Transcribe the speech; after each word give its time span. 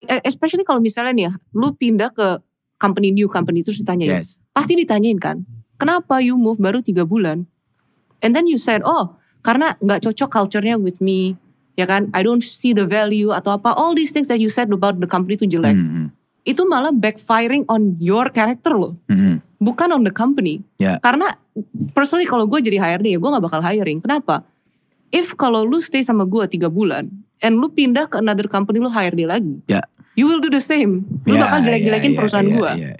E- 0.00 0.24
especially 0.24 0.64
kalau 0.64 0.80
misalnya 0.80 1.12
nih 1.12 1.28
lu 1.52 1.72
pindah 1.72 2.08
ke 2.10 2.40
company 2.76 3.12
new 3.12 3.28
company 3.28 3.60
terus 3.60 3.76
ditanyain, 3.78 4.24
Yes. 4.24 4.40
pasti 4.50 4.72
ditanyain 4.72 5.20
kan, 5.20 5.44
kenapa 5.76 6.24
you 6.24 6.34
move 6.34 6.56
baru 6.56 6.80
tiga 6.80 7.04
bulan? 7.04 7.44
And 8.20 8.32
then 8.32 8.48
you 8.48 8.56
said, 8.56 8.80
oh 8.80 9.16
karena 9.40 9.76
nggak 9.80 10.04
cocok 10.04 10.28
culture-nya 10.28 10.76
with 10.76 11.00
me, 11.00 11.36
ya 11.76 11.84
kan? 11.84 12.08
I 12.12 12.20
don't 12.20 12.40
see 12.40 12.72
the 12.72 12.84
value 12.84 13.32
atau 13.32 13.56
apa. 13.56 13.72
All 13.72 13.92
these 13.92 14.12
things 14.12 14.28
that 14.28 14.36
you 14.36 14.48
said 14.48 14.68
about 14.68 15.00
the 15.00 15.08
company 15.08 15.36
itu 15.36 15.48
jelek. 15.48 15.76
Hmm, 15.76 16.12
Itu 16.44 16.64
malah 16.64 16.92
backfiring 16.92 17.68
on 17.68 18.00
your 18.00 18.32
character 18.32 18.72
loh, 18.72 18.96
hmm, 19.08 19.16
hmm. 19.16 19.36
bukan 19.60 19.92
on 19.92 20.04
the 20.04 20.12
company. 20.12 20.64
Ya. 20.76 20.96
Karena 21.00 21.36
personally 21.92 22.24
kalau 22.24 22.48
gue 22.48 22.60
jadi 22.60 22.80
HRD 22.80 23.12
ya 23.12 23.18
gue 23.20 23.28
nggak 23.28 23.44
bakal 23.44 23.60
hiring. 23.60 24.00
Kenapa? 24.00 24.44
If 25.10 25.36
kalau 25.36 25.64
lu 25.64 25.80
stay 25.80 26.00
sama 26.00 26.24
gue 26.24 26.44
tiga 26.48 26.68
bulan, 26.68 27.08
and 27.40 27.56
lu 27.58 27.72
pindah 27.72 28.06
ke 28.08 28.16
another 28.20 28.46
company 28.46 28.78
lu 28.78 28.92
HRD 28.92 29.24
lagi, 29.24 29.64
Ya. 29.66 29.80
you 30.14 30.28
will 30.28 30.40
do 30.40 30.52
the 30.52 30.60
same. 30.60 31.08
Lu 31.24 31.36
Ya, 31.36 31.48
bakal 31.48 31.64
jelek-jelekin 31.64 32.12
ya, 32.12 32.14
ya, 32.14 32.18
perusahaan 32.20 32.48
ya, 32.48 32.54
gue. 32.56 32.70
ya, 32.76 32.88
ya. 32.92 32.94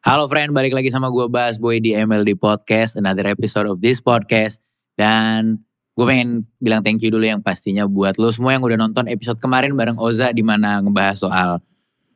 Halo 0.00 0.24
friend, 0.26 0.56
balik 0.56 0.72
lagi 0.72 0.88
sama 0.88 1.12
gue 1.12 1.28
Bas 1.28 1.60
Boy 1.60 1.76
di 1.78 1.92
MLD 1.92 2.34
Podcast, 2.40 2.96
another 2.96 3.28
episode 3.28 3.68
of 3.68 3.84
this 3.84 4.00
podcast. 4.00 4.64
Dan 4.96 5.60
gue 5.92 6.06
pengen 6.08 6.48
bilang 6.56 6.80
thank 6.80 7.04
you 7.04 7.12
dulu 7.12 7.28
yang 7.28 7.44
pastinya 7.44 7.84
buat 7.84 8.16
lo 8.16 8.32
semua 8.32 8.56
yang 8.56 8.64
udah 8.64 8.80
nonton 8.80 9.04
episode 9.12 9.36
kemarin 9.38 9.76
bareng 9.76 10.00
Oza 10.00 10.32
di 10.32 10.40
mana 10.40 10.80
ngebahas 10.80 11.20
soal 11.20 11.50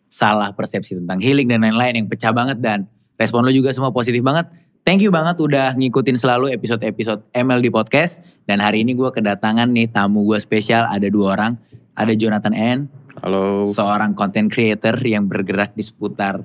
salah 0.08 0.48
persepsi 0.56 0.96
tentang 0.96 1.20
healing 1.20 1.44
dan 1.44 1.60
lain-lain 1.60 2.04
yang 2.04 2.08
pecah 2.08 2.32
banget 2.32 2.56
dan 2.64 2.88
respon 3.18 3.46
lo 3.46 3.52
juga 3.52 3.70
semua 3.70 3.90
positif 3.94 4.20
banget. 4.20 4.48
Thank 4.84 5.00
you 5.00 5.08
banget 5.08 5.40
udah 5.40 5.72
ngikutin 5.80 6.20
selalu 6.20 6.52
episode-episode 6.52 7.24
MLD 7.32 7.72
Podcast. 7.72 8.20
Dan 8.44 8.60
hari 8.60 8.84
ini 8.84 8.92
gue 8.92 9.08
kedatangan 9.08 9.72
nih 9.72 9.88
tamu 9.88 10.28
gue 10.28 10.36
spesial, 10.36 10.84
ada 10.92 11.08
dua 11.08 11.32
orang. 11.40 11.56
Ada 11.94 12.12
Jonathan 12.18 12.52
N, 12.52 12.78
Halo. 13.22 13.62
seorang 13.62 14.18
content 14.18 14.50
creator 14.50 14.98
yang 14.98 15.30
bergerak 15.30 15.78
di 15.78 15.86
seputar 15.86 16.42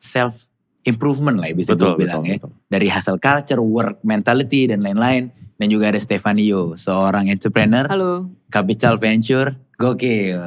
self 0.00 0.48
improvement 0.82 1.38
lah 1.38 1.52
ya 1.52 1.54
bisa 1.54 1.76
Betul, 1.76 1.94
gue 1.94 2.08
bilang 2.08 2.24
betul, 2.24 2.32
ya. 2.32 2.38
betul. 2.40 2.52
Dari 2.72 2.86
hustle 2.90 3.20
culture, 3.22 3.60
work 3.62 4.00
mentality 4.02 4.66
dan 4.66 4.82
lain-lain. 4.82 5.30
Dan 5.60 5.66
juga 5.70 5.94
ada 5.94 6.00
Stefanio, 6.00 6.74
seorang 6.74 7.30
entrepreneur, 7.30 7.86
Halo, 7.86 8.26
capital 8.50 8.98
venture, 8.98 9.54
gokil. 9.82 10.38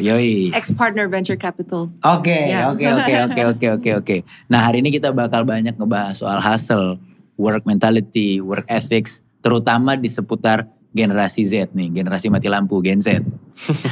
Yoi. 0.00 0.48
ex-partner 0.50 1.04
venture 1.06 1.36
capital. 1.36 1.92
Oke, 2.00 2.32
Ya. 2.48 2.72
oke, 2.72 2.80
oke, 2.80 3.12
oke, 3.28 3.42
oke, 3.46 3.66
oke, 3.76 3.90
oke. 4.00 4.16
Nah 4.48 4.64
hari 4.64 4.80
ini 4.80 4.88
kita 4.88 5.12
bakal 5.12 5.44
banyak 5.44 5.76
ngebahas 5.76 6.16
soal 6.16 6.40
hustle, 6.40 6.96
work 7.36 7.62
mentality, 7.62 8.40
work 8.40 8.64
ethics, 8.66 9.20
terutama 9.38 9.92
di 9.92 10.08
seputar 10.08 10.64
generasi 10.88 11.44
Z 11.44 11.76
nih, 11.76 11.92
generasi 11.94 12.26
mati 12.26 12.48
lampu, 12.48 12.80
Gen 12.80 12.98
Z. 12.98 13.20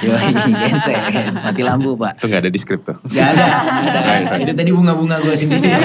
Yoi, 0.00 0.30
Gen 0.64 0.78
Z, 0.80 0.88
mati 1.36 1.60
lampu 1.60 1.92
pak. 1.94 2.16
Itu 2.18 2.26
gak 2.26 2.40
ada 2.40 2.50
di 2.50 2.56
skrip 2.56 2.82
tuh. 2.82 2.96
Gak 3.12 3.36
ada, 3.36 3.46
gak 3.84 4.02
ada. 4.02 4.34
Itu 4.40 4.52
tadi 4.54 4.70
bunga-bunga 4.72 5.20
gue 5.20 5.34
sendiri. 5.36 5.70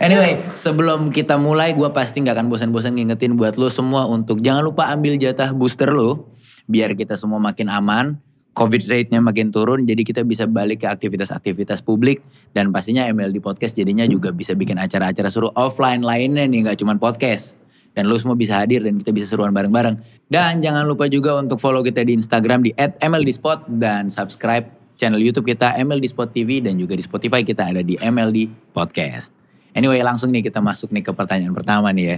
anyway, 0.00 0.40
sebelum 0.54 1.10
kita 1.10 1.36
mulai, 1.36 1.74
gue 1.74 1.88
pasti 1.90 2.22
gak 2.22 2.34
akan 2.34 2.48
bosan-bosan 2.48 2.96
ngingetin 2.96 3.36
buat 3.36 3.54
lo 3.54 3.68
semua 3.68 4.06
untuk 4.06 4.40
jangan 4.40 4.64
lupa 4.64 4.88
ambil 4.88 5.14
jatah 5.16 5.52
booster 5.52 5.90
lo, 5.90 6.32
biar 6.66 6.94
kita 6.98 7.18
semua 7.18 7.38
makin 7.38 7.70
aman. 7.70 8.18
Covid 8.52 8.84
rate-nya 8.84 9.24
makin 9.24 9.48
turun, 9.48 9.88
jadi 9.88 10.04
kita 10.04 10.28
bisa 10.28 10.44
balik 10.44 10.84
ke 10.84 10.88
aktivitas-aktivitas 10.88 11.80
publik. 11.80 12.20
Dan 12.52 12.68
pastinya 12.68 13.08
MLD 13.08 13.40
Podcast 13.40 13.72
jadinya 13.72 14.04
juga 14.04 14.28
bisa 14.28 14.52
bikin 14.52 14.76
acara-acara 14.76 15.32
seru 15.32 15.48
offline 15.56 16.04
lainnya 16.04 16.44
nih, 16.44 16.68
gak 16.68 16.84
cuman 16.84 17.00
podcast. 17.00 17.56
Dan 17.96 18.12
lo 18.12 18.16
semua 18.20 18.36
bisa 18.36 18.60
hadir 18.60 18.84
dan 18.84 19.00
kita 19.00 19.08
bisa 19.08 19.24
seruan 19.24 19.56
bareng-bareng. 19.56 19.96
Dan 20.28 20.60
jangan 20.60 20.84
lupa 20.84 21.08
juga 21.08 21.40
untuk 21.40 21.64
follow 21.64 21.80
kita 21.80 22.04
di 22.04 22.12
Instagram 22.12 22.60
di 22.60 22.76
@mldspot 22.76 23.72
dan 23.72 24.12
subscribe 24.12 24.68
channel 25.00 25.20
YouTube 25.20 25.48
kita 25.48 25.74
MLD 25.80 26.12
Spot 26.12 26.28
TV 26.28 26.62
dan 26.62 26.76
juga 26.76 26.94
di 26.94 27.02
Spotify 27.02 27.42
kita 27.42 27.72
ada 27.72 27.80
di 27.80 27.96
MLD 27.98 28.70
Podcast. 28.70 29.34
Anyway, 29.72 29.98
langsung 30.04 30.28
nih 30.28 30.44
kita 30.44 30.60
masuk 30.60 30.92
nih 30.92 31.02
ke 31.02 31.12
pertanyaan 31.16 31.56
pertama 31.56 31.88
nih 31.90 32.06
ya. 32.06 32.16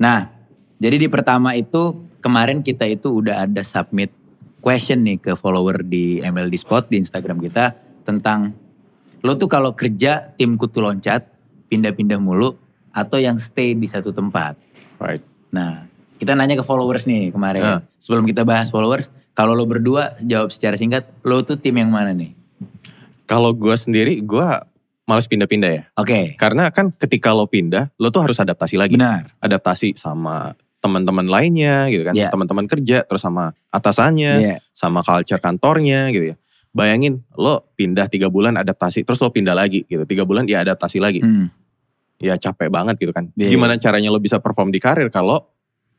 Nah, 0.00 0.32
jadi 0.80 0.96
di 0.98 1.06
pertama 1.06 1.54
itu 1.54 2.08
kemarin 2.22 2.62
kita 2.62 2.86
itu 2.86 3.18
udah 3.20 3.44
ada 3.44 3.60
submit 3.66 4.14
question 4.62 5.02
nih 5.02 5.18
ke 5.18 5.32
follower 5.34 5.82
di 5.82 6.22
MLD 6.22 6.54
Spot 6.54 6.86
di 6.86 7.02
Instagram 7.02 7.42
kita 7.42 7.74
tentang 8.06 8.54
lo 9.22 9.34
tuh 9.34 9.50
kalau 9.50 9.74
kerja 9.74 10.34
tim 10.38 10.54
kutu 10.54 10.78
loncat, 10.82 11.26
pindah-pindah 11.66 12.18
mulu 12.22 12.54
atau 12.94 13.18
yang 13.18 13.38
stay 13.38 13.74
di 13.74 13.86
satu 13.90 14.14
tempat. 14.14 14.58
Right. 15.02 15.22
Nah, 15.50 15.86
kita 16.18 16.38
nanya 16.38 16.58
ke 16.58 16.64
followers 16.66 17.06
nih 17.10 17.34
kemarin. 17.34 17.62
Ah. 17.62 17.80
Sebelum 17.98 18.26
kita 18.26 18.46
bahas 18.46 18.70
followers, 18.70 19.10
kalau 19.34 19.54
lo 19.54 19.66
berdua 19.66 20.14
jawab 20.22 20.50
secara 20.54 20.78
singkat, 20.78 21.06
lo 21.26 21.42
tuh 21.42 21.58
tim 21.58 21.78
yang 21.78 21.90
mana 21.90 22.14
nih? 22.14 22.34
Kalau 23.26 23.54
gue 23.54 23.74
sendiri, 23.78 24.20
gue 24.20 24.48
males 25.06 25.26
pindah-pindah 25.26 25.70
ya. 25.70 25.82
Oke, 25.98 26.34
Karena 26.38 26.68
kan 26.70 26.90
ketika 26.94 27.34
lo 27.34 27.46
pindah, 27.46 27.90
lo 27.98 28.10
tuh 28.12 28.26
harus 28.26 28.38
adaptasi 28.38 28.78
lagi. 28.78 28.94
benar. 28.94 29.30
Adaptasi 29.40 29.98
sama 29.98 30.52
teman-teman 30.82 31.24
lainnya 31.24 31.86
gitu 31.88 32.02
kan. 32.02 32.12
Iya. 32.12 32.28
Teman-teman 32.28 32.66
kerja, 32.66 33.06
terus 33.06 33.22
sama 33.22 33.54
atasannya, 33.70 34.32
Iya. 34.42 34.56
sama 34.74 35.00
culture 35.00 35.38
kantornya 35.38 36.10
gitu 36.10 36.34
ya. 36.34 36.36
Bayangin 36.74 37.22
lo 37.38 37.70
pindah 37.78 38.10
tiga 38.10 38.26
bulan 38.26 38.58
adaptasi, 38.58 39.06
terus 39.06 39.22
lo 39.22 39.30
pindah 39.30 39.54
lagi 39.54 39.86
gitu. 39.86 40.02
Tiga 40.02 40.26
bulan 40.26 40.44
ya 40.50 40.66
adaptasi 40.66 40.98
lagi. 40.98 41.22
Hmm. 41.22 41.48
Ya 42.18 42.34
capek 42.34 42.66
banget 42.68 42.98
gitu 42.98 43.14
kan. 43.14 43.30
Iya. 43.38 43.54
Gimana 43.54 43.78
caranya 43.78 44.10
lo 44.10 44.18
bisa 44.18 44.42
perform 44.42 44.74
di 44.74 44.82
karir 44.82 45.06
kalau 45.08 45.46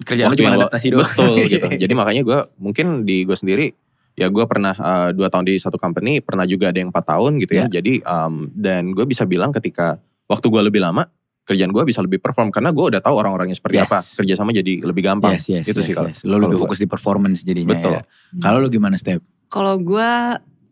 lo 0.03 0.23
waktu 0.27 0.43
cuma 0.43 0.59
lo- 0.59 0.67
adaptasi 0.67 0.87
doang. 0.91 1.07
Betul 1.07 1.35
gitu. 1.53 1.65
Jadi 1.79 1.93
makanya 1.95 2.21
gue 2.27 2.39
mungkin 2.59 3.07
di 3.07 3.23
gue 3.23 3.37
sendiri 3.37 3.71
ya 4.13 4.27
gue 4.29 4.45
pernah 4.45 4.75
eh, 4.75 5.09
dua 5.15 5.31
tahun 5.31 5.47
di 5.47 5.55
satu 5.57 5.79
company, 5.79 6.19
pernah 6.19 6.43
juga 6.43 6.69
ada 6.69 6.77
yang 6.77 6.91
empat 6.91 7.05
tahun 7.07 7.39
gitu 7.39 7.53
ya. 7.55 7.65
Ya. 7.71 7.79
Jadi 7.79 8.03
um, 8.03 8.51
dan 8.51 8.91
gue 8.91 9.05
bisa 9.07 9.23
bilang 9.23 9.55
ketika 9.55 9.97
waktu 10.27 10.45
gue 10.49 10.61
lebih 10.67 10.83
lama 10.83 11.07
kerjaan 11.43 11.71
gue 11.71 11.83
bisa 11.83 11.99
lebih 11.99 12.19
perform 12.19 12.49
karena 12.49 12.71
gue 12.71 12.85
udah 12.95 13.01
tahu 13.03 13.15
orang-orangnya 13.19 13.55
seperti 13.55 13.77
Yes. 13.79 13.87
apa. 13.91 13.99
Kerja 14.23 14.33
sama 14.39 14.55
jadi 14.55 14.79
lebih 14.79 15.03
gampang. 15.03 15.35
Yes, 15.35 15.51
yes, 15.51 15.65
Itu 15.67 15.83
yes, 15.83 15.87
sih 15.87 15.93
kalau. 15.93 16.09
yes. 16.09 16.23
Lo 16.23 16.39
lebih 16.39 16.55
fokus 16.57 16.79
di 16.79 16.87
performance 16.87 17.43
jadinya 17.43 17.75
Betul. 17.75 17.99
ya. 17.99 18.01
Kalau 18.39 18.57
lo 18.63 18.67
gimana 18.71 18.95
Step? 18.95 19.19
Kalau 19.51 19.75
gue, 19.77 20.11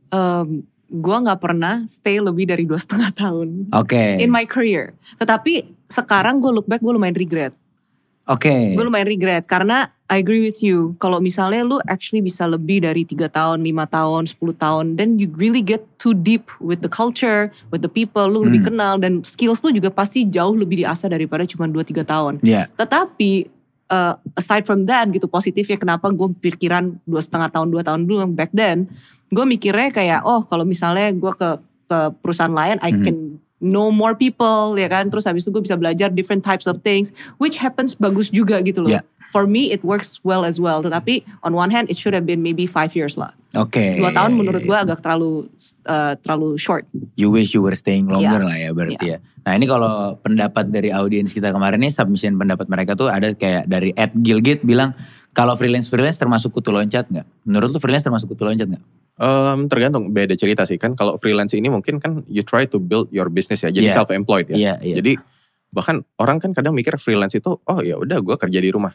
um, 0.09 0.47
gue 0.91 1.17
nggak 1.23 1.39
pernah 1.39 1.83
stay 1.87 2.19
lebih 2.19 2.47
dari 2.47 2.67
dua 2.67 2.75
setengah 2.75 3.11
tahun 3.15 3.71
Oke. 3.71 4.19
in 4.19 4.27
my 4.27 4.43
career. 4.43 4.91
Tetapi 5.15 5.63
sekarang 5.87 6.39
gue 6.39 6.51
look 6.51 6.67
back, 6.67 6.79
gue 6.79 6.91
lumayan 6.91 7.15
regret. 7.15 7.55
Oke. 8.29 8.77
Gue 8.77 8.85
lumayan 8.85 9.09
regret 9.09 9.49
karena 9.49 9.89
I 10.05 10.19
agree 10.19 10.43
with 10.43 10.59
you. 10.59 10.93
Kalau 10.99 11.23
misalnya 11.23 11.63
lu 11.63 11.79
actually 11.87 12.19
bisa 12.19 12.43
lebih 12.43 12.83
dari 12.83 13.07
tiga 13.07 13.31
tahun, 13.31 13.63
lima 13.63 13.87
tahun, 13.87 14.27
10 14.27 14.37
tahun, 14.53 14.85
then 14.99 15.15
you 15.15 15.31
really 15.39 15.63
get 15.63 15.81
too 15.95 16.11
deep 16.11 16.51
with 16.59 16.83
the 16.83 16.91
culture, 16.91 17.47
with 17.71 17.79
the 17.79 17.89
people, 17.89 18.27
lu 18.27 18.43
lebih 18.43 18.61
Hmm. 18.61 18.69
kenal 18.75 18.93
dan 18.99 19.23
skills 19.23 19.63
lu 19.63 19.71
juga 19.71 19.87
pasti 19.87 20.27
jauh 20.27 20.51
lebih 20.53 20.83
diasah 20.83 21.07
daripada 21.09 21.47
cuma 21.47 21.65
2-3 21.65 22.03
tahun. 22.03 22.43
Ya. 22.43 22.67
Tetapi 22.75 23.47
uh, 23.87 24.13
aside 24.35 24.67
from 24.67 24.83
that 24.83 25.07
gitu 25.09 25.25
positifnya 25.25 25.79
kenapa 25.79 26.11
gue 26.11 26.27
pikiran 26.39 26.95
dua 27.03 27.21
setengah 27.23 27.51
tahun 27.51 27.67
dua 27.71 27.83
tahun 27.83 28.03
dulu 28.03 28.35
back 28.35 28.51
then, 28.51 28.91
gue 29.27 29.45
mikirnya 29.47 29.91
kayak 29.91 30.21
oh 30.23 30.43
kalau 30.43 30.63
misalnya 30.63 31.11
gue 31.11 31.33
ke 31.33 31.49
ke 31.87 31.99
perusahaan 32.19 32.51
lain 32.51 32.79
I 32.79 32.91
Mhm. 32.95 33.03
can 33.03 33.17
know 33.61 33.93
more 33.93 34.17
people 34.17 34.73
ya 34.75 34.89
kan, 34.89 35.07
terus 35.07 35.23
habis 35.23 35.45
itu 35.45 35.53
gue 35.53 35.63
bisa 35.63 35.77
belajar 35.77 36.09
different 36.09 36.41
types 36.41 36.65
of 36.65 36.81
things, 36.81 37.13
which 37.37 37.61
happens 37.61 37.93
bagus 37.93 38.27
juga 38.27 38.59
gitu 38.65 38.83
loh. 38.83 38.91
Yeah. 38.97 39.05
For 39.31 39.47
me 39.47 39.71
it 39.71 39.79
works 39.87 40.19
well 40.27 40.43
as 40.43 40.59
well, 40.59 40.83
tetapi 40.83 41.23
on 41.47 41.55
one 41.55 41.71
hand 41.71 41.87
it 41.87 41.95
should 41.95 42.11
have 42.11 42.27
been 42.27 42.43
maybe 42.43 42.67
five 42.67 42.91
years 42.99 43.15
lah. 43.15 43.31
Oke. 43.55 43.95
Dua 43.95 44.11
tahun 44.11 44.35
menurut 44.35 44.59
gue 44.59 44.75
agak 44.75 44.99
terlalu 44.99 45.47
uh, 45.87 46.19
terlalu 46.19 46.59
short. 46.59 46.83
You 47.15 47.31
wish 47.31 47.55
you 47.55 47.63
were 47.63 47.71
staying 47.71 48.11
longer 48.11 48.43
Iya. 48.43 48.49
lah 48.51 48.57
ya 48.59 48.69
berarti 48.75 49.07
ya. 49.07 49.17
Nah 49.47 49.55
ini 49.55 49.71
kalau 49.71 50.19
pendapat 50.19 50.67
dari 50.67 50.91
audiens 50.91 51.31
kita 51.31 51.55
kemarin 51.55 51.79
nih 51.79 51.95
submission 51.95 52.35
pendapat 52.35 52.67
mereka 52.67 52.99
tuh 52.99 53.07
ada 53.07 53.31
kayak 53.31 53.71
dari 53.71 53.95
Ed 53.95 54.11
Gilgit 54.19 54.67
bilang 54.67 54.91
kalau 55.31 55.55
freelance 55.55 55.87
freelance 55.87 56.19
termasuk 56.19 56.51
kutu 56.51 56.75
loncat 56.75 57.07
nggak? 57.07 57.23
Menurut 57.47 57.71
lu 57.71 57.79
freelance 57.79 58.03
termasuk 58.03 58.35
kutu 58.35 58.43
loncat 58.43 58.67
nggak? 58.67 58.83
Um, 59.21 59.69
tergantung 59.69 60.09
beda 60.09 60.33
cerita 60.33 60.65
sih 60.65 60.81
kan. 60.81 60.97
Kalau 60.97 61.13
freelance 61.13 61.53
ini 61.53 61.69
mungkin 61.69 62.01
kan 62.01 62.25
you 62.25 62.41
try 62.41 62.65
to 62.65 62.81
build 62.81 63.05
your 63.13 63.29
business 63.29 63.61
ya. 63.61 63.69
Jadi 63.69 63.85
Iya. 63.85 64.01
self 64.01 64.09
employed 64.09 64.49
ya. 64.49 64.57
Iya 64.57 64.73
iya. 64.81 64.95
Jadi 64.97 65.13
bahkan 65.69 66.01
orang 66.17 66.41
kan 66.41 66.51
kadang 66.51 66.73
mikir 66.73 66.97
freelance 66.97 67.31
itu 67.31 67.53
oh 67.53 67.79
ya 67.79 67.95
udah 67.95 68.17
gue 68.17 68.33
kerja 68.35 68.57
di 68.57 68.73
rumah. 68.73 68.89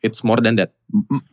It's 0.00 0.24
more 0.24 0.40
than 0.40 0.56
that. 0.56 0.72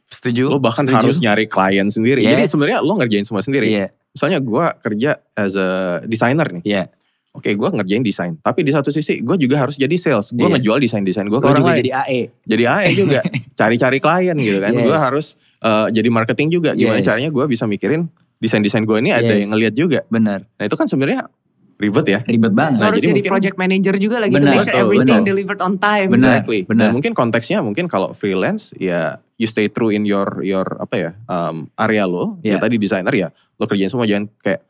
Setuju. 0.08 0.50
Lo 0.50 0.60
bahkan 0.60 0.84
Setuju. 0.84 1.00
harus 1.00 1.18
nyari 1.18 1.48
klien 1.48 1.88
sendiri. 1.88 2.20
Jadi 2.20 2.44
Yes. 2.44 2.52
sebenarnya 2.52 2.80
lo 2.80 2.94
ngerjain 2.96 3.24
semua 3.24 3.40
sendiri. 3.40 3.68
Iya 3.70 3.88
Misalnya 4.12 4.40
gue 4.40 4.66
kerja 4.84 5.12
as 5.34 5.56
a 5.56 5.68
designer 6.04 6.46
nih. 6.52 6.64
iya. 6.68 6.84
Oke 7.32 7.50
gue 7.50 7.70
ngerjain 7.72 8.04
desain. 8.04 8.38
Tapi 8.38 8.62
di 8.62 8.70
satu 8.70 8.92
sisi 8.92 9.18
gue 9.18 9.38
juga 9.38 9.58
harus 9.58 9.74
jadi 9.74 9.96
sales. 9.96 10.30
Gue 10.30 10.46
Iya. 10.46 10.60
ngejual 10.60 10.78
desain-desain 10.80 11.26
gue 11.26 11.34
ke 11.34 11.42
Gue 11.42 11.50
orang 11.50 11.64
juga 11.64 11.74
lain. 11.74 11.82
jadi 11.82 11.92
AE. 11.98 12.22
Jadi 12.44 12.64
AE 12.68 12.90
juga. 12.94 13.20
Cari-cari 13.60 13.98
klien 13.98 14.36
gitu 14.38 14.60
kan. 14.60 14.70
Yes. 14.70 14.84
Gue 14.84 14.98
harus 15.00 15.26
eh, 15.60 15.88
jadi 15.90 16.10
marketing 16.10 16.48
juga. 16.52 16.76
Gimana 16.76 17.00
Yes. 17.00 17.08
caranya 17.08 17.30
gue 17.32 17.46
bisa 17.48 17.64
mikirin 17.66 18.12
desain-desain 18.44 18.84
gue 18.84 18.98
ini 19.00 19.10
ada 19.10 19.24
Yes. 19.26 19.40
yang 19.48 19.52
ngeliat 19.56 19.74
juga. 19.74 20.00
Bener. 20.06 20.44
Nah 20.46 20.64
itu 20.64 20.76
kan 20.76 20.86
sebenarnya 20.86 21.32
ribet 21.74 22.06
ya. 22.06 22.20
Ribet 22.22 22.52
banget. 22.52 22.78
Nah, 22.78 22.88
harus 22.88 23.00
jadi 23.00 23.08
jadi, 23.10 23.16
mungkin- 23.18 23.32
project 23.32 23.56
manager 23.58 23.96
juga 23.98 24.16
lagi 24.20 24.32
to 24.32 24.38
Benar, 24.38 24.52
make 24.52 24.60
sure 24.60 24.68
betul, 24.70 24.84
everything 24.86 25.16
betul. 25.18 25.30
delivered 25.30 25.62
on 25.62 25.74
time. 25.78 26.08
Benar. 26.10 26.28
Exactly. 26.38 26.60
benar. 26.64 26.84
Dan 26.84 26.90
mungkin 26.92 27.12
konteksnya 27.14 27.60
mungkin 27.60 27.86
kalau 27.88 28.12
freelance 28.12 28.76
ya 28.78 29.02
you 29.36 29.48
stay 29.48 29.68
true 29.68 29.90
in 29.90 30.04
your 30.04 30.28
your 30.42 30.68
apa 30.78 30.96
ya 30.96 31.10
um, 31.26 31.72
area 31.76 32.04
lo. 32.04 32.38
Ya 32.40 32.56
Iya. 32.56 32.58
tadi 32.62 32.76
desainer 32.78 33.12
ya 33.12 33.28
lo 33.56 33.64
kerjain 33.64 33.88
semua 33.88 34.04
jangan 34.04 34.28
kayak 34.38 34.62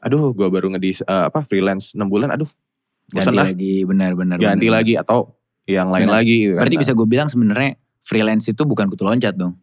aduh 0.00 0.32
gua 0.32 0.48
baru 0.48 0.68
ngedis 0.70 1.00
eh, 1.02 1.24
apa 1.28 1.40
freelance 1.42 1.92
6 1.92 2.04
bulan 2.04 2.28
aduh 2.30 2.48
bosan 3.06 3.30
ganti 3.30 3.36
lah 3.36 3.46
lagi 3.46 3.74
benar-benar. 3.84 4.36
ganti 4.36 4.66
benar. 4.66 4.76
lagi 4.80 4.92
atau 4.96 5.32
yang 5.64 5.88
lain 5.88 6.04
Benar. 6.04 6.20
lagi. 6.20 6.36
gitu 6.42 6.52
kan. 6.52 6.60
Berarti 6.60 6.76
bisa 6.78 6.92
gue 6.92 7.06
bilang 7.06 7.28
sebenarnya 7.28 7.70
freelance 7.98 8.44
itu 8.46 8.62
bukan 8.64 8.84
kutu 8.84 9.00
loncat 9.00 9.32
dong. 9.32 9.56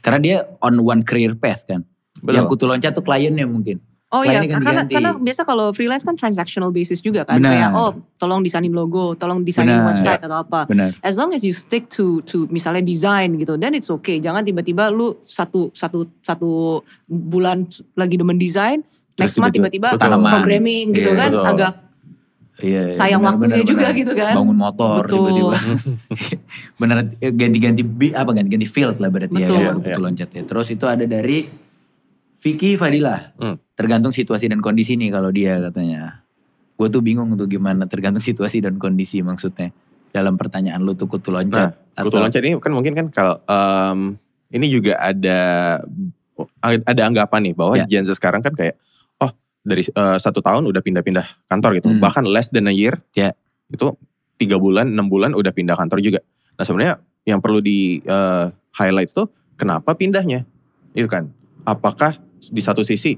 Karena 0.00 0.18
dia 0.18 0.36
on 0.60 0.76
one 0.76 1.00
career 1.00 1.32
path 1.32 1.64
kan. 1.64 1.88
Betul. 2.22 2.34
Yang 2.38 2.46
kutu 2.54 2.64
loncat 2.70 2.92
tuh 2.94 3.04
kliennya 3.04 3.44
mungkin. 3.50 3.82
Oh 4.12 4.20
iya, 4.20 4.44
Kliennya 4.44 4.60
karena 4.60 4.82
karena 4.84 5.10
biasa 5.16 5.42
kalau 5.48 5.72
freelance 5.72 6.04
kan 6.04 6.12
transactional 6.20 6.68
basis 6.68 7.00
juga 7.00 7.24
kan, 7.24 7.40
Benar. 7.40 7.48
kayak 7.48 7.70
oh 7.72 7.90
tolong 8.20 8.44
desainin 8.44 8.68
logo, 8.68 9.16
tolong 9.16 9.40
desainin 9.40 9.80
Benar. 9.80 9.88
website 9.96 10.20
atau 10.20 10.36
apa. 10.44 10.68
Benar. 10.68 10.92
As 11.00 11.16
long 11.16 11.32
as 11.32 11.40
you 11.40 11.56
stick 11.56 11.88
to 11.88 12.20
to 12.28 12.44
misalnya 12.52 12.84
design 12.84 13.40
gitu, 13.40 13.56
then 13.56 13.72
it's 13.72 13.88
okay. 13.88 14.20
Jangan 14.20 14.44
tiba-tiba 14.44 14.92
lu 14.92 15.16
satu 15.24 15.72
satu 15.72 16.04
satu 16.20 16.84
bulan 17.08 17.64
lagi 17.96 18.20
demen 18.20 18.36
desain, 18.36 18.84
next 19.16 19.40
month 19.40 19.56
tiba-tiba 19.56 19.96
programming 19.96 20.92
gitu 20.92 21.16
Iya, 21.16 21.16
kan, 21.16 21.30
betul. 21.32 21.48
agak 21.48 21.72
Iya, 22.60 22.92
iya, 22.92 22.94
Sayang 22.94 23.24
waktunya 23.24 23.64
juga 23.64 23.96
gitu 23.96 24.12
kan. 24.12 24.36
Bangun 24.36 24.60
motor 24.60 25.08
tiba-tiba. 25.08 25.56
Bener 26.84 26.96
eh, 27.16 27.32
ganti-ganti 27.32 27.80
bi- 27.80 28.12
apa 28.12 28.28
ganti-ganti 28.36 28.68
field 28.68 29.00
lah 29.00 29.08
berarti 29.08 29.32
Betul. 29.32 29.56
ya 29.56 29.72
kutu 29.72 29.88
iya. 29.88 29.96
loncat 29.96 30.28
ya. 30.36 30.42
Terus 30.44 30.68
itu 30.68 30.84
ada 30.84 31.04
dari 31.08 31.48
Vicky 32.42 32.74
Fadila. 32.74 33.32
Hmm. 33.38 33.56
Tergantung 33.78 34.10
situasi 34.10 34.50
dan 34.50 34.58
kondisi 34.58 34.98
nih 34.98 35.14
kalau 35.14 35.30
dia 35.30 35.62
katanya. 35.62 36.26
Gue 36.74 36.90
tuh 36.90 36.98
bingung 36.98 37.30
tuh 37.38 37.46
gimana 37.46 37.86
tergantung 37.86 38.20
situasi 38.20 38.58
dan 38.58 38.76
kondisi 38.76 39.22
maksudnya. 39.22 39.70
Dalam 40.10 40.34
pertanyaan 40.34 40.82
lu 40.82 40.92
tuh 40.92 41.06
kutu 41.06 41.30
loncat. 41.30 41.72
Nah, 41.72 42.02
kutu 42.02 42.18
loncat 42.18 42.42
ini 42.42 42.58
kan 42.58 42.74
mungkin 42.74 42.92
kan 42.98 43.06
kalau 43.08 43.38
em, 43.46 44.18
ini 44.50 44.66
juga 44.68 44.98
ada 44.98 45.40
ada 46.82 47.02
anggapan 47.06 47.50
nih 47.50 47.54
bahwa 47.54 47.74
Ya. 47.78 47.86
Gen 47.86 48.04
Z 48.04 48.18
sekarang 48.18 48.42
kan 48.42 48.52
kayak 48.52 48.74
oh 49.22 49.30
dari 49.62 49.86
eh, 49.86 50.16
satu 50.18 50.42
tahun 50.42 50.66
udah 50.66 50.82
pindah-pindah 50.82 51.46
kantor 51.46 51.78
gitu 51.78 51.88
Hmm. 51.94 52.02
bahkan 52.02 52.26
less 52.26 52.50
than 52.50 52.66
a 52.66 52.74
year 52.74 52.98
Ya. 53.14 53.32
itu 53.70 53.94
tiga 54.36 54.58
bulan 54.58 54.90
enam 54.90 55.06
bulan 55.06 55.32
udah 55.32 55.54
pindah 55.54 55.78
kantor 55.78 56.02
juga 56.02 56.18
nah 56.58 56.64
sebenarnya 56.66 56.98
yang 57.24 57.38
perlu 57.38 57.62
di 57.62 58.02
eh, 58.02 58.46
highlight 58.74 59.14
itu 59.14 59.24
kenapa 59.54 59.94
pindahnya 59.94 60.42
itu 60.92 61.06
kan 61.06 61.30
apakah 61.62 62.18
di 62.44 62.58
satu 62.58 62.80
sisi 62.80 63.14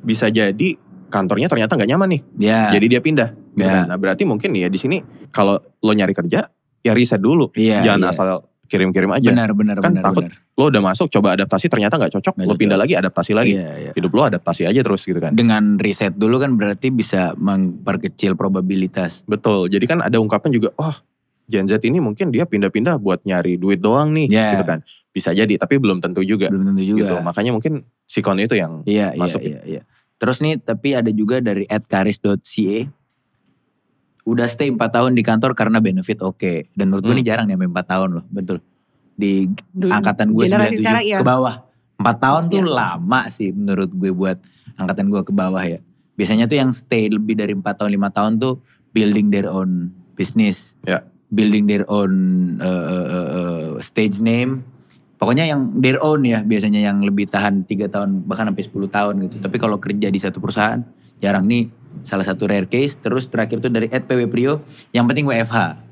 bisa 0.00 0.26
jadi 0.26 0.68
kantornya 1.06 1.46
ternyata 1.46 1.74
nggak 1.74 1.88
nyaman 1.88 2.08
nih 2.08 2.20
Ya. 2.40 2.60
jadi 2.70 2.86
dia 2.88 3.00
pindah 3.00 3.28
gitu 3.52 3.60
Ya. 3.60 3.82
kan. 3.82 3.84
nah 3.86 3.96
berarti 3.96 4.22
mungkin 4.22 4.52
ya 4.52 4.66
di 4.66 4.76
sini 4.76 5.02
kalau 5.28 5.54
lo 5.58 5.90
nyari 5.90 6.12
kerja 6.12 6.46
ya 6.78 6.92
riset 6.92 7.18
dulu 7.18 7.50
Iya, 7.52 7.82
jangan 7.82 8.00
iya. 8.00 8.10
asal 8.10 8.28
kirim-kirim 8.64 9.10
aja 9.10 9.26
Benar 9.28 9.50
benar 9.50 9.76
Kan 9.76 9.92
benar 9.92 10.04
takut 10.06 10.24
benar. 10.24 10.38
lo 10.54 10.64
udah 10.64 10.82
masuk 10.84 11.10
coba 11.10 11.34
adaptasi 11.34 11.66
ternyata 11.66 11.98
nggak 11.98 12.14
cocok 12.14 12.32
Nggak 12.32 12.40
lo 12.40 12.48
cocok. 12.48 12.60
pindah 12.62 12.78
lagi 12.78 12.94
adaptasi 12.94 13.32
lagi 13.34 13.52
Iya, 13.52 13.70
iya. 13.80 13.92
hidup 13.92 14.12
lo 14.14 14.22
adaptasi 14.24 14.62
aja 14.64 14.80
terus 14.80 15.02
gitu 15.02 15.18
kan 15.18 15.34
Dengan 15.34 15.74
riset 15.76 16.14
dulu 16.14 16.38
kan 16.38 16.54
berarti 16.54 16.88
bisa 16.88 17.34
memperkecil 17.34 18.32
probabilitas. 18.34 19.26
betul 19.26 19.66
jadi 19.66 19.82
kan 19.84 19.98
ada 20.00 20.16
ungkapan 20.16 20.50
juga 20.50 20.70
oh 20.76 20.94
Gen 21.50 21.66
Z 21.66 21.82
ini 21.82 21.98
mungkin 21.98 22.30
dia 22.30 22.46
pindah-pindah 22.46 22.96
buat 22.96 23.20
nyari 23.22 23.58
duit 23.58 23.78
doang 23.78 24.14
nih 24.14 24.30
Ya. 24.30 24.54
gitu 24.54 24.62
kan 24.62 24.80
bisa 25.10 25.30
jadi 25.30 25.50
tapi 25.56 25.76
belum 25.76 25.98
tentu 25.98 26.22
juga 26.22 26.46
Belum 26.46 26.70
tentu 26.70 26.86
juga. 26.86 26.98
gitu 27.02 27.14
makanya 27.20 27.50
mungkin 27.50 27.82
sikon 28.06 28.38
itu 28.38 28.54
yang 28.54 28.86
Iya, 28.86 29.10
iya, 29.12 29.18
masuk. 29.18 29.42
iya, 29.42 29.60
iya. 29.64 29.82
Terus 30.16 30.38
nih, 30.38 30.56
tapi 30.56 30.92
ada 30.92 31.08
juga 31.08 31.40
dari 31.40 31.64
@karis.ca. 31.64 32.78
Udah 34.22 34.46
stay 34.46 34.68
4 34.68 34.76
tahun 34.76 35.16
di 35.16 35.24
kantor 35.24 35.56
karena 35.56 35.80
benefit 35.80 36.20
oke. 36.20 36.68
Dan 36.70 36.92
menurut 36.92 37.02
gue 37.02 37.10
Hmm. 37.10 37.18
nih 37.18 37.26
jarang 37.26 37.46
nih 37.46 37.56
sampai 37.56 37.70
4 37.72 37.86
tahun 37.88 38.08
loh, 38.12 38.24
betul. 38.28 38.58
Di 39.16 39.48
angkatan 39.82 40.28
gue 40.30 40.44
generasi 40.44 40.76
97 40.76 40.78
sekarang 40.78 41.04
ya. 41.06 41.18
ke 41.18 41.24
bawah. 41.24 41.54
4 41.96 42.16
tahun 42.18 42.42
tuh 42.46 42.60
Iya. 42.60 42.68
lama 42.70 43.20
sih 43.28 43.48
menurut 43.50 43.90
gue 43.90 44.10
buat 44.10 44.38
angkatan 44.76 45.08
gue 45.08 45.22
ke 45.24 45.32
bawah 45.32 45.64
ya. 45.64 45.80
Biasanya 46.14 46.44
tuh 46.44 46.56
yang 46.58 46.70
stay 46.70 47.08
lebih 47.08 47.32
dari 47.34 47.56
4 47.56 47.72
tahun, 47.74 47.90
5 47.90 48.08
tahun 48.10 48.32
tuh 48.36 48.60
building 48.92 49.32
their 49.32 49.48
own 49.48 49.88
business. 50.12 50.76
Ya. 50.84 51.00
Building 51.30 51.70
their 51.70 51.86
own 51.86 52.12
uh, 52.58 52.84
uh, 52.90 53.06
uh, 53.10 53.70
stage 53.78 54.18
name. 54.18 54.66
Pokoknya 55.20 55.46
yang 55.46 55.78
their 55.78 56.00
own 56.02 56.24
ya 56.24 56.42
biasanya 56.42 56.80
yang 56.80 57.04
lebih 57.04 57.28
tahan 57.28 57.68
3 57.68 57.92
tahun 57.92 58.10
bahkan 58.24 58.50
sampai 58.50 58.64
10 58.66 58.90
tahun 58.90 59.14
gitu. 59.28 59.36
Tapi 59.38 59.56
kalau 59.60 59.76
kerja 59.78 60.08
di 60.10 60.18
satu 60.18 60.42
perusahaan 60.42 60.80
jarang 61.20 61.44
nih 61.46 61.70
salah 62.02 62.24
satu 62.24 62.48
rare 62.50 62.66
case. 62.66 62.98
Terus 62.98 63.28
terakhir 63.28 63.60
tuh 63.62 63.70
dari 63.70 63.86
@pw 63.86 64.26
Prio 64.26 64.64
yang 64.90 65.06
penting 65.06 65.28
WFH. 65.28 65.86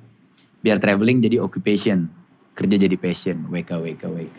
Biar 0.59 0.83
traveling 0.83 1.23
jadi 1.23 1.39
occupation, 1.39 2.11
kerja 2.59 2.75
jadi 2.75 2.97
passion. 2.99 3.47
WK 3.47 3.79
WK 3.79 4.03
WK. 4.11 4.39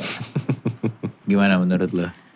Gimana 1.30 1.62
menurut 1.62 1.94
lo? 1.95 2.29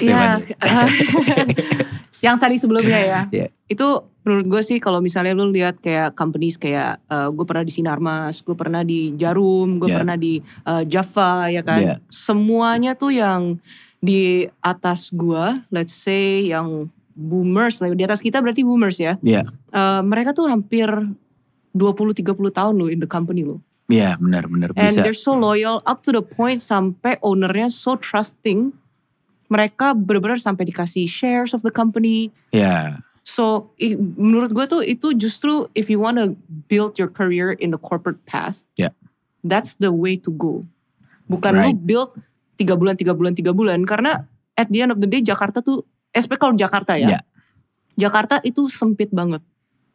Iya, 0.00 0.38
Statement. 0.38 1.48
yang 2.26 2.36
tadi 2.36 2.56
sebelumnya 2.56 2.98
ya. 2.98 3.20
Iya. 3.28 3.46
Itu 3.66 3.86
menurut 4.22 4.46
gue 4.46 4.62
sih 4.62 4.76
kalau 4.76 4.98
misalnya 4.98 5.32
lu 5.32 5.48
lihat 5.48 5.78
kayak 5.78 6.12
companies 6.12 6.54
kayak 6.54 6.98
gue 7.08 7.44
pernah 7.44 7.62
di 7.62 7.70
Sinarmas, 7.70 8.40
gue 8.40 8.52
pernah 8.52 8.82
di 8.82 9.14
Jarum, 9.14 9.78
gue 9.78 9.88
Iya. 9.88 9.96
pernah 9.96 10.16
di 10.16 10.34
eh, 10.40 10.82
Java 10.84 11.48
ya 11.48 11.62
kan. 11.62 11.80
Iya. 11.80 11.94
Semuanya 12.08 12.92
tuh 12.92 13.10
yang 13.10 13.56
di 13.98 14.44
atas 14.60 15.10
gue, 15.10 15.44
let's 15.68 15.90
say 15.92 16.44
yang 16.44 16.86
boomers 17.12 17.78
lah, 17.78 17.90
di 17.90 18.04
atas 18.04 18.20
kita 18.20 18.38
berarti 18.38 18.62
boomers 18.62 18.96
ya. 18.96 19.18
Iya, 19.20 19.42
Eh, 19.68 20.00
mereka 20.02 20.30
tuh 20.32 20.46
hampir 20.46 20.86
20-30 21.72 22.24
tahun 22.48 22.74
loh 22.74 22.88
in 22.88 22.98
the 22.98 23.06
company 23.06 23.42
loh. 23.42 23.60
iya 23.86 24.16
benar 24.16 24.44
benar 24.46 24.68
And 24.76 24.92
bisa. 24.92 25.00
they're 25.00 25.16
so 25.16 25.32
loyal 25.32 25.80
up 25.82 26.04
to 26.04 26.10
the 26.10 26.20
point 26.20 26.60
sampai 26.60 27.16
ownernya 27.20 27.68
so 27.68 27.96
trusting. 27.96 28.72
Mereka 29.48 29.96
benar-benar 29.96 30.40
sampai 30.40 30.68
dikasih 30.68 31.08
shares 31.08 31.56
of 31.56 31.64
the 31.64 31.72
company. 31.72 32.28
Ya, 32.52 33.00
So 33.28 33.76
menurut 34.16 34.56
gue 34.56 34.64
tuh 34.64 34.80
itu 34.80 35.12
justru 35.12 35.68
if 35.76 35.92
you 35.92 36.00
wanna 36.00 36.32
build 36.64 36.96
your 36.96 37.12
career 37.12 37.52
in 37.60 37.68
the 37.68 37.76
corporate 37.76 38.24
path, 38.24 38.72
Yeah. 38.72 38.96
that's 39.44 39.76
the 39.76 39.92
way 39.92 40.16
to 40.16 40.32
go. 40.32 40.64
Bukan 41.28 41.52
lu 41.52 41.68
Right. 41.72 41.76
build 41.76 42.16
tiga 42.56 42.72
bulan, 42.72 42.96
tiga 42.96 43.12
bulan, 43.12 43.36
tiga 43.36 43.52
bulan. 43.52 43.84
Karena 43.84 44.24
at 44.56 44.72
the 44.72 44.80
end 44.80 44.96
of 44.96 45.04
the 45.04 45.04
day 45.04 45.20
Jakarta 45.20 45.60
tuh, 45.60 45.84
especially 46.16 46.40
kalau 46.40 46.56
Jakarta 46.56 46.96
ya, 46.96 47.20
Yeah. 47.20 47.22
Jakarta 48.00 48.40
itu 48.48 48.64
sempit 48.72 49.12
banget, 49.12 49.44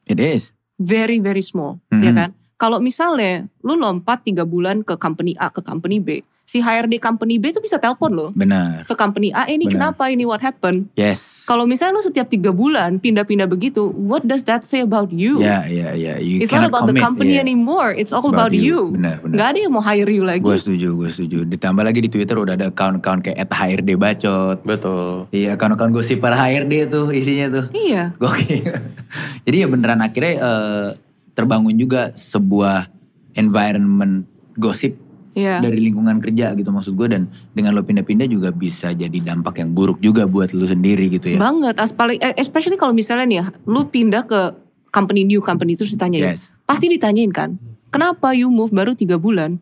it 0.05 0.21
is. 0.21 0.53
very 0.77 1.17
very 1.17 1.41
small, 1.41 1.81
Mhm. 1.89 2.03
ya 2.05 2.11
kan? 2.13 2.29
Kalau 2.61 2.77
misalnya 2.77 3.49
lu 3.65 3.73
lompat 3.73 4.29
tiga 4.29 4.45
bulan 4.45 4.85
ke 4.85 4.93
company 4.93 5.33
A 5.41 5.49
ke 5.49 5.65
company 5.65 5.97
B, 5.97 6.21
si 6.43 6.59
HRD 6.59 6.99
company 6.99 7.39
B 7.39 7.55
tuh 7.55 7.63
bisa 7.63 7.79
telepon 7.79 8.11
lo 8.11 8.27
Benar. 8.35 8.83
ke 8.83 8.93
company 8.99 9.31
A 9.31 9.47
ini 9.47 9.63
Benar. 9.65 9.95
kenapa 9.95 10.11
ini 10.11 10.27
what 10.27 10.43
happened? 10.43 10.91
Yes. 10.99 11.47
Kalau 11.47 11.63
misalnya 11.63 11.95
lu 11.95 12.03
setiap 12.03 12.27
tiga 12.27 12.51
bulan 12.51 12.99
pindah-pindah 12.99 13.47
begitu, 13.47 13.95
what 13.95 14.27
does 14.27 14.43
that 14.43 14.67
say 14.67 14.83
about 14.83 15.09
you? 15.15 15.39
Ya, 15.39 15.63
ya, 15.65 15.95
ya. 15.95 16.19
You 16.19 16.43
It's 16.43 16.51
not 16.51 16.67
about 16.67 16.91
the 16.91 16.95
commit, 16.95 17.03
company 17.03 17.39
yeah. 17.39 17.45
anymore. 17.47 17.95
It's 17.95 18.11
all 18.11 18.23
It's 18.27 18.35
about, 18.35 18.51
you. 18.51 18.91
Benar, 18.91 19.23
benar. 19.23 19.35
Gak 19.39 19.47
ada 19.55 19.59
yang 19.63 19.71
mau 19.71 19.83
hire 19.83 20.11
you 20.11 20.23
lagi. 20.27 20.43
Gue 20.43 20.59
setuju, 20.59 20.99
gue 20.99 21.09
setuju. 21.09 21.37
Ditambah 21.47 21.83
lagi 21.83 21.99
di 22.03 22.09
Twitter 22.11 22.35
udah 22.35 22.59
ada 22.59 22.67
account-account 22.69 23.19
kayak 23.23 23.47
@hrd 23.47 23.89
bacot. 23.95 24.57
betul 24.67 25.31
Iya, 25.31 25.55
account-account 25.55 25.91
gosip 25.95 26.19
para 26.19 26.35
HRD 26.35 26.91
tuh 26.91 27.07
isinya 27.15 27.63
tuh. 27.63 27.65
Iya. 27.71 28.11
Gokil. 28.19 28.67
Jadi 29.47 29.55
ya 29.55 29.67
beneran 29.71 30.03
akhirnya 30.03 30.33
eh, 30.43 30.87
terbangun 31.33 31.75
juga 31.79 32.11
sebuah 32.13 32.91
environment 33.33 34.27
gosip 34.53 35.02
Iya. 35.33 35.65
dari 35.65 35.81
lingkungan 35.81 36.21
kerja 36.21 36.53
gitu 36.53 36.69
maksud 36.69 36.93
gue 36.93 37.09
dan 37.09 37.25
dengan 37.57 37.73
lo 37.73 37.81
pindah-pindah 37.81 38.29
juga 38.29 38.53
bisa 38.53 38.93
jadi 38.93 39.17
dampak 39.17 39.65
yang 39.65 39.73
buruk 39.73 39.97
juga 39.97 40.29
buat 40.29 40.53
lo 40.53 40.69
sendiri 40.69 41.09
gitu 41.09 41.33
ya. 41.33 41.37
Banget. 41.41 41.81
As 41.81 41.89
paling, 41.89 42.21
eh, 42.21 42.37
especially 42.37 42.77
kalau 42.77 42.93
misalnya 42.93 43.25
nih, 43.25 43.37
ya, 43.41 43.45
lu 43.65 43.89
pindah 43.89 44.29
ke 44.29 44.53
company 44.93 45.25
new 45.25 45.41
company 45.41 45.73
terus 45.73 45.89
ditanyain. 45.89 46.37
Yes. 46.37 46.53
Pasti 46.69 46.85
ditanyain 46.85 47.33
kan, 47.33 47.57
kenapa 47.89 48.37
you 48.37 48.53
move 48.53 48.69
baru 48.69 48.93
tiga 48.93 49.17
bulan? 49.17 49.57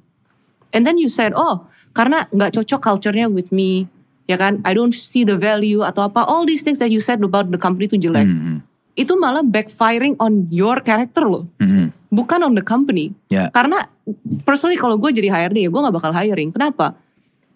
And 0.75 0.83
then 0.83 0.99
you 0.99 1.07
said, 1.07 1.31
oh 1.35 1.67
karena 1.95 2.27
nggak 2.31 2.55
cocok 2.55 2.79
culture-nya 2.79 3.31
with 3.31 3.51
me. 3.55 3.87
Ya 4.27 4.39
kan, 4.39 4.63
I 4.63 4.71
don't 4.71 4.95
see 4.95 5.27
the 5.27 5.35
value 5.35 5.83
atau 5.83 6.07
apa. 6.07 6.23
All 6.23 6.47
these 6.47 6.63
things 6.63 6.79
that 6.79 6.87
you 6.87 7.03
said 7.03 7.19
about 7.19 7.51
the 7.51 7.59
company 7.59 7.91
itu 7.91 7.99
jelek. 7.99 8.23
Hmm, 8.23 8.63
Itu 8.95 9.19
malah 9.19 9.43
backfiring 9.43 10.15
on 10.23 10.47
your 10.51 10.79
character 10.83 11.27
loh. 11.27 11.47
hmm, 11.59 11.67
hmm. 11.67 11.87
bukan 12.11 12.39
on 12.43 12.53
the 12.55 12.63
company. 12.63 13.11
Ya. 13.27 13.51
Karena 13.51 13.87
personally 14.43 14.75
kalau 14.75 14.95
gue 14.97 15.11
jadi 15.11 15.27
HRD 15.27 15.65
ya 15.65 15.69
gue 15.69 15.81
gak 15.81 15.95
bakal 15.95 16.11
hiring. 16.11 16.49
Kenapa? 16.49 16.95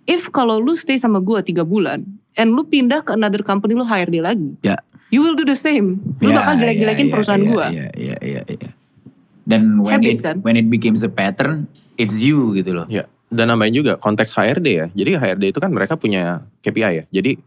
If 0.06 0.30
kalau 0.30 0.62
lu 0.62 0.78
stay 0.78 0.96
sama 0.96 1.18
gue 1.18 1.42
tiga 1.42 1.66
bulan 1.66 2.06
and 2.38 2.54
lu 2.54 2.62
pindah 2.62 3.02
ke 3.02 3.12
another 3.16 3.42
company 3.42 3.74
lu 3.74 3.82
hire 3.82 4.08
dia 4.08 4.22
lagi, 4.22 4.54
Ya. 4.62 4.78
you 5.10 5.26
will 5.26 5.34
do 5.34 5.42
the 5.44 5.58
same. 5.58 5.98
Lu 6.22 6.30
Ya, 6.30 6.40
bakal 6.44 6.62
jelek-jelekin 6.62 7.06
ya, 7.06 7.10
ya, 7.10 7.14
perusahaan 7.18 7.42
ya, 7.42 7.50
gue. 7.50 7.66
Iya, 7.74 7.88
iya, 7.98 8.18
iya, 8.22 8.42
iya. 8.46 8.70
Dan 9.46 9.82
when 9.82 10.02
Habit 10.02 10.10
it 10.10 10.20
kan? 10.22 10.36
when 10.42 10.58
it 10.58 10.68
becomes 10.70 11.02
a 11.02 11.10
pattern, 11.10 11.70
it's 11.98 12.18
you 12.18 12.54
gitu 12.54 12.74
loh. 12.74 12.86
Ya, 12.90 13.06
dan 13.30 13.50
nambahin 13.50 13.74
juga 13.74 13.98
konteks 13.98 14.34
HRD 14.34 14.68
ya. 14.68 14.88
Jadi 14.94 15.12
HRD 15.18 15.44
itu 15.54 15.60
kan 15.62 15.70
mereka 15.74 15.98
punya 15.98 16.46
KPI 16.62 16.94
ya. 17.02 17.04
Jadi 17.10 17.38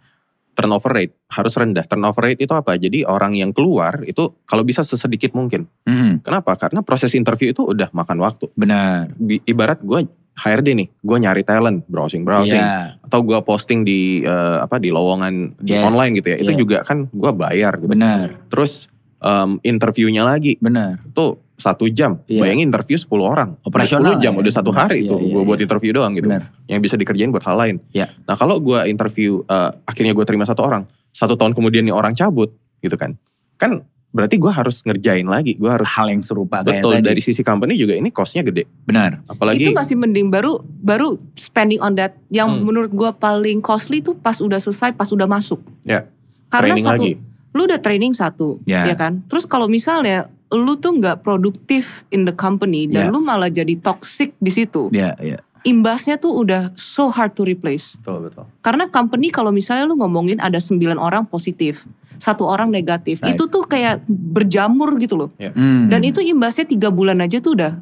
turnover 0.59 0.91
rate 0.91 1.15
harus 1.31 1.55
rendah. 1.55 1.87
Turnover 1.87 2.27
rate 2.27 2.43
itu 2.43 2.51
apa? 2.51 2.75
Jadi 2.75 3.07
orang 3.07 3.39
yang 3.39 3.55
keluar 3.55 4.03
itu 4.03 4.35
kalau 4.43 4.67
bisa 4.67 4.83
sesedikit 4.83 5.31
mungkin. 5.31 5.71
Hmm, 5.87 6.19
Kenapa? 6.19 6.59
Karena 6.59 6.83
proses 6.83 7.15
interview 7.15 7.55
itu 7.55 7.63
udah 7.63 7.95
makan 7.95 8.19
waktu. 8.19 8.51
benar. 8.53 9.15
Ibarat 9.47 9.79
gue 9.81 10.11
HRD 10.35 10.75
nih, 10.75 10.89
gue 10.99 11.17
nyari 11.19 11.43
talent, 11.43 11.83
browsing 11.87 12.23
browsing, 12.23 12.63
Iya, 12.63 12.99
atau 13.03 13.23
gue 13.23 13.39
posting 13.43 13.83
di 13.83 14.23
eh, 14.23 14.59
apa 14.59 14.79
di 14.79 14.91
lowongan 14.91 15.59
di 15.59 15.75
Yes. 15.75 15.87
online 15.87 16.13
gitu 16.19 16.29
ya. 16.31 16.37
Itu 16.39 16.53
Iya. 16.55 16.59
juga 16.59 16.77
kan 16.83 17.07
gue 17.07 17.33
bayar 17.33 17.79
gitu. 17.79 17.91
benar, 17.91 18.39
Terus 18.47 18.87
em, 19.19 19.59
interviewnya 19.63 20.23
lagi 20.23 20.55
benar. 20.59 21.03
tuh 21.11 21.43
satu 21.59 21.91
jam. 21.91 22.23
Iya. 22.25 22.41
Bayangin 22.41 22.71
interview 22.71 22.95
10 22.95 23.11
orang. 23.19 23.51
Operasional 23.61 24.15
10 24.15 24.23
jam 24.23 24.33
ya. 24.33 24.39
udah 24.41 24.53
satu 24.55 24.71
hari 24.71 25.03
Iya, 25.03 25.11
tuh 25.11 25.19
iya, 25.19 25.33
gue 25.35 25.43
buat 25.43 25.59
iya. 25.59 25.67
interview 25.67 25.91
doang 25.93 26.13
gitu. 26.15 26.31
Benar. 26.31 26.55
Yang 26.65 26.81
bisa 26.81 26.95
dikerjain 26.95 27.29
buat 27.29 27.43
hal 27.43 27.57
lain. 27.59 27.77
Iya. 27.91 28.07
Nah 28.25 28.35
kalau 28.35 28.57
gue 28.59 28.79
interview 28.87 29.43
eh, 29.43 29.71
akhirnya 29.83 30.15
gue 30.15 30.23
terima 30.23 30.47
satu 30.47 30.63
orang, 30.63 30.87
satu 31.11 31.35
tahun 31.35 31.53
kemudian 31.53 31.83
nih 31.83 31.93
orang 31.93 32.15
cabut 32.15 32.55
gitu 32.79 32.95
kan. 32.95 33.19
Kan 33.57 33.83
berarti 34.09 34.39
gue 34.39 34.49
harus 34.49 34.81
ngerjain 34.83 35.27
lagi. 35.27 35.53
Gue 35.53 35.69
harus 35.69 35.85
Hal 35.91 36.09
yang 36.09 36.23
serupa 36.23 36.63
kayak 36.63 36.79
betul 36.79 36.95
tadi. 36.95 37.05
dari 37.05 37.21
sisi 37.21 37.43
company 37.43 37.75
juga 37.75 37.93
ini 37.93 38.09
costnya 38.09 38.41
gede. 38.41 38.65
Benar. 38.81 39.27
Apalagi 39.27 39.67
itu 39.67 39.75
masih 39.75 39.99
mending 39.99 40.31
baru 40.31 40.57
baru 40.63 41.19
spending 41.35 41.77
on 41.79 41.93
that 41.93 42.15
yang 42.29 42.49
Hmm. 42.49 42.65
menurut 42.65 42.89
gua 42.91 43.11
paling 43.11 43.59
costly 43.59 43.99
tuh 43.99 44.15
pas 44.15 44.39
udah 44.39 44.57
selesai 44.57 44.95
pas 44.95 45.07
udah 45.07 45.27
masuk 45.27 45.59
Ya, 45.83 46.07
karena 46.49 46.73
training 46.73 46.87
satu 46.87 47.03
lagi. 47.03 47.13
lu 47.51 47.61
udah 47.65 47.81
training 47.81 48.13
satu 48.13 48.49
Ya. 48.63 48.87
ya 48.87 48.95
kan 48.95 49.21
terus 49.25 49.43
kalau 49.43 49.67
misalnya 49.67 50.31
lu 50.51 50.75
tuh 50.75 50.95
nggak 50.95 51.21
produktif 51.21 51.85
in 52.09 52.25
the 52.25 52.33
company 52.33 52.85
dan 52.85 53.09
Ya. 53.09 53.11
lu 53.11 53.21
malah 53.21 53.49
jadi 53.49 53.77
toxic 53.77 54.33
di 54.35 54.49
situ 54.49 54.89
Iya, 54.91 55.13
iya. 55.19 55.39
imbasnya 55.63 56.17
tuh 56.17 56.33
udah 56.35 56.73
so 56.73 57.09
hard 57.09 57.33
to 57.33 57.43
replace 57.43 57.97
Betul 57.97 58.27
betul. 58.27 58.45
karena 58.59 58.87
company 58.87 59.29
kalau 59.29 59.51
misalnya 59.51 59.85
lu 59.85 59.95
ngomongin 59.95 60.39
ada 60.39 60.57
9 60.57 60.81
orang 60.97 61.23
positif 61.23 61.85
satu 62.17 62.43
orang 62.43 62.69
negatif 62.69 63.21
Right. 63.21 63.35
itu 63.35 63.45
tuh 63.47 63.63
kayak 63.63 64.03
berjamur 64.09 64.97
gitu 64.97 65.15
loh 65.17 65.31
Hmm. 65.37 65.87
dan 65.87 66.01
itu 66.01 66.19
imbasnya 66.19 66.65
tiga 66.65 66.89
bulan 66.89 67.19
aja 67.19 67.39
tuh 67.39 67.53
udah 67.53 67.77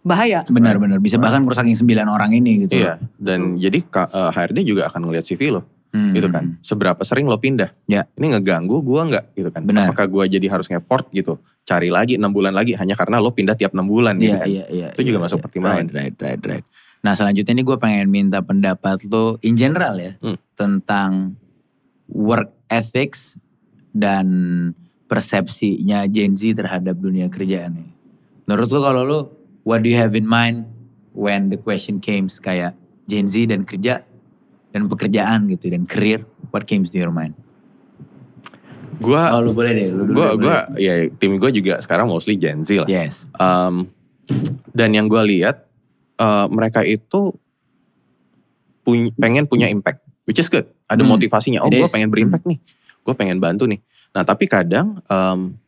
bahaya 0.00 0.46
benar-benar 0.46 0.96
bisa 0.96 1.16
bahkan 1.16 1.42
merusakin 1.42 1.74
sembilan 1.74 2.06
orang 2.06 2.30
ini 2.32 2.62
gitu. 2.62 2.78
Iya, 2.78 3.02
dan 3.16 3.58
jadi 3.58 3.82
ka- 3.84 4.06
eh, 4.08 4.30
HRD 4.30 4.62
juga 4.64 4.86
akan 4.86 5.02
ngeliat 5.04 5.26
CV 5.26 5.50
lo, 5.50 5.66
Hmm. 5.96 6.12
gitu 6.12 6.28
kan. 6.28 6.60
Seberapa 6.60 7.00
sering 7.08 7.24
lo 7.24 7.40
pindah? 7.40 7.72
Ya. 7.88 8.04
Ini 8.20 8.36
ngeganggu 8.36 8.84
gua 8.84 9.08
nggak, 9.08 9.24
gitu 9.32 9.48
kan? 9.48 9.64
Benar. 9.64 9.88
Apakah 9.88 10.04
gua 10.12 10.28
jadi 10.28 10.44
harus 10.52 10.68
nge-effort 10.68 11.08
gitu? 11.16 11.40
Cari 11.64 11.88
lagi 11.88 12.20
enam 12.20 12.28
bulan 12.36 12.52
lagi 12.52 12.76
hanya 12.76 12.92
karena 12.92 13.16
lo 13.16 13.32
pindah 13.32 13.56
tiap 13.56 13.72
enam 13.72 13.88
bulan, 13.88 14.20
gitu 14.20 14.36
Iya, 14.36 14.38
kan? 14.38 14.48
iya, 14.52 14.64
iya. 14.68 14.88
Itu 14.92 15.02
juga 15.08 15.18
iya, 15.18 15.24
masuk 15.24 15.38
iya. 15.40 15.44
pertimbangan. 15.48 15.84
Right, 15.88 16.12
right, 16.12 16.16
right, 16.20 16.42
right. 16.44 16.64
Nah 17.00 17.12
selanjutnya 17.16 17.52
ini 17.56 17.64
gue 17.64 17.76
pengen 17.78 18.06
minta 18.10 18.42
pendapat 18.42 19.06
lo 19.08 19.38
in 19.40 19.54
general 19.56 19.94
ya 19.96 20.12
Hmm. 20.20 20.36
tentang 20.52 21.38
work 22.10 22.50
ethics 22.66 23.38
dan 23.90 24.26
persepsinya 25.06 26.04
Gen 26.10 26.34
Z 26.34 26.58
terhadap 26.58 26.98
dunia 26.98 27.30
kerjaan 27.30 27.78
nih. 27.78 27.88
Menurut 28.44 28.68
lo 28.74 28.80
kalau 28.82 29.02
lo 29.06 29.18
what 29.62 29.82
do 29.82 29.88
you 29.88 29.98
have 29.98 30.18
in 30.18 30.26
mind 30.26 30.66
when 31.14 31.48
the 31.48 31.58
question 31.58 32.02
comes 32.02 32.36
kayak 32.36 32.74
Gen 33.06 33.30
Z 33.30 33.48
dan 33.48 33.62
kerja 33.62 34.02
dan 34.76 34.92
pekerjaan 34.92 35.48
gitu 35.48 35.72
dan 35.72 35.88
career 35.88 36.20
what 36.52 36.68
comes 36.68 36.92
to 36.92 37.00
your 37.00 37.08
mind? 37.08 37.32
Gua, 39.00 39.32
Oh 39.32 39.40
lu 39.40 39.56
boleh 39.56 39.72
deh. 39.72 39.88
Lu 39.88 40.04
gua, 40.12 40.36
gua, 40.36 40.68
boleh. 40.68 40.80
ya 40.80 40.94
tim 41.16 41.36
gua 41.40 41.48
juga 41.48 41.80
sekarang 41.80 42.04
mostly 42.04 42.36
Gen 42.36 42.60
Z 42.60 42.84
lah. 42.84 42.88
Yes. 42.88 43.24
Um, 43.40 43.88
dan 44.76 44.92
yang 44.92 45.08
gua 45.08 45.24
lihat 45.24 45.64
eh, 46.16 46.46
mereka 46.48 46.84
itu 46.84 47.32
puny- 48.80 49.12
pengen 49.16 49.44
punya 49.44 49.68
impact, 49.68 50.04
which 50.24 50.38
is 50.38 50.48
good. 50.48 50.64
Ada 50.86 51.02
Hmm, 51.02 51.18
motivasinya. 51.18 51.60
Oh, 51.60 51.68
gue 51.68 51.88
pengen 51.90 52.08
berimpact 52.08 52.46
nih. 52.46 52.62
Gue 53.02 53.14
pengen 53.18 53.42
bantu 53.42 53.66
nih. 53.66 53.82
Nah, 54.14 54.22
tapi 54.22 54.46
kadang 54.46 55.02
em, 55.04 55.58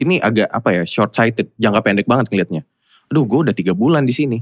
ini 0.00 0.16
agak 0.16 0.48
apa 0.48 0.72
ya, 0.72 0.82
short 0.88 1.12
sighted, 1.12 1.52
jangka 1.60 1.84
pendek 1.84 2.08
banget 2.08 2.32
ngelihatnya. 2.32 2.64
Aduh, 3.10 3.26
gue 3.26 3.40
udah 3.42 3.50
tiga 3.50 3.74
bulan 3.74 4.06
di 4.06 4.14
sini, 4.14 4.38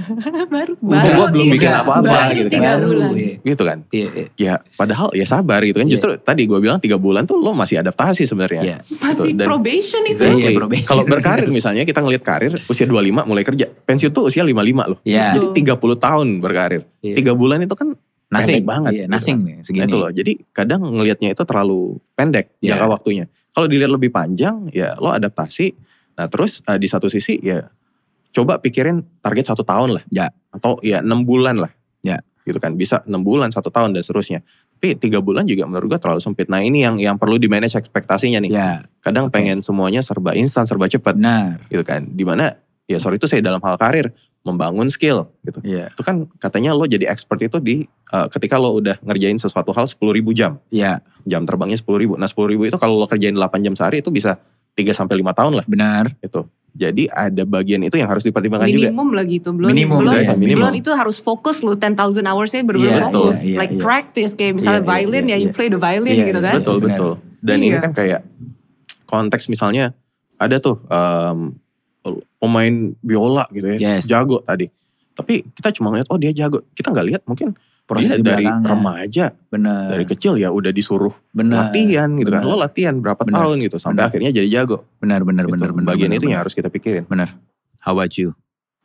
baru 0.54 0.78
Udah, 0.78 1.10
gua 1.10 1.26
belum 1.28 1.42
tiga- 1.44 1.54
bikin 1.58 1.70
apa-apa 1.74 2.06
baru 2.06 2.30
gitu 2.30 2.46
kan. 2.46 2.52
tiga 2.54 2.70
Baru, 2.70 2.86
bulan. 2.86 3.10
iya. 3.12 3.34
gitu 3.42 3.62
kan? 3.64 3.78
Iya, 3.90 4.06
iya. 4.06 4.26
Ya, 4.38 4.54
padahal 4.72 5.08
ya 5.10 5.26
sabar 5.26 5.58
gitu 5.60 5.76
kan. 5.76 5.86
Iya. 5.86 5.92
Justru 5.92 6.10
tadi 6.16 6.42
gue 6.44 6.54
bilang 6.56 6.78
tiga 6.78 6.94
bulan 6.96 7.26
tuh 7.26 7.34
lo 7.36 7.50
masih 7.50 7.82
adaptasi 7.82 8.22
sebenarnya. 8.22 8.62
Iya. 8.62 8.76
masih 8.96 9.34
Dan- 9.34 9.50
probation 9.50 10.02
itu 10.04 10.22
Exactly. 10.22 10.38
Iya, 10.38 10.50
probation. 10.54 10.86
Kalau 10.86 11.02
berkarir 11.02 11.50
misalnya 11.50 11.82
kita 11.82 11.98
ngelihat 11.98 12.22
karir 12.22 12.52
usia 12.64 12.86
25 12.86 13.26
mulai 13.26 13.42
kerja. 13.42 13.66
Pensiun 13.66 14.12
tuh 14.12 14.30
usia 14.30 14.40
55 14.40 14.54
loh. 14.86 14.98
Iya. 15.02 15.34
Jadi 15.34 15.46
30 15.58 15.74
tahun 15.98 16.26
berkarir. 16.38 16.82
Iya. 17.02 17.14
Tiga 17.18 17.34
bulan 17.34 17.58
itu 17.60 17.74
kan 17.74 17.90
Nothing 18.30 18.38
pendek 18.54 18.64
banget. 18.64 18.90
Iya, 18.92 19.02
gitu 19.02 19.10
nothing 19.10 19.38
nih 19.40 19.52
Nah, 19.52 19.64
segini. 19.66 19.84
itu 19.84 19.96
loh. 19.98 20.10
Jadi 20.14 20.32
kadang 20.48 20.80
ngelihatnya 20.80 21.28
itu 21.28 21.42
terlalu 21.42 21.80
pendek 22.14 22.54
Iya. 22.56 22.78
jangka 22.78 22.86
waktunya. 22.88 23.26
Kalau 23.50 23.66
dilihat 23.66 23.90
lebih 23.90 24.08
panjang 24.08 24.70
ya 24.70 24.94
lo 24.96 25.10
adaptasi. 25.10 25.74
Nah 26.12 26.30
terus 26.30 26.62
eh, 26.62 26.78
di 26.78 26.86
satu 26.86 27.10
sisi 27.10 27.34
ya 27.36 27.66
coba 28.32 28.58
pikirin 28.58 29.04
target 29.20 29.52
satu 29.52 29.62
tahun 29.62 30.00
lah. 30.00 30.04
Ya. 30.08 30.32
Atau 30.50 30.80
ya 30.80 31.04
enam 31.04 31.22
bulan 31.22 31.60
lah. 31.60 31.70
Ya. 32.00 32.24
Gitu 32.42 32.58
kan. 32.58 32.74
Bisa 32.74 33.04
enam 33.06 33.22
bulan, 33.22 33.52
satu 33.52 33.68
tahun 33.70 33.92
dan 33.94 34.02
seterusnya. 34.02 34.40
Tapi 34.82 34.98
tiga 34.98 35.22
bulan 35.22 35.46
juga 35.46 35.62
menurut 35.70 35.94
gue 35.94 36.00
terlalu 36.02 36.18
sempit. 36.18 36.50
Nah 36.50 36.58
ini 36.58 36.82
yang 36.82 36.98
yang 36.98 37.14
perlu 37.14 37.38
di 37.38 37.46
manage 37.46 37.78
ekspektasinya 37.78 38.42
nih. 38.42 38.50
Ya, 38.50 38.82
Kadang 38.98 39.30
Oke. 39.30 39.38
pengen 39.38 39.62
semuanya 39.62 40.02
serba 40.02 40.34
instan, 40.34 40.66
serba 40.66 40.90
cepat 40.90 41.14
benar. 41.14 41.62
gitu 41.70 41.86
kan. 41.86 42.02
Di 42.10 42.26
mana 42.26 42.50
ya 42.90 42.98
sorry 42.98 43.22
itu 43.22 43.30
saya 43.30 43.38
dalam 43.46 43.62
hal 43.62 43.78
karir 43.78 44.10
membangun 44.42 44.90
skill 44.90 45.30
gitu. 45.46 45.62
Iya. 45.62 45.94
Itu 45.94 46.02
kan 46.02 46.26
katanya 46.42 46.74
lo 46.74 46.82
jadi 46.90 47.06
expert 47.06 47.38
itu 47.46 47.62
di 47.62 47.86
eh, 47.86 48.26
ketika 48.34 48.58
lo 48.58 48.74
udah 48.74 48.98
ngerjain 49.06 49.38
sesuatu 49.38 49.70
hal 49.70 49.86
10 49.86 50.02
ribu 50.10 50.34
jam. 50.34 50.58
Iya, 50.66 50.98
Jam 51.22 51.46
terbangnya 51.46 51.78
10 51.78 51.86
ribu. 52.02 52.18
Nah 52.18 52.26
10 52.26 52.50
ribu 52.50 52.66
itu 52.66 52.74
kalau 52.74 52.98
lo 52.98 53.06
kerjain 53.06 53.38
8 53.38 53.62
jam 53.62 53.78
sehari 53.78 54.02
itu 54.02 54.10
bisa 54.10 54.42
3 54.74 54.90
sampai 54.90 55.22
5 55.22 55.30
tahun 55.30 55.52
lah 55.62 55.66
benar. 55.70 56.10
gitu. 56.18 56.50
Jadi 56.72 57.04
ada 57.06 57.44
bagian 57.44 57.84
itu 57.84 58.00
yang 58.00 58.08
harus 58.08 58.24
dipertimbangkan 58.24 58.64
juga. 58.64 58.88
minimum 58.88 59.08
lagi 59.12 59.36
itu 59.38 59.52
belum 59.52 59.68
Minimum, 59.68 59.98
belum, 60.00 60.12
saya, 60.16 60.32
minimum. 60.34 60.58
belum 60.64 60.74
itu 60.74 60.90
harus 60.90 61.20
fokus 61.20 61.60
lu 61.60 61.76
10,000 61.76 61.92
hours-nya 62.24 62.64
benar-benar 62.64 62.88
Iya, 62.88 63.02
fokus 63.06 63.38
iya, 63.40 63.48
iya, 63.52 63.58
like 63.60 63.74
iya. 63.76 63.80
practice 63.80 64.32
kayak 64.32 64.52
misalnya 64.56 64.80
Iya, 64.80 64.88
iya, 64.88 64.92
violin 64.96 65.24
iya, 65.24 65.30
ya 65.30 65.36
you 65.36 65.48
iya. 65.48 65.54
play 65.54 65.68
the 65.68 65.76
violin 65.76 66.08
Iya, 66.10 66.24
gitu 66.26 66.40
iya, 66.40 66.48
kan 66.48 66.54
Betul 66.58 66.76
Benar. 66.78 66.88
betul. 66.88 67.12
Dan 67.38 67.56
Iya. 67.56 67.66
ini 67.66 67.76
kan 67.76 67.92
kayak 67.92 68.20
konteks 69.04 69.44
misalnya 69.46 69.84
ada 70.36 70.56
tuh 70.58 70.80
em, 70.82 71.38
pemain 72.36 72.74
biola 72.98 73.44
gitu 73.50 73.66
ya, 73.68 73.78
Yes. 73.78 74.08
jago 74.08 74.40
tadi. 74.40 74.66
Tapi 75.12 75.44
kita 75.52 75.70
cuma 75.70 75.92
ngeliat 75.92 76.08
oh 76.08 76.16
dia 76.16 76.32
jago. 76.32 76.64
Kita 76.72 76.88
nggak 76.88 77.06
lihat 77.06 77.22
mungkin 77.24 77.52
Proses 77.82 78.08
dia 78.08 78.18
di 78.18 78.24
dari 78.24 78.46
remaja 78.46 79.34
Benar. 79.50 79.90
dari 79.90 80.04
kecil 80.06 80.38
ya 80.38 80.48
udah 80.48 80.70
disuruh 80.70 81.12
benar. 81.30 81.68
latihan 81.68 82.08
gitu 82.14 82.30
kan. 82.30 82.40
benar. 82.40 82.48
Lo 82.48 82.56
latihan 82.56 82.94
berapa 83.02 83.22
Benar. 83.26 83.36
tahun 83.42 83.56
gitu 83.66 83.76
sampai 83.76 83.96
Benar. 83.98 84.08
akhirnya 84.08 84.30
jadi 84.32 84.48
jago. 84.48 84.86
Benar, 85.02 85.20
benar, 85.22 85.44
Gitu. 85.44 85.54
benar, 85.58 85.70
benar. 85.74 85.88
Bagian 85.92 86.10
itu 86.14 86.24
yang 86.26 86.40
harus 86.40 86.54
kita 86.54 86.70
pikirin. 86.70 87.04
Benar. 87.04 87.34
How 87.82 87.92
about 87.92 88.14
you? 88.16 88.32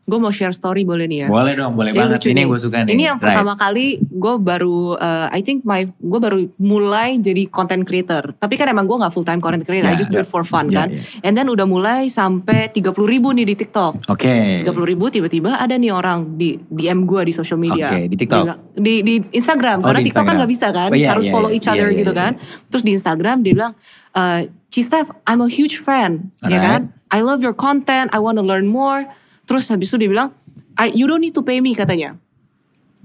Gue 0.08 0.16
mau 0.16 0.32
share 0.32 0.56
story 0.56 0.88
boleh 0.88 1.04
nih 1.04 1.20
ya 1.20 1.28
Boleh 1.28 1.52
dong, 1.52 1.76
boleh 1.76 1.92
Jadi 1.92 2.00
banget. 2.00 2.16
lucu 2.16 2.28
Ini 2.32 2.42
gue 2.48 2.60
suka 2.64 2.78
nih. 2.80 2.92
Ini 2.96 3.04
yang 3.06 3.18
Right. 3.20 3.28
pertama 3.28 3.54
kali 3.54 3.86
gue 4.00 4.34
baru, 4.40 4.96
uh, 4.96 5.28
I 5.28 5.44
think 5.44 5.62
my, 5.62 5.84
gue 5.84 6.20
baru 6.24 6.40
mulai 6.58 7.20
jadi 7.20 7.44
content 7.46 7.84
creator. 7.84 8.32
Tapi 8.34 8.56
kan 8.56 8.72
emang 8.72 8.88
gue 8.88 8.96
gak 8.96 9.12
full 9.12 9.22
time 9.22 9.44
content 9.44 9.68
creator, 9.68 9.84
Ya, 9.84 9.92
I 9.92 10.00
just 10.00 10.08
do 10.08 10.16
it 10.16 10.26
for 10.26 10.48
fun 10.48 10.72
Ya, 10.72 10.88
kan. 10.88 10.96
ya. 10.96 11.04
And 11.22 11.36
then 11.36 11.52
udah 11.52 11.68
mulai 11.68 12.08
sampai 12.08 12.72
30 12.72 13.04
ribu 13.04 13.36
nih 13.36 13.44
di 13.46 13.56
TikTok. 13.58 14.08
Oke. 14.08 14.64
30 14.64 14.88
ribu 14.88 15.12
tiba-tiba 15.12 15.60
ada 15.60 15.76
nih 15.76 15.92
orang 15.92 16.40
di 16.40 16.56
DM 16.56 17.04
gue 17.04 17.28
di 17.28 17.34
social 17.36 17.60
media. 17.60 17.92
Oke, 17.92 18.08
di 18.08 18.16
TikTok? 18.16 18.46
Di, 18.74 18.94
di 19.04 19.16
Instagram, 19.36 19.84
Oh, 19.84 19.92
karena 19.92 20.00
di 20.00 20.08
TikTok 20.08 20.24
kan 20.24 20.40
Instagram. 20.40 20.40
gak 20.40 20.52
bisa 20.56 20.68
kan, 20.72 20.90
Oh, 20.90 20.96
iya, 20.96 21.08
harus 21.12 21.28
iya, 21.28 21.34
follow 21.36 21.52
iya. 21.52 21.58
each 21.60 21.68
other 21.68 21.92
iya, 21.92 22.00
gitu 22.00 22.12
iya. 22.12 22.22
kan. 22.24 22.32
Terus 22.72 22.84
di 22.88 22.92
Instagram 22.96 23.44
dia 23.44 23.54
bilang, 23.54 23.74
uh, 24.14 24.40
Cistef, 24.68 25.12
I'm 25.26 25.40
a 25.40 25.52
huge 25.52 25.80
fan, 25.80 26.32
ya 26.42 26.60
kan. 26.60 26.82
I 27.08 27.20
love 27.20 27.40
your 27.40 27.52
content, 27.52 28.08
I 28.12 28.20
want 28.20 28.36
to 28.36 28.44
learn 28.44 28.68
more. 28.68 29.04
Terus 29.48 29.72
habis 29.72 29.88
itu 29.90 29.98
dia 30.04 30.10
bilang, 30.12 30.30
I, 30.76 30.92
you 30.92 31.08
don't 31.08 31.24
need 31.24 31.34
to 31.34 31.42
pay 31.42 31.64
me 31.64 31.74
katanya. 31.74 32.20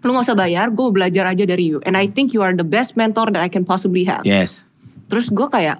Lu 0.02 0.10
gak 0.10 0.26
usah 0.26 0.34
bayar, 0.34 0.74
gue 0.74 0.88
belajar 0.90 1.30
aja 1.30 1.46
dari 1.46 1.70
you. 1.70 1.78
And 1.86 1.94
I 1.94 2.10
think 2.10 2.34
you 2.34 2.42
are 2.42 2.50
the 2.50 2.66
best 2.66 2.98
mentor 2.98 3.30
that 3.30 3.38
I 3.38 3.46
can 3.46 3.62
possibly 3.62 4.02
have. 4.10 4.26
Yes. 4.26 4.66
Terus 5.06 5.30
gue 5.30 5.46
kayak 5.46 5.78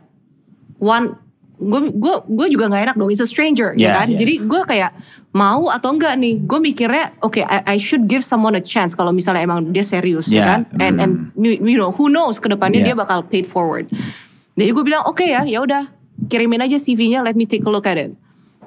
one 0.78 1.18
gue 1.62 1.80
gue 1.94 2.14
gue 2.26 2.46
juga 2.50 2.66
nggak 2.66 2.82
enak 2.90 2.96
dong 2.98 3.10
it's 3.14 3.22
a 3.22 3.28
stranger 3.28 3.70
ya 3.78 3.86
Yeah, 3.86 3.94
kan 4.02 4.06
yeah. 4.10 4.18
jadi 4.18 4.34
gue 4.50 4.62
kayak 4.66 4.90
mau 5.30 5.70
atau 5.70 5.94
enggak 5.94 6.18
nih 6.18 6.42
gue 6.42 6.58
mikirnya 6.58 7.14
oke 7.22 7.38
I, 7.38 7.58
I 7.62 7.76
should 7.78 8.10
give 8.10 8.26
someone 8.26 8.58
a 8.58 8.64
chance 8.64 8.98
kalau 8.98 9.14
misalnya 9.14 9.46
emang 9.46 9.70
dia 9.70 9.86
serius 9.86 10.26
Yeah, 10.26 10.42
ya 10.42 10.44
kan 10.50 10.60
and 10.82 10.94
and 10.98 11.12
you, 11.38 11.54
you 11.54 11.78
know 11.78 11.94
who 11.94 12.10
knows 12.10 12.42
ke 12.42 12.50
depannya 12.50 12.82
Yeah. 12.82 12.92
dia 12.92 12.96
bakal 12.98 13.22
paid 13.22 13.46
forward 13.46 13.86
jadi 14.58 14.74
gue 14.74 14.84
bilang 14.84 15.06
oke 15.06 15.22
ya 15.22 15.46
ya 15.46 15.62
udah 15.62 15.86
kirimin 16.26 16.66
aja 16.66 16.82
CV-nya 16.82 17.22
let 17.22 17.38
me 17.38 17.46
take 17.46 17.62
a 17.62 17.70
look 17.70 17.86
at 17.86 17.94
it 17.94 18.10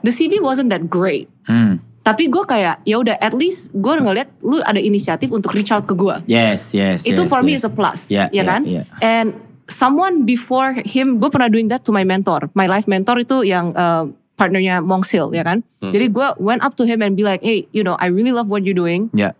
the 0.01 0.11
CV 0.11 0.39
wasn't 0.39 0.67
that 0.67 0.89
great 0.89 1.29
Hmm. 1.45 1.77
tapi 2.01 2.25
gue 2.25 2.41
kayak 2.41 2.81
ya 2.83 2.97
udah 2.97 3.15
at 3.17 3.33
least 3.33 3.69
gue 3.71 3.93
ngeliat 3.93 4.29
lu 4.41 4.57
ada 4.61 4.77
inisiatif 4.77 5.29
untuk 5.29 5.53
reach 5.53 5.69
out 5.69 5.85
ke 5.85 5.93
gue 5.93 6.25
Yes, 6.25 6.73
yes, 6.73 7.05
itu 7.05 7.21
yes, 7.21 7.29
for 7.29 7.41
me 7.41 7.53
yes. 7.53 7.61
is 7.61 7.69
a 7.69 7.73
plus 7.73 7.99
Yeah, 8.09 8.29
ya 8.29 8.41
yeah, 8.41 8.45
kan 8.45 8.61
yeah. 8.65 8.85
and 8.99 9.37
someone 9.65 10.25
before 10.25 10.73
him 10.85 11.17
gue 11.17 11.29
pernah 11.29 11.49
doing 11.49 11.69
that 11.69 11.85
to 11.85 11.93
my 11.93 12.01
mentor 12.01 12.49
my 12.53 12.65
life 12.65 12.85
mentor 12.85 13.21
itu 13.21 13.45
yang 13.45 13.73
uh, 13.73 14.05
partnernya 14.35 14.81
Monks 14.81 15.13
Hill 15.13 15.31
ya 15.31 15.41
kan 15.41 15.61
Hmm. 15.81 15.93
jadi 15.93 16.09
gue 16.09 16.27
went 16.41 16.61
up 16.61 16.73
to 16.77 16.83
him 16.83 17.01
and 17.01 17.13
be 17.13 17.21
like 17.21 17.41
hey 17.41 17.69
you 17.69 17.81
know 17.81 17.93
I 17.97 18.09
really 18.09 18.33
love 18.33 18.49
what 18.49 18.65
you're 18.65 18.77
doing 18.77 19.13
Ya. 19.13 19.33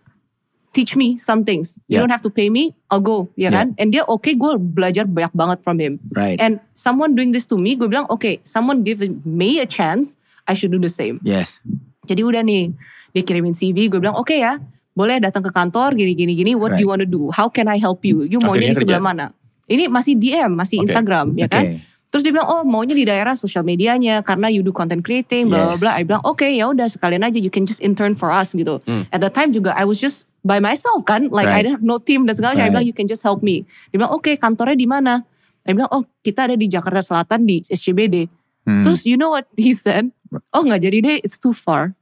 teach 0.70 0.92
me 0.92 1.16
some 1.16 1.40
things. 1.40 1.80
You 1.88 1.96
Yeah. 1.96 2.04
don't 2.04 2.12
have 2.12 2.20
to 2.20 2.28
pay 2.28 2.52
me, 2.52 2.76
I'll 2.92 3.00
go, 3.00 3.32
ya 3.32 3.48
Yeah. 3.48 3.52
kan? 3.56 3.66
And 3.80 3.88
dia 3.88 4.04
oke, 4.04 4.28
gue 4.28 4.52
belajar 4.60 5.08
banyak 5.08 5.32
banget 5.32 5.58
from 5.64 5.80
him. 5.80 5.96
Right. 6.12 6.36
And 6.36 6.60
someone 6.76 7.16
doing 7.16 7.32
this 7.32 7.48
to 7.48 7.56
me, 7.56 7.80
gue 7.80 7.88
bilang, 7.88 8.04
oke, 8.12 8.44
someone 8.44 8.84
give 8.84 9.00
me 9.24 9.56
a 9.56 9.64
chance, 9.64 10.20
I 10.46 10.54
should 10.54 10.70
do 10.70 10.78
the 10.78 10.88
same. 10.88 11.18
yes. 11.22 11.58
Jadi 12.06 12.22
udah 12.22 12.38
nih, 12.40 12.70
dia 13.10 13.22
kirimin 13.22 13.50
CV, 13.50 13.90
gue 13.90 13.98
bilang, 13.98 14.14
oke 14.14 14.30
ya, 14.30 14.62
boleh 14.94 15.18
datang 15.18 15.42
ke 15.42 15.50
kantor, 15.50 15.92
gini, 15.92 16.14
gini, 16.14 16.32
gini, 16.32 16.54
what 16.54 16.70
do 16.70 16.78
you 16.78 16.86
Right. 16.86 16.88
want 16.88 17.02
to 17.02 17.10
do? 17.10 17.28
How 17.30 17.50
can 17.50 17.66
I 17.66 17.76
help 17.76 18.06
you? 18.06 18.22
You 18.22 18.38
maunya 18.38 18.70
Akhirnya 18.70 18.72
di 18.72 18.80
sebelah 18.80 19.02
kerja. 19.02 19.10
mana? 19.10 19.24
Ini 19.66 19.90
masih 19.90 20.14
DM, 20.14 20.54
masih 20.54 20.78
Oke. 20.78 20.86
Instagram, 20.86 21.34
ya 21.34 21.50
kan? 21.50 21.82
Terus 22.06 22.22
dia 22.22 22.30
bilang, 22.30 22.46
oh 22.46 22.62
maunya 22.62 22.94
di 22.94 23.02
daerah 23.02 23.34
sosial 23.34 23.60
medianya 23.60 24.22
karena 24.22 24.46
you 24.46 24.62
do 24.62 24.70
content 24.70 25.02
creating, 25.02 25.50
bla 25.50 25.58
bla 25.58 25.74
Yes. 25.74 25.82
bla. 25.82 25.90
I 25.98 26.06
bilang, 26.06 26.22
oke 26.22 26.46
ya 26.46 26.70
udah 26.70 26.86
sekalian 26.86 27.20
aja, 27.20 27.36
you 27.36 27.50
can 27.50 27.66
just 27.66 27.82
intern 27.82 28.14
for 28.14 28.30
us 28.30 28.54
gitu. 28.54 28.78
Hmm. 28.86 29.02
At 29.10 29.18
the 29.18 29.28
time 29.28 29.50
juga 29.50 29.74
I 29.74 29.82
was 29.82 29.98
just 29.98 30.24
by 30.40 30.62
myself 30.62 31.02
kan, 31.02 31.26
like 31.28 31.44
I 31.44 31.58
Right. 31.58 31.62
don't 31.66 31.74
have 31.74 31.84
no 31.84 31.98
team 31.98 32.22
dan 32.22 32.38
segala 32.38 32.54
macam. 32.54 32.62
I 32.62 32.62
Right. 32.62 32.72
bilang, 32.72 32.86
you 32.86 32.94
can 32.94 33.10
just 33.10 33.26
help 33.26 33.42
me. 33.42 33.66
Dia 33.90 33.98
bilang, 33.98 34.14
oke 34.14 34.30
kantornya 34.38 34.78
di 34.78 34.86
mana? 34.86 35.26
I 35.66 35.74
bilang, 35.74 35.90
oh 35.90 36.06
kita 36.22 36.46
ada 36.46 36.54
di 36.54 36.70
Jakarta 36.70 37.02
Selatan 37.02 37.42
di 37.42 37.58
SCBD. 37.60 38.30
Hmm. 38.66 38.82
Terus 38.82 39.06
you 39.06 39.14
know 39.14 39.30
what 39.30 39.46
he 39.54 39.70
said? 39.70 40.10
Oh 40.50 40.60
nggak 40.60 40.82
jadi 40.82 40.98
deh, 41.00 41.16
it's 41.22 41.38
too 41.38 41.54
far. 41.54 41.94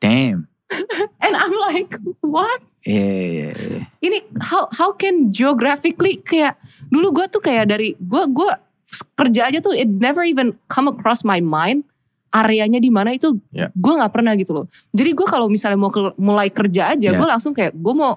Damn. 0.00 0.48
And 1.24 1.34
I'm 1.34 1.52
like, 1.62 1.92
what? 2.20 2.64
Iya, 2.80 3.04
iya, 3.04 3.48
iya. 3.52 3.80
Ini 4.00 4.18
how 4.40 4.64
how 4.70 4.90
can 4.90 5.28
geographically 5.28 6.16
kayak 6.18 6.56
dulu 6.88 7.12
gue 7.12 7.26
tuh 7.28 7.38
kayak 7.38 7.68
dari 7.68 7.92
gue 7.94 8.22
gue 8.26 8.50
kerja 9.14 9.46
aja 9.46 9.60
tuh 9.60 9.70
it 9.70 9.86
never 9.86 10.24
even 10.24 10.56
come 10.66 10.88
across 10.88 11.20
my 11.20 11.38
mind 11.38 11.84
areanya 12.30 12.78
di 12.78 12.88
mana 12.88 13.12
itu 13.12 13.36
Ya. 13.50 13.68
gue 13.70 13.92
nggak 13.92 14.08
pernah 14.10 14.32
gitu 14.32 14.54
loh. 14.54 14.66
Jadi 14.90 15.12
gue 15.12 15.26
kalau 15.26 15.46
misalnya 15.46 15.76
mau 15.76 15.90
ke- 15.90 16.16
mulai 16.16 16.48
kerja 16.48 16.88
aja 16.90 17.12
Ya. 17.12 17.18
gue 17.18 17.28
langsung 17.28 17.52
kayak 17.52 17.74
gue 17.74 17.92
mau 17.92 18.16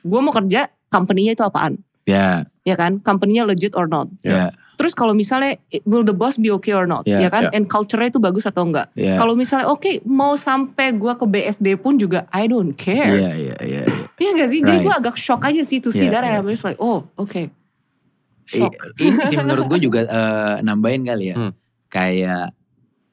gue 0.00 0.20
mau 0.20 0.32
kerja 0.32 0.66
company-nya 0.88 1.32
itu 1.32 1.40
apaan 1.40 1.78
Ya, 2.04 2.44
ya 2.60 2.74
kan 2.74 2.98
company-nya 2.98 3.44
legit 3.44 3.72
or 3.72 3.86
not. 3.86 4.10
ya, 4.20 4.50
Terus 4.74 4.92
kalau 4.92 5.12
misalnya 5.12 5.54
will 5.82 6.02
the 6.02 6.10
boss 6.10 6.34
be 6.34 6.50
okay 6.50 6.70
or 6.70 6.84
not 6.84 7.02
Ya, 7.04 7.18
ya 7.18 7.28
kan 7.28 7.46
ya. 7.46 7.50
and 7.52 7.64
culture-nya 7.64 8.08
itu 8.08 8.18
bagus 8.18 8.42
atau 8.42 8.62
enggak. 8.62 8.90
ya. 8.92 9.14
Kalau 9.14 9.32
misalnya 9.32 9.66
oke 9.66 10.02
mau 10.02 10.34
sampai 10.34 10.92
gue 10.92 11.12
ke 11.12 11.24
BSD 11.24 11.66
pun 11.76 11.94
juga 11.94 12.26
I 12.28 12.44
don't 12.44 12.72
care. 12.72 13.06
Iya, 13.08 13.30
iya, 13.32 13.56
iya. 13.60 13.82
iya. 13.82 14.06
Iya 14.14 14.30
gak 14.36 14.48
sih? 14.48 14.60
Jadi 14.60 14.70
Right. 14.72 14.84
gue 14.84 14.94
agak 14.96 15.16
shock 15.16 15.42
aja 15.42 15.60
sih 15.60 15.78
to 15.78 15.88
see 15.88 16.04
Yeah, 16.04 16.12
that 16.12 16.22
and 16.22 16.34
yeah. 16.34 16.42
I 16.42 16.46
was 16.46 16.62
like, 16.62 16.78
oh 16.78 17.06
oke. 17.14 17.34
I- 17.34 17.50
Shock. 18.44 18.76
Ini 18.96 19.24
sih 19.24 19.36
menurut 19.36 19.64
gue 19.66 19.80
juga 19.80 20.02
eh, 20.02 20.56
nambahin 20.60 21.02
kali 21.02 21.30
ya. 21.30 21.36
Hmm. 21.38 21.52
Kayak 21.86 22.52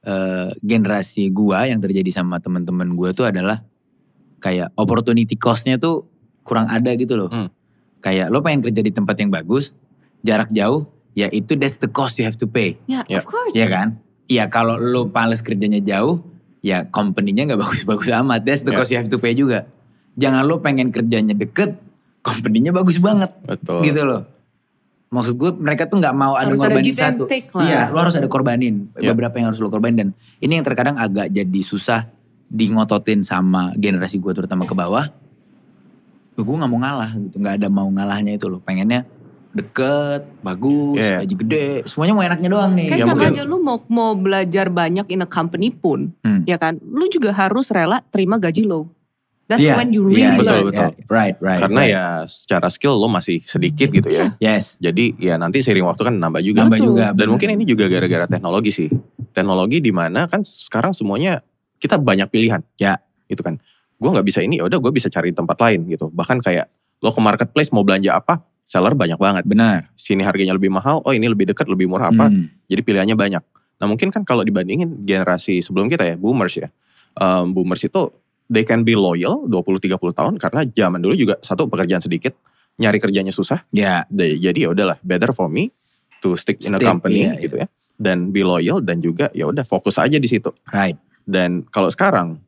eh, 0.01 0.49
generasi 0.59 1.29
gua 1.29 1.63
yang 1.63 1.77
terjadi 1.77 2.09
sama 2.11 2.37
teman-teman 2.37 2.91
gua 2.91 3.11
tuh 3.11 3.23
adalah 3.23 3.61
kayak 4.39 4.73
opportunity 4.73 5.37
cost-nya 5.37 5.77
tuh 5.77 6.09
kurang 6.41 6.65
ada 6.65 6.89
gitu 6.93 7.13
loh. 7.15 7.29
Hmm. 7.29 7.47
Kayak 7.99 8.27
lo 8.27 8.41
pengen 8.41 8.59
kerja 8.61 8.81
di 8.81 8.89
tempat 8.89 9.13
yang 9.15 9.29
bagus, 9.29 9.69
jarak 10.19 10.49
jauh, 10.49 10.89
ya 11.13 11.27
itu 11.29 11.55
that's 11.55 11.77
the 11.77 11.89
cost 11.89 12.17
you 12.17 12.25
have 12.25 12.37
to 12.37 12.47
pay. 12.47 12.79
Ya, 12.85 13.03
Yeah. 13.07 13.19
of 13.19 13.27
course. 13.27 13.53
Iya 13.53 13.67
kan? 13.67 13.87
Iya 14.27 14.47
kalau 14.47 14.79
lo 14.79 15.11
pales 15.11 15.43
kerjanya 15.43 15.83
jauh, 15.83 16.23
ya 16.63 16.87
company-nya 16.87 17.51
nggak 17.51 17.59
bagus-bagus 17.67 18.09
amat. 18.23 18.41
That's 18.43 18.63
the 18.63 18.71
Yeah. 18.71 18.79
cost 18.79 18.89
you 18.91 18.99
have 18.99 19.11
to 19.11 19.19
pay 19.19 19.35
juga. 19.35 19.67
Jangan 20.15 20.43
lo 20.43 20.59
pengen 20.59 20.91
kerjanya 20.91 21.31
deket, 21.31 21.79
company-nya 22.21 22.71
bagus 22.71 22.99
banget. 22.99 23.31
Betul. 23.43 23.83
Gitu 23.83 24.03
loh. 24.03 24.27
Maksud 25.11 25.35
gue 25.35 25.51
mereka 25.59 25.91
tuh 25.91 25.99
nggak 25.99 26.15
mau 26.15 26.39
ada 26.39 26.47
Harus 26.47 26.63
ada 26.63 26.79
and 26.79 26.95
satu. 26.95 27.27
Iya, 27.59 27.91
lo 27.91 27.99
harus 27.99 28.15
ada 28.15 28.31
korbanin. 28.31 28.87
Iya. 28.95 29.11
Beberapa 29.11 29.35
yang 29.43 29.51
harus 29.51 29.59
lo 29.59 29.67
korbanin 29.67 29.97
dan 29.99 30.09
ini 30.39 30.55
yang 30.55 30.63
terkadang 30.63 30.95
agak 30.95 31.27
jadi 31.27 31.61
susah 31.63 32.07
di 32.47 32.71
ngototin 32.71 33.19
sama 33.19 33.75
generasi 33.75 34.23
gue 34.23 34.31
terutama 34.31 34.63
ke 34.63 34.71
bawah. 34.71 35.11
Gue 36.39 36.55
nggak 36.57 36.71
mau 36.71 36.79
ngalah 36.79 37.11
gitu, 37.19 37.43
nggak 37.43 37.59
ada 37.59 37.67
mau 37.67 37.91
ngalahnya 37.91 38.39
itu 38.39 38.47
loh. 38.47 38.63
Pengennya 38.63 39.03
deket, 39.51 40.21
bagus, 40.39 40.95
Iya. 40.95 41.17
gaji 41.21 41.35
gede, 41.37 41.67
semuanya 41.85 42.13
mau 42.13 42.23
enaknya 42.23 42.49
doang 42.49 42.71
nih. 42.71 42.87
Kayak 42.87 42.99
Ya, 42.99 43.05
sama 43.05 43.15
mungkin. 43.19 43.31
aja 43.35 43.41
lu 43.43 43.57
mau 43.59 43.77
mau 43.87 44.11
belajar 44.15 44.67
banyak 44.67 45.05
in 45.07 45.21
a 45.21 45.27
company 45.27 45.69
pun, 45.69 46.15
Hmm. 46.23 46.43
ya 46.43 46.55
kan? 46.55 46.79
Lu 46.79 47.07
juga 47.07 47.31
harus 47.31 47.67
rela 47.69 47.99
terima 48.07 48.35
gaji 48.35 48.63
low. 48.63 48.87
That's 49.45 49.67
Iya, 49.67 49.75
when 49.75 49.91
you 49.91 50.07
iya, 50.07 50.31
really 50.31 50.39
betul, 50.39 50.47
learn. 50.47 50.65
betul. 50.71 50.89
iya, 50.95 51.05
right, 51.11 51.35
right. 51.43 51.59
Karena 51.59 51.81
right. 51.83 51.91
ya 51.91 52.05
secara 52.23 52.67
skill 52.71 52.95
lo 52.95 53.11
masih 53.11 53.43
sedikit 53.43 53.91
gitu 53.91 54.07
ya. 54.07 54.31
Yes, 54.39 54.79
Jadi 54.79 55.19
ya 55.19 55.35
nanti 55.35 55.59
seiring 55.59 55.83
waktu 55.83 56.07
kan 56.07 56.15
nambah 56.15 56.39
juga. 56.39 56.63
nambah 56.63 56.79
Betul. 56.79 56.87
juga. 56.95 57.05
Dan 57.11 57.27
mungkin 57.27 57.51
ini 57.51 57.67
juga 57.67 57.91
gara-gara 57.91 58.31
teknologi 58.31 58.71
sih. 58.71 58.87
Teknologi 59.35 59.83
di 59.83 59.91
mana 59.91 60.31
kan 60.31 60.39
sekarang 60.39 60.95
semuanya 60.95 61.43
kita 61.83 61.99
banyak 61.99 62.31
pilihan. 62.31 62.63
Ya. 62.79 63.03
Gitu 63.27 63.43
kan. 63.43 63.59
Gue 63.99 64.07
nggak 64.07 64.23
bisa 64.23 64.39
ini, 64.39 64.55
ya 64.55 64.71
udah 64.71 64.79
gue 64.79 64.91
bisa 64.95 65.11
cari 65.11 65.35
tempat 65.35 65.59
lain 65.59 65.83
gitu. 65.85 66.07
Bahkan 66.07 66.39
kayak 66.39 66.71
lo 67.03 67.11
ke 67.11 67.19
marketplace 67.19 67.75
mau 67.75 67.83
belanja 67.83 68.15
apa, 68.15 68.39
seller 68.65 68.93
banyak 68.95 69.19
banget. 69.19 69.43
benar. 69.43 69.91
Sini 69.95 70.23
harganya 70.23 70.55
lebih 70.55 70.71
mahal, 70.71 71.03
oh 71.03 71.11
ini 71.11 71.27
lebih 71.27 71.49
dekat, 71.49 71.67
lebih 71.67 71.91
murah 71.91 72.09
apa. 72.09 72.31
Hmm. 72.31 72.47
Jadi 72.71 72.81
pilihannya 72.81 73.15
banyak. 73.15 73.43
Nah 73.81 73.85
mungkin 73.89 74.13
kan 74.13 74.21
kalau 74.23 74.45
dibandingin 74.45 75.03
generasi 75.03 75.59
sebelum 75.59 75.89
kita 75.89 76.05
ya, 76.05 76.15
boomers 76.15 76.55
ya. 76.55 76.69
Em, 77.17 77.51
boomers 77.51 77.83
itu 77.83 78.13
they 78.47 78.63
can 78.63 78.83
be 78.83 78.95
loyal 78.95 79.43
20-30 79.49 80.11
tahun 80.15 80.33
karena 80.39 80.61
zaman 80.69 80.99
dulu 81.01 81.15
juga 81.15 81.35
satu 81.41 81.67
pekerjaan 81.67 81.99
sedikit, 81.99 82.37
nyari 82.79 83.01
kerjanya 83.01 83.33
susah. 83.33 83.65
Ya, 83.73 84.05
Da- 84.07 84.31
Jadi 84.31 84.63
ya 84.63 84.69
udahlah 84.71 85.01
better 85.01 85.33
for 85.35 85.51
me 85.51 85.73
to 86.21 86.37
stick 86.37 86.61
in 86.61 86.71
a 86.71 86.79
company 86.79 87.27
iya, 87.27 87.35
gitu 87.35 87.57
ya. 87.57 87.67
Dan 87.97 88.29
be 88.31 88.41
loyal 88.41 88.79
dan 88.81 89.01
juga 89.01 89.27
ya 89.33 89.49
udah 89.49 89.65
fokus 89.65 89.97
aja 89.97 90.15
di 90.15 90.29
situ. 90.29 90.49
right. 90.71 90.95
Dan 91.21 91.63
kalau 91.69 91.89
sekarang 91.89 92.41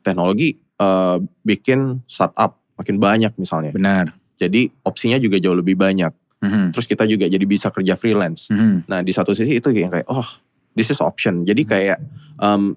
teknologi 0.00 0.56
eh, 0.58 1.16
bikin 1.42 2.02
startup 2.06 2.58
makin 2.74 2.96
banyak 2.98 3.32
misalnya. 3.36 3.70
Benar. 3.70 4.16
Jadi 4.36 4.70
opsinya 4.82 5.16
juga 5.16 5.36
jauh 5.36 5.54
lebih 5.54 5.74
banyak. 5.74 6.12
Mhm. 6.42 6.74
Terus 6.74 6.86
kita 6.86 7.04
juga 7.04 7.26
jadi 7.26 7.44
bisa 7.44 7.70
kerja 7.70 7.94
freelance. 7.94 8.50
Mhm. 8.50 8.88
Nah 8.90 9.00
di 9.00 9.10
satu 9.10 9.30
sisi 9.30 9.56
itu 9.56 9.70
yang 9.70 9.90
kayak 9.90 10.08
oh 10.08 10.26
this 10.74 10.88
is 10.88 10.98
option. 10.98 11.42
Jadi 11.42 11.62
kayak 11.62 11.98
em, 12.36 12.74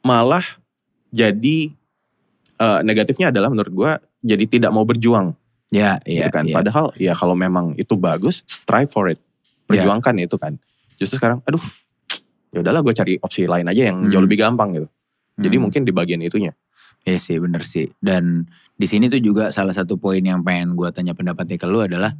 malah 0.00 0.44
jadi 1.10 1.74
eh, 2.56 2.80
negatifnya 2.82 3.28
adalah 3.28 3.50
menurut 3.50 3.72
gua 3.72 3.92
jadi 4.20 4.44
tidak 4.44 4.70
mau 4.70 4.84
berjuang 4.84 5.34
Ya, 5.70 6.02
iya, 6.02 6.26
gitu 6.26 6.30
kan. 6.34 6.44
iya. 6.44 6.54
Padahal 6.54 6.90
ya 6.98 7.14
kalau 7.14 7.32
memang 7.32 7.72
itu 7.74 7.94
bagus 7.94 8.42
strive 8.44 8.90
for 8.90 9.06
it. 9.06 9.22
Perjuangkan 9.64 10.18
itu 10.18 10.34
kan. 10.34 10.58
Justru 10.98 11.16
sekarang 11.16 11.40
aduh 11.46 11.62
ya 12.50 12.58
udahlah 12.58 12.82
gue 12.82 12.90
cari 12.90 13.14
opsi 13.16 13.46
lain 13.46 13.62
aja 13.64 13.86
yang 13.88 14.10
jauh 14.10 14.18
Hmm. 14.18 14.26
lebih 14.26 14.38
gampang 14.42 14.74
gitu. 14.74 14.88
Jadi 15.38 15.56
Hmm. 15.56 15.62
mungkin 15.62 15.80
di 15.86 15.92
bagian 15.94 16.18
itunya. 16.20 16.50
Iya 17.04 17.18
sih 17.18 17.36
bener 17.40 17.64
sih. 17.64 17.88
Dan 17.96 18.44
di 18.76 18.86
sini 18.88 19.08
tuh 19.08 19.20
juga 19.20 19.52
salah 19.52 19.72
satu 19.72 19.96
poin 19.96 20.20
yang 20.20 20.44
pengen 20.44 20.76
gue 20.76 20.88
tanya 20.92 21.16
pendapatnya 21.16 21.56
ke 21.56 21.66
lu 21.68 21.80
adalah 21.84 22.12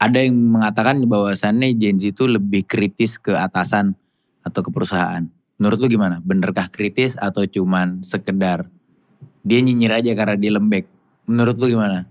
ada 0.00 0.18
yang 0.24 0.32
mengatakan 0.32 1.04
bahwasannya 1.04 1.76
Gen 1.76 2.00
Z 2.00 2.16
itu 2.16 2.24
lebih 2.24 2.64
kritis 2.64 3.20
ke 3.20 3.36
atasan 3.36 3.92
atau 4.40 4.64
ke 4.64 4.72
perusahaan. 4.72 5.28
Menurut 5.60 5.76
lu 5.84 5.92
gimana? 5.92 6.24
Benerkah 6.24 6.72
kritis 6.72 7.20
atau 7.20 7.44
cuman 7.44 8.00
sekedar 8.00 8.64
dia 9.44 9.60
nyinyir 9.60 10.00
aja 10.00 10.16
karena 10.16 10.40
dia 10.40 10.56
lembek? 10.56 10.88
Menurut 11.28 11.60
lu 11.60 11.76
gimana? 11.76 12.08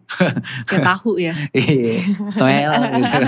Kayak 0.69 0.85
tahu 0.85 1.17
ya. 1.17 1.33
Iya, 1.57 1.97
toel 2.37 2.71
gitu. 2.93 3.19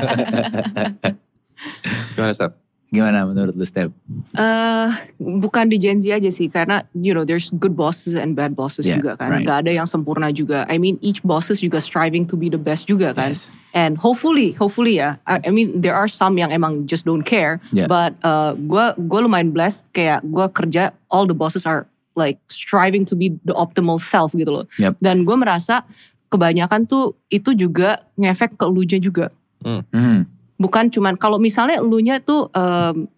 Gimana 2.13 2.32
Steph? 2.38 2.54
Gimana 2.91 3.23
menurut 3.23 3.56
lu 3.56 3.63
Step? 3.63 3.88
Eh, 4.36 4.89
bukan 5.15 5.71
di 5.71 5.80
Gen 5.80 5.95
Z 6.04 6.12
aja 6.12 6.27
sih 6.27 6.51
karena 6.51 6.84
you 6.91 7.15
know 7.15 7.23
there's 7.23 7.47
good 7.56 7.71
bosses 7.71 8.19
and 8.19 8.36
bad 8.36 8.51
bosses 8.51 8.84
Yeah, 8.84 8.99
juga 8.99 9.15
kan. 9.15 9.32
right. 9.32 9.47
Gak 9.47 9.63
ada 9.63 9.71
yang 9.71 9.88
sempurna 9.88 10.27
juga. 10.36 10.67
I 10.67 10.75
mean 10.75 10.99
each 10.99 11.23
bosses 11.23 11.63
juga 11.63 11.80
striving 11.80 12.27
to 12.27 12.36
be 12.36 12.51
the 12.51 12.60
best 12.60 12.91
juga 12.91 13.15
kan. 13.15 13.32
Yes. 13.32 13.47
And 13.71 13.95
hopefully, 13.95 14.51
hopefully 14.60 14.99
ya. 14.99 15.15
I, 15.23 15.39
I 15.47 15.51
mean 15.56 15.80
there 15.80 15.95
are 15.95 16.12
some 16.12 16.36
yang 16.36 16.51
emang 16.51 16.84
just 16.84 17.08
don't 17.08 17.23
care. 17.23 17.63
Yeah. 17.71 17.88
But 17.88 18.19
uh, 18.27 18.60
gue 18.60 18.86
gue 18.99 19.19
lumayan 19.23 19.56
blessed 19.56 19.88
kayak 19.95 20.27
gue 20.27 20.51
kerja 20.51 20.91
all 21.08 21.23
the 21.23 21.38
bosses 21.38 21.63
are 21.63 21.88
like 22.19 22.43
striving 22.51 23.08
to 23.08 23.15
be 23.15 23.39
the 23.47 23.56
optimal 23.56 24.04
self 24.04 24.36
gitu 24.36 24.51
loh. 24.51 24.67
Yep. 24.75 24.99
Dan 24.99 25.23
gue 25.23 25.36
merasa 25.39 25.88
kebanyakan 26.27 26.91
tuh 26.91 27.15
itu 27.32 27.56
juga 27.56 28.04
ngefek 28.19 28.60
ke 28.60 28.63
elunya 28.67 28.99
juga. 28.99 29.32
Hmm. 29.63 30.27
Bukan 30.62 30.93
cuman 30.93 31.17
kalau 31.17 31.41
misalnya 31.41 31.82
elunya 31.82 32.21
tuh 32.21 32.45
um, 32.54 33.10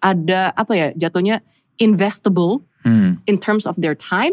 ada 0.00 0.56
apa 0.56 0.72
ya 0.72 0.88
jatuhnya 0.96 1.44
investable 1.76 2.64
Hmm. 2.78 3.18
in 3.26 3.36
terms 3.36 3.66
of 3.66 3.74
their 3.76 3.92
time, 3.92 4.32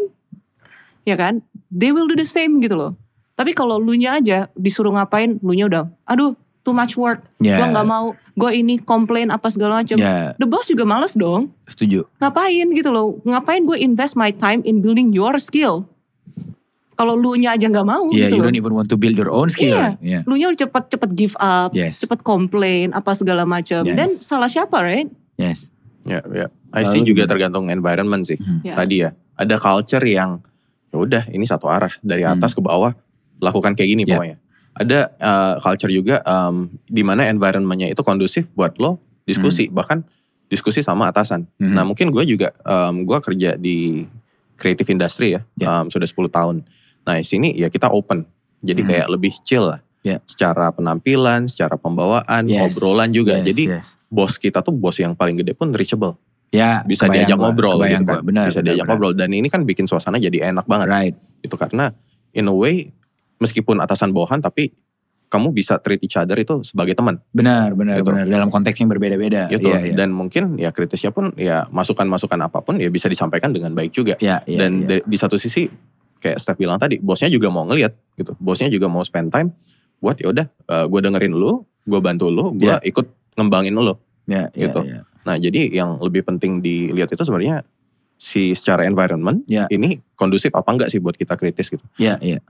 ya 1.02 1.18
kan? 1.18 1.42
They 1.68 1.90
will 1.90 2.06
do 2.06 2.14
the 2.14 2.24
same 2.24 2.62
gitu 2.62 2.78
loh. 2.78 2.94
Tapi 3.34 3.52
kalau 3.52 3.76
lu 3.76 3.92
nya 3.92 4.16
aja 4.16 4.48
disuruh 4.54 4.94
ngapain, 4.94 5.36
lu 5.42 5.52
nya 5.52 5.66
udah, 5.66 5.84
aduh 6.06 6.32
too 6.62 6.72
much 6.72 6.94
work, 6.94 7.26
Ya. 7.36 7.58
gua 7.58 7.74
nggak 7.74 7.84
mau, 7.84 8.14
gue 8.14 8.50
ini 8.54 8.78
komplain 8.80 9.28
apa 9.28 9.50
segala 9.50 9.82
macam. 9.82 9.98
Ya, 9.98 10.32
The 10.34 10.46
boss 10.46 10.70
juga 10.70 10.86
males 10.86 11.14
dong, 11.14 11.52
setuju. 11.66 12.06
ngapain 12.16 12.66
gitu 12.72 12.88
loh? 12.88 13.18
Ngapain 13.22 13.66
gue 13.66 13.76
invest 13.76 14.14
my 14.14 14.30
time 14.30 14.62
in 14.62 14.80
building 14.80 15.10
your 15.12 15.36
skill? 15.36 15.84
Kalau 16.96 17.12
lu 17.12 17.36
nya 17.36 17.52
aja 17.52 17.68
nggak 17.68 17.84
mau 17.84 18.08
Yeah, 18.08 18.26
gitu 18.26 18.40
you 18.40 18.42
don't 18.42 18.56
even 18.56 18.72
want 18.72 18.88
to 18.88 18.96
build 18.96 19.12
your 19.14 19.28
own 19.28 19.52
skill. 19.52 19.76
Iya. 19.76 20.00
Yeah. 20.00 20.22
Lu 20.24 20.34
nya 20.34 20.48
udah 20.48 20.60
cepet-cepet 20.64 21.10
give 21.12 21.36
up, 21.36 21.70
Yes. 21.70 22.00
cepet 22.00 22.24
komplain 22.24 22.90
apa 22.90 23.12
segala 23.12 23.44
macam. 23.44 23.84
Yes. 23.84 23.92
Dan 23.92 24.08
salah 24.16 24.48
siapa, 24.48 24.80
right? 24.80 25.08
Yes. 25.36 25.68
Ya, 26.02 26.24
ya. 26.24 26.48
I 26.72 26.82
Lalu 26.82 26.90
see 26.90 27.02
juga 27.04 27.22
gimana? 27.22 27.30
tergantung 27.30 27.64
environment 27.68 28.24
sih. 28.24 28.40
Hmm. 28.40 28.64
Ya. 28.64 28.74
Tadi 28.74 28.96
ya, 28.98 29.10
ada 29.34 29.54
culture 29.56 30.00
yang 30.02 30.40
ya 30.86 30.96
udah 30.96 31.22
ini 31.28 31.44
satu 31.44 31.68
arah 31.68 31.92
dari 32.00 32.22
Hmm. 32.22 32.34
atas 32.34 32.52
ke 32.52 32.60
bawah 32.60 32.96
lakukan 33.38 33.76
kayak 33.76 33.90
gini 33.92 34.02
Ya. 34.02 34.16
pokoknya. 34.16 34.36
Ada 34.72 34.98
uh, 35.16 35.54
culture 35.58 35.88
juga 35.90 36.20
um, 36.22 36.68
di 36.82 37.00
mana 37.00 37.24
environmentnya 37.26 37.88
itu 37.88 38.00
kondusif 38.00 38.48
buat 38.52 38.76
lo 38.76 38.96
diskusi 39.24 39.68
bahkan 39.68 40.04
diskusi 40.46 40.80
sama 40.80 41.08
atasan. 41.08 41.44
Hmm. 41.56 41.72
Nah 41.72 41.82
mungkin 41.82 42.08
gue 42.08 42.24
juga 42.24 42.56
um, 42.62 43.02
gue 43.02 43.18
kerja 43.18 43.56
di 43.56 44.04
creative 44.54 44.88
industry 44.88 45.36
ya 45.36 45.40
Ya. 45.56 45.80
um, 45.80 45.88
sudah 45.88 46.04
10 46.04 46.28
tahun. 46.30 46.56
Nah 47.06 47.16
di 47.16 47.24
sini 47.24 47.48
ya 47.52 47.68
kita 47.68 47.88
open 47.88 48.26
jadi 48.58 48.82
Hmm. 48.82 48.88
kayak 48.88 49.06
lebih 49.08 49.32
chill 49.42 49.62
lah. 49.64 49.80
Ya. 50.00 50.22
Secara 50.22 50.70
penampilan, 50.70 51.46
secara 51.46 51.74
pembawaan, 51.74 52.46
Yes. 52.46 52.70
obrolan 52.70 53.10
juga. 53.10 53.38
Yes, 53.38 53.46
Jadi 53.46 53.62
yes. 53.68 53.98
bos 54.06 54.36
kita 54.36 54.60
tuh 54.60 54.70
bos 54.70 54.94
yang 54.96 55.14
paling 55.14 55.34
gede 55.36 55.52
pun 55.52 55.70
reachable. 55.70 56.14
ya 56.48 56.80
Bisa 56.82 57.10
diajak 57.10 57.34
gua, 57.34 57.50
ngobrol 57.50 57.74
gitu 57.80 57.90
kan. 57.96 58.02
gua. 58.06 58.20
Benar, 58.22 58.44
Bisa 58.48 58.62
benar, 58.62 58.66
diajak 58.70 58.86
benar. 58.86 58.94
ngobrol 58.94 59.12
dan 59.12 59.30
ini 59.30 59.46
kan 59.46 59.62
bikin 59.62 59.84
suasana 59.84 60.16
jadi 60.16 60.46
enak 60.46 60.64
banget. 60.64 60.86
Right. 60.86 61.14
Itu 61.40 61.58
karena 61.58 61.90
in 62.32 62.46
a 62.46 62.54
way 62.54 62.94
meskipun 63.36 63.76
atasan 63.76 64.10
bawahan 64.10 64.38
tapi 64.38 64.70
kamu 65.26 65.50
bisa 65.50 65.74
treat 65.76 65.98
each 66.00 66.14
other 66.14 66.38
itu 66.38 66.62
sebagai 66.62 66.94
teman 66.94 67.18
Benar, 67.28 67.74
benar, 67.74 67.98
Gitu. 67.98 68.06
benar. 68.08 68.24
Dalam 68.24 68.48
konteks 68.48 68.78
yang 68.78 68.86
berbeda-beda. 68.88 69.50
gitu. 69.50 69.68
Iya, 69.68 69.90
iya. 69.90 69.94
Dan 69.98 70.14
mungkin 70.14 70.54
ya 70.54 70.70
kritisnya 70.70 71.10
pun 71.10 71.34
ya 71.34 71.66
masukan-masukan 71.68 72.38
apa 72.40 72.62
pun 72.62 72.78
ya 72.78 72.86
bisa 72.88 73.10
disampaikan 73.10 73.50
dengan 73.50 73.74
baik 73.74 73.90
juga. 73.90 74.14
Iya, 74.16 74.46
iya, 74.46 74.56
dan 74.56 74.86
iya. 74.86 75.02
di, 75.02 75.12
di 75.12 75.16
satu 75.18 75.34
sisi 75.34 75.66
kayak 76.18 76.38
Steph 76.40 76.58
bilang 76.58 76.80
tadi, 76.80 76.98
bosnya 76.98 77.28
juga 77.28 77.48
mau 77.48 77.64
ngelihat 77.64 77.92
gitu. 78.16 78.32
Bosnya 78.38 78.68
juga 78.68 78.88
mau 78.88 79.04
spend 79.04 79.30
time 79.30 79.52
buat 79.96 80.20
ya 80.20 80.28
udah 80.28 80.46
gue 80.86 81.00
dengerin 81.00 81.32
lu, 81.32 81.64
gue 81.84 82.00
bantu 82.00 82.28
lu, 82.28 82.52
gue 82.56 82.68
Ya. 82.68 82.76
ikut 82.82 83.06
ngembangin 83.36 83.72
lu. 83.76 83.96
Iya, 84.26 84.50
iya, 84.52 84.68
gitu. 84.68 84.80
iya. 84.82 85.00
Nah, 85.26 85.36
jadi 85.38 85.70
yang 85.70 85.98
lebih 85.98 86.22
penting 86.26 86.58
dilihat 86.60 87.10
itu 87.10 87.22
sebenarnya 87.22 87.62
si 88.16 88.56
secara 88.56 88.88
environment 88.88 89.44
Ya. 89.44 89.68
ini 89.68 90.00
kondusif 90.16 90.50
apa 90.56 90.66
enggak 90.72 90.88
sih 90.88 90.98
buat 90.98 91.14
kita 91.14 91.36
kritis 91.36 91.68
gitu. 91.68 91.84
Iya, 92.00 92.16
iya. 92.24 92.40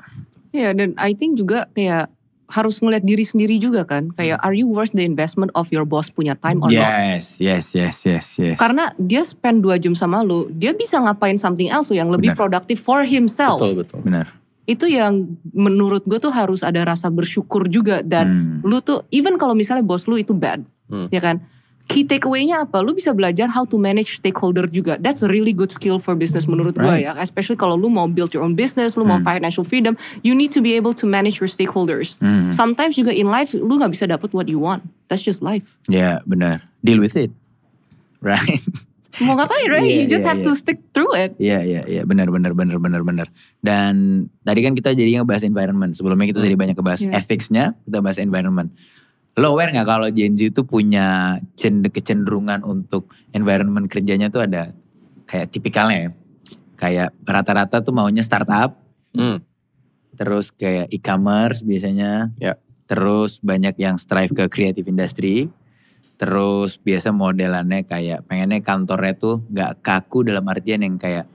Ya 0.54 0.72
dan 0.72 0.96
I 0.96 1.12
think 1.12 1.36
juga 1.36 1.68
kayak 1.76 2.08
harus 2.46 2.78
ngeliat 2.78 3.02
diri 3.02 3.26
sendiri 3.26 3.58
juga 3.58 3.82
kan. 3.82 4.10
Kayak 4.14 4.38
are 4.40 4.54
you 4.54 4.70
worth 4.70 4.94
the 4.94 5.02
investment 5.02 5.50
of 5.54 5.66
your 5.74 5.82
boss 5.82 6.08
punya 6.08 6.38
time 6.38 6.62
or 6.62 6.70
not? 6.70 6.78
Yes, 6.78 7.42
yes, 7.42 7.74
yes, 7.74 8.06
yes, 8.06 8.26
yes. 8.38 8.56
Karena 8.56 8.94
dia 8.96 9.26
spend 9.26 9.66
2 9.66 9.82
jam 9.82 9.94
sama 9.94 10.22
lu, 10.22 10.46
dia 10.50 10.70
bisa 10.70 10.98
ngapain 10.98 11.34
something 11.34 11.66
else 11.66 11.90
yang 11.90 12.06
lebih 12.08 12.32
Benar. 12.32 12.38
productive 12.38 12.78
for 12.78 13.02
himself. 13.02 13.58
Betul, 13.58 13.82
betul. 13.82 14.00
Benar. 14.06 14.26
Itu 14.66 14.86
yang 14.86 15.38
menurut 15.50 16.02
gue 16.02 16.18
tuh 16.18 16.30
harus 16.30 16.62
ada 16.62 16.82
rasa 16.82 17.06
bersyukur 17.06 17.66
juga 17.66 18.02
dan 18.02 18.26
Hmm. 18.26 18.58
lu 18.66 18.82
tuh 18.82 19.06
even 19.10 19.38
kalau 19.38 19.54
misalnya 19.54 19.86
bos 19.86 20.06
lu 20.06 20.18
itu 20.18 20.34
bad, 20.34 20.62
Hmm. 20.90 21.06
ya 21.10 21.22
kan? 21.22 21.42
Key 21.86 22.02
takeaway-nya 22.02 22.66
apa? 22.66 22.82
Lu 22.82 22.92
bisa 22.92 23.14
belajar 23.14 23.46
how 23.46 23.62
to 23.62 23.78
manage 23.78 24.18
stakeholder 24.18 24.66
juga. 24.66 24.98
That's 24.98 25.22
a 25.22 25.30
really 25.30 25.54
good 25.54 25.70
skill 25.70 26.02
for 26.02 26.18
business 26.18 26.50
menurut 26.50 26.74
gue 26.74 26.82
Right. 26.82 27.06
ya. 27.06 27.14
Especially 27.16 27.54
kalau 27.54 27.78
lu 27.78 27.86
mau 27.86 28.10
build 28.10 28.34
your 28.34 28.42
own 28.42 28.58
business, 28.58 28.98
lu 28.98 29.06
mau 29.06 29.22
Hmm. 29.22 29.26
financial 29.26 29.62
freedom, 29.62 29.94
you 30.20 30.34
need 30.34 30.50
to 30.50 30.58
be 30.58 30.74
able 30.74 30.90
to 30.92 31.06
manage 31.06 31.38
your 31.38 31.46
stakeholders. 31.46 32.18
Hmm. 32.18 32.50
Sometimes 32.50 32.98
juga 32.98 33.14
in 33.14 33.30
life 33.30 33.54
lu 33.54 33.78
nggak 33.78 33.94
bisa 33.94 34.04
dapet 34.04 34.34
what 34.34 34.50
you 34.50 34.58
want. 34.58 34.82
That's 35.06 35.22
just 35.22 35.46
life. 35.46 35.78
Ya, 35.86 36.18
benar. 36.26 36.66
Deal 36.82 36.98
with 36.98 37.14
it. 37.14 37.30
Right. 38.18 38.58
Mau 39.16 39.32
ngapain, 39.32 39.70
right? 39.72 39.86
Iya, 39.86 39.96
you 39.96 40.04
just 40.10 40.26
iya, 40.26 40.28
have 40.28 40.40
iya. 40.42 40.46
to 40.46 40.52
stick 40.52 40.78
through 40.92 41.08
it. 41.16 41.32
Iya, 41.40 41.64
iya, 41.64 41.80
iya. 41.88 42.02
Benar, 42.04 42.28
benar, 42.28 42.52
benar, 42.52 42.76
benar, 42.76 43.00
benar. 43.00 43.26
Dan 43.64 43.94
tadi 44.42 44.60
kan 44.60 44.76
kita 44.76 44.92
jadi 44.92 45.22
ngebahas 45.22 45.40
environment. 45.40 45.96
Sebelumnya 45.96 46.28
kita 46.28 46.42
Hmm. 46.42 46.46
tadi 46.50 46.56
banyak 46.58 46.76
ngebahas 46.76 47.00
Iya. 47.00 47.12
ethics-nya, 47.16 47.64
kita 47.86 48.04
bahas 48.04 48.18
environment. 48.18 48.74
Lo 49.36 49.52
aware 49.52 49.68
gak 49.68 49.84
kalau 49.84 50.08
Gen 50.08 50.32
Z 50.32 50.56
itu 50.56 50.64
punya 50.64 51.36
cend- 51.60 51.92
kecenderungan 51.92 52.64
untuk 52.64 53.12
environment 53.36 53.84
kerjanya 53.84 54.32
tuh 54.32 54.48
ada 54.48 54.72
kayak 55.28 55.52
tipikalnya 55.52 56.08
ya. 56.08 56.10
Kayak 56.76 57.08
rata-rata 57.24 57.84
tuh 57.84 57.92
maunya 57.92 58.24
startup, 58.24 58.80
Hmm. 59.12 59.40
terus 60.16 60.48
kayak 60.52 60.88
e-commerce 60.88 61.60
biasanya. 61.60 62.32
Ya. 62.40 62.56
Terus 62.88 63.44
banyak 63.44 63.76
yang 63.76 64.00
strive 64.00 64.32
ke 64.32 64.48
creative 64.48 64.88
industry. 64.88 65.52
Terus 66.16 66.80
biasa 66.80 67.12
modelannya 67.12 67.84
kayak 67.84 68.24
pengennya 68.24 68.64
kantornya 68.64 69.12
tuh 69.20 69.44
gak 69.52 69.84
kaku 69.84 70.24
dalam 70.24 70.48
artian 70.48 70.80
yang 70.80 70.96
kayak 70.96 71.28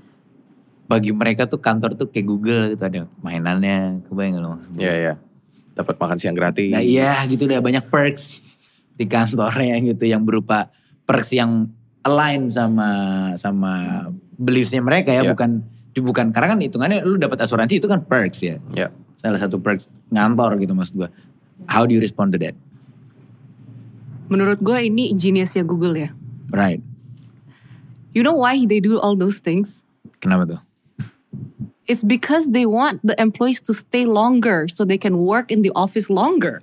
bagi 0.90 1.14
mereka 1.14 1.46
tuh 1.46 1.62
kantor 1.62 1.94
tuh 1.94 2.10
kayak 2.10 2.26
Google 2.26 2.74
gitu 2.74 2.82
ada 2.82 3.06
mainannya, 3.22 4.02
kebayang 4.10 4.42
lo 4.42 4.58
maksud 4.58 4.74
gue? 4.74 4.82
Iya, 4.82 4.94
iya. 4.98 5.14
Dapat 5.82 5.96
makan 5.98 6.18
siang 6.22 6.38
gratis. 6.38 6.72
Nah 6.72 6.86
iya 6.86 7.26
gitu 7.26 7.50
udah 7.50 7.60
banyak 7.60 7.90
perks 7.90 8.46
di 8.96 9.10
kantornya 9.10 9.82
gitu 9.82 10.06
yang 10.06 10.22
berupa 10.22 10.70
perks 11.04 11.34
yang 11.34 11.68
align 12.06 12.50
sama 12.50 12.90
sama 13.38 14.06
beliefsnya 14.38 14.82
mereka 14.82 15.10
ya 15.14 15.22
Iya. 15.26 15.34
bukan 15.34 15.66
bukan 15.92 16.26
karena 16.34 16.48
kan 16.56 16.60
hitungannya 16.62 17.04
lu 17.04 17.18
dapat 17.18 17.42
asuransi 17.42 17.82
itu 17.82 17.90
kan 17.90 18.06
perks 18.06 18.40
ya. 18.46 18.58
Iya. 18.74 18.94
Salah 19.18 19.38
satu 19.42 19.58
perks 19.58 19.90
ngantor 20.10 20.58
gitu 20.62 20.74
maksud 20.74 20.96
gua. 20.98 21.10
How 21.70 21.86
do 21.86 21.94
you 21.94 22.02
respond 22.02 22.34
to 22.34 22.40
that? 22.42 22.58
Menurut 24.32 24.64
gue 24.64 24.88
ini 24.88 25.12
geniusnya 25.12 25.68
Google 25.68 25.94
ya. 26.00 26.10
Right. 26.50 26.80
You 28.16 28.24
know 28.24 28.36
why 28.40 28.56
they 28.64 28.80
do 28.80 28.96
all 28.98 29.14
those 29.20 29.44
things? 29.44 29.84
Kenapa 30.24 30.48
tuh? 30.48 30.60
It's 31.90 32.06
because 32.06 32.54
they 32.54 32.70
want 32.70 33.02
the 33.02 33.18
employees 33.18 33.62
to 33.66 33.74
stay 33.74 34.06
longer 34.06 34.70
so 34.70 34.86
they 34.86 35.02
can 35.02 35.18
work 35.26 35.50
in 35.50 35.66
the 35.66 35.74
office 35.74 36.14
longer. 36.14 36.62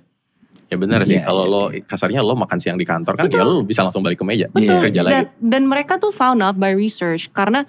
Ya 0.69 0.77
benar 0.77 1.01
sih. 1.03 1.17
Iya, 1.17 1.25
Kalau 1.25 1.43
iya, 1.49 1.51
lo 1.51 1.61
kasarnya 1.83 2.21
lo 2.21 2.37
makan 2.37 2.61
siang 2.61 2.77
di 2.77 2.85
kantor 2.85 3.17
kan 3.17 3.25
ya 3.27 3.41
lo 3.41 3.65
bisa 3.65 3.81
langsung 3.81 4.05
balik 4.05 4.21
ke 4.21 4.25
meja. 4.25 4.47
Betul. 4.53 4.85
Kerja 4.85 5.01
dan, 5.01 5.25
lagi. 5.25 5.29
dan 5.41 5.63
mereka 5.65 5.97
tuh 5.97 6.13
found 6.13 6.45
out 6.45 6.61
by 6.61 6.69
research 6.71 7.33
karena 7.33 7.65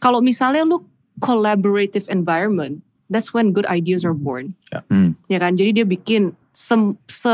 kalau 0.00 0.24
misalnya 0.24 0.64
lu 0.64 0.80
collaborative 1.20 2.08
environment, 2.08 2.80
that's 3.12 3.36
when 3.36 3.52
good 3.52 3.66
ideas 3.68 4.02
are 4.02 4.16
born. 4.16 4.56
Hmm. 4.88 5.14
Ya 5.28 5.38
kan? 5.38 5.60
Jadi 5.60 5.82
dia 5.82 5.86
bikin 5.86 6.32
sem- 6.56 6.96
se 7.06 7.30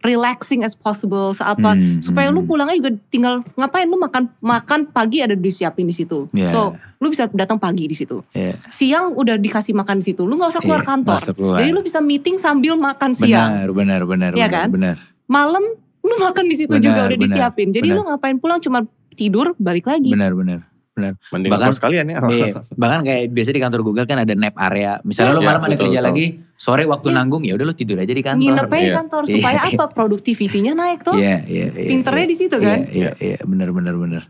relaxing 0.00 0.64
as 0.64 0.72
possible, 0.72 1.36
seapa 1.36 1.76
Hmm, 1.76 2.00
supaya 2.00 2.32
lu 2.32 2.40
hmm. 2.40 2.48
pulangnya 2.48 2.76
juga 2.80 2.90
tinggal 3.12 3.44
ngapain 3.56 3.84
lu 3.84 4.00
makan 4.00 4.32
makan 4.40 4.80
pagi 4.88 5.20
ada 5.20 5.36
disiapin 5.36 5.84
di 5.84 5.92
situ. 5.92 6.24
Yeah. 6.32 6.48
So, 6.48 6.60
lu 7.00 7.12
bisa 7.12 7.28
datang 7.32 7.60
pagi 7.60 7.84
di 7.84 7.96
situ. 7.96 8.24
Iya. 8.32 8.56
Siang 8.72 9.12
udah 9.16 9.36
dikasih 9.36 9.76
makan 9.76 10.00
di 10.00 10.12
situ. 10.12 10.24
Lu 10.24 10.40
nggak 10.40 10.56
usah 10.56 10.62
keluar 10.64 10.82
Iya, 10.84 10.88
kantor. 10.88 11.18
usah 11.20 11.36
keluar. 11.36 11.56
Jadi 11.60 11.70
lu 11.72 11.80
bisa 11.84 11.98
meeting 12.00 12.36
sambil 12.40 12.76
makan 12.80 13.12
siang. 13.12 13.50
Benar, 13.52 13.68
benar, 13.76 14.00
benar, 14.08 14.30
benar, 14.32 14.48
kan? 14.48 14.68
benar. 14.72 14.96
Malam 15.28 15.64
lu 16.00 16.14
makan 16.16 16.44
di 16.48 16.56
situ 16.56 16.72
Benar, 16.72 16.84
juga 16.84 17.00
udah 17.04 17.18
benar, 17.20 17.24
disiapin. 17.28 17.68
Jadi 17.68 17.88
benar. 17.92 17.98
lu 18.00 18.08
ngapain 18.08 18.36
pulang 18.40 18.60
cuma 18.60 18.78
tidur 19.12 19.52
balik 19.60 19.84
lagi. 19.84 20.16
Benar, 20.16 20.32
benar. 20.32 20.69
Benar. 21.00 21.14
Mending 21.32 21.50
Bahkan- 21.50 21.70
kos 21.72 21.80
kalian 21.80 22.06
ya. 22.06 22.18
Iya, 22.20 22.46
bahkan 22.82 23.00
kayak 23.00 23.32
biasa 23.32 23.50
di 23.50 23.60
kantor 23.60 23.80
Google 23.80 24.04
kan 24.04 24.20
ada 24.20 24.34
nap 24.36 24.52
area. 24.54 25.00
Misalnya 25.00 25.32
lo 25.32 25.40
Iya, 25.40 25.48
malam 25.48 25.62
ada 25.64 25.72
betul, 25.72 25.84
kerja 25.88 25.98
betul. 25.98 26.08
lagi, 26.12 26.26
sore 26.54 26.84
waktu 26.84 27.08
Iya. 27.08 27.16
nanggung 27.16 27.42
ya 27.42 27.52
udah 27.56 27.66
lo 27.66 27.74
tidur 27.74 27.96
aja 27.96 28.12
di 28.12 28.20
kantor. 28.20 28.44
Nginep 28.44 28.68
aja 28.68 28.76
di 28.76 28.84
Iya. 28.84 28.96
kantor 29.00 29.22
Iya. 29.24 29.32
supaya 29.32 29.60
apa? 29.64 29.84
Productivity-nya 29.96 30.72
naik 30.76 31.00
tuh. 31.00 31.16
Iya, 31.16 31.36
iya, 31.48 31.66
iya. 31.72 31.88
Pinternya 31.88 32.24
iya. 32.24 32.30
di 32.30 32.36
situ 32.36 32.56
kan? 32.56 32.78
Iya, 32.84 32.90
iya, 32.92 33.12
iya, 33.16 33.38
benar, 33.42 33.72
benar, 33.72 33.94
benar. 33.96 34.22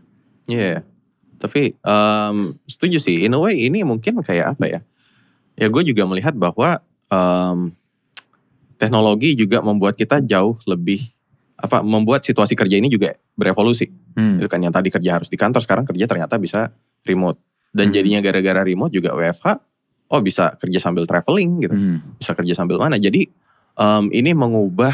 Iya. 0.47 0.87
Tapi 1.35 1.73
em, 1.75 2.37
setuju 2.65 2.97
sih. 2.97 3.25
In 3.25 3.33
a 3.33 3.39
way 3.41 3.67
ini 3.67 3.81
mungkin 3.81 4.21
kayak 4.21 4.55
apa 4.55 4.65
ya? 4.65 4.79
Ya 5.59 5.67
gue 5.67 5.83
juga 5.83 6.05
melihat 6.05 6.31
bahwa 6.31 6.79
em, 7.09 7.73
teknologi 8.77 9.33
juga 9.35 9.61
membuat 9.61 9.93
kita 9.93 10.21
jauh 10.21 10.57
lebih 10.65 11.05
apa 11.61 11.79
membuat 11.79 12.25
situasi 12.25 12.57
kerja 12.57 12.75
ini 12.75 12.89
juga 12.89 13.13
berevolusi. 13.33 13.85
Hmm. 14.17 14.41
Itu 14.41 14.49
kan 14.49 14.59
yang 14.59 14.73
tadi 14.73 14.89
kerja 14.89 15.21
harus 15.21 15.29
di 15.29 15.37
kantor 15.37 15.61
sekarang 15.61 15.85
kerja 15.85 16.05
ternyata 16.05 16.35
bisa 16.35 16.73
remote. 17.05 17.37
Dan 17.71 17.89
Hmm. 17.89 17.95
jadinya 17.95 18.19
gara-gara 18.19 18.61
remote 18.61 18.91
juga 18.91 19.13
WFH 19.13 19.47
oh 20.11 20.19
bisa 20.19 20.57
kerja 20.57 20.81
sambil 20.81 21.05
traveling 21.05 21.63
gitu. 21.63 21.75
Hmm. 21.77 21.97
Bisa 22.17 22.33
kerja 22.33 22.51
sambil 22.51 22.75
mana. 22.75 22.97
Jadi 22.97 23.29
em, 23.77 24.05
ini 24.11 24.33
mengubah 24.33 24.91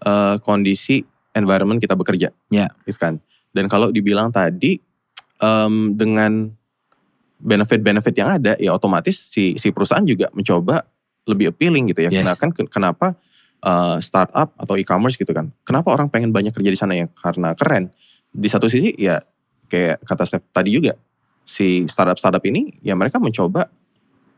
eh, 0.00 0.36
kondisi 0.40 1.04
environment 1.30 1.76
kita 1.76 1.92
bekerja. 1.92 2.32
Ya. 2.48 2.72
Gitu 2.82 2.96
kan. 2.96 3.20
Dan 3.52 3.68
kalau 3.68 3.92
dibilang 3.92 4.32
tadi 4.32 4.80
em, 5.38 5.74
dengan 5.94 6.48
benefit-benefit 7.40 8.14
yang 8.14 8.28
ada 8.36 8.52
ya 8.56 8.72
otomatis 8.72 9.16
si 9.16 9.56
si 9.56 9.72
perusahaan 9.72 10.04
juga 10.04 10.28
mencoba 10.32 10.84
lebih 11.24 11.52
appealing 11.52 11.88
gitu 11.88 12.04
ya. 12.04 12.10
Yes. 12.12 12.24
Nah, 12.24 12.36
kan 12.36 12.50
ke- 12.50 12.68
kenapa 12.68 13.16
eh, 13.60 13.96
startup 14.00 14.52
atau 14.56 14.74
e-commerce 14.76 15.16
gitu 15.16 15.30
kan. 15.30 15.52
Kenapa 15.62 15.92
orang 15.92 16.08
pengen 16.08 16.32
banyak 16.32 16.52
kerja 16.52 16.70
di 16.72 16.78
sana 16.78 16.92
ya? 16.96 17.06
Karena 17.12 17.52
keren. 17.54 17.92
Di 18.30 18.48
satu 18.48 18.66
sisi 18.70 18.94
ya 18.96 19.20
kayak 19.68 20.02
kata 20.02 20.24
Steph 20.26 20.46
tadi 20.50 20.74
juga 20.74 20.94
si 21.44 21.84
startup-startup 21.86 22.42
ini 22.46 22.78
ya 22.80 22.94
mereka 22.94 23.18
mencoba 23.18 23.66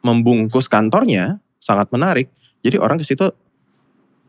membungkus 0.03 0.67
kantornya 0.67 1.39
sangat 1.61 1.89
menarik. 1.95 2.27
Jadi 2.65 2.77
orang 2.79 2.99
ke 2.99 3.07
situ 3.07 3.31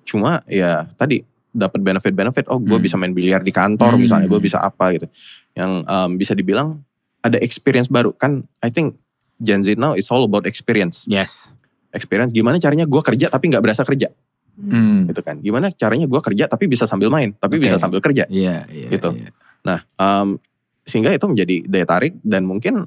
cuma 0.04 0.44
ya 0.46 0.86
tadi 1.00 1.24
dapat 1.54 1.80
benefit-benefit. 1.80 2.50
Oh, 2.50 2.58
gue 2.58 2.76
Hmm. 2.76 2.84
bisa 2.84 2.98
main 2.98 3.14
biliar 3.14 3.46
di 3.46 3.54
kantor 3.54 3.94
Hmm. 3.96 4.02
misalnya, 4.02 4.26
gue 4.26 4.42
bisa 4.42 4.58
apa 4.58 4.90
gitu. 4.98 5.06
Yang 5.54 5.72
em, 5.86 6.10
bisa 6.18 6.34
dibilang 6.34 6.82
ada 7.22 7.38
experience 7.40 7.88
baru 7.88 8.10
kan. 8.14 8.44
I 8.60 8.74
think 8.74 8.98
Gen 9.38 9.62
Z 9.62 9.78
now 9.78 9.94
is 9.94 10.10
all 10.10 10.26
about 10.26 10.50
experience. 10.50 11.06
Yes. 11.06 11.54
Experience 11.94 12.34
gimana 12.34 12.58
caranya 12.58 12.90
gue 12.90 13.02
kerja 13.06 13.30
tapi 13.30 13.54
nggak 13.54 13.62
berasa 13.64 13.86
kerja 13.86 14.10
Hmm. 14.54 15.10
gitu 15.10 15.22
kan. 15.26 15.42
Gimana 15.42 15.74
caranya 15.74 16.06
gue 16.06 16.22
kerja 16.22 16.46
tapi 16.46 16.70
bisa 16.70 16.86
sambil 16.86 17.10
main, 17.10 17.34
tapi 17.36 17.58
Oke. 17.58 17.66
bisa 17.66 17.82
sambil 17.82 17.98
kerja. 18.00 18.30
Iya, 18.30 18.70
iya. 18.70 18.88
Gitu. 18.90 19.10
iya. 19.18 19.30
Nah, 19.66 19.80
em, 19.98 20.38
sehingga 20.86 21.10
itu 21.10 21.26
menjadi 21.26 21.56
daya 21.66 21.86
tarik 21.88 22.14
dan 22.22 22.46
mungkin 22.46 22.86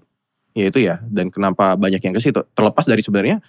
ya 0.54 0.70
itu 0.70 0.78
ya. 0.78 1.02
Dan 1.02 1.28
kenapa 1.34 1.74
banyak 1.74 1.98
yang 1.98 2.14
ke 2.14 2.22
situ. 2.22 2.38
Terlepas 2.54 2.86
dari 2.86 3.02
sebenarnya 3.02 3.42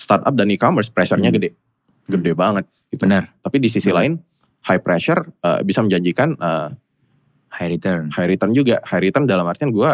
startup 0.00 0.32
dan 0.32 0.48
e-commerce 0.48 0.88
pressure-nya 0.88 1.28
Hmm. 1.28 1.36
gede. 1.36 1.50
Gede 2.08 2.32
banget. 2.32 2.64
Gitu. 2.88 3.04
Benar. 3.04 3.28
Tapi 3.44 3.56
di 3.60 3.68
sisi 3.68 3.92
Benar. 3.92 3.98
lain 4.00 4.12
high 4.64 4.80
pressure 4.80 5.20
eh, 5.44 5.60
bisa 5.60 5.84
menjanjikan 5.84 6.34
eh, 6.34 6.70
High 7.48 7.74
return. 7.74 8.12
high 8.12 8.28
return 8.28 8.52
juga. 8.52 8.76
High 8.84 9.02
return 9.02 9.24
dalam 9.24 9.42
artian 9.42 9.72
gue 9.72 9.90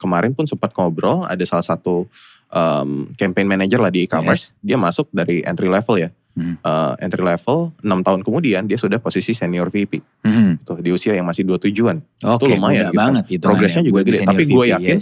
kemarin 0.00 0.32
pun 0.32 0.48
sempat 0.48 0.72
ngobrol 0.72 1.22
ada 1.22 1.44
salah 1.44 1.62
satu 1.62 2.08
em, 2.48 3.12
campaign 3.14 3.44
manager 3.46 3.78
lah 3.78 3.92
di 3.92 4.08
e-commerce. 4.08 4.56
Dia 4.64 4.80
masuk 4.80 5.12
dari 5.12 5.44
entry 5.44 5.68
level 5.68 6.00
ya. 6.00 6.08
Hmm. 6.34 6.58
Eh, 6.58 6.92
entry 6.98 7.22
level 7.22 7.70
6 7.78 8.06
tahun 8.06 8.20
kemudian 8.26 8.66
dia 8.66 8.74
sudah 8.74 8.98
posisi 8.98 9.30
senior 9.38 9.70
VP. 9.70 10.02
Hmm. 10.26 10.58
Gitu, 10.58 10.72
di 10.82 10.90
usia 10.90 11.14
yang 11.14 11.26
masih 11.30 11.46
27-an. 11.46 12.02
Oke, 12.26 12.50
lumayan 12.50 12.90
mudah 12.90 12.90
gitu 12.90 12.98
banget 12.98 13.24
itu. 13.38 13.46
Progresnya 13.46 13.82
juga 13.86 14.00
gede, 14.02 14.26
tapi 14.26 14.42
gue 14.50 14.64
yakin 14.74 14.98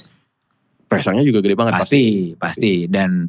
Pressure-nya 0.93 1.25
juga 1.25 1.41
gede 1.41 1.57
banget 1.57 1.73
pasti, 1.81 2.37
pasti, 2.37 2.85
Dan 2.85 3.25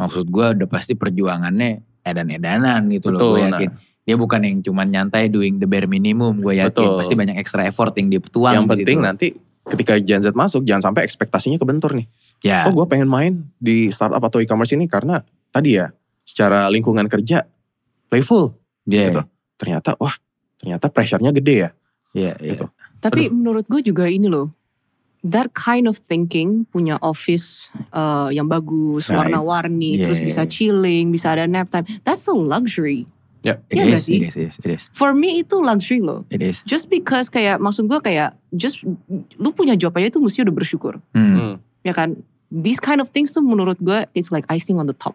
maksud 0.00 0.32
gue 0.32 0.46
udah 0.56 0.68
pasti 0.68 0.96
perjuangannya 0.96 2.00
edan-edanan 2.00 2.88
gitu 2.88 3.12
loh. 3.12 3.20
Betul, 3.20 3.32
Gue 3.36 3.48
yakin. 3.52 3.70
Dia 4.02 4.16
bukan 4.18 4.40
yang 4.42 4.56
cuman 4.64 4.86
nyantai 4.88 5.28
doing 5.28 5.60
the 5.60 5.68
bare 5.68 5.84
minimum. 5.84 6.40
Gue 6.40 6.56
yakin 6.56 6.72
Betul. 6.72 6.98
pasti 7.04 7.14
banyak 7.14 7.36
extra 7.36 7.68
effort 7.68 7.92
yang 8.00 8.08
dia 8.08 8.20
tuang 8.24 8.54
yang 8.56 8.66
di 8.66 8.72
penting 8.80 8.98
situ. 8.98 9.06
nanti 9.06 9.26
ketika 9.62 9.94
Gen 10.00 10.24
Z 10.24 10.34
masuk 10.34 10.66
jangan 10.66 10.90
sampai 10.90 11.06
ekspektasinya 11.06 11.60
kebentur 11.60 11.94
nih. 11.94 12.08
Ya, 12.42 12.66
Oh 12.66 12.74
gue 12.74 12.86
pengen 12.90 13.06
main 13.06 13.46
di 13.62 13.94
startup 13.94 14.24
atau 14.24 14.42
e-commerce 14.42 14.74
ini 14.74 14.90
karena 14.90 15.22
tadi 15.54 15.78
ya 15.78 15.94
secara 16.32 16.72
lingkungan 16.72 17.04
kerja 17.06 17.44
playful 18.08 18.56
yeah, 18.88 19.12
gitu. 19.12 19.20
Ternyata 19.60 19.92
wah 20.00 20.16
ternyata 20.56 20.88
pressure-nya 20.88 21.28
gede 21.30 21.54
ya. 21.54 21.70
yeah, 22.16 22.34
yeah. 22.40 22.56
Gitu. 22.56 22.64
Tapi 23.02 23.28
menurut 23.28 23.68
gue 23.68 23.84
juga 23.84 24.08
ini 24.08 24.32
loh. 24.32 24.48
That 25.22 25.54
kind 25.54 25.86
of 25.86 25.94
thinking 25.94 26.66
punya 26.66 26.98
office 26.98 27.70
uh, 27.94 28.26
yang 28.34 28.50
bagus, 28.50 29.06
Right. 29.06 29.22
warna-warni, 29.22 29.94
Yeah, 29.94 30.10
terus 30.10 30.18
yeah, 30.18 30.26
bisa 30.26 30.42
yeah. 30.42 30.50
chilling, 30.50 31.04
bisa 31.14 31.30
ada 31.30 31.46
nap 31.46 31.70
time. 31.70 31.86
That's 32.02 32.26
a 32.26 32.34
luxury. 32.34 33.06
Ya. 33.42 33.58
It 33.70 33.86
Iya 33.86 33.98
is, 33.98 34.06
it 34.06 34.22
is, 34.22 34.34
it 34.34 34.46
is, 34.50 34.56
it 34.58 34.70
is, 34.70 34.82
For 34.90 35.14
me 35.14 35.38
itu 35.38 35.62
luxury 35.62 36.02
loh. 36.02 36.26
it 36.26 36.42
is. 36.42 36.62
Just 36.66 36.90
because 36.90 37.30
kayak 37.30 37.58
maksud 37.58 37.86
gue 37.86 37.98
kayak 37.98 38.34
just 38.50 38.82
lu 39.38 39.50
punya 39.54 39.74
job 39.74 39.94
aja 39.94 40.10
itu 40.10 40.18
mesti 40.18 40.42
udah 40.42 40.54
bersyukur. 40.54 40.98
Hmm. 41.14 41.34
Hmm. 41.38 41.54
Ya 41.82 41.94
kan? 41.94 42.18
These 42.50 42.78
kind 42.78 42.98
of 42.98 43.10
things 43.10 43.30
tuh 43.30 43.42
menurut 43.42 43.78
gue 43.78 44.06
it's 44.14 44.34
like 44.34 44.46
icing 44.46 44.78
on 44.78 44.86
the 44.86 44.94
top. 44.94 45.14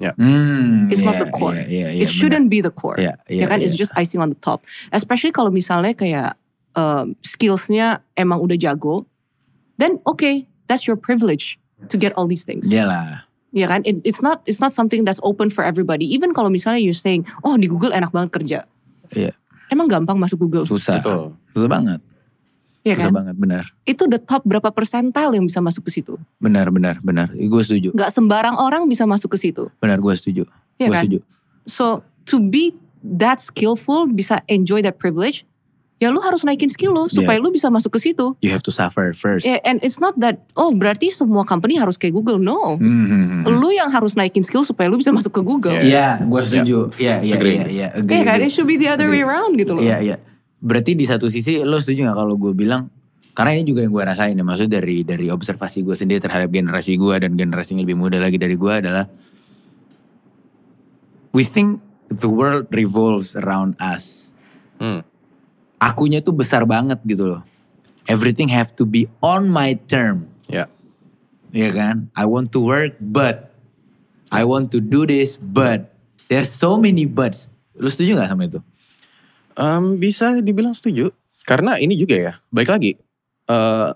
Hmm, 0.00 0.90
It's 0.90 1.00
not 1.00 1.16
yeah, 1.16 1.24
the 1.24 1.30
core. 1.30 1.54
yeah, 1.54 1.66
yeah, 1.66 1.90
yeah, 1.94 2.02
It 2.04 2.10
shouldn't 2.10 2.50
be 2.50 2.60
the 2.60 2.74
core. 2.74 2.98
benar. 2.98 3.16
Yeah, 3.26 3.30
ya 3.30 3.34
yeah, 3.44 3.48
kan 3.48 3.58
yeah. 3.60 3.66
it's 3.66 3.76
just 3.78 3.94
icing 3.96 4.20
on 4.20 4.28
the 4.34 4.40
top. 4.42 4.66
Especially 4.92 5.30
kalau 5.32 5.48
misalnya 5.48 5.94
kayak 5.94 6.36
um, 6.74 7.14
skillsnya 7.22 8.02
emang 8.18 8.42
udah 8.42 8.58
jago, 8.58 9.06
then 9.78 10.02
okay, 10.04 10.44
that's 10.66 10.84
your 10.84 10.98
privilege 10.98 11.56
to 11.88 11.96
get 11.96 12.12
all 12.18 12.26
these 12.26 12.44
things. 12.44 12.68
Iyalah. 12.68 13.24
Ya 13.54 13.70
kan? 13.70 13.86
It- 13.86 14.02
it's 14.02 14.18
not 14.20 14.42
it's 14.50 14.58
not 14.58 14.74
something 14.74 15.06
that's 15.06 15.22
open 15.22 15.48
for 15.48 15.62
everybody. 15.62 16.04
Even 16.10 16.34
kalau 16.34 16.50
misalnya 16.50 16.82
you're 16.82 16.96
saying, 16.96 17.22
oh 17.46 17.54
di 17.54 17.70
Google 17.70 17.94
enak 17.94 18.10
banget 18.10 18.30
kerja. 18.34 18.58
Iya. 19.14 19.32
Emang 19.72 19.88
gampang 19.88 20.18
masuk 20.18 20.44
Google? 20.44 20.66
Susah. 20.68 21.00
Betul. 21.00 21.32
Susah 21.54 21.70
banget. 21.70 22.00
Ya 22.84 23.00
Susah 23.00 23.08
kan? 23.08 23.16
banget, 23.16 23.36
benar. 23.40 23.64
Itu 23.88 24.04
the 24.12 24.20
top 24.20 24.44
berapa 24.44 24.68
persentil 24.68 25.32
yang 25.32 25.48
bisa 25.48 25.64
masuk 25.64 25.88
ke 25.88 25.90
situ. 25.96 26.20
Benar, 26.36 26.68
benar, 26.68 27.00
benar. 27.00 27.32
Gue 27.32 27.64
setuju. 27.64 27.96
Nggak 27.96 28.12
sembarang 28.12 28.60
orang 28.60 28.84
bisa 28.84 29.08
masuk 29.08 29.32
ke 29.32 29.38
situ. 29.40 29.72
Benar, 29.80 30.04
gue 30.04 30.12
setuju. 30.12 30.44
Ya 30.76 30.92
gue 30.92 30.94
kan? 30.94 31.02
setuju. 31.08 31.18
So 31.64 32.04
to 32.28 32.36
be 32.44 32.76
that 33.00 33.40
skillful, 33.40 34.12
bisa 34.12 34.44
enjoy 34.52 34.84
that 34.84 35.00
privilege, 35.00 35.48
ya 35.96 36.12
lu 36.12 36.20
harus 36.20 36.44
naikin 36.44 36.68
skill 36.68 36.92
lu 36.92 37.08
supaya 37.08 37.40
lu 37.40 37.48
bisa 37.48 37.72
masuk 37.72 37.96
ke 37.96 38.12
situ. 38.12 38.36
You 38.44 38.52
have 38.52 38.60
to 38.68 38.72
suffer 38.74 39.16
first. 39.16 39.48
Yeah, 39.48 39.64
and 39.64 39.80
it's 39.80 39.96
not 39.96 40.20
that 40.20 40.44
oh 40.52 40.76
berarti 40.76 41.08
semua 41.08 41.48
company 41.48 41.80
harus 41.80 41.96
kayak 41.96 42.12
Google. 42.12 42.36
No. 42.36 42.76
Hmm, 42.76 42.84
hmm, 43.08 43.48
hmm. 43.48 43.64
Lu 43.64 43.72
yang 43.72 43.88
harus 43.96 44.12
naikin 44.12 44.44
skill 44.44 44.60
supaya 44.60 44.92
lu 44.92 45.00
bisa 45.00 45.08
masuk 45.08 45.32
ke 45.32 45.40
Google. 45.40 45.80
Yeah. 45.80 46.20
Iya, 46.20 46.28
gue 46.28 46.40
setuju. 46.44 46.78
Iya, 47.00 47.14
iya, 47.24 47.34
Agree. 47.40 47.56
iya, 47.56 47.66
iya. 47.72 47.88
Iya 47.96 48.22
kan? 48.28 48.44
It 48.44 48.52
should 48.52 48.68
be 48.68 48.76
the 48.76 48.92
other 48.92 49.08
way 49.08 49.24
Agree. 49.24 49.32
around 49.32 49.56
gitu 49.56 49.72
loh. 49.80 49.80
Iya, 49.80 50.04
iya. 50.04 50.16
Berarti 50.64 50.96
di 50.96 51.04
satu 51.04 51.28
sisi 51.28 51.60
lo 51.60 51.76
setuju 51.76 52.08
gak 52.08 52.16
kalau 52.16 52.40
gue 52.40 52.56
bilang 52.56 52.88
karena 53.36 53.58
ini 53.58 53.68
juga 53.68 53.84
yang 53.84 53.92
gue 53.92 54.04
rasain 54.06 54.38
ya, 54.38 54.46
maksudnya 54.46 54.78
dari 54.80 55.02
dari 55.02 55.26
observasi 55.28 55.82
gue 55.82 55.92
sendiri 55.98 56.22
terhadap 56.22 56.48
generasi 56.54 56.94
gue 56.96 57.14
dan 57.18 57.34
generasi 57.34 57.76
yang 57.76 57.82
lebih 57.84 57.98
muda 57.98 58.22
lagi 58.22 58.38
dari 58.38 58.54
gue 58.54 58.72
adalah 58.72 59.04
we 61.34 61.42
think 61.42 61.82
the 62.08 62.30
world 62.30 62.70
revolves 62.70 63.34
around 63.34 63.74
us. 63.82 64.30
Hmm. 64.78 65.02
Akunya 65.82 66.22
tuh 66.22 66.32
besar 66.32 66.62
banget 66.64 67.02
gitu 67.04 67.26
loh. 67.26 67.42
Everything 68.06 68.48
have 68.48 68.70
to 68.78 68.86
be 68.86 69.10
on 69.18 69.50
my 69.50 69.74
term. 69.90 70.30
Ya. 70.46 70.70
Iya 71.50 71.70
kan? 71.74 71.96
I 72.14 72.24
want 72.24 72.54
to 72.54 72.62
work 72.62 72.94
but 73.02 73.50
I 74.30 74.46
want 74.46 74.70
to 74.72 74.78
do 74.78 75.04
this 75.10 75.36
but 75.42 75.90
there's 76.30 76.54
so 76.54 76.78
many 76.78 77.02
buts. 77.02 77.50
Lu 77.74 77.90
setuju 77.90 78.22
gak 78.22 78.30
sama 78.30 78.46
itu? 78.46 78.62
Em, 79.54 79.84
bisa 79.96 80.34
dibilang 80.38 80.74
setuju. 80.74 81.10
Karena 81.44 81.76
ini 81.76 81.94
juga 81.94 82.16
ya, 82.16 82.32
baik 82.48 82.70
lagi. 82.70 82.92
eh 83.44 83.90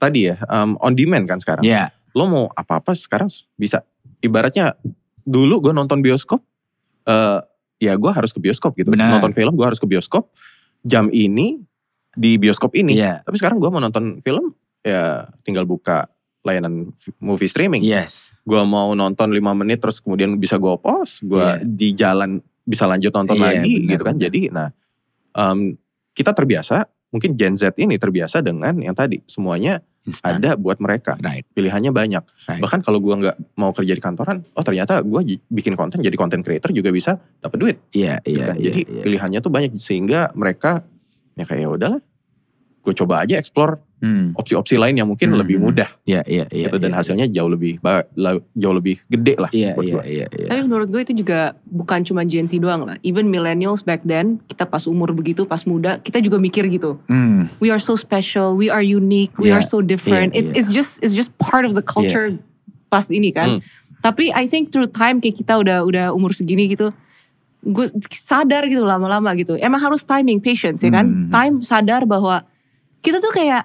tadi 0.00 0.32
ya, 0.32 0.40
em, 0.48 0.72
on 0.80 0.92
demand 0.96 1.28
kan 1.28 1.36
sekarang. 1.36 1.64
Iya. 1.64 1.92
Lo 2.16 2.24
mau 2.24 2.44
apa-apa 2.50 2.96
sekarang 2.96 3.28
bisa. 3.54 3.84
Ibaratnya 4.20 4.72
dulu 5.20 5.60
gue 5.68 5.72
nonton 5.76 6.00
bioskop, 6.00 6.40
eh 7.04 7.40
ya 7.76 7.92
gue 7.96 8.08
harus 8.08 8.32
ke 8.32 8.40
bioskop 8.40 8.72
gitu. 8.76 8.88
Benar. 8.88 9.20
Nonton 9.20 9.36
film 9.36 9.52
gue 9.52 9.66
harus 9.68 9.76
ke 9.76 9.84
bioskop. 9.84 10.32
Jam 10.80 11.12
ini 11.12 11.60
di 12.16 12.40
bioskop 12.40 12.72
ini. 12.72 12.96
Iya. 12.96 13.20
Tapi 13.20 13.36
sekarang 13.36 13.60
gue 13.60 13.68
mau 13.68 13.80
nonton 13.80 14.20
film, 14.24 14.56
ya 14.80 15.28
tinggal 15.44 15.68
buka 15.68 16.08
layanan 16.44 16.92
movie 17.20 17.48
streaming. 17.48 17.80
Yes. 17.84 18.32
Gue 18.44 18.60
mau 18.64 18.92
nonton 18.92 19.32
5 19.32 19.40
menit 19.56 19.80
terus 19.80 20.00
kemudian 20.00 20.36
bisa 20.36 20.56
gue 20.60 20.72
pause. 20.80 21.24
Gue 21.24 21.40
Iya. 21.40 21.64
di 21.64 21.88
jalan 21.92 22.30
bisa 22.64 22.88
lanjut 22.88 23.12
nonton 23.12 23.36
Iya, 23.36 23.44
lagi 23.44 23.72
benar, 23.80 23.90
gitu 23.92 24.02
kan. 24.02 24.16
Jadi 24.16 24.40
nah 24.50 24.68
em, 25.36 25.76
kita 26.16 26.32
terbiasa, 26.32 26.88
mungkin 27.12 27.36
Gen 27.36 27.54
Z 27.54 27.76
ini 27.76 28.00
terbiasa 28.00 28.40
dengan 28.40 28.74
yang 28.80 28.96
tadi. 28.96 29.20
Semuanya 29.28 29.84
Instan. 30.04 30.40
ada 30.40 30.54
buat 30.54 30.76
mereka. 30.84 31.16
Right. 31.20 31.48
Pilihannya 31.56 31.88
banyak. 31.88 32.24
Right. 32.48 32.60
Bahkan 32.60 32.80
kalau 32.84 33.00
gue 33.00 33.14
nggak 33.14 33.36
mau 33.56 33.72
kerja 33.72 33.92
di 33.96 34.02
kantoran, 34.04 34.44
oh 34.52 34.64
ternyata 34.64 35.00
gue 35.00 35.40
bikin 35.48 35.74
konten 35.74 36.04
jadi 36.04 36.14
content 36.14 36.44
creator 36.44 36.70
juga 36.76 36.92
bisa 36.92 37.16
dapat 37.40 37.56
duit. 37.56 37.76
Iya, 37.96 38.20
gitu 38.20 38.40
iya, 38.40 38.44
kan. 38.44 38.56
iya. 38.60 38.64
Jadi 38.68 38.80
iya. 38.84 39.02
pilihannya 39.04 39.40
tuh 39.40 39.52
banyak 39.52 39.72
sehingga 39.80 40.30
mereka 40.36 40.84
ya 41.34 41.44
kayak 41.48 41.60
ya 41.64 41.68
udahlah. 41.72 42.02
Gue 42.84 42.92
coba 42.92 43.24
aja 43.24 43.40
explore 43.40 43.80
Hmm. 44.04 44.36
opsi-opsi 44.36 44.76
lain 44.76 45.00
yang 45.00 45.08
mungkin 45.08 45.32
Hmm, 45.32 45.40
lebih 45.40 45.56
hmm. 45.56 45.64
mudah 45.64 45.88
Iya, 46.04 46.20
iya, 46.28 46.44
iya. 46.52 46.68
gitu 46.68 46.76
dan 46.76 46.92
iya, 46.92 46.98
hasilnya 47.00 47.26
jauh 47.32 47.48
lebih 47.48 47.80
jauh 48.52 48.76
lebih 48.76 49.00
gede 49.08 49.40
lah 49.40 49.48
Iya, 49.48 49.72
buat 49.72 49.88
iya, 49.88 50.02
iya, 50.04 50.26
iya. 50.28 50.48
Tapi 50.52 50.60
menurut 50.68 50.92
gue 50.92 51.00
itu 51.00 51.16
juga 51.16 51.56
bukan 51.64 52.04
cuma 52.04 52.20
Gen 52.28 52.44
Z 52.44 52.60
doang 52.60 52.84
lah. 52.84 53.00
Even 53.00 53.32
millennials 53.32 53.80
back 53.80 54.04
then, 54.04 54.44
kita 54.44 54.68
pas 54.68 54.84
umur 54.84 55.16
begitu, 55.16 55.48
pas 55.48 55.64
muda, 55.64 55.96
kita 56.04 56.20
juga 56.20 56.36
mikir 56.36 56.68
gitu. 56.68 57.00
Hmm. 57.08 57.48
We 57.64 57.72
are 57.72 57.80
so 57.80 57.96
special, 57.96 58.60
we 58.60 58.68
are 58.68 58.84
unique, 58.84 59.32
we 59.40 59.48
Yeah, 59.48 59.58
are 59.58 59.64
so 59.64 59.80
different. 59.80 60.36
yeah, 60.36 60.44
it's 60.44 60.52
yeah. 60.52 60.60
it's 60.60 60.68
just 60.68 61.00
it's 61.00 61.16
just 61.16 61.32
part 61.40 61.64
of 61.64 61.72
the 61.72 61.80
culture 61.80 62.36
pas 62.92 63.08
ini 63.08 63.32
kan. 63.32 63.56
Hmm. 63.56 63.60
Tapi 64.04 64.28
I 64.36 64.44
think 64.44 64.68
through 64.68 64.92
time 64.92 65.24
kayak 65.24 65.40
kita 65.40 65.56
udah 65.56 65.80
udah 65.88 66.06
umur 66.12 66.36
segini 66.36 66.68
gitu, 66.68 66.92
gue 67.64 67.86
sadar 68.12 68.68
gitu 68.68 68.84
lama-lama 68.84 69.32
gitu. 69.32 69.56
Emang 69.56 69.80
harus 69.80 70.04
timing, 70.04 70.44
patience 70.44 70.84
ya 70.84 70.92
kan. 70.92 71.08
Hmm. 71.08 71.32
Time 71.32 71.54
sadar 71.64 72.04
bahwa 72.04 72.44
kita 73.00 73.20
tuh 73.20 73.32
kayak 73.32 73.64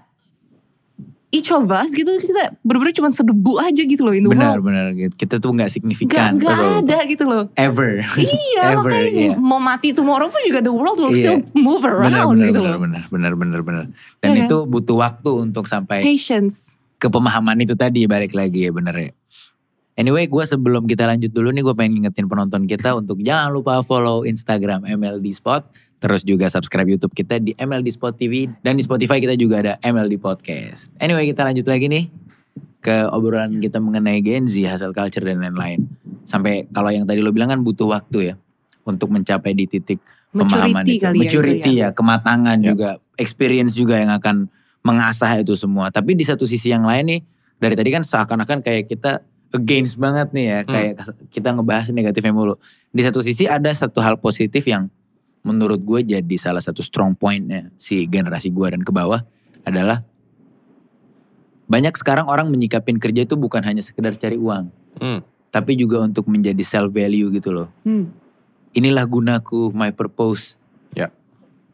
each 1.29 1.49
of 1.49 1.69
us 1.69 1.89
gitu 1.91 2.09
kita 2.17 2.57
bener-bener 2.61 2.89
cuma 2.89 3.09
sedebu 3.09 3.57
aja 3.57 3.79
gitu 3.79 4.01
loh 4.01 4.11
in 4.11 4.23
the 4.23 4.29
Benar, 4.29 4.57
world. 4.57 4.65
benar 4.65 4.85
gitu. 4.93 5.13
Kita 5.15 5.37
tuh 5.37 5.53
nggak 5.53 5.65
Gak, 5.65 5.73
signifikan. 5.73 6.31
gak 6.35 6.57
ada 6.81 6.97
gitu 7.05 7.23
loh. 7.23 7.43
Ever. 7.53 8.01
Iya, 8.17 8.61
Ever, 8.73 8.89
makanya 8.89 9.09
iya. 9.13 9.33
mau 9.35 9.57
mati 9.57 9.91
tomorrow 9.91 10.25
pun 10.25 10.41
juga 10.41 10.59
the 10.59 10.73
world 10.73 10.97
will 10.97 11.09
Iya. 11.09 11.37
still 11.37 11.37
move 11.53 11.81
Benar, 11.81 12.01
around 12.09 12.35
benar, 12.35 12.47
gitu 12.47 12.59
benar, 12.59 12.73
loh. 12.73 12.79
benar, 12.81 13.03
benar, 13.07 13.33
benar, 13.35 13.59
benar. 13.61 13.85
Dan 14.17 14.27
Iya 14.27 14.35
kan? 14.35 14.47
itu 14.47 14.57
butuh 14.65 14.97
waktu 14.97 15.31
untuk 15.39 15.65
sampai 15.65 16.01
Patience. 16.01 16.73
ke 16.95 17.07
pemahaman 17.07 17.61
itu 17.61 17.73
tadi 17.73 18.03
balik 18.05 18.33
lagi 18.33 18.65
ya 18.65 18.71
bener 18.71 18.95
ya. 18.95 19.09
Anyway, 19.99 20.31
gue 20.31 20.43
sebelum 20.47 20.87
kita 20.87 21.03
lanjut 21.03 21.27
dulu 21.27 21.51
nih, 21.51 21.59
gue 21.59 21.75
pengen 21.75 21.99
ngingetin 21.99 22.31
penonton 22.31 22.63
kita 22.63 22.95
untuk 22.95 23.19
jangan 23.19 23.51
lupa 23.51 23.83
follow 23.83 24.23
Instagram 24.23 24.87
MLD 24.87 25.27
Spot, 25.35 25.59
terus 25.99 26.23
juga 26.23 26.47
subscribe 26.47 26.87
YouTube 26.87 27.11
kita 27.11 27.35
di 27.43 27.51
MLD 27.59 27.91
Spot 27.91 28.15
TV 28.15 28.47
dan 28.63 28.79
di 28.79 28.83
Spotify 28.87 29.19
kita 29.19 29.35
juga 29.35 29.59
ada 29.59 29.73
MLD 29.83 30.15
Podcast. 30.15 30.87
Anyway, 31.03 31.27
kita 31.27 31.43
lanjut 31.43 31.67
lagi 31.67 31.91
nih 31.91 32.07
ke 32.79 33.11
obrolan 33.11 33.59
kita 33.59 33.83
mengenai 33.83 34.23
Gen 34.23 34.47
Z, 34.47 34.55
hasil 34.71 34.95
culture 34.95 35.19
dan 35.19 35.43
lain-lain. 35.43 35.83
Sampai 36.23 36.71
kalau 36.71 36.95
yang 36.95 37.03
tadi 37.03 37.19
lo 37.19 37.35
bilang 37.35 37.51
kan 37.51 37.59
butuh 37.59 37.91
waktu 37.91 38.31
ya 38.31 38.35
untuk 38.87 39.11
mencapai 39.11 39.51
di 39.51 39.67
titik 39.67 39.99
pemahaman 40.31 40.87
Maturity 40.87 40.95
itu. 40.95 41.03
kali 41.03 41.17
ya 41.19 41.19
itu 41.19 41.27
Maturity 41.27 41.71
ya. 41.75 41.83
ya, 41.83 41.87
kematangan 41.91 42.57
Ya. 42.63 42.67
juga, 42.71 42.89
experience 43.19 43.75
juga 43.75 43.99
yang 43.99 44.15
akan 44.15 44.47
mengasah 44.79 45.43
itu 45.43 45.59
semua. 45.59 45.91
Tapi 45.91 46.15
di 46.15 46.23
satu 46.23 46.47
sisi 46.47 46.71
yang 46.71 46.87
lain 46.87 47.03
nih, 47.03 47.21
dari 47.59 47.75
tadi 47.75 47.91
kan 47.91 48.07
seakan-akan 48.07 48.63
kayak 48.63 48.87
kita 48.87 49.27
against 49.49 49.97
banget 49.97 50.29
nih 50.29 50.45
ya, 50.45 50.59
Hmm. 50.61 50.69
kayak 50.69 50.93
kita 51.33 51.49
ngebahas 51.53 51.87
negatifnya 51.89 52.33
mulu. 52.33 52.55
Di 52.89 53.01
satu 53.01 53.25
sisi 53.25 53.49
ada 53.49 53.69
satu 53.73 53.97
hal 54.01 54.21
positif 54.21 54.65
yang 54.65 54.89
menurut 55.41 55.81
gue 55.81 56.03
jadi 56.03 56.35
salah 56.35 56.59
satu 56.59 56.83
strong 56.83 57.15
pointnya 57.15 57.71
si 57.79 58.03
generasi 58.05 58.51
gue 58.51 58.67
dan 58.69 58.83
ke 58.83 58.91
bawah 58.91 59.23
adalah 59.63 60.03
banyak 61.69 61.93
sekarang 61.95 62.25
orang 62.25 62.49
menyikapin 62.49 62.97
kerja 62.97 63.23
itu 63.29 63.37
bukan 63.37 63.61
hanya 63.61 63.85
sekedar 63.85 64.17
cari 64.17 64.37
uang, 64.37 64.73
Hmm. 64.97 65.21
tapi 65.53 65.77
juga 65.77 66.01
untuk 66.01 66.25
menjadi 66.25 66.61
self 66.65 66.89
value 66.89 67.29
gitu 67.29 67.53
loh. 67.53 67.69
Hmm. 67.85 68.09
Inilah 68.73 69.05
gunaku, 69.05 69.69
my 69.73 69.93
purpose. 69.93 70.57
Ya. 70.93 71.13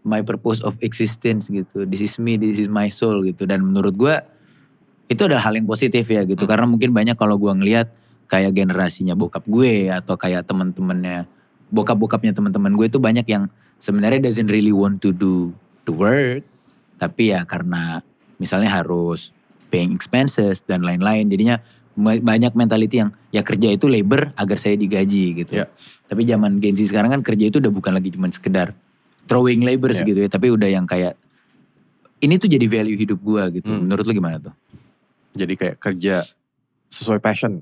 My 0.04 0.20
purpose 0.22 0.60
of 0.64 0.76
existence 0.80 1.48
gitu. 1.48 1.84
This 1.88 2.04
is 2.04 2.16
me, 2.20 2.36
this 2.36 2.60
is 2.60 2.68
my 2.68 2.88
soul 2.88 3.24
gitu. 3.24 3.48
Dan 3.48 3.64
menurut 3.68 3.96
gua 3.96 4.24
itu 5.06 5.22
adalah 5.26 5.46
hal 5.46 5.54
yang 5.58 5.68
positif 5.70 6.06
ya 6.10 6.26
gitu. 6.26 6.46
Hmm. 6.46 6.52
Karena 6.52 6.66
mungkin 6.70 6.90
banyak 6.94 7.16
kalau 7.18 7.38
gua 7.38 7.54
ngelihat 7.54 7.94
kayak 8.26 8.58
generasinya 8.58 9.14
bokap 9.14 9.46
gue 9.46 9.94
atau 9.94 10.18
kayak 10.18 10.50
teman-temannya 10.50 11.30
bokap-bokapnya 11.70 12.34
teman-teman 12.34 12.74
gue 12.74 12.90
itu 12.90 12.98
banyak 12.98 13.26
yang 13.30 13.46
sebenarnya 13.78 14.18
doesn't 14.18 14.50
really 14.50 14.74
want 14.74 14.98
to 14.98 15.14
do 15.14 15.54
the 15.86 15.94
work 15.94 16.42
tapi 16.98 17.30
ya 17.36 17.46
karena 17.46 18.02
misalnya 18.42 18.82
harus 18.82 19.30
paying 19.70 19.94
expenses 19.94 20.66
dan 20.66 20.82
lain-lain 20.82 21.30
jadinya 21.30 21.62
banyak 21.96 22.52
mentality 22.60 23.00
yang 23.00 23.12
ya 23.32 23.40
kerja 23.40 23.72
itu 23.72 23.88
labor 23.88 24.36
agar 24.36 24.58
saya 24.60 24.76
digaji 24.76 25.46
gitu. 25.46 25.64
Ya. 25.64 25.72
Tapi 26.12 26.28
zaman 26.28 26.60
Gen 26.60 26.76
Z 26.76 26.92
sekarang 26.92 27.08
kan 27.08 27.22
kerja 27.24 27.48
itu 27.48 27.64
udah 27.64 27.72
bukan 27.72 27.96
lagi 27.96 28.12
cuma 28.12 28.28
sekedar 28.28 28.76
throwing 29.32 29.64
labor 29.64 29.96
Ya. 29.96 30.04
gitu 30.04 30.20
ya, 30.20 30.30
tapi 30.30 30.52
udah 30.52 30.68
yang 30.68 30.84
kayak 30.84 31.16
ini 32.20 32.36
tuh 32.36 32.52
jadi 32.52 32.68
value 32.68 33.00
hidup 33.00 33.20
gua 33.24 33.48
gitu. 33.48 33.72
Hmm. 33.72 33.88
Menurut 33.88 34.04
lu 34.04 34.12
gimana 34.12 34.44
tuh? 34.44 34.52
Jadi 35.36 35.54
kayak 35.54 35.76
kerja 35.78 36.24
sesuai 36.90 37.20
passion. 37.20 37.62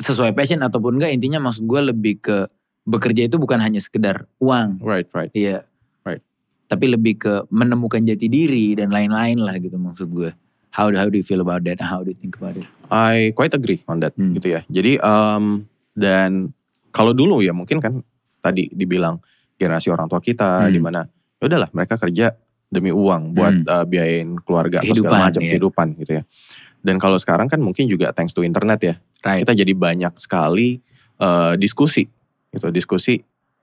Sesuai 0.00 0.32
passion 0.32 0.64
ataupun 0.64 0.96
enggak 0.96 1.12
intinya 1.12 1.44
maksud 1.44 1.68
gua 1.68 1.84
lebih 1.84 2.24
ke 2.24 2.48
bekerja 2.82 3.30
itu 3.30 3.36
bukan 3.38 3.60
hanya 3.62 3.78
sekedar 3.78 4.26
uang. 4.42 4.82
Right, 4.82 5.06
right. 5.14 5.30
Iya. 5.36 5.62
Right. 6.02 6.24
Tapi 6.66 6.90
lebih 6.90 7.14
ke 7.20 7.46
menemukan 7.52 8.02
jati 8.02 8.26
diri 8.26 8.74
dan 8.74 8.90
lain-lain 8.90 9.38
lah 9.38 9.54
gitu 9.60 9.78
maksud 9.78 10.10
gue. 10.10 10.32
How 10.72 10.88
do 10.88 10.96
how 10.96 11.06
do 11.06 11.20
you 11.20 11.22
feel 11.22 11.44
about 11.44 11.62
that? 11.68 11.78
How 11.84 12.00
do 12.00 12.10
you 12.10 12.18
think 12.18 12.40
about 12.40 12.56
it? 12.56 12.64
I 12.88 13.30
quite 13.36 13.52
agree 13.52 13.84
on 13.86 14.00
that 14.00 14.16
Hmm. 14.16 14.32
gitu 14.34 14.56
ya. 14.56 14.64
Jadi 14.66 14.96
um, 15.04 15.68
dan 15.92 16.50
kalau 16.90 17.12
dulu 17.12 17.44
ya 17.44 17.52
mungkin 17.52 17.78
kan 17.78 18.00
tadi 18.40 18.72
dibilang 18.72 19.20
generasi 19.60 19.92
orang 19.92 20.08
tua 20.08 20.18
kita 20.18 20.66
Hmm. 20.66 20.72
di 20.72 20.80
mana 20.80 21.00
ya 21.38 21.44
udahlah 21.44 21.68
mereka 21.76 22.00
kerja 22.00 22.32
demi 22.72 22.88
uang 22.88 23.36
buat 23.36 23.54
Hmm. 23.62 23.68
uh, 23.68 23.84
biayain 23.84 24.40
keluarga 24.42 24.80
atau 24.80 24.90
Kehidupan, 24.96 25.12
segala 25.12 25.28
macam 25.28 25.42
iya. 25.44 25.48
kehidupan 25.52 25.86
gitu 26.00 26.12
ya. 26.18 26.22
Dan 26.82 26.98
kalau 26.98 27.16
sekarang 27.16 27.46
kan 27.46 27.62
mungkin 27.62 27.86
juga 27.86 28.10
thanks 28.10 28.34
to 28.34 28.42
internet 28.42 28.80
ya. 28.82 28.94
Right. 29.22 29.46
Kita 29.46 29.54
jadi 29.54 29.72
banyak 29.72 30.18
sekali 30.18 30.82
uh, 31.22 31.54
diskusi 31.54 32.04
gitu, 32.50 32.68
diskusi 32.74 33.22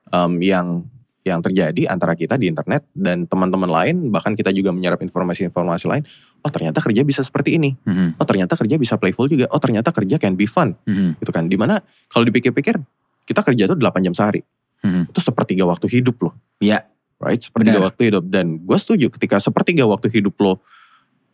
um, 0.10 0.39
yang 0.39 0.88
yang 1.27 1.43
terjadi 1.43 1.91
antara 1.91 2.15
kita 2.15 2.39
di 2.39 2.47
internet 2.47 2.88
dan 2.95 3.27
teman-teman 3.27 3.67
lain 3.67 4.08
bahkan 4.08 4.34
kita 4.34 4.55
juga 4.55 4.71
menyerap 4.71 5.03
informasi-informasi 5.03 5.86
lain. 5.91 6.03
Oh 6.39 6.47
ternyata 6.47 6.79
kerja 6.79 7.03
bisa 7.03 7.19
seperti 7.19 7.60
ini. 7.60 7.75
Mhm, 7.84 8.15
Oh 8.15 8.25
ternyata 8.25 8.55
kerja 8.55 8.79
bisa 8.79 8.95
playful 8.95 9.27
juga. 9.27 9.45
Oh 9.51 9.60
ternyata 9.60 9.91
kerja 9.91 10.15
can 10.15 10.39
be 10.39 10.47
fun 10.47 10.79
mhm, 10.88 11.19
gitu 11.19 11.32
kan. 11.36 11.51
Di 11.51 11.60
mana 11.60 11.84
kalau 12.08 12.23
dipikir-pikir 12.23 12.79
kita 13.27 13.41
kerja 13.43 13.69
tuh 13.69 13.77
8 13.77 13.99
jam 14.01 14.15
sehari. 14.15 14.41
mhm. 14.79 15.12
Itu 15.12 15.19
sepertiga 15.19 15.67
waktu 15.67 15.91
hidup 15.91 16.17
loh. 16.23 16.34
Iya. 16.63 16.88
Right? 17.19 17.43
Sepertiga 17.43 17.84
Benar. 17.84 17.91
waktu 17.91 18.01
hidup. 18.08 18.23
Dan 18.32 18.63
gue 18.63 18.77
setuju 18.79 19.12
ketika 19.12 19.43
sepertiga 19.43 19.84
waktu 19.84 20.08
hidup 20.08 20.39
lo 20.39 20.63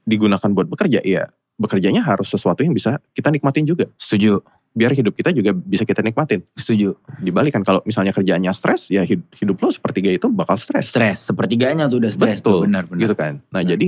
digunakan 0.01 0.49
buat 0.49 0.65
bekerja. 0.65 1.05
Ya 1.05 1.29
bekerjanya 1.55 2.03
harus 2.03 2.27
sesuatu 2.27 2.61
yang 2.61 2.71
bisa 2.71 2.99
kita 3.11 3.31
nikmatin 3.31 3.63
juga. 3.63 3.87
Setuju, 3.95 4.39
Biar 4.75 4.91
hidup 4.91 5.15
kita 5.15 5.31
juga 5.31 5.55
bisa 5.55 5.87
kita 5.87 6.03
nikmatin. 6.03 6.43
setuju. 6.51 6.99
Dibalik 7.15 7.55
kan 7.55 7.63
kalau 7.63 7.79
misalnya 7.87 8.11
kerjaannya 8.11 8.51
stres 8.51 8.91
ya 8.91 9.07
hid- 9.07 9.23
hidup 9.31 9.55
lo 9.57 9.71
sepertiga 9.71 10.11
itu 10.11 10.27
bakal 10.27 10.59
stres. 10.59 10.91
Stres, 10.91 11.23
sepertiganya 11.23 11.87
tuh 11.87 12.03
udah 12.03 12.11
stres 12.11 12.43
tuh, 12.43 12.59
Betul, 12.59 12.67
benar 12.67 12.83
benar. 12.83 12.99
Gitu 12.99 13.15
kan. 13.15 13.33
Nah 13.49 13.63
Benar. 13.63 13.71
jadi 13.71 13.87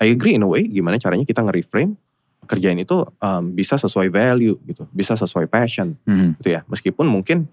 I 0.00 0.06
agree 0.08 0.32
in 0.32 0.40
a 0.40 0.48
way 0.48 0.64
gimana 0.64 0.96
caranya 0.96 1.28
kita 1.28 1.44
nge-reframe 1.44 2.00
kerjaan 2.42 2.80
itu 2.80 3.04
um, 3.20 3.52
bisa 3.52 3.76
sesuai 3.76 4.08
value 4.08 4.56
gitu. 4.64 4.88
Bisa 4.88 5.12
sesuai 5.14 5.52
passion. 5.52 6.00
Mhm, 6.08 6.40
gitu 6.40 6.48
ya. 6.48 6.64
Meskipun 6.64 7.04
mungkin 7.04 7.44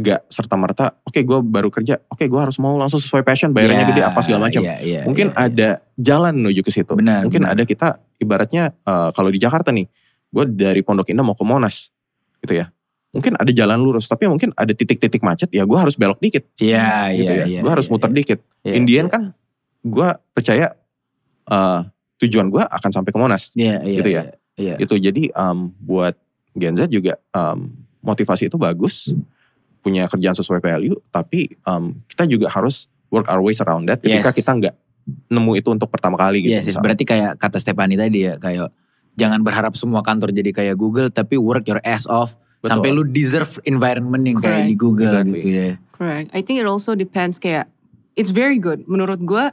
nggak 0.00 0.32
serta 0.32 0.56
merta, 0.56 0.86
oke 1.04 1.20
gue 1.20 1.38
baru 1.44 1.68
kerja, 1.68 2.00
oke 2.08 2.24
gue 2.24 2.40
harus 2.40 2.56
mau 2.56 2.74
langsung 2.80 2.96
sesuai 2.96 3.20
passion, 3.20 3.52
bayarannya 3.52 3.84
iya, 3.84 3.90
gede 3.92 4.02
apa 4.02 4.20
segala 4.24 4.48
macam. 4.48 4.60
iya, 4.64 4.76
iya, 4.80 5.00
mungkin 5.04 5.30
iya, 5.30 5.36
iya. 5.36 5.46
ada 5.46 5.68
jalan 6.00 6.32
menuju 6.40 6.60
ke 6.64 6.70
situ. 6.72 6.92
Benar, 6.96 7.28
mungkin 7.28 7.44
benar. 7.44 7.54
ada 7.54 7.62
kita 7.68 7.88
ibaratnya 8.16 8.72
eh, 8.72 9.10
kalau 9.12 9.28
di 9.28 9.38
Jakarta 9.38 9.68
nih, 9.70 9.84
gue 10.32 10.44
dari 10.50 10.80
Pondok 10.80 11.12
Indah 11.12 11.22
mau 11.22 11.36
ke 11.36 11.44
Monas, 11.44 11.92
gitu 12.40 12.56
ya. 12.56 12.72
Mungkin 13.12 13.34
ada 13.36 13.50
jalan 13.50 13.78
lurus, 13.82 14.06
tapi 14.06 14.30
mungkin 14.30 14.54
ada 14.54 14.70
titik-titik 14.70 15.20
macet, 15.20 15.50
ya 15.52 15.66
gue 15.66 15.78
harus 15.78 15.98
belok 15.98 16.22
dikit, 16.22 16.46
Iya, 16.62 17.10
gitu 17.14 17.32
iya, 17.34 17.42
ya. 17.42 17.46
iya. 17.46 17.60
gue 17.60 17.70
harus 17.70 17.86
iya, 17.86 17.92
muter 17.92 18.10
iya. 18.10 18.16
dikit. 18.16 18.38
Iya, 18.64 18.74
Indian 18.78 19.06
kan, 19.12 19.22
gue 19.84 20.08
percaya 20.32 20.66
eh, 21.50 21.80
tujuan 22.24 22.48
gue 22.48 22.62
akan 22.62 22.90
sampai 22.90 23.10
ke 23.12 23.18
Monas, 23.18 23.52
gitu 23.54 24.08
ya. 24.08 24.32
itu 24.60 24.92
jadi 25.00 25.32
em, 25.32 25.72
buat 25.80 26.12
Gen 26.52 26.76
Z 26.76 26.92
juga 26.92 27.16
em, 27.32 27.72
motivasi 28.04 28.48
itu 28.52 28.56
bagus 28.60 29.12
punya 29.80 30.06
kerjaan 30.06 30.36
sesuai 30.36 30.60
value 30.60 30.96
tapi 31.08 31.56
em, 31.56 31.98
kita 32.06 32.24
juga 32.24 32.46
harus 32.48 32.86
work 33.08 33.26
our 33.26 33.40
ways 33.40 33.58
around 33.60 33.88
that 33.88 33.98
ketika 33.98 34.30
Yes. 34.30 34.36
kita 34.38 34.50
nggak 34.54 34.74
nemu 35.26 35.52
itu 35.56 35.68
untuk 35.72 35.88
pertama 35.90 36.14
kali 36.14 36.44
gitu 36.44 36.54
Yes, 36.60 36.68
yes. 36.70 36.78
berarti 36.78 37.02
kayak 37.02 37.34
kata 37.36 37.58
Stephanie 37.58 37.98
tadi 37.98 38.28
ya, 38.30 38.36
kayak 38.36 38.70
jangan 39.18 39.40
berharap 39.42 39.74
semua 39.74 40.00
kantor 40.00 40.30
jadi 40.30 40.54
kayak 40.54 40.76
Google, 40.78 41.10
tapi 41.10 41.34
work 41.34 41.66
your 41.66 41.82
ass 41.82 42.06
off 42.06 42.36
Betul. 42.62 42.68
sampai 42.78 42.88
lu 42.94 43.02
deserve 43.04 43.50
environment 43.64 44.22
yang 44.22 44.38
kayak 44.38 44.64
Correct. 44.64 44.70
di 44.70 44.76
Google 44.76 45.08
Exactly. 45.10 45.32
gitu 45.34 45.48
ya. 45.50 45.70
Correct. 45.90 46.28
I 46.30 46.40
think 46.40 46.60
it 46.60 46.68
also 46.68 46.92
depends 46.94 47.36
kayak 47.36 47.66
it's 48.14 48.30
very 48.30 48.60
good 48.60 48.84
menurut 48.86 49.18
gue 49.18 49.44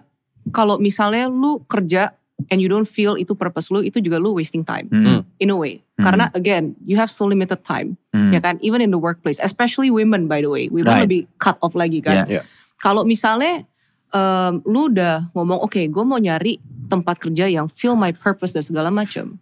kalau 0.51 0.77
misalnya 0.77 1.25
lu 1.27 1.63
kerja 1.65 2.13
and 2.49 2.59
you 2.59 2.67
don't 2.67 2.87
feel 2.87 3.15
itu 3.15 3.33
purpose 3.33 3.67
lu 3.69 3.83
itu 3.83 3.99
juga 3.99 4.17
lu 4.17 4.31
wasting 4.33 4.63
time 4.63 4.87
Hmm, 4.89 5.21
in 5.37 5.49
a 5.49 5.57
way. 5.57 5.83
Hmm. 5.97 6.05
Karena 6.07 6.25
again, 6.33 6.77
you 6.85 6.95
have 6.95 7.09
so 7.09 7.27
limited 7.27 7.61
time 7.63 7.95
hmm. 8.11 8.31
ya 8.31 8.39
kan 8.39 8.57
even 8.61 8.79
in 8.79 8.89
the 8.93 8.99
workplace, 8.99 9.39
especially 9.39 9.89
women 9.89 10.25
by 10.25 10.39
the 10.39 10.49
way. 10.51 10.67
Women 10.69 10.89
Right. 10.89 11.03
lebih 11.07 11.21
cut 11.37 11.55
off 11.59 11.75
lagi 11.75 11.99
kan. 11.99 12.25
Yeah. 12.25 12.41
Yeah. 12.41 12.45
Kalau 12.77 13.03
misalnya 13.03 13.65
em, 14.13 14.61
lu 14.63 14.87
udah 14.87 15.33
ngomong 15.33 15.65
oke, 15.65 15.81
gue 15.81 16.03
mau 16.05 16.21
nyari 16.21 16.61
tempat 16.87 17.19
kerja 17.19 17.49
yang 17.49 17.67
feel 17.67 17.97
my 17.97 18.13
purpose 18.13 18.55
dan 18.55 18.63
segala 18.63 18.87
macam. 18.87 19.41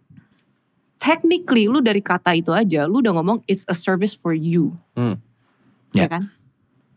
Technically 0.96 1.68
lu 1.68 1.84
dari 1.84 2.00
kata 2.00 2.32
itu 2.34 2.50
aja 2.56 2.88
lu 2.88 3.04
udah 3.04 3.12
ngomong 3.20 3.44
it's 3.44 3.68
a 3.68 3.76
service 3.76 4.16
for 4.16 4.32
you. 4.32 4.72
Hmm. 4.96 5.20
Ya. 5.92 6.08
Ya 6.08 6.08
kan? 6.08 6.32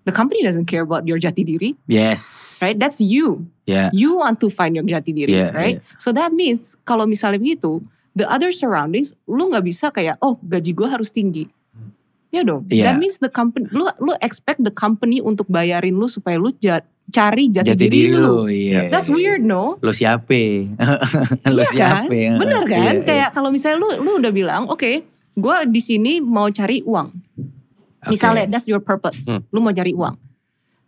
The 0.08 0.16
company 0.16 0.42
doesn't 0.42 0.66
care 0.66 0.82
about 0.82 1.06
your 1.06 1.20
jati 1.20 1.46
diri, 1.46 1.76
Yes. 1.86 2.58
right? 2.64 2.74
That's 2.74 2.98
you. 2.98 3.46
Ya. 3.70 3.94
You 3.94 4.18
want 4.18 4.42
to 4.42 4.50
find 4.50 4.74
your 4.74 4.82
jati 4.82 5.14
diri, 5.14 5.30
Yeah, 5.32 5.54
right? 5.54 5.78
So 6.02 6.10
that 6.12 6.34
means 6.34 6.74
kalau 6.82 7.06
misalnya 7.06 7.38
begitu, 7.38 7.86
the 8.12 8.26
other 8.26 8.50
surroundings 8.50 9.14
lu 9.24 9.46
nggak 9.46 9.62
bisa 9.62 9.94
kayak 9.94 10.18
oh 10.20 10.42
gaji 10.42 10.74
gue 10.74 10.88
harus 10.90 11.14
tinggi. 11.14 11.46
Ya 12.30 12.42
dong. 12.42 12.66
Yeah. 12.66 12.90
That 12.90 12.98
means 12.98 13.18
the 13.18 13.30
company 13.30 13.70
lu 13.70 13.86
lu 13.98 14.18
expect 14.20 14.62
the 14.62 14.70
company 14.70 15.18
untuk 15.20 15.46
bayarin 15.48 15.94
lu 15.94 16.06
supaya 16.06 16.36
lu 16.36 16.50
ja- 16.58 16.82
cari 17.10 17.50
jati, 17.50 17.74
Jati 17.74 17.90
diri 17.90 18.14
lu, 18.14 18.22
lu. 18.22 18.34
iya. 18.46 18.86
That's 18.86 19.10
weird, 19.10 19.42
no? 19.42 19.82
Lu 19.82 19.90
siapa? 19.90 20.30
lu 21.50 21.58
Iya 21.58 21.66
kan? 21.66 22.06
siapa? 22.06 22.18
Bener 22.38 22.64
kan? 22.66 22.78
Iya, 22.78 22.92
iya. 22.92 23.02
Kayak 23.02 23.30
kalau 23.34 23.50
misalnya 23.50 23.82
lu 23.82 23.90
lu 23.98 24.12
udah 24.22 24.30
bilang, 24.30 24.70
oke, 24.70 25.02
gue 25.34 25.56
di 25.70 25.82
sini 25.82 26.22
mau 26.22 26.46
cari 26.50 26.86
uang. 26.86 27.10
Oke. 28.00 28.14
Misalnya 28.14 28.46
that's 28.46 28.66
your 28.66 28.78
purpose. 28.78 29.26
Hmm. 29.26 29.42
Lu 29.50 29.58
mau 29.58 29.74
cari 29.74 29.90
uang. 29.92 30.14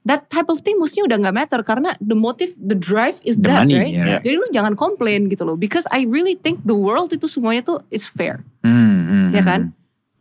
That 0.02 0.34
type 0.34 0.50
of 0.50 0.66
thing 0.66 0.82
mestinya 0.82 1.14
udah 1.14 1.18
nggak 1.22 1.36
matter 1.36 1.62
karena 1.62 1.94
the 2.02 2.18
motive, 2.18 2.58
the 2.58 2.74
drive 2.74 3.22
is 3.22 3.38
The 3.38 3.54
that, 3.54 3.70
money, 3.70 3.78
right? 3.78 3.94
ya. 3.94 4.18
Jadi 4.26 4.34
lu 4.34 4.50
jangan 4.50 4.74
komplain 4.74 5.30
gitu 5.30 5.46
loh. 5.46 5.54
Because 5.54 5.86
I 5.94 6.10
really 6.10 6.34
think 6.34 6.66
the 6.66 6.74
world 6.74 7.14
itu 7.14 7.30
semuanya 7.30 7.62
tuh 7.62 7.86
is 7.94 8.10
fair. 8.10 8.42
Hmm, 8.66 8.74
hmm, 8.74 9.28
Ya 9.30 9.42
hmm. 9.42 9.50
kan? 9.50 9.62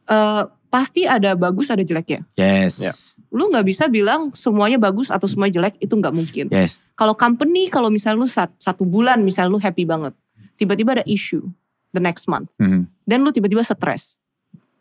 Eh, 0.05 0.43
pasti 0.69 1.09
ada 1.09 1.33
bagus 1.33 1.73
ada 1.73 1.81
jeleknya. 1.81 2.29
Yes. 2.37 2.77
Ya. 2.77 2.93
Lu 3.33 3.49
nggak 3.49 3.65
bisa 3.65 3.89
bilang 3.89 4.37
semuanya 4.37 4.77
bagus 4.77 5.09
atau 5.09 5.25
semuanya 5.25 5.65
jelek 5.65 5.81
itu 5.81 5.95
nggak 5.97 6.13
mungkin. 6.13 6.47
Yes. 6.53 6.85
Kalau 6.93 7.17
company 7.17 7.73
kalau 7.73 7.89
misalnya 7.89 8.21
lu 8.21 8.29
sat- 8.29 8.53
satu 8.61 8.85
bulan 8.85 9.25
misalnya 9.25 9.49
lu 9.49 9.59
happy 9.59 9.89
banget, 9.89 10.13
tiba-tiba 10.61 11.01
ada 11.01 11.05
issue 11.09 11.49
the 11.91 12.03
next 12.05 12.29
month, 12.29 12.53
Mhm. 12.61 12.85
dan 13.03 13.25
lu 13.25 13.33
tiba-tiba 13.33 13.65
stres. 13.65 14.21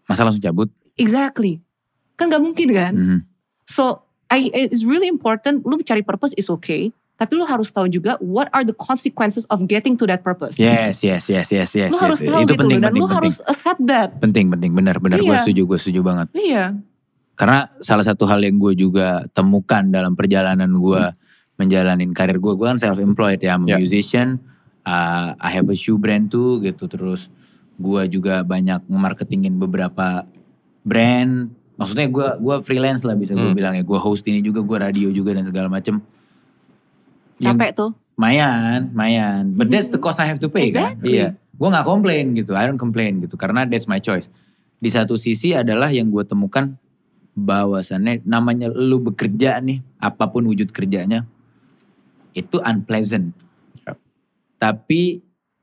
Masa 0.06 0.28
langsung 0.28 0.44
cabut? 0.44 0.68
Exactly. 1.00 1.64
Kan 2.14 2.28
nggak 2.28 2.44
mungkin 2.44 2.68
kan? 2.70 2.94
Mhm. 2.94 3.20
So 3.64 4.04
I 4.30 4.50
it's 4.54 4.86
really 4.86 5.10
important 5.10 5.66
lu 5.66 5.82
cari 5.82 6.06
purpose 6.06 6.38
is 6.38 6.48
okay, 6.48 6.94
tapi 7.18 7.34
lu 7.34 7.44
harus 7.50 7.74
tahu 7.74 7.90
juga 7.90 8.16
what 8.22 8.46
are 8.54 8.62
the 8.62 8.78
consequences 8.78 9.44
of 9.50 9.66
getting 9.66 9.98
to 9.98 10.06
that 10.06 10.22
purpose. 10.22 10.62
Yes, 10.62 11.02
yes, 11.02 11.28
yes, 11.28 11.50
yes, 11.50 11.70
yes. 11.74 11.90
Lu 11.90 11.98
yes. 11.98 12.06
harus 12.06 12.20
tahu 12.22 12.46
Itu 12.46 12.54
gitu 12.54 12.62
penting, 12.64 12.78
loh 12.78 12.86
dan 12.86 12.94
penting, 12.94 13.02
lu 13.02 13.08
penting. 13.10 13.18
harus 13.26 13.36
accept 13.50 13.82
that. 13.90 14.10
Penting, 14.22 14.46
penting, 14.54 14.72
benar, 14.78 14.96
benar. 15.02 15.18
Gue 15.20 15.34
Iya. 15.34 15.42
setuju, 15.42 15.62
gue 15.66 15.78
setuju 15.82 16.00
banget. 16.06 16.28
Iya. 16.38 16.66
Karena 17.34 17.60
salah 17.82 18.06
satu 18.06 18.28
hal 18.30 18.44
yang 18.46 18.60
gue 18.62 18.76
juga 18.78 19.26
temukan 19.34 19.82
dalam 19.88 20.14
perjalanan 20.14 20.70
gue 20.70 21.04
menjalanin 21.60 22.12
karir 22.16 22.40
gue, 22.40 22.54
gue 22.56 22.68
kan 22.70 22.80
self-employed 22.80 23.44
ya, 23.44 23.58
I'm 23.60 23.68
Ya. 23.68 23.76
musician, 23.76 24.40
uh, 24.88 25.36
I 25.36 25.50
have 25.58 25.68
a 25.68 25.76
shoe 25.76 26.00
brand 26.00 26.32
tuh 26.32 26.64
gitu, 26.64 26.88
terus 26.88 27.28
gue 27.76 28.02
juga 28.08 28.44
banyak 28.44 28.88
nge-marketingin 28.88 29.60
beberapa 29.60 30.24
brand, 30.88 31.52
maksudnya 31.80 32.06
gue 32.06 32.28
gua 32.38 32.60
freelance 32.60 33.02
lah 33.02 33.16
bisa 33.16 33.32
gue 33.32 33.42
Hmm. 33.42 33.56
bilang 33.56 33.74
ya, 33.74 33.82
gue 33.82 33.96
host 33.96 34.28
ini 34.28 34.44
juga, 34.44 34.60
gue 34.60 34.78
radio 34.78 35.08
juga 35.10 35.32
dan 35.32 35.48
segala 35.48 35.66
macem. 35.66 36.04
Yang 37.40 37.56
Capek 37.56 37.72
tuh. 37.74 37.92
Mayan, 38.14 38.92
mayan. 38.92 39.56
But 39.56 39.72
that's 39.72 39.88
the 39.88 39.96
cost 39.96 40.20
I 40.20 40.28
have 40.28 40.44
to 40.44 40.52
pay 40.52 40.70
kan. 40.70 41.00
Exactly. 41.00 41.16
Iya. 41.16 41.30
gue 41.56 41.68
nggak 41.68 41.84
komplain 41.84 42.32
gitu 42.36 42.56
I 42.56 42.64
don't 42.64 42.80
complain 42.80 43.20
gitu 43.20 43.36
karena 43.36 43.68
that's 43.68 43.84
my 43.84 44.00
choice 44.00 44.32
di 44.80 44.88
satu 44.88 45.20
sisi 45.20 45.52
adalah 45.52 45.92
yang 45.92 46.08
gue 46.08 46.24
temukan 46.24 46.80
bahwasannya 47.36 48.24
namanya 48.24 48.72
lu 48.72 49.04
bekerja 49.04 49.60
nih 49.60 49.84
apa 50.00 50.32
pun 50.32 50.48
wujud 50.48 50.72
kerjanya 50.72 51.28
itu 52.32 52.64
unpleasant 52.64 53.36
tapi 54.56 55.20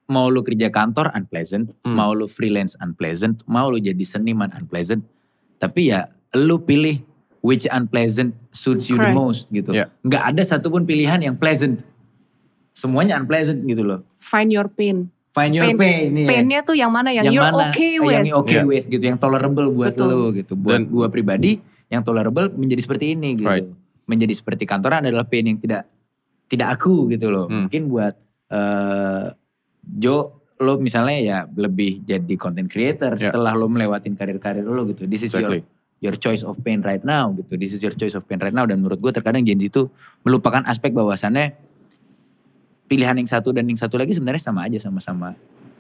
mau 0.07 0.29
lu 0.29 0.45
kerja 0.45 0.69
kantor 0.69 1.13
unpleasant 1.13 1.73
Hmm. 1.81 1.97
mau 1.97 2.13
lu 2.13 2.29
freelance 2.29 2.77
unpleasant 2.77 3.41
mau 3.49 3.69
lu 3.69 3.81
jadi 3.81 4.05
seniman 4.05 4.53
unpleasant 4.53 5.01
tapi 5.57 5.89
ya 5.89 6.07
lu 6.35 6.59
pilih 6.59 7.01
which 7.41 7.65
unpleasant 7.67 8.35
suits 8.51 8.87
you 8.87 8.97
the 8.97 9.11
most 9.11 9.49
gitu 9.49 9.71
Yeah. 9.71 9.89
nggak 10.03 10.23
ada 10.27 10.43
satupun 10.43 10.83
pilihan 10.83 11.21
yang 11.21 11.35
pleasant 11.35 11.81
semuanya 12.73 13.17
unpleasant 13.17 13.63
gitu 13.63 13.83
loh 13.83 14.01
Find 14.19 14.51
your 14.51 14.67
pain. 14.67 15.09
find 15.31 15.53
your 15.53 15.69
Pain- 15.69 15.77
pain, 15.77 16.09
iya. 16.15 16.29
Painnya 16.31 16.61
tuh 16.61 16.75
yang 16.75 16.89
mana 16.89 17.09
yang, 17.09 17.29
you're 17.29 17.41
mana 17.41 17.69
okay 17.71 17.97
with. 17.97 18.17
yang 18.17 18.27
okay 18.35 18.57
Yeah. 18.57 18.67
with 18.67 18.85
gitu 18.87 19.05
yang 19.07 19.17
tolerable 19.17 19.69
buat 19.71 19.93
Betul. 19.93 20.09
lo 20.09 20.33
gitu 20.33 20.53
buat 20.55 20.81
Dan- 20.81 20.89
gua 20.89 21.07
pribadi 21.07 21.61
yang 21.87 22.01
tolerable 22.01 22.49
menjadi 22.51 22.83
seperti 22.83 23.13
ini 23.13 23.37
gitu 23.37 23.47
Right. 23.47 23.69
menjadi 24.05 24.33
seperti 24.33 24.65
kantoran 24.65 25.05
adalah 25.05 25.25
pain 25.25 25.45
yang 25.45 25.57
tidak 25.57 25.85
tidak 26.47 26.75
aku 26.75 27.07
gitu 27.09 27.29
loh 27.29 27.47
Hmm. 27.47 27.67
mungkin 27.67 27.83
buat 27.87 28.15
eh 28.49 29.27
Jo 29.87 30.43
lo 30.59 30.77
misalnya 30.77 31.17
ya 31.17 31.39
lebih 31.47 32.01
jadi 32.01 32.35
content 32.35 32.67
creator 32.67 33.13
Yeah. 33.13 33.29
setelah 33.29 33.53
lo 33.53 33.67
melewatin 33.67 34.15
karir-karir 34.15 34.63
lo 34.63 34.87
gitu 34.87 35.05
this 35.05 35.23
is 35.23 35.31
Exactly. 35.31 35.61
your 35.99 36.13
your 36.13 36.15
choice 36.15 36.41
of 36.41 36.57
pain 36.59 36.81
right 36.81 37.03
now 37.03 37.29
gitu 37.33 37.55
this 37.55 37.71
is 37.71 37.81
your 37.81 37.93
choice 37.93 38.13
of 38.13 38.25
pain 38.25 38.37
right 38.37 38.53
now 38.53 38.65
dan 38.65 38.79
menurut 38.79 38.97
gue 38.97 39.11
terkadang 39.11 39.41
Gen 39.41 39.57
Z 39.57 39.69
itu 39.69 39.83
melupakan 40.23 40.65
aspek 40.65 40.91
bahwasannya 40.91 41.53
pilihan 42.87 43.17
yang 43.17 43.27
satu 43.27 43.51
dan 43.51 43.65
yang 43.65 43.77
satu 43.77 43.97
lagi 43.97 44.13
sebenarnya 44.13 44.41
sama 44.41 44.65
aja 44.65 44.79
sama-sama 44.79 45.35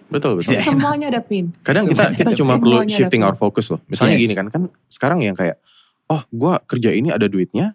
Betul 0.07 0.39
betul. 0.39 0.55
Tidak 0.55 0.63
enak. 0.63 0.71
Semuanya 0.71 1.07
ada 1.11 1.19
pain. 1.19 1.51
Kadang 1.67 1.83
kita 1.83 1.99
Semuanya 1.99 2.15
kita 2.15 2.31
ada- 2.31 2.39
cuma 2.39 2.55
perlu 2.63 2.79
shifting 2.87 3.27
our 3.27 3.35
focus 3.35 3.75
loh. 3.75 3.83
Misalnya 3.91 4.15
Yes. 4.15 4.23
gini 4.23 4.35
kan, 4.39 4.47
kan 4.55 4.63
sekarang 4.87 5.19
yang 5.19 5.35
kayak, 5.35 5.59
oh 6.07 6.23
gua 6.31 6.63
kerja 6.63 6.95
ini 6.95 7.11
ada 7.11 7.27
duitnya, 7.27 7.75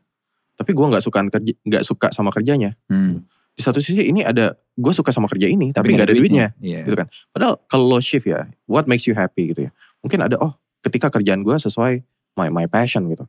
tapi 0.55 0.71
gua 0.71 0.87
nggak 0.87 1.03
suka 1.03 1.27
kerja 1.27 1.51
nggak 1.59 1.83
suka 1.83 2.07
sama 2.15 2.31
kerjanya. 2.31 2.79
Hmm. 2.87 3.27
Di 3.51 3.61
satu 3.61 3.83
sisi 3.83 4.07
ini 4.07 4.23
ada, 4.23 4.55
gue 4.55 4.93
suka 4.95 5.11
sama 5.11 5.27
kerja 5.27 5.45
ini, 5.45 5.75
tapi 5.75 5.91
nggak 5.91 6.07
ada 6.07 6.15
duitnya. 6.15 6.47
Iya. 6.57 6.87
gitu 6.87 6.95
kan. 6.95 7.07
Padahal 7.29 7.59
kalau 7.67 7.85
lo 7.85 7.99
shift 7.99 8.25
ya, 8.25 8.47
what 8.65 8.87
makes 8.87 9.03
you 9.05 9.13
happy 9.13 9.51
gitu 9.51 9.67
ya. 9.67 9.71
Mungkin 10.01 10.23
ada, 10.23 10.39
oh 10.39 10.55
ketika 10.81 11.11
kerjaan 11.11 11.43
gue 11.43 11.53
sesuai 11.53 12.01
my 12.35 12.47
my 12.47 12.65
passion 12.65 13.05
gitu. 13.07 13.27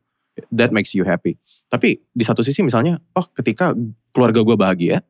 That 0.49 0.73
makes 0.73 0.95
you 0.97 1.05
happy. 1.05 1.37
Tapi 1.67 2.01
di 2.09 2.23
satu 2.25 2.41
sisi 2.41 2.65
misalnya, 2.65 2.97
oh 3.13 3.27
ketika 3.31 3.75
keluarga 4.09 4.41
gue 4.41 4.55
bahagia, 4.55 5.03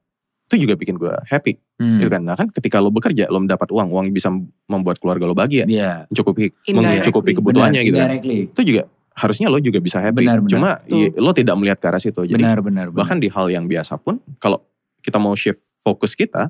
itu 0.51 0.55
juga 0.59 0.75
bikin 0.75 0.97
gue 0.97 1.13
happy 1.25 1.55
Hmm. 1.73 1.97
gitu 1.97 2.09
kan. 2.09 2.21
Nah 2.21 2.37
kan 2.37 2.47
ketika 2.53 2.77
lo 2.77 2.89
bekerja, 2.89 3.25
lo 3.33 3.41
mendapat 3.41 3.65
uang, 3.67 3.89
uang 3.89 4.05
bisa 4.13 4.29
membuat 4.69 5.01
keluarga 5.01 5.25
lo 5.25 5.33
bahagia, 5.33 5.65
Iya. 5.65 6.05
mencukupi 6.05 6.53
Indirectly. 6.69 6.99
mencukupi 7.01 7.31
kebutuhannya 7.33 7.81
Benar, 7.81 7.87
gitu 7.89 7.97
kan. 7.97 8.07
indirectly. 8.13 8.39
Itu 8.49 8.61
juga 8.61 8.81
harusnya 9.13 9.47
lo 9.49 9.57
juga 9.57 9.79
bisa 9.81 9.97
happy. 9.97 10.21
Benar, 10.21 10.37
benar. 10.41 10.51
Cuma 10.53 10.69
ya, 10.85 11.09
lo 11.17 11.31
tidak 11.33 11.55
melihat 11.57 11.77
ke 11.81 11.87
arah 11.89 11.97
situ. 11.97 12.21
Jadi 12.23 12.37
Benar, 12.37 12.61
benar, 12.61 12.87
benar. 12.89 12.97
bahkan 12.97 13.17
di 13.17 13.25
hal 13.27 13.49
yang 13.49 13.65
biasa 13.65 13.97
pun, 13.97 14.21
kalau 14.37 14.61
kita 15.03 15.19
mau 15.19 15.35
shift 15.35 15.59
fokus 15.83 16.15
kita, 16.15 16.47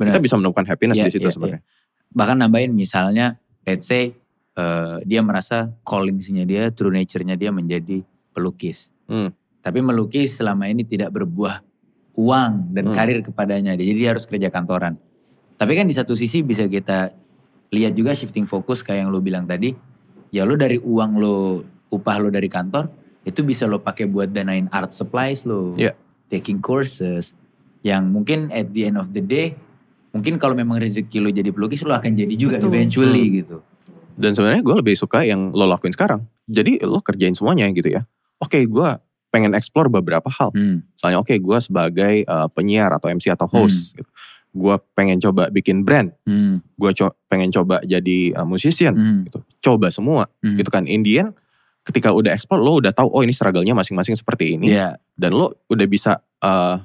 Benar. 0.00 0.16
kita 0.16 0.18
bisa 0.24 0.34
menemukan 0.40 0.64
happiness 0.64 0.96
Iya, 0.96 1.06
di 1.06 1.12
situ 1.12 1.28
iya, 1.28 1.34
sebenarnya. 1.36 1.62
Bahkan 2.10 2.36
nambahin 2.40 2.72
misalnya, 2.72 3.36
let's 3.62 3.86
say 3.86 4.16
eh, 4.54 4.96
dia 5.02 5.18
merasa 5.20 5.74
callingsnya 5.82 6.46
dia, 6.46 6.70
true 6.70 6.94
nature-nya 6.94 7.34
dia 7.34 7.50
menjadi 7.50 8.06
pelukis. 8.30 8.86
Hmm. 9.10 9.34
Tapi 9.58 9.82
melukis 9.82 10.38
selama 10.38 10.70
ini 10.70 10.86
tidak 10.86 11.10
berbuah 11.10 11.58
uang 12.14 12.70
dan 12.70 12.84
Hmm. 12.90 12.94
karir 12.94 13.18
kepadanya. 13.20 13.74
Jadi 13.74 13.92
dia 13.98 14.14
harus 14.14 14.24
kerja 14.24 14.48
kantoran. 14.54 14.94
Tapi 15.58 15.72
kan 15.74 15.90
di 15.90 15.94
satu 15.94 16.14
sisi 16.14 16.46
bisa 16.46 16.70
kita 16.70 17.10
lihat 17.74 17.98
juga 17.98 18.14
shifting 18.14 18.46
fokus 18.46 18.86
kayak 18.86 19.06
yang 19.06 19.10
lo 19.10 19.18
bilang 19.18 19.42
tadi. 19.42 19.74
Ya 20.30 20.46
lo 20.46 20.54
dari 20.54 20.78
uang 20.78 21.18
lo, 21.18 21.62
upah 21.90 22.22
lo 22.22 22.30
dari 22.30 22.46
kantor, 22.46 22.90
itu 23.26 23.42
bisa 23.42 23.66
lo 23.66 23.82
pakai 23.82 24.06
buat 24.06 24.30
danain 24.30 24.70
art 24.70 24.94
supplies 24.94 25.42
lo. 25.42 25.74
Iya. 25.74 25.98
Taking 26.30 26.62
courses. 26.62 27.34
Yang 27.84 28.02
mungkin 28.08 28.38
at 28.48 28.72
the 28.72 28.88
end 28.88 28.96
of 28.96 29.12
the 29.12 29.20
day, 29.20 29.52
mungkin 30.10 30.36
kalau 30.36 30.52
memang 30.52 30.76
rezeki 30.76 31.20
lo 31.20 31.28
jadi 31.28 31.50
pelukis, 31.50 31.84
lo 31.84 31.92
akan 31.92 32.16
jadi 32.16 32.32
juga 32.32 32.56
Betul. 32.56 32.72
eventually 32.72 33.24
Hmm. 33.24 33.34
gitu. 33.38 33.56
Dan 34.14 34.32
sebenarnya 34.32 34.62
gue 34.62 34.76
lebih 34.76 34.94
suka 34.94 35.20
yang 35.22 35.50
lo 35.50 35.66
lakuin 35.66 35.90
sekarang. 35.90 36.24
Jadi 36.46 36.80
lo 36.80 36.98
kerjain 36.98 37.34
semuanya 37.34 37.68
gitu 37.68 37.90
ya. 37.90 38.06
Oke 38.36 38.62
gue 38.62 38.88
pengen 39.28 39.52
explore 39.52 39.90
beberapa 39.90 40.30
hal. 40.30 40.48
Hmm. 40.50 40.86
Misalnya 40.88 41.18
oke 41.18 41.34
gue 41.34 41.58
sebagai 41.60 42.14
uh, 42.24 42.46
penyiar 42.48 42.88
atau 42.90 43.10
MC 43.10 43.28
atau 43.28 43.44
host. 43.44 43.92
Gitu. 43.92 44.06
Gue 44.54 44.78
pengen 44.94 45.18
coba 45.18 45.50
bikin 45.50 45.82
brand. 45.82 46.14
Hmm. 46.22 46.62
Gue 46.72 46.94
co- 46.94 47.18
pengen 47.26 47.50
coba 47.50 47.82
jadi 47.82 48.32
uh, 48.32 48.46
musician. 48.46 48.94
Hmm. 48.94 49.20
Gitu. 49.26 49.42
Coba 49.60 49.90
semua 49.90 50.30
Hmm. 50.40 50.54
gitu 50.54 50.70
kan. 50.70 50.86
Indian 50.86 51.34
ketika 51.82 52.08
udah 52.08 52.32
explore 52.32 52.62
lo 52.62 52.78
udah 52.78 52.94
tahu 52.94 53.10
oh 53.10 53.20
ini 53.20 53.34
struggle-nya 53.34 53.74
masing-masing 53.74 54.14
seperti 54.14 54.54
ini. 54.54 54.70
Iya. 54.70 54.94
Dan 55.12 55.34
lo 55.34 55.58
udah 55.66 55.84
bisa 55.84 56.16
uh, 56.38 56.78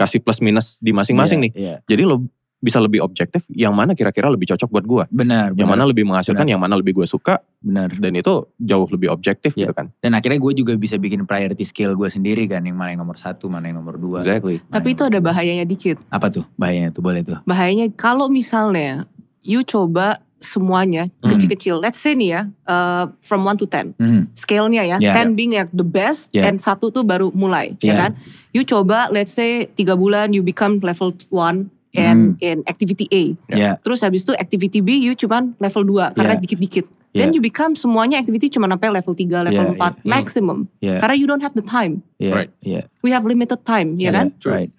kasih 0.00 0.24
plus 0.24 0.40
minus 0.40 0.80
di 0.80 0.96
masing-masing 0.96 1.36
Iya, 1.36 1.44
nih. 1.44 1.52
Iya. 1.52 1.74
Jadi 1.84 2.02
lo 2.08 2.16
bisa 2.60 2.76
lebih 2.76 3.00
objektif 3.00 3.48
yang 3.48 3.72
mana 3.72 3.96
kira-kira 3.96 4.28
lebih 4.28 4.44
cocok 4.52 4.68
buat 4.68 4.84
gue. 4.84 5.04
Benar, 5.08 5.56
Yang 5.56 5.64
benar, 5.64 5.80
mana 5.80 5.84
lebih 5.88 6.04
menghasilkan, 6.04 6.44
yang 6.44 6.60
mana 6.60 6.76
lebih 6.76 6.92
gue 6.92 7.08
suka. 7.08 7.40
benar. 7.60 7.88
Dan 7.92 8.12
itu 8.16 8.48
jauh 8.56 8.84
lebih 8.88 9.08
objektif 9.08 9.56
Iya. 9.56 9.68
gitu 9.68 9.72
kan. 9.72 9.88
Dan 9.96 10.12
akhirnya 10.12 10.36
gue 10.36 10.52
juga 10.52 10.72
bisa 10.76 10.96
bikin 10.96 11.24
priority 11.24 11.64
skill 11.64 11.96
gue 11.96 12.08
sendiri 12.08 12.44
kan. 12.44 12.60
Yang 12.60 12.76
mana 12.76 12.88
yang 12.92 13.00
nomor 13.00 13.16
satu, 13.16 13.48
mana 13.48 13.68
yang 13.68 13.80
nomor 13.80 13.96
dua. 13.96 14.20
Exactly. 14.20 14.60
Tapi 14.68 14.88
itu 14.92 15.02
ada 15.04 15.20
bahayanya 15.20 15.64
dikit. 15.64 15.96
Apa 16.08 16.28
tuh 16.28 16.44
bahayanya 16.56 16.92
tuh, 16.92 17.00
boleh 17.00 17.24
tuh. 17.24 17.40
Bahayanya 17.44 17.88
kalau 17.96 18.28
misalnya 18.28 19.08
you 19.40 19.64
coba 19.64 20.20
semuanya 20.40 21.06
Hmm. 21.20 21.30
kecil-kecil. 21.30 21.78
Let's 21.78 22.00
say 22.00 22.16
nih 22.16 22.28
ya, 22.34 22.42
uh, 22.64 23.12
from 23.20 23.44
1 23.44 23.60
to 23.60 23.68
10. 23.68 23.92
Hmm. 24.00 24.26
Scale-nya 24.32 24.82
ya, 24.82 24.96
Yeah. 24.98 25.14
10 25.14 25.36
being 25.36 25.52
like 25.52 25.70
the 25.70 25.84
best, 25.84 26.32
Yeah. 26.32 26.48
and 26.48 26.56
satu 26.56 26.88
tuh 26.88 27.04
baru 27.04 27.28
mulai, 27.30 27.76
ya 27.78 27.84
Yeah. 27.84 27.96
kan? 28.08 28.10
You 28.50 28.64
coba, 28.64 29.12
let's 29.12 29.36
say 29.36 29.68
tiga 29.76 29.94
bulan 29.94 30.32
you 30.32 30.40
become 30.42 30.80
level 30.80 31.12
1 31.30 31.68
and 31.92 32.38
in 32.40 32.62
activity 32.66 33.06
A. 33.10 33.22
Ya. 33.52 33.76
Terus 33.82 34.00
habis 34.00 34.22
itu 34.24 34.32
activity 34.34 34.80
B 34.80 34.98
you 34.98 35.12
cuman 35.14 35.54
level 35.60 35.84
2 35.84 36.10
karena 36.16 36.34
Yeah. 36.34 36.42
dikit-dikit. 36.42 36.86
Yeah. 37.10 37.26
Then 37.26 37.34
you 37.34 37.42
become 37.42 37.74
semuanya 37.74 38.22
activity 38.22 38.46
cuma 38.46 38.70
sampai 38.70 38.94
level 38.94 39.18
3, 39.18 39.42
level 39.42 39.74
Yeah, 39.74 39.74
4 39.74 39.98
yeah. 39.98 40.06
maximum. 40.06 40.70
Ya. 40.78 41.02
Karena 41.02 41.14
you 41.18 41.26
don't 41.26 41.42
have 41.42 41.58
the 41.58 41.66
time. 41.66 42.06
Ya. 42.22 42.30
Right. 42.30 42.50
Ya. 42.62 42.86
We 43.02 43.10
have 43.10 43.26
limited 43.26 43.66
time, 43.66 43.98
ya 43.98 44.14
kan? 44.14 44.30
Right. 44.46 44.70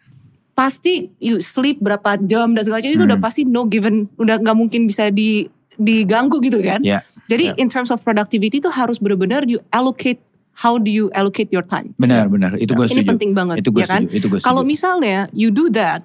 Pasti 0.52 1.10
you 1.18 1.40
sleep 1.40 1.80
berapa 1.80 2.20
jam 2.24 2.54
dan 2.54 2.62
segala 2.62 2.80
macam 2.80 2.92
itu 2.92 3.02
Hmm. 3.02 3.10
udah 3.10 3.20
pasti 3.20 3.42
no 3.44 3.66
given, 3.66 4.12
udah 4.16 4.36
nggak 4.38 4.54
mungkin 4.54 4.86
bisa 4.86 5.08
di 5.08 5.48
diganggu 5.76 6.38
gitu 6.40 6.60
kan? 6.60 6.84
Ya. 6.84 7.02
Jadi 7.26 7.56
Yeah. 7.56 7.62
in 7.62 7.68
terms 7.68 7.90
of 7.90 8.02
productivity 8.02 8.60
itu 8.60 8.68
harus 8.68 9.00
benar-benar 9.00 9.48
you 9.48 9.58
allocate 9.72 10.20
how 10.54 10.76
do 10.76 10.92
you 10.92 11.08
allocate 11.12 11.48
your 11.50 11.64
time. 11.64 11.96
Benar, 11.96 12.28
benar. 12.28 12.54
Itu 12.56 12.76
gue 12.76 12.86
Ini 12.86 13.02
setuju. 13.02 13.10
penting 13.10 13.32
banget, 13.32 13.64
Itu 13.64 13.72
gue 13.72 13.82
ya 13.82 13.90
kan? 13.90 14.04
setuju. 14.06 14.14
Itu 14.14 14.26
gue 14.28 14.38
setuju. 14.38 14.48
Kalau 14.52 14.62
misalnya 14.62 15.32
you 15.32 15.50
do 15.50 15.72
that, 15.72 16.04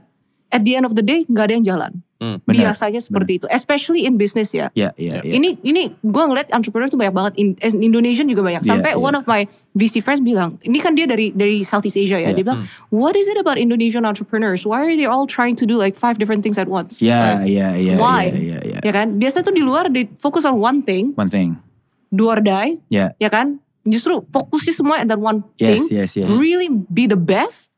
at 0.48 0.62
the 0.62 0.78
end 0.78 0.86
of 0.86 0.94
the 0.94 1.02
day 1.02 1.26
nggak 1.26 1.50
ada 1.50 1.54
yang 1.58 1.66
jalan. 1.66 1.92
Hmm. 2.16 2.40
Biasanya 2.48 3.04
seperti 3.04 3.36
itu, 3.36 3.46
especially 3.52 4.08
in 4.08 4.16
business 4.16 4.56
ya. 4.56 4.72
Ya, 4.72 4.88
ya, 4.96 5.20
ya. 5.20 5.32
Ini 5.36 5.60
ini 5.60 5.92
gue 6.00 6.24
ngeliat 6.24 6.48
entrepreneur 6.48 6.88
tuh 6.88 6.96
banyak 6.96 7.12
banget, 7.12 7.32
in, 7.36 7.52
in 7.60 7.92
Indonesian 7.92 8.24
juga 8.24 8.40
banyak. 8.40 8.64
Iya, 8.64 8.70
Sampai 8.72 8.96
iya. 8.96 9.00
one 9.04 9.12
of 9.12 9.28
my 9.28 9.44
VC 9.76 10.00
friends 10.00 10.24
bilang, 10.24 10.56
ini 10.64 10.80
kan 10.80 10.96
dia 10.96 11.04
dari 11.04 11.36
dari 11.36 11.60
Southeast 11.60 12.00
Asia 12.00 12.16
ya. 12.16 12.32
Iya. 12.32 12.40
Dia 12.40 12.44
bilang, 12.48 12.64
what 12.88 13.12
is 13.20 13.28
it 13.28 13.36
about 13.36 13.60
Indonesian 13.60 14.08
entrepreneurs? 14.08 14.64
Why 14.64 14.88
are 14.88 14.96
they 14.96 15.04
all 15.04 15.28
trying 15.28 15.60
to 15.60 15.68
do 15.68 15.76
like 15.76 15.92
five 15.92 16.16
different 16.16 16.40
things 16.40 16.56
at 16.56 16.72
once? 16.72 17.04
Ya, 17.04 17.44
ya, 17.44 17.76
ya. 17.76 18.00
Why? 18.00 18.32
Ya, 18.32 18.40
ya, 18.56 18.58
ya. 18.64 18.78
Ya 18.80 18.92
kan? 18.96 19.20
Biasa 19.20 19.44
tuh 19.44 19.52
di 19.52 19.60
luar 19.60 19.92
they 19.92 20.08
focus 20.16 20.48
on 20.48 20.56
one 20.56 20.80
thing, 20.80 21.12
One 21.20 21.28
thing. 21.28 21.60
do 22.08 22.32
or 22.32 22.40
die, 22.40 22.80
Ya. 22.88 23.12
ya 23.20 23.28
kan? 23.28 23.60
Justru 23.84 24.24
fokusnya 24.32 24.72
semua 24.72 24.96
at 25.04 25.06
that 25.06 25.20
one 25.20 25.44
Yes, 25.60 25.84
thing, 25.86 26.00
yes, 26.00 26.16
yes. 26.16 26.32
really 26.32 26.66
be 26.90 27.04
the 27.06 27.14
best. 27.14 27.70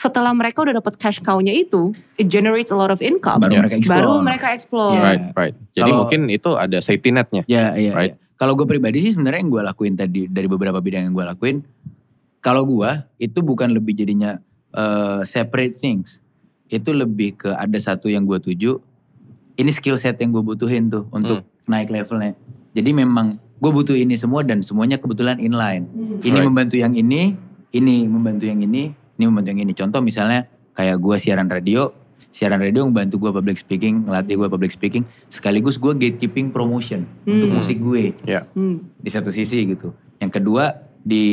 Setelah 0.00 0.32
mereka 0.32 0.64
udah 0.64 0.80
dapat 0.80 0.96
cash 0.96 1.20
cow-nya 1.20 1.52
itu, 1.52 1.92
it 2.16 2.32
generates 2.32 2.72
a 2.72 2.76
lot 2.78 2.88
of 2.88 3.04
income. 3.04 3.44
Baru 3.44 3.60
mereka 3.60 3.76
explore. 3.76 4.00
Baru 4.00 4.12
mereka 4.24 4.46
explore. 4.56 4.96
Yeah. 4.96 5.04
Right, 5.04 5.22
right. 5.36 5.54
Jadi 5.76 5.90
Kalau- 5.92 5.98
mungkin 6.00 6.20
itu 6.32 6.50
ada 6.56 6.78
safety 6.80 7.12
netnya. 7.12 7.44
Ya, 7.44 7.76
iya, 7.76 7.92
Right. 7.92 8.16
iya. 8.16 8.32
Kalau 8.40 8.56
gue 8.56 8.64
pribadi 8.64 9.04
sih 9.04 9.12
sebenarnya 9.12 9.44
yang 9.44 9.52
gue 9.52 9.60
lakuin 9.60 9.94
tadi 10.00 10.24
dari 10.24 10.48
beberapa 10.48 10.80
bidang 10.80 11.04
yang 11.04 11.12
gue 11.12 11.26
lakuin, 11.28 11.60
kalau 12.40 12.64
gue 12.64 12.88
itu 13.20 13.44
bukan 13.44 13.68
lebih 13.68 13.92
jadinya 13.92 14.40
eh, 14.70 15.20
separate 15.26 15.76
things, 15.76 16.24
itu 16.70 16.94
lebih 16.94 17.36
ke 17.36 17.50
ada 17.52 17.74
satu 17.76 18.08
yang 18.08 18.24
gue 18.24 18.38
tuju, 18.38 18.78
ini 19.58 19.68
skill 19.68 19.98
set 19.98 20.16
yang 20.16 20.30
gue 20.30 20.40
butuhin 20.40 20.88
tuh 20.88 21.10
untuk 21.10 21.44
naik 21.66 21.92
levelnya. 21.92 22.32
Jadi 22.72 22.90
memang 22.94 23.34
gue 23.58 23.68
butuh 23.68 23.92
ini 23.92 24.14
semua 24.14 24.40
dan 24.40 24.62
semuanya 24.62 24.96
kebetulan 24.96 25.36
inline. 25.36 25.84
Ini 26.22 26.32
Right. 26.32 26.46
membantu 26.46 26.78
yang 26.78 26.94
ini, 26.94 27.34
ini 27.74 28.06
membantu 28.06 28.46
yang 28.46 28.62
ini, 28.62 28.94
ini 29.20 29.28
membantu 29.28 29.52
yang 29.52 29.62
ini. 29.62 29.76
Contoh 29.76 30.00
misalnya 30.00 30.48
kayak 30.72 30.96
gue 30.96 31.16
siaran 31.20 31.44
radio, 31.46 31.92
siaran 32.32 32.56
radio 32.56 32.88
membantu 32.88 33.20
gue 33.20 33.30
public 33.36 33.60
speaking, 33.60 34.08
ngelatih 34.08 34.40
gue 34.40 34.48
public 34.48 34.72
speaking, 34.72 35.04
sekaligus 35.28 35.76
gue 35.76 35.92
gatekeeping 35.92 36.48
promotion 36.48 37.04
untuk 37.28 37.52
Hmm. 37.52 37.56
musik 37.60 37.76
gue 37.76 38.16
Ya. 38.24 38.48
Hmm. 38.56 38.80
di 38.96 39.10
satu 39.12 39.28
sisi 39.28 39.68
gitu. 39.68 39.92
Yang 40.16 40.40
kedua 40.40 40.72
di 41.00 41.24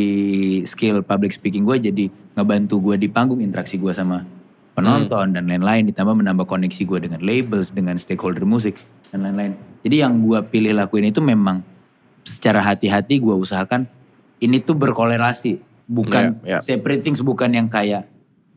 skill 0.63 1.03
public 1.03 1.35
speaking 1.35 1.63
gue 1.63 1.75
jadi 1.79 2.05
ngebantu 2.35 2.79
gue 2.79 2.95
di 2.95 3.07
panggung 3.11 3.43
interaksi 3.43 3.75
gue 3.75 3.91
sama 3.91 4.23
penonton 4.71 5.35
dan 5.35 5.43
lain-lain 5.43 5.83
ditambah 5.91 6.15
menambah 6.23 6.47
koneksi 6.47 6.88
gue 6.88 6.99
dengan 7.09 7.19
labels 7.19 7.75
dengan 7.75 7.99
stakeholder 7.99 8.47
musik 8.47 8.79
dan 9.11 9.27
lain-lain 9.27 9.59
jadi 9.83 10.07
yang 10.07 10.23
gue 10.23 10.39
pilih 10.47 10.71
lakuin 10.71 11.11
itu 11.11 11.19
memang 11.19 11.67
secara 12.23 12.63
hati-hati 12.63 13.19
gue 13.19 13.35
usahakan 13.35 13.91
ini 14.39 14.63
tuh 14.63 14.79
berkolerasi 14.79 15.59
bukan 15.88 16.38
Yeah, 16.38 16.59
yeah. 16.59 16.61
separate 16.61 16.99
things 16.99 17.19
bukan 17.19 17.49
yang 17.49 17.65
kayak 17.65 18.05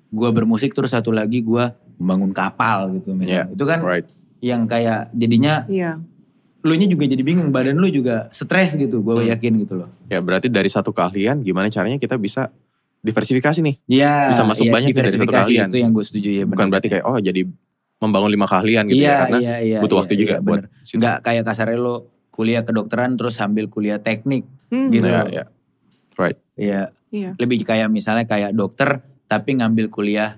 gue 0.07 0.29
bermusik 0.29 0.71
terus 0.71 0.91
satu 0.91 1.09
lagi 1.09 1.41
gue 1.41 1.65
membangun 1.97 2.31
kapal 2.31 2.91
gitu 2.93 3.13
misalnya. 3.13 3.47
Yeah, 3.47 3.55
itu 3.55 3.65
kan 3.65 3.79
right. 3.81 4.07
yang 4.41 4.67
kayak 4.67 5.09
jadinya 5.13 5.65
Iya. 5.65 6.03
lu 6.61 6.75
nya 6.75 6.85
juga 6.85 7.05
jadi 7.05 7.21
bingung 7.21 7.49
badan 7.49 7.73
lu 7.75 7.89
juga 7.89 8.29
stres 8.31 8.75
gitu 8.75 9.01
gue 9.01 9.15
Hmm. 9.17 9.31
yakin 9.31 9.53
gitu 9.59 9.75
loh 9.77 9.89
Ya 10.05 10.19
berarti 10.19 10.47
dari 10.47 10.69
satu 10.69 10.91
keahlian 10.91 11.41
gimana 11.41 11.69
caranya 11.69 11.97
kita 11.97 12.15
bisa 12.15 12.53
diversifikasi 12.99 13.61
nih. 13.61 13.77
Iya, 13.87 14.29
Bisa 14.29 14.45
masuk 14.45 14.67
iya, 14.67 14.73
banyak 14.73 14.93
dari 14.93 15.09
satu 15.09 15.25
keahlian. 15.25 15.69
itu 15.69 15.79
yang 15.79 15.89
gue 15.91 16.05
setuju 16.05 16.29
ya. 16.31 16.45
Bukan 16.45 16.57
benar. 16.59 16.71
berarti 16.71 16.89
kayak 16.91 17.05
oh 17.07 17.17
jadi 17.17 17.49
membangun 17.97 18.31
lima 18.31 18.45
keahlian 18.45 18.85
gitu 18.87 18.97
iya, 18.99 19.09
ya 19.09 19.17
karena 19.23 19.39
iya, 19.39 19.55
iya, 19.61 19.79
butuh 19.79 19.93
iya, 19.95 20.01
waktu 20.01 20.15
juga 20.17 20.35
iya, 20.35 20.41
buat 20.41 20.61
bener. 20.61 20.69
Nggak 20.91 21.17
kayak 21.23 21.43
kasarnya 21.45 21.79
lo 21.79 21.95
kuliah 22.31 22.63
kedokteran 22.63 23.11
terus 23.15 23.35
sambil 23.35 23.65
kuliah 23.67 23.97
teknik 23.97 24.45
Hmm. 24.69 24.89
gitu. 24.91 25.05
Ya, 25.07 25.25
ya. 25.27 25.45
Right. 26.21 26.37
Iya, 26.55 26.93
Iya. 27.09 27.31
lebih 27.41 27.65
kayak 27.65 27.89
misalnya 27.89 28.29
kayak 28.29 28.53
dokter 28.53 29.01
tapi 29.25 29.57
ngambil 29.57 29.89
kuliah 29.89 30.37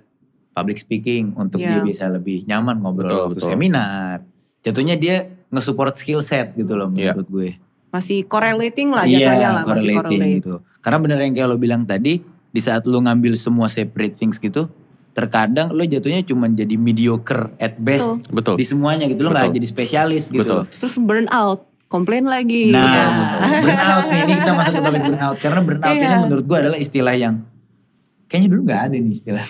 public 0.53 0.78
speaking 0.78 1.35
untuk 1.35 1.59
dia 1.59 1.80
Iya. 1.80 1.83
bisa 1.83 2.05
lebih 2.07 2.47
nyaman 2.47 2.78
ngobrol 2.78 3.09
Betul, 3.09 3.20
waktu 3.26 3.35
betul. 3.43 3.51
seminar. 3.51 4.16
Jatuhnya 4.62 4.95
dia 4.95 5.16
nge-support 5.51 5.99
skill 5.99 6.22
set 6.22 6.55
gitu 6.55 6.78
loh 6.78 6.87
Iya. 6.95 7.18
menurut 7.18 7.28
gue. 7.28 7.51
Masih 7.91 8.22
correlating 8.24 8.95
lah 8.95 9.05
jatuhnya 9.05 9.49
lah. 9.53 9.64
Masih 9.66 9.91
correlating 9.93 10.39
gitu. 10.39 10.55
Karena 10.78 10.99
bener 11.03 11.18
yang 11.20 11.35
kayak 11.35 11.49
lo 11.49 11.57
bilang 11.59 11.83
tadi, 11.83 12.22
di 12.24 12.61
saat 12.61 12.85
lo 12.85 13.01
ngambil 13.01 13.35
semua 13.35 13.66
separate 13.66 14.14
things 14.14 14.37
gitu, 14.37 14.68
terkadang 15.12 15.72
lo 15.72 15.83
jatuhnya 15.83 16.20
cuma 16.22 16.49
jadi 16.49 16.76
mediocre 16.76 17.53
at 17.57 17.76
best 17.76 18.28
Betul. 18.28 18.57
Di 18.61 18.64
semuanya 18.64 19.09
gitu. 19.09 19.24
Lo 19.24 19.33
nggak 19.33 19.57
jadi 19.57 19.66
spesialis 19.66 20.28
gitu. 20.28 20.41
Betul. 20.45 20.62
Terus 20.68 20.95
burn 21.01 21.28
out. 21.33 21.68
Komplain 21.93 22.24
lagi. 22.24 22.72
Nah, 22.72 22.88
Iya. 22.88 23.05
burnout 23.61 24.07
nih, 24.09 24.20
ini 24.24 24.32
kita 24.40 24.53
masuk 24.57 24.72
ke 24.72 24.80
topik 24.80 25.03
burnout. 25.12 25.36
Karena 25.36 25.61
burnout 25.61 25.93
ini 25.93 26.01
Iya. 26.09 26.18
menurut 26.24 26.45
gue 26.49 26.59
adalah 26.59 26.78
istilah 26.80 27.12
yang, 27.12 27.34
kayaknya 28.26 28.49
dulu 28.49 28.61
gak 28.64 28.80
ada 28.88 28.97
nih 28.97 29.12
istilah. 29.12 29.47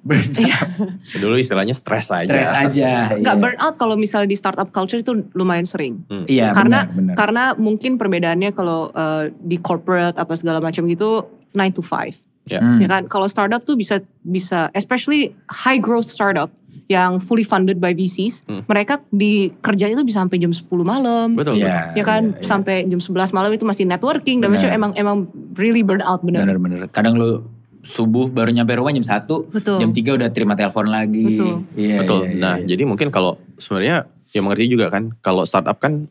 burnout. 0.00 0.70
Dulu 1.20 1.34
istilahnya 1.36 1.76
stres 1.76 2.08
aja. 2.08 2.24
Stres 2.24 2.48
aja. 2.48 3.20
Nggak 3.20 3.36
iya. 3.36 3.42
burn 3.42 3.58
out 3.60 3.76
kalau 3.76 4.00
misalnya 4.00 4.32
di 4.32 4.38
startup 4.38 4.72
culture 4.72 4.96
itu 4.96 5.28
lumayan 5.36 5.68
sering. 5.68 6.00
Iya 6.24 6.56
karena 6.56 6.88
benar, 6.88 6.96
benar. 6.96 7.14
karena 7.20 7.44
mungkin 7.60 8.00
perbedaannya 8.00 8.56
kalau 8.56 8.88
eh, 8.96 9.28
di 9.36 9.60
corporate 9.60 10.16
apa 10.16 10.32
segala 10.40 10.56
macam 10.64 10.88
gitu 10.88 11.28
9 11.52 11.76
to 11.76 11.84
5. 11.84 12.16
Ya. 12.48 12.64
Hmm. 12.64 12.80
Ya 12.80 12.88
kan? 12.88 13.12
Kalau 13.12 13.28
startup 13.28 13.60
tuh 13.68 13.76
bisa 13.76 14.00
bisa 14.24 14.72
especially 14.72 15.36
high 15.52 15.76
growth 15.76 16.08
startup 16.08 16.48
yang 16.90 17.22
fully 17.22 17.46
funded 17.46 17.78
by 17.78 17.94
VCs, 17.94 18.42
Hmm. 18.50 18.66
mereka 18.66 18.98
di 19.14 19.54
kerja 19.62 19.86
itu 19.86 20.02
bisa 20.02 20.26
sampai 20.26 20.42
jam 20.42 20.50
10 20.50 20.82
malam. 20.82 21.38
Betul. 21.38 21.62
Iya, 21.62 21.94
Ya 21.94 22.02
kan 22.02 22.34
iya, 22.34 22.42
iya. 22.42 22.42
sampai 22.42 22.76
jam 22.90 22.98
11 22.98 23.30
malam 23.30 23.54
itu 23.54 23.62
masih 23.62 23.86
networking 23.86 24.42
dan 24.42 24.50
macam 24.50 24.68
emang 24.74 24.92
emang 24.98 25.16
really 25.54 25.86
burn 25.86 26.02
out 26.02 26.18
bener. 26.26 26.42
Bener-bener. 26.42 26.90
Kadang 26.90 27.14
lu 27.14 27.46
subuh 27.80 28.26
baru 28.28 28.50
nyampe 28.50 28.74
rumah 28.74 28.90
jam 28.90 29.06
1, 29.06 29.46
Betul. 29.54 29.78
jam 29.78 29.90
3 29.94 30.18
udah 30.18 30.28
terima 30.34 30.58
telepon 30.58 30.90
lagi. 30.90 31.38
Betul. 31.38 31.54
Iya, 31.78 31.96
Betul. 32.02 32.20
iya, 32.26 32.30
iya, 32.34 32.40
nah, 32.42 32.54
iya. 32.58 32.66
jadi 32.66 32.82
mungkin 32.84 33.08
kalau 33.14 33.38
sebenarnya 33.54 34.10
ya 34.34 34.40
mengerti 34.42 34.66
juga 34.66 34.90
kan 34.90 35.14
kalau 35.22 35.46
startup 35.46 35.78
kan 35.78 36.10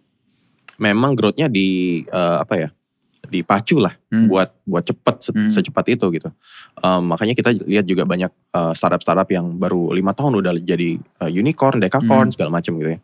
memang 0.79 1.11
growth-nya 1.13 1.51
di 1.51 2.01
eh, 2.07 2.37
apa 2.39 2.55
ya? 2.55 2.69
Dipacu 3.21 3.77
lah 3.77 3.91
Hmm. 4.07 4.25
buat 4.25 4.49
buat 4.63 4.81
cepet 4.81 5.15
se- 5.19 5.35
Hmm. 5.35 5.51
secepat 5.51 5.85
itu 5.91 6.07
gitu. 6.09 6.29
Em, 6.79 7.01
makanya 7.03 7.33
kita 7.33 7.49
lihat 7.67 7.83
juga 7.83 8.03
banyak 8.03 8.31
eh, 8.31 8.73
startup-startup 8.73 9.27
yang 9.27 9.55
baru 9.55 9.91
lima 9.91 10.13
tahun 10.13 10.39
udah 10.39 10.53
jadi 10.57 10.95
eh, 10.97 11.31
unicorn, 11.31 11.77
decacorn 11.77 12.29
Hmm. 12.29 12.33
segala 12.33 12.49
macam 12.51 12.73
gitu 12.75 12.95
ya. 12.95 12.99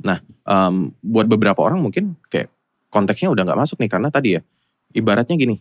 Nah, 0.00 0.18
em, 0.22 0.74
buat 1.00 1.26
beberapa 1.26 1.60
orang 1.60 1.78
mungkin 1.78 2.16
kayak 2.26 2.48
konteksnya 2.88 3.28
udah 3.28 3.42
nggak 3.44 3.58
masuk 3.58 3.76
nih 3.76 3.90
karena 3.90 4.08
tadi 4.08 4.28
ya 4.32 4.40
ibaratnya 4.92 5.34
gini. 5.34 5.58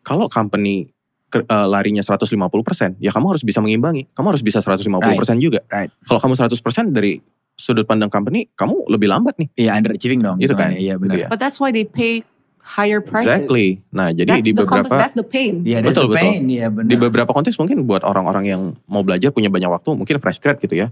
Kalau 0.00 0.28
company 0.28 0.86
ke- 1.26 1.42
eh, 1.42 1.66
larinya 1.66 2.02
150%, 2.02 2.98
ya 2.98 3.10
kamu 3.10 3.34
harus 3.34 3.42
bisa 3.42 3.58
mengimbangi. 3.58 4.06
Kamu 4.12 4.26
harus 4.30 4.42
bisa 4.42 4.58
150% 4.58 5.38
juga. 5.38 5.62
Right. 5.66 5.90
Kalau 6.04 6.18
kamu 6.18 6.34
100% 6.36 6.90
dari 6.90 7.18
sudut 7.54 7.84
pandang 7.84 8.08
company, 8.08 8.48
kamu 8.50 8.88
lebih 8.88 9.06
lambat 9.06 9.36
nih. 9.36 9.48
Iya 9.56 9.76
underachieving 9.76 10.20
dong. 10.20 10.36
Itu 10.38 10.54
kan. 10.54 10.72
Iya 10.72 10.96
gitu 10.96 11.02
benar. 11.02 11.16
ya. 11.18 11.28
But 11.28 11.38
that's 11.38 11.58
why 11.58 11.68
they 11.68 11.84
pay 11.84 12.24
higher 12.62 13.00
prices. 13.00 13.26
Exactly. 13.26 13.80
Nah, 13.90 14.12
jadi 14.12 14.38
That's 14.38 14.46
di 14.46 14.52
the 14.52 14.62
beberapa 14.62 14.92
that's 14.92 15.16
the 15.16 15.26
pain. 15.26 15.64
Iya 15.64 15.80
that's 15.82 15.96
Betul, 15.96 16.06
the 16.06 16.14
betul. 16.14 16.22
pain. 16.22 16.42
Iya 16.46 16.66
benar. 16.68 16.88
di 16.88 16.96
beberapa 16.96 17.30
konteks 17.32 17.56
mungkin 17.56 17.88
buat 17.88 18.02
orang-orang 18.04 18.44
yang 18.46 18.62
mau 18.86 19.02
belajar 19.02 19.32
punya 19.32 19.48
banyak 19.48 19.68
waktu, 19.68 19.96
mungkin 19.96 20.16
fresh 20.20 20.38
grad 20.38 20.60
gitu 20.60 20.76
ya. 20.76 20.88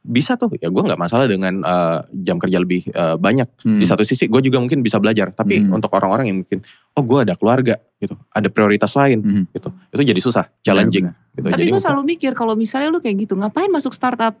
Bisa 0.00 0.32
tuh, 0.40 0.48
ya 0.56 0.72
gue 0.72 0.80
nggak 0.80 0.96
masalah 0.96 1.28
dengan 1.28 1.60
eh, 1.60 1.98
jam 2.24 2.40
kerja 2.40 2.56
lebih 2.56 2.88
eh, 2.88 3.16
banyak. 3.20 3.48
Hmm. 3.68 3.78
Di 3.78 3.84
satu 3.84 4.00
sisi 4.00 4.32
gue 4.32 4.40
juga 4.40 4.56
mungkin 4.56 4.80
bisa 4.80 4.96
belajar, 4.96 5.28
tapi 5.28 5.60
Hmm. 5.60 5.76
untuk 5.76 5.92
orang-orang 5.92 6.32
yang 6.32 6.40
mungkin, 6.40 6.64
oh 6.96 7.04
gue 7.04 7.20
ada 7.20 7.36
keluarga 7.36 7.76
gitu, 8.00 8.16
ada 8.32 8.48
prioritas 8.48 8.96
lain 8.96 9.20
Hmm. 9.20 9.44
gitu, 9.52 9.68
itu 9.92 10.02
jadi 10.08 10.20
susah, 10.24 10.48
challenging. 10.64 11.12
Gitu. 11.36 11.46
Tapi 11.52 11.52
Jadi 11.52 11.70
gue 11.76 11.80
selalu 11.84 12.02
mikir 12.16 12.32
kalau 12.32 12.56
misalnya 12.56 12.88
lu 12.88 12.96
kayak 12.96 13.28
gitu, 13.28 13.36
ngapain 13.36 13.68
masuk 13.68 13.92
startup? 13.92 14.40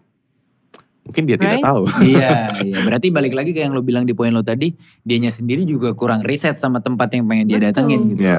Mungkin 1.04 1.22
dia 1.28 1.36
tidak 1.36 1.60
Right? 1.60 1.66
tahu. 1.66 1.82
iya, 2.12 2.60
iya. 2.64 2.78
Berarti 2.84 3.12
balik 3.12 3.34
lagi 3.36 3.50
ke 3.52 3.60
yang 3.64 3.76
lo 3.76 3.82
bilang 3.84 4.08
di 4.08 4.14
poin 4.16 4.32
lo 4.32 4.40
tadi, 4.40 4.72
dianya 5.04 5.28
sendiri 5.28 5.66
juga 5.68 5.92
kurang 5.92 6.24
riset 6.24 6.56
sama 6.56 6.80
tempat 6.80 7.12
yang 7.14 7.26
pengen 7.26 7.46
dia 7.50 7.58
Betul. 7.58 7.68
datengin 7.70 8.00
gitu. 8.14 8.22
Iya. 8.24 8.38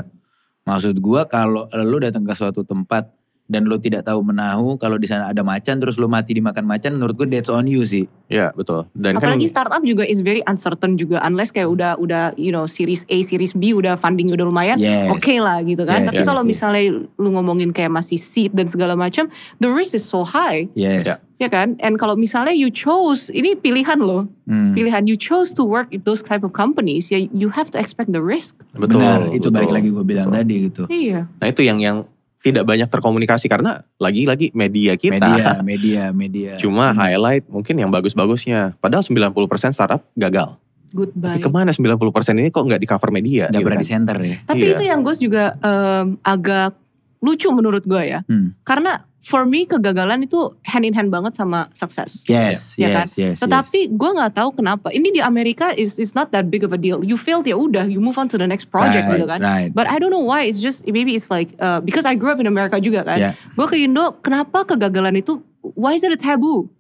Maksud 0.66 0.96
gua 1.02 1.26
kalau 1.26 1.66
lo 1.72 1.98
datang 1.98 2.22
ke 2.22 2.34
suatu 2.38 2.62
tempat 2.62 3.10
dan 3.52 3.68
lo 3.68 3.76
tidak 3.76 4.08
tahu 4.08 4.24
menahu, 4.24 4.80
kalau 4.80 4.96
di 4.96 5.12
sana 5.12 5.28
ada 5.28 5.44
macan 5.44 5.84
terus 5.84 6.00
lo 6.00 6.08
mati 6.08 6.32
dimakan 6.32 6.64
macan, 6.64 6.96
menurut 6.96 7.20
gue 7.20 7.28
that's 7.28 7.52
on 7.52 7.68
you 7.68 7.84
sih. 7.84 8.08
Ya 8.32 8.56
betul. 8.56 8.88
Dan 8.96 9.20
Apalagi 9.20 9.52
kan 9.52 9.52
startup 9.52 9.84
juga 9.84 10.08
is 10.08 10.24
very 10.24 10.40
uncertain 10.48 10.96
juga 10.96 11.20
unless 11.28 11.52
kayak 11.52 11.68
udah 11.68 12.00
udah 12.00 12.32
you 12.40 12.56
know 12.56 12.64
series 12.64 13.04
A, 13.12 13.20
series 13.20 13.52
B 13.52 13.76
udah 13.76 14.00
funding 14.00 14.32
udah 14.32 14.48
lumayan, 14.48 14.80
Yes. 14.80 15.12
oke 15.12 15.36
lah 15.36 15.60
gitu 15.68 15.84
kan. 15.84 16.08
Yes, 16.08 16.16
Tapi 16.16 16.24
yes, 16.24 16.28
kalau 16.32 16.42
yes. 16.48 16.50
misalnya 16.56 16.84
lu 17.20 17.30
ngomongin 17.36 17.76
kayak 17.76 17.92
masih 17.92 18.16
seed 18.16 18.56
dan 18.56 18.72
segala 18.72 18.96
macam, 18.96 19.28
the 19.60 19.68
risk 19.68 19.92
is 19.92 20.08
so 20.08 20.24
high, 20.24 20.72
Yes. 20.72 21.04
Ya. 21.04 21.16
ya 21.44 21.50
kan? 21.52 21.76
And 21.84 22.00
kalau 22.00 22.16
misalnya 22.16 22.56
you 22.56 22.72
chose, 22.72 23.28
ini 23.36 23.60
pilihan 23.60 24.00
lo, 24.00 24.32
Hmm. 24.48 24.72
pilihan 24.72 25.12
you 25.12 25.20
chose 25.20 25.52
to 25.52 25.68
work 25.68 25.92
in 25.92 26.00
those 26.08 26.24
type 26.24 26.48
of 26.48 26.56
companies, 26.56 27.12
ya 27.12 27.20
you 27.36 27.52
have 27.52 27.68
to 27.68 27.76
expect 27.76 28.16
the 28.16 28.24
risk. 28.24 28.56
betul. 28.72 28.96
Benar, 28.96 29.28
itu 29.36 29.52
betul, 29.52 29.60
balik 29.60 29.72
lagi 29.76 29.90
gue 29.92 30.06
bilang 30.08 30.32
betul. 30.32 30.40
tadi 30.40 30.56
gitu. 30.72 30.84
Iya. 30.88 31.28
Nah 31.28 31.48
itu 31.52 31.62
yang 31.68 31.84
yang 31.84 31.98
tidak 32.42 32.66
banyak 32.66 32.90
terkomunikasi 32.90 33.46
karena 33.46 33.86
lagi-lagi 33.96 34.50
media 34.52 34.94
kita 34.96 35.16
Media, 35.16 35.46
media, 35.64 36.04
media. 36.10 36.52
cuma 36.58 36.90
Hmm. 36.90 36.98
highlight 36.98 37.46
mungkin 37.46 37.78
yang 37.78 37.90
bagus-bagusnya. 37.90 38.74
Padahal 38.78 39.06
90% 39.06 39.38
startup 39.72 40.02
gagal. 40.14 40.58
Goodbye. 40.92 41.38
Tapi 41.38 41.40
ke 41.40 41.50
mana 41.50 41.72
90% 41.72 42.02
ini 42.36 42.50
kok 42.50 42.66
nggak 42.66 42.82
di 42.82 42.90
cover 42.90 43.10
media? 43.10 43.48
Gak 43.48 43.56
gitu 43.56 43.64
pernah 43.64 43.78
kan? 43.78 43.86
di 43.86 43.90
center 43.90 44.18
ya. 44.20 44.36
Tapi 44.44 44.60
Iya. 44.60 44.74
itu 44.74 44.84
yang 44.84 45.00
gue 45.02 45.16
juga 45.16 45.44
em, 45.56 46.06
agak 46.20 46.76
lucu 47.22 47.48
menurut 47.54 47.86
gue 47.86 48.04
ya. 48.04 48.20
Hmm. 48.26 48.58
Karena 48.62 49.06
for 49.22 49.46
me 49.46 49.70
kegagalan 49.70 50.26
itu 50.26 50.50
hand 50.66 50.82
in 50.82 50.98
hand 50.98 51.14
banget 51.14 51.38
sama 51.38 51.70
sukses. 51.78 52.26
Yes, 52.26 52.74
Ya 52.76 52.90
yes, 52.90 52.98
kan? 52.98 53.06
yes, 53.06 53.14
yes. 53.18 53.38
Tetapi 53.46 53.94
gue 53.94 54.10
nggak 54.18 54.34
tahu 54.34 54.50
kenapa. 54.58 54.90
Ini 54.90 55.14
di 55.14 55.22
Amerika 55.22 55.70
is 55.78 56.02
is 56.02 56.18
not 56.18 56.34
that 56.34 56.50
big 56.50 56.66
of 56.66 56.74
a 56.74 56.80
deal. 56.82 57.06
You 57.06 57.16
failed 57.22 57.46
ya 57.46 57.54
udah, 57.54 57.86
you 57.86 58.02
move 58.02 58.18
on 58.18 58.26
to 58.34 58.38
the 58.42 58.50
next 58.50 58.74
project 58.74 59.06
right, 59.06 59.22
gitu 59.22 59.30
kan. 59.30 59.40
Right. 59.40 59.70
But 59.70 59.86
I 59.86 60.02
don't 60.02 60.10
know 60.10 60.26
why. 60.26 60.50
It's 60.50 60.58
just 60.58 60.84
maybe 60.90 61.14
it's 61.14 61.30
like 61.30 61.54
uh, 61.62 61.86
because 61.86 62.04
I 62.10 62.18
grew 62.18 62.34
up 62.34 62.42
in 62.42 62.50
America 62.50 62.82
juga 62.82 63.06
kan. 63.06 63.22
Yeah. 63.22 63.34
Gue 63.54 63.70
ke 63.70 63.78
Indo, 63.78 64.18
kenapa 64.26 64.66
kegagalan 64.66 65.22
itu 65.22 65.38
why 65.62 65.94
is 65.94 66.02
it 66.02 66.10
a 66.10 66.18
taboo? 66.18 66.74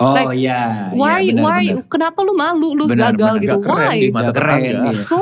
Oh 0.00 0.16
like, 0.16 0.32
iya, 0.34 0.88
Why 0.90 1.20
iya, 1.20 1.36
benar, 1.36 1.44
why 1.44 1.62
benar. 1.62 1.84
kenapa 1.86 2.18
lu 2.24 2.32
malu 2.32 2.72
lu 2.72 2.84
Benar, 2.84 3.12
gagal 3.12 3.32
benar. 3.36 3.42
gitu? 3.44 3.52
Nggak 3.52 3.66
keren 3.68 3.84
Why? 3.84 3.96
di 3.96 4.08
mata 4.08 4.22
Nggak 4.24 4.34
keren, 4.34 4.58
tetangga. 4.58 4.80
iya. 4.88 5.02
So, 5.04 5.18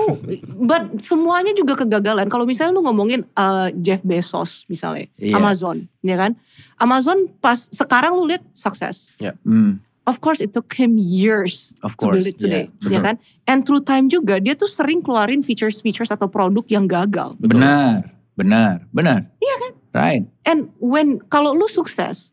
but 0.56 0.82
semuanya 1.00 1.52
juga 1.52 1.74
kegagalan. 1.76 2.26
Kalau 2.26 2.46
misalnya 2.46 2.72
lu 2.72 2.82
ngomongin 2.82 3.26
uh, 3.34 3.68
Jeff 3.76 4.00
Bezos 4.00 4.62
misalnya, 4.66 5.10
Iya. 5.14 5.34
Amazon, 5.34 5.76
ya 6.00 6.14
kan? 6.14 6.38
Amazon 6.76 7.18
pas 7.36 7.58
sekarang 7.68 8.14
lu 8.14 8.24
lihat 8.24 8.46
sukses. 8.52 9.10
Hmm, 9.42 9.82
Of 10.04 10.22
course 10.22 10.38
it 10.38 10.56
took 10.56 10.72
him 10.72 10.96
years 10.96 11.76
Of 11.82 11.98
to 11.98 12.08
build 12.08 12.24
course, 12.24 12.30
it 12.30 12.38
today, 12.38 12.72
yeah, 12.80 12.96
ya 12.96 13.00
kan? 13.02 13.20
And 13.44 13.60
through 13.60 13.82
time 13.82 14.06
juga 14.06 14.38
dia 14.38 14.54
tuh 14.54 14.64
sering 14.64 15.02
keluarin 15.02 15.42
features-features 15.42 16.08
atau 16.08 16.30
produk 16.30 16.64
yang 16.64 16.86
gagal. 16.86 17.36
benar, 17.36 18.08
benar, 18.32 18.88
benar. 18.88 19.28
Iya 19.36 19.54
kan? 19.58 19.72
Right. 19.90 20.22
And 20.44 20.70
when 20.78 21.20
kalau 21.26 21.52
lu 21.52 21.66
sukses, 21.66 22.30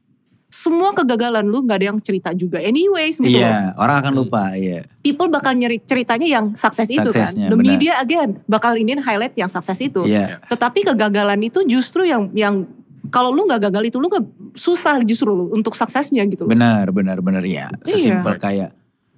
semua 0.55 0.95
kegagalan 0.95 1.43
lu 1.43 1.67
nggak 1.67 1.77
ada 1.83 1.87
yang 1.91 1.99
cerita 1.99 2.31
juga. 2.31 2.63
Anyways 2.63 3.19
gitu 3.19 3.43
loh. 3.43 3.43
Iya, 3.43 3.75
orang 3.75 3.95
akan 3.99 4.13
lupa, 4.15 4.55
iya. 4.55 4.87
People 5.03 5.27
bakal 5.27 5.51
nyeri 5.51 5.83
ceritanya 5.83 6.23
yang 6.23 6.45
sukses 6.55 6.87
itu 6.87 7.11
kan. 7.11 7.27
The 7.35 7.59
benar. 7.59 7.67
media 7.75 7.93
again 7.99 8.39
bakal 8.47 8.71
ingin 8.79 9.03
highlight 9.03 9.35
yang 9.35 9.51
sukses 9.51 9.75
itu. 9.83 10.07
Iya. 10.07 10.39
Tetapi 10.47 10.87
kegagalan 10.87 11.43
itu 11.43 11.67
justru 11.67 12.07
yang 12.07 12.31
yang 12.31 12.63
kalau 13.11 13.35
lu 13.35 13.43
nggak 13.43 13.67
gagal 13.67 13.83
itu 13.91 13.97
lu 13.99 14.07
nggak 14.07 14.55
susah 14.55 15.03
justru 15.03 15.35
lu 15.35 15.51
untuk 15.51 15.75
suksesnya 15.75 16.23
gitu. 16.31 16.47
loh. 16.47 16.55
Benar, 16.55 16.87
benar, 16.95 17.19
benar. 17.19 17.43
Ya, 17.43 17.67
Iya. 17.83 17.91
sesimpel 17.91 18.39
kayak 18.39 18.71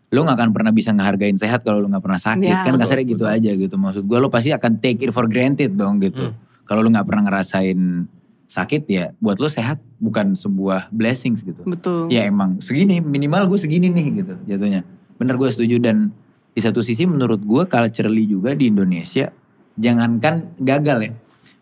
lu 0.07 0.23
gak 0.23 0.39
akan 0.39 0.49
pernah 0.55 0.71
bisa 0.71 0.95
ngehargain 0.95 1.35
sehat 1.35 1.67
kalau 1.67 1.83
lu 1.83 1.91
gak 1.91 1.99
pernah 1.99 2.17
sakit. 2.19 2.47
Ya. 2.47 2.63
kan 2.63 2.79
kasarnya 2.79 3.05
gitu 3.11 3.27
betul. 3.27 3.35
aja 3.37 3.51
gitu. 3.53 3.75
Maksud 3.75 4.03
gue 4.07 4.17
lu 4.17 4.31
pasti 4.31 4.55
akan 4.55 4.79
take 4.79 5.03
it 5.03 5.11
for 5.11 5.27
granted 5.27 5.75
dong 5.75 5.99
gitu. 5.99 6.31
Hmm. 6.31 6.39
Kalau 6.63 6.79
lu 6.79 6.89
gak 6.95 7.03
pernah 7.05 7.27
ngerasain 7.27 8.07
sakit 8.47 8.87
ya 8.87 9.11
buat 9.19 9.35
lu 9.37 9.51
sehat 9.51 9.83
bukan 9.97 10.33
sebuah 10.33 10.89
blessings 10.89 11.41
gitu. 11.41 11.65
Betul. 11.65 12.09
Ya 12.09 12.25
emang 12.25 12.61
segini 12.61 13.01
minimal 13.01 13.49
gue 13.49 13.59
segini 13.59 13.89
nih 13.89 14.23
gitu 14.23 14.33
jatuhnya. 14.45 14.81
Bener 15.17 15.35
gue 15.35 15.49
setuju 15.49 15.81
dan 15.81 16.13
di 16.53 16.61
satu 16.61 16.81
sisi 16.81 17.05
menurut 17.05 17.41
gue 17.41 17.63
culturally 17.65 18.25
juga 18.25 18.53
di 18.53 18.69
Indonesia 18.69 19.29
jangankan 19.75 20.57
gagal 20.57 20.99
ya. 21.09 21.11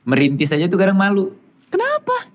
Merintis 0.05 0.53
aja 0.53 0.67
tuh 0.67 0.77
kadang 0.77 0.99
malu. 0.99 1.33
Kenapa? 1.71 2.29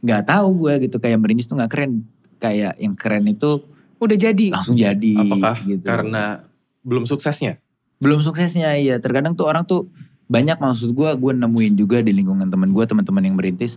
Gak 0.00 0.28
tahu 0.30 0.64
gue 0.64 0.88
gitu 0.88 0.96
kayak 0.96 1.18
merintis 1.20 1.44
tuh 1.44 1.60
gak 1.60 1.72
keren. 1.72 2.04
Kayak 2.40 2.78
yang 2.80 2.96
keren 2.96 3.28
itu 3.28 3.60
Udah 4.00 4.16
jadi. 4.16 4.48
langsung 4.48 4.80
jadi 4.80 5.12
Apakah 5.20 5.56
gitu. 5.68 5.84
karena 5.84 6.40
belum 6.80 7.04
suksesnya? 7.04 7.60
belum 8.00 8.24
suksesnya 8.24 8.80
iya 8.80 8.96
terkadang 8.96 9.36
tuh 9.36 9.44
orang 9.44 9.60
tuh 9.68 9.92
banyak 10.24 10.56
maksud 10.56 10.96
gue 10.96 11.10
gue 11.20 11.32
nemuin 11.36 11.76
juga 11.76 12.00
di 12.00 12.16
lingkungan 12.16 12.48
teman 12.48 12.72
gue 12.72 12.84
teman-teman 12.88 13.28
yang 13.28 13.36
merintis 13.36 13.76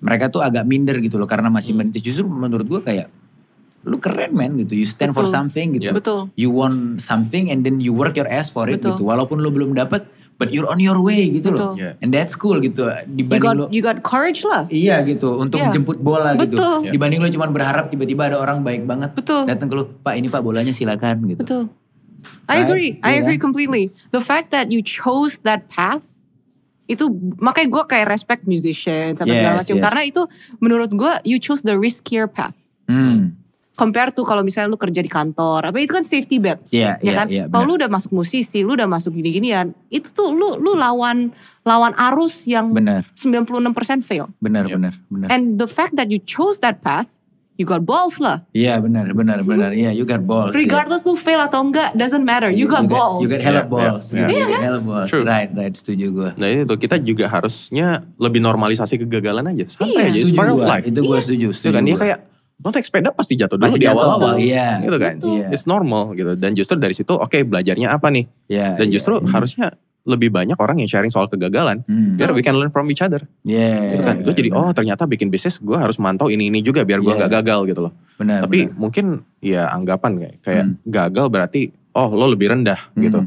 mereka 0.00 0.28
tuh 0.28 0.40
agak 0.40 0.64
minder 0.64 0.96
gitu 0.98 1.16
loh 1.16 1.28
karena 1.28 1.48
masih 1.48 1.72
Hmm. 1.72 1.84
merintis 1.84 2.00
justru 2.00 2.24
menurut 2.24 2.66
gue 2.66 2.80
kayak 2.80 3.08
lu 3.80 3.96
keren 3.96 4.36
man 4.36 4.60
gitu 4.60 4.76
you 4.76 4.84
stand 4.84 5.16
for 5.16 5.24
Betul. 5.24 5.32
something 5.32 5.66
gitu 5.72 5.88
Ya. 5.88 5.92
Betul. 5.92 6.28
you 6.36 6.52
want 6.52 7.00
something 7.00 7.48
and 7.48 7.64
then 7.64 7.80
you 7.80 7.92
work 7.92 8.12
your 8.12 8.28
ass 8.28 8.48
for 8.48 8.68
it 8.68 8.80
Betul. 8.80 8.92
gitu 8.92 9.02
walaupun 9.08 9.40
lu 9.40 9.48
belum 9.48 9.72
dapat 9.72 10.04
but 10.36 10.52
you're 10.52 10.68
on 10.68 10.76
your 10.76 11.00
way 11.00 11.28
gitu 11.30 11.48
loh 11.48 11.72
Betul. 11.72 11.80
Yeah. 11.80 12.02
and 12.04 12.12
that's 12.12 12.36
cool 12.36 12.60
gitu 12.60 12.92
You 12.92 13.24
dibanding 13.24 13.56
lu 13.56 13.64
got, 13.64 13.72
you 13.72 13.80
got 13.80 13.98
courage 14.00 14.44
lah. 14.44 14.68
Iya 14.68 15.00
gitu 15.04 15.36
untuk 15.38 15.60
Iya. 15.60 15.72
jemput 15.72 15.96
bola 15.96 16.32
gitu. 16.34 16.56
Betul. 16.56 16.76
Iya. 16.84 16.92
Dibanding 16.92 17.20
lu 17.20 17.28
cuma 17.30 17.48
berharap 17.48 17.88
tiba-tiba 17.88 18.28
ada 18.28 18.36
orang 18.36 18.60
baik 18.60 18.84
banget 18.84 19.12
Betul. 19.12 19.44
datang 19.44 19.68
ke 19.68 19.74
lu, 19.74 19.84
"Pak, 19.98 20.12
ini 20.14 20.28
Pak 20.28 20.40
bolanya 20.40 20.72
silakan" 20.72 21.24
gitu. 21.26 21.40
Betul. 21.40 21.62
I 22.48 22.56
Right? 22.56 22.60
agree. 22.62 22.90
I 23.00 23.10
Iya 23.10 23.20
agree 23.22 23.36
kan? 23.36 23.44
completely. 23.48 23.84
The 24.10 24.20
fact 24.20 24.52
that 24.52 24.68
you 24.68 24.80
chose 24.80 25.40
that 25.44 25.68
path 25.68 26.04
itu 26.90 27.06
makanya 27.38 27.68
gue 27.70 27.84
kayak 27.86 28.06
respect 28.10 28.42
musicians 28.44 29.16
apa 29.16 29.30
segala 29.30 29.54
Yes, 29.54 29.60
macam 29.62 29.76
yes. 29.78 29.84
karena 29.86 30.02
itu 30.02 30.22
menurut 30.58 30.90
gue 30.90 31.12
you 31.22 31.38
choose 31.38 31.62
the 31.62 31.78
riskier 31.78 32.26
path 32.26 32.66
Hmm. 32.84 33.38
compare 33.72 34.10
to 34.10 34.26
kalau 34.26 34.42
misalnya 34.42 34.66
lu 34.66 34.74
kerja 34.74 34.98
di 34.98 35.06
kantor 35.06 35.70
apa 35.70 35.78
itu 35.78 35.94
kan 35.94 36.02
safety 36.02 36.36
bet 36.36 36.58
Iya, 36.68 36.98
ya 36.98 37.06
iya, 37.06 37.12
kan 37.14 37.26
iya, 37.30 37.44
kalau 37.46 37.64
lu 37.64 37.74
udah 37.78 37.86
masuk 37.86 38.10
musisi 38.10 38.60
lu 38.60 38.74
udah 38.74 38.84
masuk 38.84 39.14
gini-ginian 39.14 39.70
itu 39.88 40.10
tuh 40.10 40.34
lu 40.34 40.58
lu 40.58 40.74
lawan 40.74 41.30
lawan 41.62 41.94
arus 42.10 42.44
yang 42.44 42.74
Benar, 42.74 43.06
96% 43.14 44.02
fail 44.02 44.26
benar, 44.36 44.66
Iya. 44.66 44.74
benar, 44.74 44.94
benar. 45.06 45.28
and 45.30 45.56
the 45.56 45.70
fact 45.70 45.94
that 45.94 46.10
you 46.10 46.18
chose 46.18 46.58
that 46.58 46.82
path 46.82 47.06
you 47.60 47.68
got 47.68 47.84
balls 47.84 48.16
lah 48.16 48.40
Iya 48.50 48.80
benar, 48.80 49.12
benar, 49.12 49.44
benar. 49.50 49.70
Iya, 49.70 49.92
you 49.92 50.02
got 50.02 50.24
balls. 50.24 50.56
regardless 50.56 51.04
lu 51.04 51.12
fail 51.12 51.36
atau 51.38 51.60
enggak 51.60 51.92
doesn't 51.92 52.24
matter 52.24 52.48
you, 52.48 52.64
got 52.64 52.88
balls 52.88 53.20
You 53.20 53.28
got 53.28 53.44
hella 53.44 53.60
Iya, 53.60 53.68
balls. 53.68 54.04
iya, 54.10 54.24
You 54.24 54.32
iya. 54.32 54.46
got 54.48 54.62
hella 54.64 54.80
balls. 54.80 55.08
True. 55.08 55.22
Right, 55.22 55.50
right. 55.52 55.70
Setuju 55.70 56.06
gue. 56.08 56.30
Nah 56.34 56.48
itu 56.48 56.74
kita 56.74 56.96
juga 56.98 57.28
harusnya 57.28 57.86
lebih 58.16 58.40
normalisasi 58.40 58.96
kegagalan 58.98 59.44
aja. 59.46 59.68
Santai 59.68 59.92
Iya. 59.92 60.08
aja, 60.08 60.18
it's 60.18 60.30
Setuju 60.30 60.38
part 60.38 60.50
of 60.50 60.64
life. 60.64 60.84
Itu 60.84 61.00
gue 61.02 61.18
setuju. 61.20 61.46
Itu 61.46 61.56
setuju 61.60 61.74
kan 61.76 61.84
dia 61.84 61.96
kayak 61.98 62.18
lo 62.60 62.68
naik 62.68 62.84
sepeda 62.84 63.08
pasti 63.10 63.34
jatuh 63.34 63.56
dulu 63.56 63.72
Pasti 63.72 63.80
di 63.80 63.88
awal-awal. 63.88 64.36
iya. 64.36 64.80
Gitu 64.80 64.96
kan. 64.96 65.14
Betul. 65.16 65.32
Iya. 65.36 65.46
It's 65.50 65.64
normal 65.64 66.12
gitu. 66.12 66.32
Dan 66.34 66.50
justru 66.52 66.76
dari 66.76 66.92
situ 66.92 67.12
oke 67.12 67.38
belajarnya 67.42 67.88
apa 67.88 68.08
nih. 68.08 68.24
Iya, 68.48 68.76
Dan 68.76 68.86
iya. 68.88 68.92
justru 68.92 69.16
harusnya 69.24 69.76
lebih 70.00 70.28
banyak 70.28 70.56
orang 70.56 70.80
yang 70.80 70.88
sharing 70.88 71.08
soal 71.08 71.26
kegagalan. 71.26 71.84
Hmm. 71.84 72.16
Biar 72.16 72.32
we 72.32 72.40
can 72.40 72.56
learn 72.56 72.68
from 72.68 72.88
each 72.88 73.00
other. 73.00 73.20
Iya. 73.42 73.92
Gitu 73.92 74.02
kan. 74.02 74.16
Gue 74.20 74.32
jadi 74.32 74.48
oh 74.50 74.72
ternyata 74.72 75.04
bikin 75.04 75.28
bisnis 75.28 75.56
gue 75.56 75.76
harus 75.76 75.96
mantau 75.96 76.26
ini-ini 76.26 76.60
juga 76.60 76.82
biar 76.82 76.98
gue 76.98 77.08
Iya. 77.08 77.18
nggak 77.20 77.32
gagal 77.40 77.60
gitu 77.68 77.80
loh. 77.84 77.92
benar. 78.16 78.44
Tapi 78.44 78.58
benar. 78.66 78.76
mungkin 78.76 79.04
ya 79.38 79.68
anggapan 79.68 80.12
kayak, 80.16 80.34
kayak 80.40 80.64
Hmm. 80.66 80.76
gagal 80.84 81.26
berarti 81.28 81.60
oh 81.92 82.08
lo 82.10 82.26
lebih 82.28 82.48
rendah 82.50 82.80
gitu. 82.94 83.24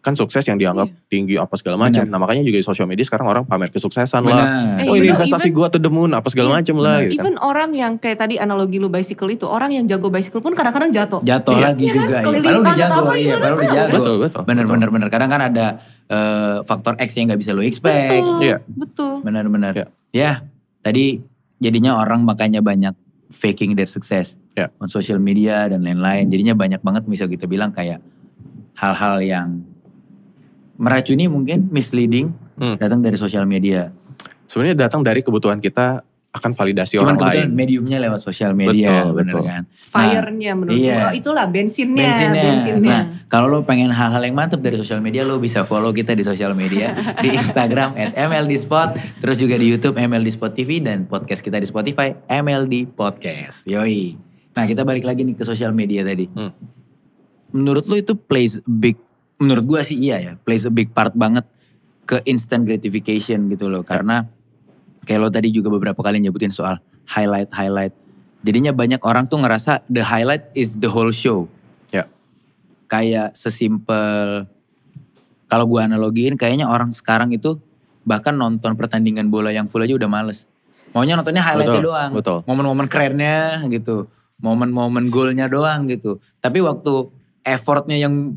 Kan 0.00 0.16
sukses 0.16 0.40
yang 0.42 0.56
dianggap 0.56 0.88
tinggi 1.06 1.36
apa 1.36 1.52
segala 1.54 1.76
macam. 1.76 2.00
Nah 2.02 2.16
makanya 2.16 2.40
juga 2.40 2.56
di 2.56 2.64
sosial 2.64 2.88
media 2.88 3.04
sekarang 3.04 3.28
orang 3.28 3.44
pamer 3.44 3.68
kesuksesan 3.68 4.24
Benar. 4.24 4.32
lah. 4.32 4.46
Eh, 4.80 4.88
Oh 4.88 4.96
ini 4.96 5.12
investasi 5.12 5.48
gue 5.50 5.66
to 5.68 5.76
the 5.76 5.88
moon 5.88 6.08
apa 6.10 6.24
segala 6.26 6.48
Iya, 6.48 6.56
macam 6.56 6.76
lah 6.78 6.96
gitu 7.02 7.12
kan. 7.12 7.20
Even 7.20 7.34
orang 7.36 7.70
yang 7.70 7.92
kayak 7.94 8.16
tadi 8.18 8.34
analogi 8.34 8.76
lu 8.76 8.88
bicycle 8.88 9.28
itu, 9.28 9.44
orang 9.44 9.68
yang 9.70 9.84
jago 9.84 10.08
bicycle 10.08 10.40
pun 10.40 10.56
kadang-kadang 10.56 10.88
jatuh. 10.88 11.20
Jatuh 11.20 11.52
Iya. 11.52 11.64
lagi 11.66 11.84
Iya 11.84 11.92
kan? 11.92 12.00
juga. 12.00 12.16
Iya. 12.16 12.24
Kelilipan 12.24 12.40
Padahal 12.40 12.56
udah 12.56 12.72
atau 12.72 12.80
jago. 12.80 12.96
apa, 12.98 13.12
Iya, 13.12 13.34
padahal 13.34 13.52
udah 13.52 13.68
jago. 13.68 13.92
Betul, 13.92 14.16
betul, 14.18 14.40
Benar, 14.42 14.64
betul. 14.64 14.72
benar, 14.72 14.88
benar. 14.90 15.08
Kadang 15.10 15.30
kan 15.30 15.42
ada 15.46 15.66
eh, 16.08 16.56
faktor 16.64 16.94
X 16.98 17.08
yang 17.14 17.28
gak 17.28 17.38
bisa 17.38 17.52
lo 17.52 17.60
expect. 17.60 18.10
Betul, 18.10 18.40
Iya. 18.40 18.56
betul. 18.66 19.14
Benar-benar. 19.20 19.72
Ya. 19.76 19.86
Ya, 20.10 20.32
tadi 20.80 21.20
jadinya 21.56 21.94
orang 21.94 22.24
makanya 22.24 22.58
banyak 22.58 22.96
faking 23.30 23.76
their 23.76 23.86
success 23.86 24.34
Ya. 24.52 24.72
on 24.76 24.88
social 24.88 25.20
media 25.20 25.68
dan 25.68 25.84
lain-lain. 25.84 26.26
Jadinya 26.26 26.56
banyak 26.56 26.80
banget 26.80 27.04
bisa 27.04 27.28
kita 27.28 27.44
bilang 27.44 27.70
kayak 27.70 28.02
hal-hal 28.74 29.20
yang 29.20 29.62
meracuni 30.80 31.28
mungkin 31.28 31.68
misleading 31.68 32.32
Hmm. 32.56 32.76
datang 32.76 33.00
dari 33.00 33.16
sosial 33.16 33.44
media. 33.44 33.88
Sebenarnya 34.44 34.84
datang 34.84 35.00
dari 35.00 35.20
kebutuhan 35.20 35.60
kita 35.60 36.00
akan 36.30 36.54
validasi 36.54 36.94
Cuman 36.94 37.14
orang 37.14 37.16
kebetulan 37.18 37.48
lain. 37.48 37.56
mediumnya 37.56 37.98
lewat 37.98 38.20
sosial 38.20 38.54
media, 38.54 39.02
Betul, 39.02 39.08
bener 39.16 39.32
betul. 39.34 39.44
kan? 39.44 39.62
Fire-nya 39.66 40.52
menurut 40.54 40.78
iya. 40.78 40.94
gua, 40.94 41.10
itulah 41.10 41.46
bensinnya, 41.46 42.06
bensinnya. 42.06 42.42
bensinnya. 42.44 42.86
Nah, 42.86 43.02
kalau 43.26 43.50
lo 43.50 43.64
pengen 43.64 43.90
hal-hal 43.90 44.22
yang 44.22 44.36
mantap 44.36 44.60
dari 44.60 44.76
sosial 44.76 45.00
media, 45.00 45.24
lo 45.24 45.42
bisa 45.42 45.66
follow 45.66 45.90
kita 45.90 46.14
di 46.14 46.22
sosial 46.22 46.54
media 46.54 46.94
di 47.18 47.34
Instagram 47.40 47.96
at 47.96 48.14
MLDspot, 48.14 48.88
terus 49.18 49.42
juga 49.42 49.58
di 49.58 49.66
YouTube 49.66 49.96
MLD 49.96 50.28
Spot 50.30 50.52
TV 50.52 50.78
dan 50.78 51.02
podcast 51.04 51.42
kita 51.42 51.56
di 51.56 51.66
Spotify 51.66 52.14
MLD 52.28 52.94
Podcast. 52.94 53.66
Yoi. 53.66 54.14
Nah, 54.52 54.64
kita 54.66 54.84
balik 54.84 55.02
lagi 55.02 55.24
nih 55.24 55.34
ke 55.34 55.42
sosial 55.42 55.72
media 55.72 56.04
tadi. 56.04 56.30
Hmm. 56.30 56.54
Menurut 57.50 57.82
lo 57.84 57.96
itu 57.96 58.14
plays 58.14 58.62
big, 58.62 58.94
menurut 59.40 59.64
gua 59.64 59.80
sih 59.80 59.96
iya 59.96 60.20
ya, 60.20 60.32
plays 60.36 60.68
a 60.68 60.72
big 60.72 60.92
part 60.92 61.16
banget 61.16 61.48
ke 62.04 62.20
instant 62.28 62.68
gratification 62.68 63.48
gitu 63.48 63.72
loh. 63.72 63.80
Karena 63.80 64.28
kayak 65.08 65.18
lo 65.18 65.28
tadi 65.32 65.48
juga 65.48 65.72
beberapa 65.72 65.98
kali 66.04 66.20
nyebutin 66.20 66.52
soal 66.52 66.78
highlight-highlight. 67.08 67.96
Jadinya 68.44 68.72
banyak 68.76 69.00
orang 69.02 69.26
tuh 69.26 69.40
ngerasa 69.40 69.84
the 69.88 70.04
highlight 70.04 70.48
is 70.56 70.76
the 70.80 70.88
whole 70.88 71.12
show 71.12 71.44
Ya. 71.92 72.08
kayak 72.88 73.36
sesimpel 73.36 74.48
kalau 75.50 75.64
gua 75.66 75.84
analogiin 75.88 76.38
kayaknya 76.38 76.68
orang 76.70 76.94
sekarang 76.94 77.34
itu 77.34 77.58
bahkan 78.04 78.32
nonton 78.32 78.76
pertandingan 78.78 79.28
bola 79.28 79.50
yang 79.52 79.66
full 79.68 79.82
aja 79.82 79.96
udah 79.96 80.08
males. 80.08 80.46
Maunya 80.90 81.14
nontonnya 81.14 81.42
highlightnya 81.44 81.78
Betul, 81.78 81.88
doang. 81.94 82.10
betul. 82.16 82.38
Momen-momen 82.50 82.86
kerennya 82.90 83.62
gitu. 83.70 84.10
Momen-momen 84.42 85.12
golnya 85.12 85.46
doang 85.46 85.86
gitu. 85.86 86.18
Tapi 86.42 86.58
waktu 86.64 87.12
effortnya 87.46 87.94
yang 87.94 88.34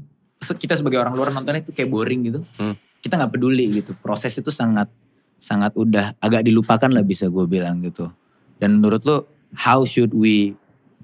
kita 0.52 0.76
sebagai 0.76 1.00
orang 1.00 1.16
luar 1.16 1.32
nontonnya 1.32 1.64
itu 1.64 1.72
kayak 1.72 1.88
boring 1.88 2.28
gitu. 2.28 2.40
Hmm. 2.60 2.76
Kita 3.00 3.16
nggak 3.16 3.32
peduli 3.40 3.80
gitu. 3.80 3.96
Proses 4.00 4.36
itu 4.36 4.52
sangat 4.52 4.92
sangat 5.40 5.76
udah 5.76 6.16
agak 6.20 6.44
dilupakan 6.44 6.88
lah 6.92 7.04
bisa 7.04 7.32
gue 7.32 7.46
bilang 7.48 7.80
gitu. 7.80 8.12
Dan 8.60 8.84
menurut 8.84 9.04
lo 9.08 9.18
how 9.56 9.84
should 9.88 10.12
we 10.12 10.56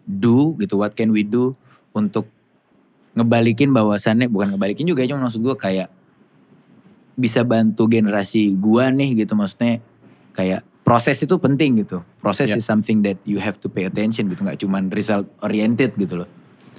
do 0.03 0.55
gitu? 0.59 0.75
What 0.79 0.95
can 0.95 1.15
we 1.15 1.23
do 1.23 1.55
untuk 1.91 2.27
ngebalikin 3.15 3.71
bahwasannya 3.71 4.31
bukan 4.31 4.55
ngebalikin 4.55 4.87
juga 4.87 5.03
cuma 5.03 5.27
maksud 5.27 5.43
gue 5.43 5.55
kayak 5.55 5.89
bisa 7.19 7.43
bantu 7.43 7.91
generasi 7.91 8.55
gua 8.55 8.87
nih 8.87 9.25
gitu 9.25 9.35
maksudnya 9.35 9.83
kayak 10.31 10.63
proses 10.87 11.19
itu 11.19 11.35
penting 11.35 11.83
gitu 11.83 11.99
proses 12.23 12.47
Ya. 12.47 12.55
is 12.55 12.63
something 12.63 13.03
that 13.03 13.19
you 13.27 13.43
have 13.43 13.59
to 13.59 13.67
pay 13.67 13.83
attention 13.83 14.31
gitu 14.31 14.47
nggak 14.47 14.63
cuman 14.63 14.87
result 14.87 15.27
oriented 15.43 15.99
gitu 15.99 16.23
loh 16.23 16.29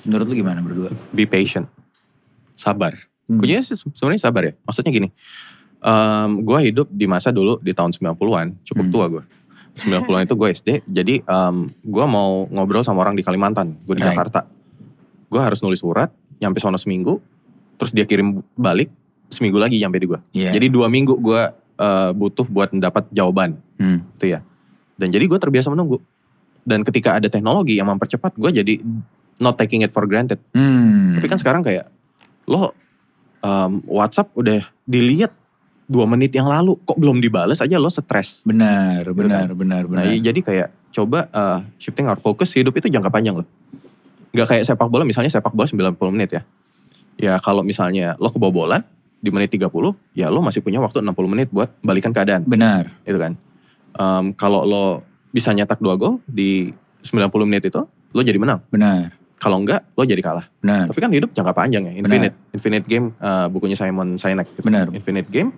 menurut 0.09 0.33
lu 0.33 0.41
gimana 0.41 0.65
berdua 0.65 0.89
Be 1.13 1.29
patient. 1.29 1.69
Sabar. 2.61 2.93
Hmm. 3.25 3.41
Kuncinya 3.41 3.63
sih 3.65 3.77
sebenarnya 3.81 4.21
sabar 4.21 4.43
ya. 4.45 4.53
Maksudnya 4.69 4.93
gini. 4.93 5.09
gue 6.37 6.59
hidup 6.61 6.93
di 6.93 7.09
masa 7.09 7.33
dulu 7.33 7.57
di 7.57 7.73
tahun 7.73 7.97
90-an. 7.97 8.53
Cukup 8.69 8.85
Hmm. 8.85 8.93
tua 8.93 9.05
gue. 9.09 9.25
90-an 9.73 10.29
itu 10.29 10.37
gue 10.37 10.49
SD. 10.53 10.69
Jadi 10.85 11.15
gue 11.81 12.05
mau 12.05 12.45
ngobrol 12.53 12.85
sama 12.85 13.01
orang 13.01 13.17
di 13.17 13.25
Kalimantan. 13.25 13.81
Gue 13.89 13.97
di 13.97 14.05
Right. 14.05 14.13
Jakarta. 14.13 14.45
Gue 15.33 15.41
harus 15.41 15.65
nulis 15.65 15.81
surat. 15.81 16.13
Nyampe 16.37 16.61
sono 16.61 16.77
seminggu. 16.77 17.17
Terus 17.81 17.97
dia 17.97 18.05
kirim 18.05 18.45
balik. 18.53 18.93
Seminggu 19.33 19.57
lagi 19.57 19.81
nyampe 19.81 19.97
di 19.97 20.07
gue. 20.11 20.21
Iya. 20.37 20.53
Jadi 20.53 20.69
dua 20.69 20.93
minggu 20.93 21.17
gue 21.17 21.43
eh, 21.81 22.11
butuh 22.13 22.45
buat 22.45 22.77
mendapat 22.77 23.09
jawaban. 23.09 23.57
Hmm. 23.81 24.05
Gitu 24.21 24.37
ya. 24.37 24.45
Dan 25.01 25.09
jadi 25.09 25.25
gue 25.25 25.39
terbiasa 25.41 25.73
menunggu. 25.73 25.97
Dan 26.61 26.85
ketika 26.85 27.17
ada 27.17 27.33
teknologi 27.33 27.81
yang 27.81 27.89
mempercepat. 27.89 28.37
Gue 28.37 28.53
jadi 28.53 28.85
not 29.41 29.57
taking 29.57 29.81
it 29.81 29.89
for 29.89 30.05
granted. 30.05 30.37
Hmm. 30.53 31.17
Tapi 31.17 31.25
kan 31.25 31.41
sekarang 31.41 31.65
kayak 31.65 31.89
lo 32.51 32.75
um, 33.47 33.73
WhatsApp 33.87 34.35
udah 34.35 34.67
dilihat 34.85 35.31
dua 35.91 36.07
menit 36.07 36.31
yang 36.35 36.47
lalu 36.47 36.79
kok 36.87 36.99
belum 36.99 37.19
dibales 37.19 37.59
aja 37.59 37.79
lo 37.79 37.91
stres. 37.91 38.43
benar 38.43 39.03
benar 39.11 39.49
benar 39.55 39.83
Nah 39.87 40.03
benar 40.03 40.11
iya, 40.11 40.31
jadi 40.31 40.41
kayak 40.43 40.69
coba 40.91 41.27
uh, 41.31 41.59
shifting 41.79 42.07
our 42.07 42.19
focus 42.19 42.55
hidup 42.55 42.75
itu 42.79 42.87
jangka 42.87 43.11
panjang 43.11 43.39
loh. 43.43 43.49
Gak 44.31 44.47
kayak 44.47 44.65
sepak 44.67 44.87
bola 44.87 45.03
misalnya 45.03 45.31
sepak 45.31 45.51
bola 45.51 45.67
90 45.67 45.99
menit 46.15 46.31
ya. 46.39 46.43
Ya 47.19 47.35
kalau 47.43 47.67
misalnya 47.67 48.15
lo 48.23 48.31
kebobolan 48.31 48.87
di 49.21 49.29
menit 49.35 49.53
30 49.53 49.67
ya 50.17 50.33
lo 50.33 50.41
masih 50.41 50.63
punya 50.63 50.79
waktu 50.79 51.03
60 51.03 51.11
menit 51.27 51.49
buat 51.51 51.71
balikan 51.83 52.15
keadaan. 52.15 52.47
benar 52.47 52.91
Itu 53.03 53.19
kan. 53.19 53.35
Um, 53.99 54.31
kalau 54.35 54.63
lo 54.63 55.03
bisa 55.35 55.51
nyetak 55.51 55.83
dua 55.83 55.99
gol 55.99 56.23
di 56.27 56.71
90 57.03 57.31
menit 57.47 57.67
itu 57.67 57.83
lo 57.87 58.21
jadi 58.23 58.39
menang. 58.39 58.63
benar 58.71 59.20
Kalau 59.41 59.57
enggak 59.57 59.89
lo 59.97 60.05
jadi 60.05 60.21
kalah. 60.21 60.45
benar 60.61 60.85
Tapi 60.87 61.01
kan 61.01 61.11
hidup 61.11 61.33
jangka 61.33 61.57
panjang 61.57 61.83
ya, 61.83 61.93
infinite. 61.97 62.37
Infinite 62.53 62.85
game 62.85 63.17
uh, 63.17 63.49
bukunya 63.49 63.73
Simon 63.73 64.15
Sinek. 64.15 64.53
gitu. 64.53 64.61
Benar. 64.63 64.93
Infinite 64.93 65.27
game. 65.27 65.51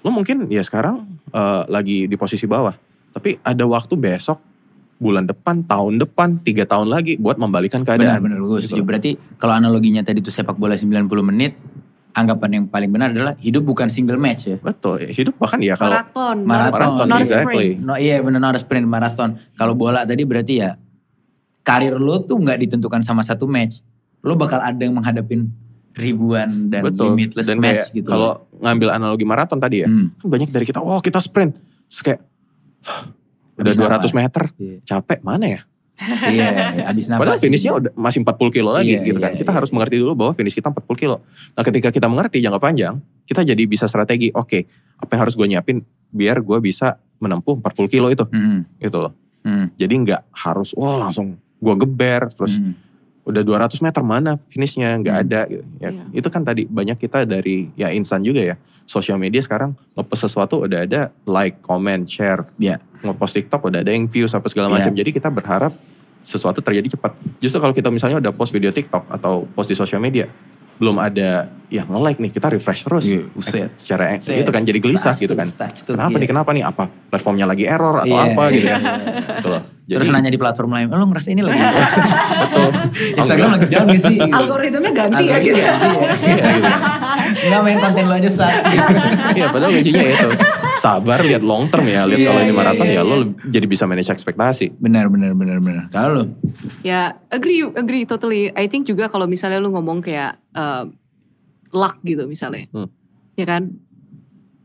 Lo 0.00 0.08
mungkin 0.08 0.46
ya 0.46 0.62
sekarang 0.62 1.02
uh, 1.30 1.66
lagi 1.66 2.06
di 2.06 2.14
posisi 2.14 2.46
bawah. 2.46 2.70
Tapi 3.10 3.42
ada 3.42 3.66
waktu 3.66 3.92
besok, 3.92 4.38
bulan 4.96 5.26
depan, 5.26 5.66
tahun 5.66 5.98
depan, 5.98 6.40
tiga 6.40 6.62
tahun 6.62 6.88
lagi 6.88 7.18
buat 7.18 7.36
membalikan 7.36 7.82
Benar, 7.82 7.98
keadaan. 7.98 8.20
benar. 8.22 8.38
Gue 8.38 8.56
Gitu. 8.56 8.70
setuju. 8.70 8.82
Berarti 8.82 9.10
kalau 9.34 9.54
analoginya 9.54 10.00
tadi 10.00 10.22
tuh 10.22 10.30
sepak 10.30 10.54
bola 10.54 10.78
90 10.78 11.02
menit, 11.26 11.58
anggapan 12.12 12.50
yang 12.54 12.64
paling 12.68 12.86
benar 12.88 13.10
adalah 13.10 13.34
hidup 13.36 13.64
bukan 13.64 13.88
single 13.88 14.16
match 14.16 14.46
ya. 14.46 14.56
Betul, 14.58 15.10
hidup 15.10 15.34
bahkan 15.36 15.58
ya 15.58 15.74
kalau 15.74 15.96
maraton, 15.96 16.36
Maraton, 16.44 16.72
maraton, 16.78 17.06
not 17.08 17.18
a 17.18 17.24
exactly. 17.24 17.66
sprint. 17.74 17.82
No, 17.82 17.94
iya 17.96 18.22
benar 18.22 18.38
not 18.38 18.54
a 18.54 18.60
sprint 18.60 18.86
marathon. 18.86 19.30
Kalau 19.56 19.74
bola 19.74 20.04
tadi 20.04 20.22
berarti 20.22 20.54
ya 20.60 20.76
karir 21.62 21.94
lo 21.94 22.20
tuh 22.20 22.36
nggak 22.36 22.58
ditentukan 22.60 23.00
sama 23.00 23.22
satu 23.22 23.46
match. 23.46 23.80
Lo 24.20 24.34
bakal 24.34 24.58
ada 24.58 24.78
yang 24.78 24.94
menghadapin 24.94 25.50
ribuan 25.92 26.48
dan 26.68 26.82
betul. 26.82 27.12
limitless 27.12 27.44
Dan 27.44 27.58
match 27.58 27.90
kayak 27.90 27.96
gitu. 27.96 28.08
kalau 28.08 28.30
ngambil 28.56 28.88
analogi 28.92 29.22
maraton 29.22 29.58
tadi 29.58 29.82
ya, 29.82 29.86
Hmm. 29.86 30.14
kan 30.16 30.28
banyak 30.28 30.48
dari 30.48 30.64
kita, 30.64 30.78
oh 30.78 30.98
kita 30.98 31.18
sprint. 31.18 31.52
Terus 31.86 32.00
kayak, 32.02 32.20
udah 33.54 33.68
Habis 33.68 33.76
200 33.76 33.90
napas. 34.00 34.12
meter, 34.14 34.42
Iya. 34.54 34.76
capek 34.82 35.18
mana 35.20 35.46
ya? 35.46 35.60
Iya, 36.02 36.46
abis 36.88 37.06
napas. 37.06 37.20
Padahal 37.20 37.38
finishnya 37.38 37.72
udah 37.72 37.92
masih 37.94 38.24
40 38.24 38.50
kilo 38.50 38.70
lagi 38.72 38.96
Iya, 38.96 39.04
gitu 39.04 39.18
kan. 39.18 39.30
iya, 39.30 39.38
Kita 39.38 39.50
iya. 39.50 39.56
harus 39.60 39.70
mengerti 39.70 39.96
dulu 39.98 40.12
bahwa 40.16 40.32
finish 40.32 40.56
kita 40.56 40.66
40 40.66 40.96
kilo. 40.96 41.16
Nah 41.52 41.62
ketika 41.62 41.88
kita 41.90 42.06
mengerti 42.06 42.40
jangka 42.40 42.58
panjang, 42.58 42.94
kita 43.22 43.44
jadi 43.44 43.62
bisa 43.62 43.84
strategi, 43.84 44.32
oke 44.32 44.58
apa 44.96 45.10
yang 45.10 45.20
harus 45.20 45.34
gue 45.34 45.46
nyiapin 45.46 45.78
biar 46.08 46.40
gue 46.40 46.58
bisa 46.58 46.94
menempuh 47.18 47.54
40 47.56 47.86
kilo 47.86 48.08
itu. 48.08 48.24
Hmm, 48.26 48.64
Gitu 48.78 48.96
loh. 48.96 49.12
hmm, 49.42 49.76
Jadi 49.76 49.94
nggak 50.00 50.22
harus, 50.32 50.72
wah 50.72 50.96
langsung 50.96 51.38
gue 51.62 51.74
geber, 51.78 52.26
terus 52.34 52.58
hmm. 52.58 52.74
udah 53.22 53.42
200 53.46 53.78
meter 53.78 54.02
mana 54.02 54.34
finishnya 54.50 54.98
nggak 54.98 55.14
Hmm. 55.14 55.24
ada. 55.24 55.40
gitu. 55.46 55.64
Ya, 55.78 55.90
Iya. 55.94 56.02
Itu 56.10 56.28
kan 56.28 56.42
tadi 56.42 56.66
banyak 56.66 56.98
kita 56.98 57.22
dari 57.22 57.70
ya 57.78 57.94
instan 57.94 58.26
juga 58.26 58.42
ya. 58.42 58.56
Sosial 58.82 59.14
media 59.14 59.38
sekarang 59.38 59.78
ngepost 59.94 60.26
sesuatu 60.26 60.66
udah 60.66 60.82
ada 60.82 61.14
like, 61.22 61.62
comment, 61.62 62.02
share. 62.02 62.50
Iya. 62.58 62.82
Ngepost 63.00 63.38
TikTok 63.38 63.62
udah 63.62 63.78
ada 63.80 63.94
yang 63.94 64.10
views 64.10 64.34
apa 64.34 64.50
segala 64.50 64.66
macam. 64.66 64.90
Iya. 64.90 65.06
Jadi 65.06 65.10
kita 65.14 65.30
berharap 65.30 65.70
sesuatu 66.22 66.58
terjadi 66.58 66.98
cepat. 66.98 67.14
Justru 67.38 67.62
kalau 67.62 67.70
kita 67.70 67.90
misalnya 67.94 68.18
udah 68.18 68.34
post 68.34 68.50
video 68.50 68.74
TikTok 68.74 69.06
atau 69.06 69.46
post 69.54 69.70
di 69.70 69.78
sosial 69.78 70.02
media, 70.02 70.26
belum 70.82 70.98
ada 70.98 71.46
yang 71.70 71.86
nge-like 71.88 72.18
nih, 72.18 72.30
kita 72.34 72.50
refresh 72.50 72.84
terus. 72.84 73.06
Iya, 73.06 73.22
buset. 73.32 73.54
Eh, 73.56 73.68
secara 73.78 74.12
Buset. 74.12 74.34
itu 74.34 74.50
kan 74.50 74.60
jadi 74.60 74.76
gelisah 74.76 75.14
Touch 75.14 75.22
gitu 75.22 75.32
kan. 75.32 75.46
touch 75.48 75.78
tuh, 75.80 75.94
Kenapa 75.94 76.10
iya. 76.10 76.20
nih, 76.20 76.28
kenapa 76.28 76.50
nih? 76.52 76.64
Apa 76.66 76.84
platformnya 77.08 77.46
lagi 77.46 77.64
error 77.64 77.96
atau 77.96 78.12
Iya, 78.12 78.28
apa 78.28 78.42
gitu 78.50 78.60
iya, 78.60 78.74
kan. 78.74 78.82
iya, 78.82 78.92
iya. 78.92 79.36
Gitu 79.38 79.48
loh. 79.48 79.62
Jadi, 79.82 79.96
Terus 79.96 80.08
nanya 80.10 80.28
di 80.28 80.36
platform 80.36 80.70
lain, 80.70 80.86
"Oh, 80.90 80.98
lo 80.98 81.04
ngerasa 81.06 81.28
ini 81.30 81.40
lagi 81.40 81.58
betul. 82.42 82.68
Instagram 83.14 83.48
lagi 83.52 83.66
down 83.68 83.86
gak 83.88 84.00
sih? 84.02 84.16
Algoritmanya 84.20 84.90
ganti 84.92 85.24
ya 85.24 85.36
gitu. 85.38 85.56
ya. 85.56 85.72
Iya, 85.72 85.72
gitu. 86.52 86.70
Nggak 87.48 87.60
main 87.62 87.78
konten 87.80 88.04
lo 88.04 88.14
aja 88.14 88.30
sucks 88.30 88.62
gitu. 88.68 88.92
Iya 89.32 89.46
padahal 89.48 89.70
kuncinya 89.72 90.04
itu. 90.04 90.28
Sabar 90.82 91.22
lihat 91.22 91.46
long 91.46 91.70
term 91.70 91.86
ya. 91.86 92.02
Lihat 92.02 92.18
Iya, 92.18 92.26
kalau 92.26 92.40
ini 92.42 92.50
iya, 92.50 92.58
maraton 92.58 92.86
iya, 92.90 92.98
ya 92.98 93.02
lo 93.06 93.14
iya. 93.22 93.26
jadi 93.46 93.66
bisa 93.70 93.86
manage 93.86 94.10
ekspektasi. 94.10 94.74
Benar, 94.82 95.06
benar, 95.06 95.30
benar, 95.38 95.62
benar. 95.62 95.84
Kalau 95.94 96.10
lo? 96.10 96.24
Ya, 96.82 97.22
agree, 97.30 97.62
agree 97.62 98.02
totally. 98.02 98.50
I 98.52 98.66
think 98.66 98.90
juga 98.90 99.06
kalau 99.06 99.30
misalnya 99.30 99.62
lu 99.62 99.70
ngomong 99.70 100.02
kayak 100.02 100.42
uh, 100.52 100.90
luck 101.70 102.02
gitu 102.02 102.26
misalnya, 102.26 102.66
Hmm. 102.74 102.90
ya 103.38 103.46
kan? 103.46 103.70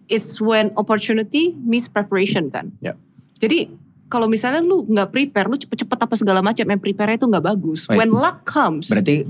It's 0.08 0.40
when 0.40 0.74
opportunity 0.74 1.54
meets 1.54 1.86
preparation 1.86 2.50
kan. 2.50 2.74
Ya. 2.82 2.98
Jadi 3.38 3.70
kalau 4.08 4.26
misalnya 4.26 4.64
lu 4.64 4.88
nggak 4.88 5.12
prepare, 5.12 5.46
lu 5.46 5.60
cepet-cepet 5.60 6.00
apa 6.00 6.16
segala 6.18 6.40
macam, 6.42 6.64
yang 6.64 6.82
prepare 6.82 7.14
itu 7.14 7.28
nggak 7.28 7.46
bagus. 7.46 7.86
Wait. 7.86 8.00
When 8.00 8.10
luck 8.10 8.42
comes, 8.42 8.88
Berarti 8.90 9.28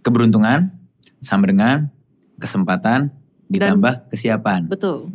keberuntungan 0.00 0.70
sama 1.18 1.48
dengan 1.48 1.88
kesempatan 2.36 3.10
ditambah 3.48 4.12
kesiapan. 4.12 4.68
betul. 4.68 5.10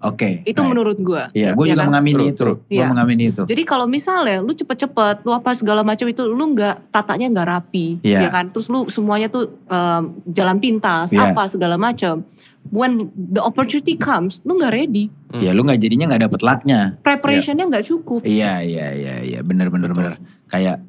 Oke. 0.00 0.40
Itu 0.48 0.64
right. 0.64 0.70
menurut 0.72 0.96
gua. 0.96 1.28
Iya, 1.36 1.52
gue 1.52 1.64
Ya 1.68 1.76
juga 1.76 1.82
kan? 1.84 1.88
mengamini 1.92 2.16
True, 2.16 2.32
itu. 2.32 2.40
true. 2.40 2.56
Gue 2.64 2.72
Iya. 2.80 2.88
mengamini 2.88 3.24
itu. 3.28 3.42
Jadi 3.44 3.62
kalau 3.68 3.84
misalnya 3.84 4.40
lu 4.40 4.52
cepet-cepet, 4.56 5.28
lu 5.28 5.32
apa 5.36 5.52
segala 5.52 5.84
macam 5.84 6.08
itu, 6.08 6.24
lu 6.24 6.44
nggak 6.56 6.88
tatanya 6.88 7.26
nggak 7.28 7.48
rapi, 7.52 7.86
Iya. 8.00 8.24
ya 8.24 8.28
kan? 8.32 8.48
Terus 8.48 8.72
lu 8.72 8.88
semuanya 8.88 9.28
tuh 9.28 9.52
um, 9.68 10.02
jalan 10.24 10.56
pintas, 10.56 11.12
Iya. 11.12 11.36
apa 11.36 11.44
segala 11.44 11.76
macam. 11.76 12.24
When 12.72 13.08
the 13.12 13.40
opportunity 13.40 13.96
comes, 13.96 14.40
lu 14.40 14.56
nggak 14.56 14.72
ready. 14.72 15.12
Ya 15.36 15.52
lu 15.52 15.64
nggak 15.64 15.80
jadinya 15.80 16.08
nggak 16.08 16.28
dapet 16.28 16.40
lucknya. 16.40 16.80
Preparationnya 17.00 17.64
nggak 17.68 17.84
cukup. 17.84 18.20
Iya, 18.24 18.64
iya, 18.64 18.86
iya, 18.92 19.14
iya. 19.20 19.40
Bener, 19.44 19.68
bener, 19.68 19.92
Betul. 19.92 20.16
bener. 20.16 20.20
Kayak 20.48 20.80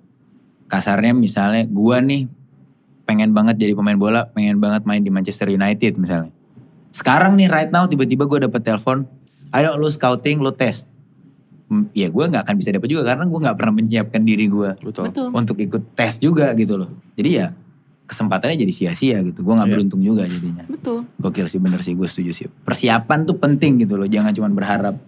kasarnya 0.68 1.12
misalnya 1.12 1.68
gue 1.68 1.98
nih 2.00 2.22
pengen 3.04 3.36
banget 3.36 3.60
jadi 3.60 3.76
pemain 3.76 4.00
bola, 4.00 4.32
pengen 4.32 4.56
banget 4.64 4.88
main 4.88 5.04
di 5.04 5.12
Manchester 5.12 5.52
United 5.52 6.00
misalnya. 6.00 6.32
Sekarang 6.92 7.34
nih 7.34 7.48
right 7.48 7.68
now 7.68 7.84
tiba-tiba 7.84 8.24
gue 8.26 8.40
dapet 8.42 8.62
telepon, 8.62 9.08
ayo 9.50 9.76
lu 9.76 9.88
scouting, 9.88 10.40
lu 10.40 10.52
tes. 10.52 10.86
Ya 11.92 12.12
gue 12.12 12.26
nggak 12.26 12.44
akan 12.44 12.56
bisa 12.56 12.70
dapet 12.70 12.92
juga 12.92 13.08
karena 13.08 13.24
gue 13.24 13.40
nggak 13.40 13.56
pernah 13.56 13.74
menyiapkan 13.74 14.22
diri 14.22 14.46
gue 14.46 14.76
Betul. 14.82 15.08
Betul. 15.08 15.28
untuk 15.32 15.56
ikut 15.58 15.96
tes 15.96 16.20
juga 16.20 16.52
gitu 16.52 16.76
loh. 16.76 16.92
Jadi 17.16 17.30
ya 17.32 17.56
kesempatannya 18.04 18.60
jadi 18.60 18.74
sia-sia 18.76 19.24
gitu. 19.24 19.40
Gue 19.40 19.56
nggak 19.56 19.72
Iya. 19.72 19.76
beruntung 19.80 20.04
juga 20.04 20.28
jadinya. 20.28 20.68
Betul. 20.68 21.08
Gokil 21.16 21.48
sih 21.48 21.58
bener 21.58 21.80
sih 21.80 21.96
gue 21.96 22.04
setuju 22.04 22.32
sih. 22.36 22.48
Persiapan 22.52 23.24
tuh 23.24 23.40
penting 23.40 23.80
gitu 23.80 23.96
loh. 23.96 24.04
Jangan 24.04 24.36
cuma 24.36 24.52
berharap 24.52 25.00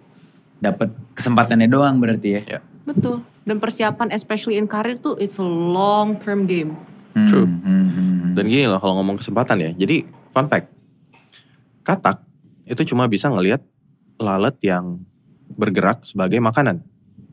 dapat 0.57 0.87
kesempatannya 1.11 1.67
doang 1.67 1.99
berarti 1.99 2.39
ya. 2.39 2.41
Ya. 2.47 2.59
Betul. 2.87 3.19
Dan 3.43 3.59
persiapan 3.59 4.15
especially 4.15 4.55
in 4.55 4.63
career 4.63 4.95
tuh 4.95 5.19
it's 5.19 5.35
a 5.35 5.43
long 5.43 6.15
term 6.15 6.47
game. 6.47 6.79
Hmm, 7.11 7.27
True. 7.27 7.43
hmm, 7.43 7.59
hmm, 7.59 7.91
hmm. 7.91 8.31
Dan 8.33 8.43
gini 8.47 8.63
loh 8.65 8.79
kalau 8.79 9.03
ngomong 9.03 9.19
kesempatan 9.19 9.59
ya. 9.59 9.75
Jadi 9.75 10.07
fun 10.31 10.47
fact. 10.47 10.71
Katak 11.83 12.23
itu 12.63 12.81
cuma 12.87 13.05
bisa 13.05 13.27
ngelihat 13.27 13.59
lalat 14.17 14.55
yang 14.63 15.03
bergerak 15.53 16.07
sebagai 16.07 16.39
makanan. 16.39 16.79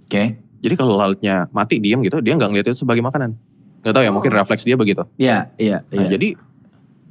Oke. 0.05 0.37
Jadi 0.61 0.75
kalau 0.77 0.99
lalatnya 0.99 1.49
mati 1.55 1.81
diem 1.81 2.03
gitu, 2.05 2.21
dia 2.21 2.37
nggak 2.37 2.51
ngeliat 2.53 2.67
itu 2.69 2.85
sebagai 2.85 3.01
makanan. 3.01 3.33
Gak 3.81 3.97
tahu 3.97 4.05
ya, 4.05 4.13
mungkin 4.13 4.29
refleks 4.29 4.61
dia 4.61 4.77
begitu. 4.77 5.01
Iya, 5.17 5.49
iya, 5.57 5.81
Nah, 5.89 6.05
iya. 6.05 6.09
jadi 6.13 6.37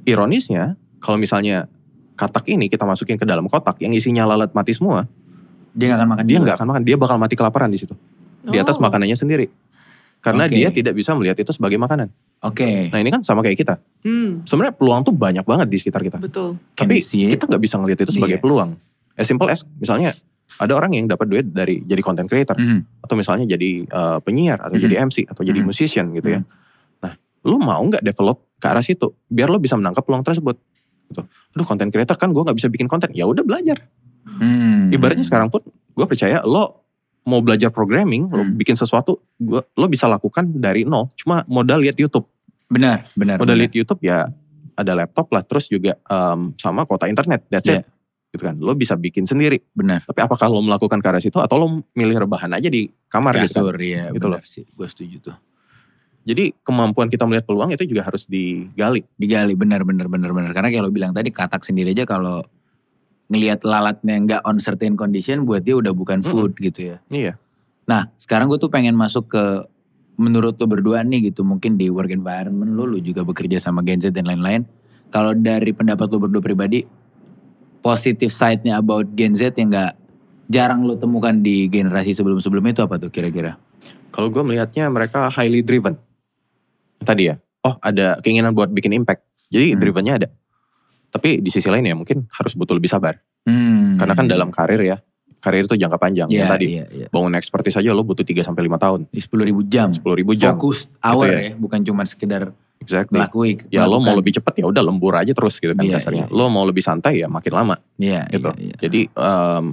ironisnya 0.06 0.78
kalau 1.02 1.18
misalnya 1.18 1.66
katak 2.14 2.46
ini 2.46 2.70
kita 2.70 2.86
masukin 2.86 3.18
ke 3.18 3.26
dalam 3.26 3.48
kotak 3.50 3.80
yang 3.82 3.90
isinya 3.90 4.22
lalat 4.28 4.52
mati 4.54 4.70
semua, 4.70 5.08
dia 5.74 5.90
gak 5.90 5.98
akan 5.98 6.08
makan 6.14 6.24
dia 6.28 6.38
nggak 6.38 6.56
akan 6.60 6.68
makan, 6.70 6.82
dia 6.86 6.96
bakal 7.00 7.16
mati 7.18 7.34
kelaparan 7.34 7.72
di 7.72 7.78
situ. 7.80 7.94
Di 8.46 8.56
atas 8.60 8.78
Oh. 8.78 8.84
makanannya 8.86 9.16
sendiri. 9.18 9.50
Karena 10.20 10.44
Oke. 10.44 10.52
dia 10.52 10.68
tidak 10.68 10.92
bisa 10.92 11.16
melihat 11.16 11.36
itu 11.36 11.48
sebagai 11.48 11.80
makanan. 11.80 12.12
Oke. 12.44 12.92
Nah 12.92 13.00
ini 13.00 13.08
kan 13.08 13.24
sama 13.24 13.40
kayak 13.40 13.56
kita. 13.56 13.74
Hmm, 14.04 14.44
Sebenarnya 14.44 14.76
peluang 14.76 15.00
tuh 15.00 15.12
banyak 15.12 15.44
banget 15.44 15.66
di 15.68 15.76
sekitar 15.80 16.04
kita. 16.04 16.20
betul. 16.20 16.60
Tapi 16.72 17.00
kita 17.00 17.44
nggak 17.44 17.60
bisa 17.60 17.80
ngelihat 17.80 18.04
itu 18.04 18.12
sebagai 18.12 18.36
Iya. 18.36 18.44
peluang. 18.44 18.76
As 19.16 19.24
simple 19.24 19.48
as 19.48 19.64
misalnya 19.76 20.12
ada 20.56 20.76
orang 20.76 20.92
yang 20.92 21.08
dapat 21.08 21.24
duit 21.24 21.46
dari 21.48 21.80
jadi 21.80 22.00
content 22.00 22.28
creator 22.28 22.52
Mhm. 22.54 23.00
atau 23.00 23.14
misalnya 23.16 23.48
jadi 23.48 23.84
eh, 23.84 24.18
penyiar 24.20 24.60
atau 24.60 24.76
Mhm. 24.76 24.82
jadi 24.82 24.94
MC 25.00 25.16
atau 25.24 25.40
jadi 25.40 25.56
Mhm. 25.56 25.66
musician 25.66 26.06
gitu 26.12 26.28
ya. 26.36 26.40
Nah, 27.00 27.12
lu 27.44 27.56
mau 27.56 27.80
nggak 27.80 28.00
develop 28.02 28.44
ke 28.56 28.66
arah 28.68 28.84
situ 28.84 29.16
biar 29.24 29.48
lo 29.48 29.56
bisa 29.56 29.72
menangkap 29.74 30.04
peluang 30.04 30.20
tersebut. 30.20 30.56
Gitu. 31.08 31.24
Aduh 31.24 31.64
content 31.64 31.88
creator 31.88 32.14
kan 32.14 32.28
gue 32.28 32.40
nggak 32.40 32.56
bisa 32.56 32.68
bikin 32.68 32.86
konten. 32.86 33.08
Ya 33.12 33.24
udah 33.24 33.40
belajar. 33.40 33.88
Hmm. 34.26 34.92
Ibaratnya 34.92 35.24
sekarang 35.24 35.48
pun 35.48 35.64
gue 35.66 36.06
percaya 36.06 36.44
lo 36.44 36.79
mau 37.22 37.40
belajar 37.40 37.68
programming, 37.68 38.26
lo 38.26 38.42
Hmm. 38.42 38.56
bikin 38.56 38.74
sesuatu, 38.74 39.20
gua, 39.36 39.60
lo 39.74 39.86
bisa 39.86 40.06
lakukan 40.06 40.48
dari 40.50 40.82
nol. 40.82 41.12
Cuma 41.14 41.44
modal 41.46 41.80
lihat 41.80 41.96
YouTube. 41.96 42.24
Benar, 42.66 43.04
benar. 43.12 43.36
Modal 43.36 43.54
benar. 43.54 43.60
lihat 43.66 43.72
YouTube 43.74 44.00
ya 44.00 44.30
ada 44.72 44.92
laptop 44.94 45.28
lah, 45.30 45.42
terus 45.42 45.66
juga 45.66 45.98
em, 46.00 46.54
sama 46.56 46.88
kuota 46.88 47.04
internet. 47.06 47.44
That's 47.48 47.68
Iya. 47.68 47.82
it. 47.82 47.86
Gitu 48.30 48.42
kan. 48.46 48.54
Lo 48.56 48.72
bisa 48.72 48.94
bikin 48.94 49.26
sendiri. 49.26 49.58
Benar. 49.74 50.06
Tapi 50.06 50.20
apakah 50.22 50.46
lo 50.46 50.62
melakukan 50.62 51.02
ke 51.02 51.06
arah 51.06 51.18
situ 51.18 51.36
atau 51.36 51.56
lo 51.58 51.66
milih 51.92 52.24
rebahan 52.24 52.54
aja 52.54 52.70
di 52.70 52.86
kamar 53.06 53.36
gitu 53.36 53.58
kan. 53.58 53.68
Kasur, 53.68 53.76
iya 53.82 54.02
Gitu 54.14 54.22
benar 54.24 54.44
sih. 54.46 54.64
Gue 54.70 54.86
setuju 54.86 55.16
tuh. 55.20 55.36
Jadi 56.20 56.52
kemampuan 56.62 57.08
kita 57.08 57.24
melihat 57.26 57.48
peluang 57.48 57.72
itu 57.72 57.82
juga 57.84 58.06
harus 58.06 58.28
digali. 58.28 59.02
Digali, 59.16 59.56
benar, 59.56 59.82
benar, 59.82 60.06
benar, 60.06 60.30
benar. 60.30 60.52
Karena 60.52 60.68
kayak 60.68 60.84
lo 60.84 60.92
bilang 60.92 61.10
tadi, 61.10 61.32
katak 61.32 61.64
sendiri 61.64 61.90
aja 61.90 62.04
kalau 62.06 62.44
ngelihat 63.30 63.62
lalatnya 63.62 64.14
nggak 64.26 64.42
on 64.42 64.58
certain 64.58 64.98
condition, 64.98 65.46
buat 65.46 65.62
dia 65.62 65.78
udah 65.78 65.94
bukan 65.94 66.20
food 66.26 66.58
gitu 66.58 66.94
ya. 66.94 66.96
Iya. 67.08 67.38
Nah, 67.86 68.10
sekarang 68.18 68.50
gue 68.50 68.58
tuh 68.58 68.70
pengen 68.70 68.98
masuk 68.98 69.30
ke 69.30 69.44
menurut 70.20 70.58
lo 70.60 70.66
berdua 70.68 71.00
nih 71.00 71.32
gitu, 71.32 71.46
mungkin 71.46 71.78
di 71.80 71.88
work 71.88 72.12
environment 72.12 72.74
lo, 72.76 72.84
lo 72.84 72.98
juga 73.00 73.24
bekerja 73.24 73.56
sama 73.56 73.80
Gen 73.86 74.02
Z 74.02 74.12
dan 74.12 74.28
lain-lain. 74.28 74.66
Kalau 75.08 75.32
dari 75.32 75.72
pendapat 75.72 76.10
lo 76.12 76.20
berdua 76.20 76.42
pribadi, 76.44 76.84
positive 77.80 78.28
side-nya 78.28 78.76
about 78.76 79.08
Gen 79.16 79.32
Z 79.32 79.56
yang 79.56 79.72
gak 79.72 79.96
jarang 80.50 80.84
lo 80.84 80.98
temukan 80.98 81.32
di 81.32 81.70
generasi 81.70 82.12
sebelum-sebelumnya 82.12 82.76
itu 82.76 82.82
apa 82.84 82.98
tuh 82.98 83.08
kira-kira? 83.08 83.56
Kalau 84.10 84.28
gue 84.28 84.42
melihatnya 84.42 84.90
mereka 84.90 85.30
highly 85.30 85.62
driven. 85.62 85.94
Tadi 87.00 87.30
ya. 87.30 87.38
Oh 87.64 87.78
ada 87.80 88.18
keinginan 88.20 88.52
buat 88.52 88.68
bikin 88.68 88.92
impact. 88.92 89.24
Jadi 89.48 89.72
Hmm. 89.74 89.80
drivennya 89.80 90.14
ada. 90.20 90.28
Tapi 91.10 91.42
di 91.42 91.50
sisi 91.50 91.66
lain 91.66 91.82
ya 91.82 91.94
mungkin 91.94 92.24
harus 92.30 92.54
betul 92.54 92.78
lebih 92.78 92.88
sabar. 92.88 93.18
Hmm. 93.44 93.98
Karena 93.98 94.14
kan 94.14 94.26
dalam 94.26 94.48
karir 94.48 94.80
ya. 94.80 94.96
Karir 95.40 95.64
itu 95.64 95.72
jangka 95.72 95.96
panjang. 95.96 96.28
Iya, 96.28 96.44
Yang 96.44 96.50
tadi 96.52 96.66
iya, 96.68 96.84
iya. 96.92 97.06
bangun 97.08 97.32
expertise 97.32 97.72
aja 97.74 97.96
lo 97.96 98.04
butuh 98.04 98.22
3 98.22 98.44
sampai 98.44 98.68
5 98.68 98.76
tahun. 98.76 99.00
10 99.08 99.24
ribu 99.48 99.64
jam. 99.64 99.88
10 99.88 100.04
ribu 100.20 100.32
jam. 100.36 100.52
Fokus 100.54 100.92
hour 101.00 101.26
ya. 101.32 101.40
ya. 101.48 101.52
bukan 101.56 101.80
cuma 101.80 102.04
sekedar 102.04 102.52
Exactly. 102.80 103.16
melakui. 103.16 103.56
Ya 103.72 103.84
lo 103.84 103.96
mau 103.96 104.12
melakukan. 104.12 104.16
lebih 104.20 104.32
cepat 104.36 104.54
ya 104.60 104.64
udah 104.68 104.82
lembur 104.84 105.16
aja 105.16 105.32
terus 105.32 105.56
gitu 105.56 105.72
kan 105.72 105.80
Iya, 105.80 105.96
kasarnya. 105.96 106.28
iya, 106.28 106.36
Lo 106.36 106.52
mau 106.52 106.64
lebih 106.64 106.84
santai 106.84 107.24
ya 107.24 107.28
makin 107.28 107.52
lama 107.56 107.76
Iya, 107.96 108.28
gitu. 108.28 108.52
iya, 108.56 108.68
iya. 108.68 108.74
Jadi 108.76 109.00
em, 109.08 109.64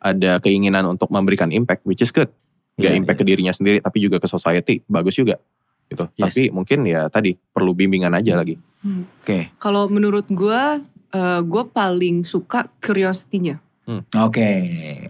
ada 0.00 0.32
keinginan 0.44 0.84
untuk 0.84 1.08
memberikan 1.08 1.48
impact, 1.48 1.88
which 1.88 2.04
is 2.04 2.12
good. 2.12 2.28
Gak 2.76 2.92
Iya, 2.92 3.00
impact 3.00 3.18
ke 3.20 3.24
dirinya 3.24 3.52
sendiri, 3.56 3.80
tapi 3.80 4.04
juga 4.04 4.20
ke 4.20 4.28
society, 4.28 4.84
bagus 4.84 5.16
juga. 5.16 5.40
Gitu. 5.94 6.04
Yes. 6.12 6.22
Tapi 6.26 6.42
mungkin 6.50 6.78
ya 6.82 7.06
tadi 7.06 7.32
perlu 7.34 7.72
bimbingan 7.72 8.10
aja 8.10 8.34
lagi. 8.34 8.58
Oke, 9.16 9.48
Kalau 9.56 9.88
menurut 9.88 10.26
gue, 10.26 10.62
eh, 11.10 11.40
gue 11.40 11.64
paling 11.66 12.20
suka 12.20 12.68
curiosity-nya, 12.78 13.56
oke, 14.12 14.50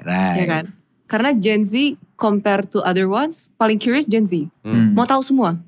right. 0.00 0.36
ya 0.38 0.46
kan? 0.46 0.64
Karena 1.04 1.30
Gen 1.32 1.66
Z 1.66 1.74
compare 2.14 2.62
to 2.64 2.78
other 2.80 3.06
ones, 3.06 3.50
paling 3.54 3.76
curious 3.76 4.06
Gen 4.06 4.24
Z. 4.24 4.46
Hmm. 4.62 4.94
Mau 4.94 5.04
tahu 5.04 5.20
semua. 5.20 5.58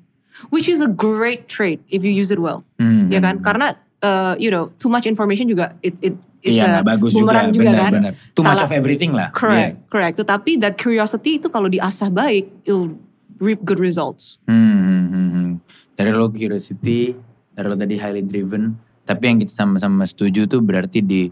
Which 0.47 0.65
is 0.65 0.79
a 0.79 0.87
great 0.87 1.49
trait 1.49 1.81
if 1.89 2.01
you 2.01 2.13
use 2.13 2.29
it 2.29 2.37
well, 2.37 2.63
Hmm. 2.77 3.09
ya 3.09 3.19
kan? 3.19 3.41
Karena 3.41 3.75
eh, 3.99 4.33
you 4.37 4.47
know, 4.47 4.69
too 4.77 4.87
much 4.87 5.03
information 5.03 5.49
juga 5.49 5.73
it 5.81 5.97
it 5.99 6.13
it's 6.39 6.55
Iya 6.55 6.79
a 6.79 6.85
bagus 6.85 7.11
juga, 7.11 7.49
juga, 7.49 7.65
benar, 7.65 7.81
kan? 7.81 7.91
benar. 7.91 8.13
Too 8.31 8.39
much 8.39 8.55
Salah- 8.55 8.69
of 8.69 8.71
everything 8.71 9.11
lah. 9.11 9.33
Correct, 9.33 9.89
correct. 9.89 10.15
Tetapi 10.15 10.61
that 10.61 10.77
curiosity 10.77 11.41
itu 11.41 11.49
kalau 11.49 11.65
diasah 11.67 12.07
baik, 12.07 12.63
it'll 12.63 12.93
reap 13.39 13.61
good 13.63 13.81
results. 13.81 14.37
Hmm, 14.45 14.57
hmm, 14.57 15.05
hmm, 15.09 15.29
hmm. 15.29 15.49
Dari 15.97 16.11
lo 16.13 16.29
curiosity, 16.29 17.15
dari 17.53 17.65
lo 17.65 17.75
tadi 17.77 17.95
highly 17.97 18.21
driven. 18.25 18.77
Tapi 19.07 19.23
yang 19.23 19.37
kita 19.39 19.53
sama-sama 19.53 20.03
setuju 20.03 20.45
tuh 20.51 20.59
berarti 20.59 20.99
di 20.99 21.31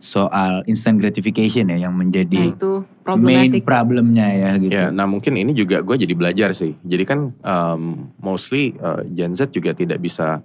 soal 0.00 0.64
instant 0.64 0.96
gratification 0.96 1.68
ya 1.68 1.84
yang 1.84 1.92
Nah 1.92 2.00
menjadi 2.00 2.56
itu 2.56 2.80
main 2.80 3.52
problematic. 3.52 3.62
problemnya 3.68 4.26
ya 4.32 4.50
gitu. 4.56 4.72
Ya, 4.72 4.88
nah 4.88 5.04
mungkin 5.04 5.36
ini 5.36 5.52
juga 5.52 5.84
gue 5.84 5.96
jadi 6.00 6.14
belajar 6.16 6.56
sih. 6.56 6.72
Jadi 6.80 7.04
kan 7.04 7.36
um, 7.44 8.08
mostly 8.16 8.72
uh, 8.80 9.04
Gen 9.04 9.36
Z 9.36 9.52
juga 9.52 9.76
tidak 9.76 10.00
bisa 10.00 10.40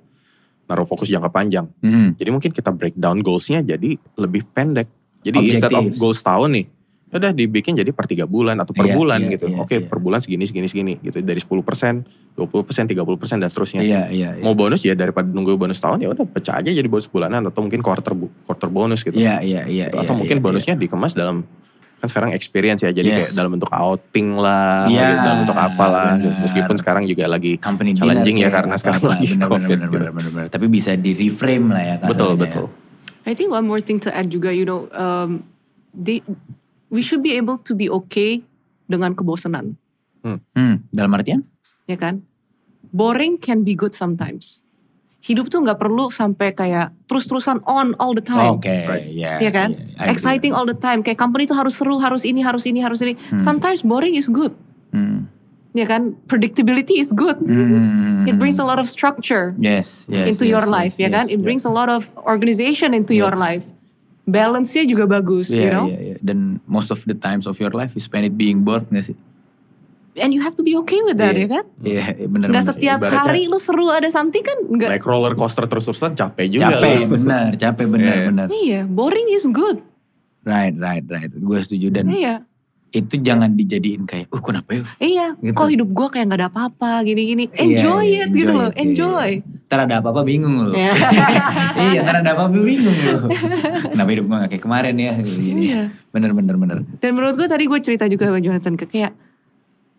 naruh 0.67 0.83
fokus 0.83 1.07
jangka 1.07 1.31
panjang. 1.31 1.71
Hmm. 1.79 2.11
Jadi 2.19 2.29
mungkin 2.35 2.51
kita 2.51 2.75
breakdown 2.75 3.23
goalsnya 3.23 3.63
jadi 3.63 3.95
lebih 4.19 4.43
pendek. 4.51 4.91
Jadi 5.23 5.37
instead 5.41 5.71
of 5.71 5.87
Objectives. 5.87 5.97
goals 6.03 6.19
tahun 6.21 6.49
nih, 6.53 6.65
ya 6.67 6.74
udah 7.15 7.31
dibikin 7.31 7.73
jadi 7.73 7.89
per 7.89 8.05
tiga 8.05 8.23
bulan 8.23 8.59
atau 8.59 8.71
per 8.71 8.85
Iya, 8.85 8.93
bulan 8.93 9.19
iya, 9.23 9.31
gitu. 9.33 9.45
iya, 9.47 9.57
Oke 9.57 9.75
iya. 9.77 9.87
per 9.87 9.97
bulan 9.97 10.19
segini 10.19 10.43
segini 10.43 10.67
segini 10.67 10.93
gitu. 10.99 11.17
Dari 11.17 11.39
10 11.39 11.63
persen, 11.63 12.03
20 12.33 12.67
persen, 12.67 12.83
30 12.85 13.15
persen 13.15 13.37
dan 13.39 13.47
seterusnya. 13.47 13.81
Iya, 13.81 14.01
iya, 14.09 14.29
iya. 14.35 14.43
Mau 14.43 14.53
bonus 14.53 14.81
ya 14.81 14.93
daripada 14.93 15.25
nunggu 15.25 15.55
bonus 15.55 15.79
tahun 15.79 15.99
ya 15.99 16.11
udah 16.11 16.25
pecah 16.25 16.59
aja 16.59 16.69
jadi 16.69 16.85
bonus 16.85 17.07
bulanan 17.07 17.41
atau 17.43 17.59
mungkin 17.59 17.79
quarter 17.79 18.11
quarter 18.43 18.67
bonus 18.67 19.01
gitu. 19.01 19.15
Iya, 19.15 19.39
iya, 19.39 19.63
iya. 19.65 19.87
Gitu. 19.87 19.95
iya, 19.95 20.03
atau 20.03 20.13
mungkin 20.13 20.37
iya, 20.37 20.43
bonusnya 20.43 20.73
dikemas 20.75 21.13
dalam 21.13 21.47
kan 21.95 22.11
sekarang 22.11 22.35
experience 22.35 22.83
ya 22.83 22.91
jadi 22.91 23.07
Yes. 23.07 23.17
kayak 23.17 23.31
dalam 23.33 23.55
bentuk 23.55 23.71
outing 23.71 24.35
lah, 24.35 24.83
Iya, 24.85 24.99
gitu, 25.07 25.19
dalam 25.23 25.37
bentuk 25.41 25.57
apalah. 25.57 26.11
gitu. 26.19 26.35
Meskipun 26.43 26.75
sekarang 26.75 27.03
juga 27.07 27.23
lagi 27.25 27.55
company 27.55 27.95
challenging 27.95 28.35
dinner 28.35 28.51
ya 28.51 28.53
karena 28.53 28.75
sekarang 28.75 28.99
apa-apa. 28.99 29.15
lagi 29.15 29.27
bener, 29.31 29.47
COVID 29.47 29.63
bener, 29.71 29.79
gitu. 29.79 29.95
bener, 29.95 30.11
bener, 30.11 30.31
bener. 30.35 30.47
Tapi 30.51 30.65
bisa 30.67 30.91
di 30.93 31.11
reframe 31.13 31.65
lah 31.71 31.81
ya. 31.81 31.95
betul 32.03 32.35
betul. 32.35 32.67
I 33.23 33.33
think 33.33 33.49
one 33.49 33.63
more 33.63 33.79
thing 33.79 33.97
to 33.97 34.11
add 34.11 34.27
juga, 34.27 34.51
you 34.51 34.67
know, 34.67 34.85
um, 34.91 35.41
they, 35.95 36.19
we 36.95 37.03
should 37.03 37.19
be 37.19 37.35
able 37.35 37.59
to 37.59 37.75
be 37.75 37.91
okay 37.91 38.39
dengan 38.87 39.11
kebosanan, 39.11 39.75
Ya. 40.23 40.39
Hmm, 40.55 40.87
dalam 40.89 41.11
artian? 41.11 41.43
ya 41.85 41.99
kan? 41.99 42.23
Boring 42.89 43.35
can 43.35 43.67
be 43.67 43.75
good 43.75 43.91
sometimes. 43.91 44.63
Hidup 45.19 45.49
tuh 45.49 45.59
nggak 45.59 45.81
perlu 45.81 46.07
sampai 46.07 46.53
kayak 46.53 46.93
terus-terusan 47.09 47.59
on 47.65 47.97
all 47.99 48.13
the 48.15 48.23
time. 48.23 48.55
Oke, 48.55 48.71
Right. 48.87 49.09
ya. 49.11 49.41
Ya 49.41 49.51
kan? 49.51 49.73
iya, 49.73 49.99
I 49.99 50.05
agree. 50.05 50.13
Exciting 50.15 50.53
all 50.55 50.63
the 50.63 50.77
time. 50.77 51.01
Kayak 51.01 51.17
company 51.19 51.43
tuh 51.43 51.57
harus 51.57 51.75
seru, 51.75 51.97
harus 51.97 52.23
ini, 52.23 52.45
harus 52.45 52.63
ini, 52.63 52.79
harus 52.79 53.01
ini. 53.01 53.17
Sometimes 53.35 53.81
boring 53.81 54.13
is 54.15 54.29
good. 54.29 54.53
Hmm. 54.93 55.27
Ya 55.73 55.83
kan? 55.89 56.15
Predictability 56.29 57.01
is 57.01 57.09
good. 57.11 57.35
Hmm. 57.41 58.23
It 58.29 58.37
brings 58.39 58.61
a 58.61 58.65
lot 58.65 58.77
of 58.79 58.85
structure 58.87 59.51
yes, 59.59 60.07
yes, 60.07 60.29
into 60.31 60.45
yes, 60.47 60.53
your 60.55 60.65
yes, 60.65 60.71
life, 60.71 60.95
ya 60.95 61.09
yes, 61.09 61.13
kan? 61.19 61.25
It 61.27 61.41
yes. 61.41 61.45
brings 61.45 61.63
a 61.67 61.73
lot 61.73 61.89
of 61.91 62.07
organization 62.23 62.93
into 62.95 63.11
Yeah. 63.11 63.27
your 63.27 63.35
life. 63.35 63.65
Balance-nya 64.25 64.83
juga 64.83 65.05
bagus, 65.05 65.47
Iya, 65.47 65.59
you 65.59 65.69
know? 65.69 65.85
iya, 65.85 65.99
iya. 66.03 66.15
Dan 66.19 66.57
most 66.65 66.89
of 66.89 66.97
the 67.03 67.13
times 67.13 67.45
of 67.45 67.55
your 67.55 67.69
life 67.69 67.93
you 67.93 68.01
spend 68.01 68.25
it 68.25 68.33
being 68.33 68.61
bored 68.61 68.81
gak 68.89 69.05
sih? 69.05 69.17
And 70.15 70.31
you 70.31 70.39
have 70.39 70.55
to 70.55 70.63
be 70.63 70.73
okay 70.77 71.03
with 71.03 71.19
that, 71.19 71.35
Iya. 71.35 71.43
ya 71.43 71.47
kan? 71.51 71.65
Iya, 71.77 72.03
iya, 72.15 72.25
bener 72.25 72.47
Nggak 72.47 72.63
bener. 72.63 72.71
setiap 72.73 72.97
Ibaratnya- 72.99 73.21
hari 73.21 73.41
lu 73.45 73.59
seru 73.59 73.85
ada 73.87 74.07
something 74.07 74.41
kan? 74.41 74.57
Nggak. 74.65 74.89
Naik 74.95 75.05
roller 75.05 75.35
coaster 75.35 75.63
terus-terusan 75.63 76.15
capek 76.15 76.47
juga. 76.49 76.71
Capek, 76.73 76.95
lu. 76.97 77.07
bener, 77.13 77.49
capek 77.53 77.85
bener, 77.85 78.15
Iya. 78.15 78.25
bener. 78.25 78.47
Iya, 78.49 78.81
boring 78.87 79.27
is 79.29 79.45
good. 79.45 79.83
Right, 80.41 80.73
right, 80.73 81.03
right. 81.03 81.29
Gue 81.29 81.59
setuju 81.59 81.91
dan 81.91 82.07
Iya. 82.07 82.47
Itu 82.95 83.19
jangan 83.19 83.51
dijadiin 83.51 84.03
kayak, 84.03 84.31
uh 84.31 84.39
kenapa 84.39 84.71
ya? 84.71 84.83
Iya, 84.97 85.27
Gitu. 85.35 85.51
kok 85.51 85.67
hidup 85.67 85.89
gua 85.91 86.07
kayak 86.07 86.25
nggak 86.27 86.39
ada 86.39 86.47
apa-apa 86.47 87.03
gini-gini. 87.03 87.51
Iya, 87.51 87.59
Enjoy 87.59 88.03
iya, 88.07 88.23
it 88.23 88.29
gitu 88.31 88.51
loh, 88.51 88.71
it, 88.71 88.79
enjoy. 88.79 89.29
iya. 89.43 89.63
Ntar 89.65 89.79
ada 89.83 89.95
apa-apa 89.99 90.21
bingung 90.23 90.55
loh. 90.61 90.71
Iya. 90.71 90.93
iya, 91.85 91.99
ntar 92.01 92.15
ada 92.21 92.31
apa-apa 92.31 92.55
bingung 92.55 92.95
loh. 92.95 93.27
Kenapa 93.85 94.09
hidup 94.09 94.25
gue 94.25 94.37
gak 94.39 94.49
kayak 94.49 94.63
kemarin 94.63 94.95
ya? 94.95 95.11
Gitu. 95.17 95.39
Iya. 95.51 95.81
Bener, 96.09 96.31
bener, 96.31 96.55
bener. 96.55 96.77
Dan 96.97 97.11
menurut 97.11 97.35
gue 97.35 97.45
tadi 97.45 97.65
gue 97.65 97.79
cerita 97.79 98.05
juga 98.05 98.25
sama 98.25 98.39
Jonathan 98.39 98.73
ke 98.73 98.85
kayak 98.85 99.11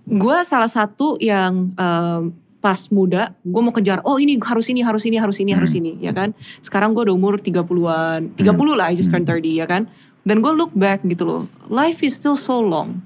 gue 0.07 0.37
salah 0.43 0.71
satu 0.71 1.19
yang 1.19 1.75
em, 1.75 2.23
pas 2.57 2.79
muda 2.91 3.31
gue 3.43 3.63
mau 3.63 3.71
kejar 3.71 4.03
oh 4.03 4.19
ini 4.19 4.39
harus 4.39 4.67
ini 4.67 4.83
harus 4.83 5.03
ini 5.03 5.19
harus 5.19 5.37
ini 5.39 5.51
harus 5.51 5.71
Hmm. 5.71 5.81
ini 5.83 5.93
ya 6.01 6.11
kan 6.11 6.35
sekarang 6.59 6.95
gue 6.95 7.07
udah 7.07 7.15
umur 7.15 7.39
30-an 7.39 8.35
30 8.35 8.43
lah 8.75 8.91
I 8.91 8.95
just 8.95 9.07
turned 9.07 9.23
30 9.23 9.55
ya 9.55 9.67
kan 9.67 9.87
dan 10.27 10.43
gue 10.43 10.53
look 10.53 10.75
back 10.75 11.01
gitu 11.03 11.23
loh 11.23 11.43
life 11.69 12.03
is 12.03 12.13
still 12.13 12.35
so 12.35 12.59
long. 12.59 12.99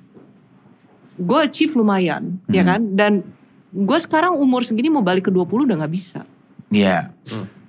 Gue 1.16 1.44
achieve 1.44 1.76
lumayan 1.76 2.40
ya 2.48 2.64
Hmm. 2.64 2.70
kan? 2.70 2.80
Dan 2.90 3.12
gue 3.70 3.98
sekarang 4.00 4.34
umur 4.34 4.64
segini 4.64 4.88
mau 4.88 5.00
balik 5.00 5.28
ke 5.28 5.30
20 5.30 5.68
udah 5.68 5.76
nggak 5.78 5.92
bisa. 5.92 6.24
Iya, 6.70 7.12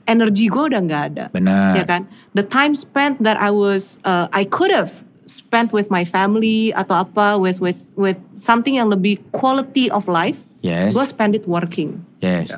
energi 0.05 0.47
gue 0.47 0.63
udah 0.65 0.79
nggak 0.79 1.03
ada 1.09 1.25
benar. 1.29 1.75
ya 1.75 1.83
kan? 1.83 2.07
The 2.31 2.41
time 2.41 2.71
spent 2.73 3.19
that 3.19 3.35
I 3.35 3.51
was 3.51 3.99
uh, 4.01 4.31
I 4.31 4.47
could 4.47 4.71
have 4.71 5.03
spent 5.27 5.71
with 5.71 5.87
my 5.87 6.03
family 6.03 6.71
atau 6.71 7.03
apa 7.03 7.35
with 7.35 7.59
with 7.59 7.91
with 7.93 8.19
something 8.35 8.75
yang 8.75 8.87
lebih 8.87 9.19
quality 9.31 9.87
of 9.87 10.07
life 10.07 10.47
Yes, 10.61 10.93
gue 10.93 11.03
spend 11.03 11.33
it 11.33 11.43
working. 11.43 12.05
Yes. 12.21 12.55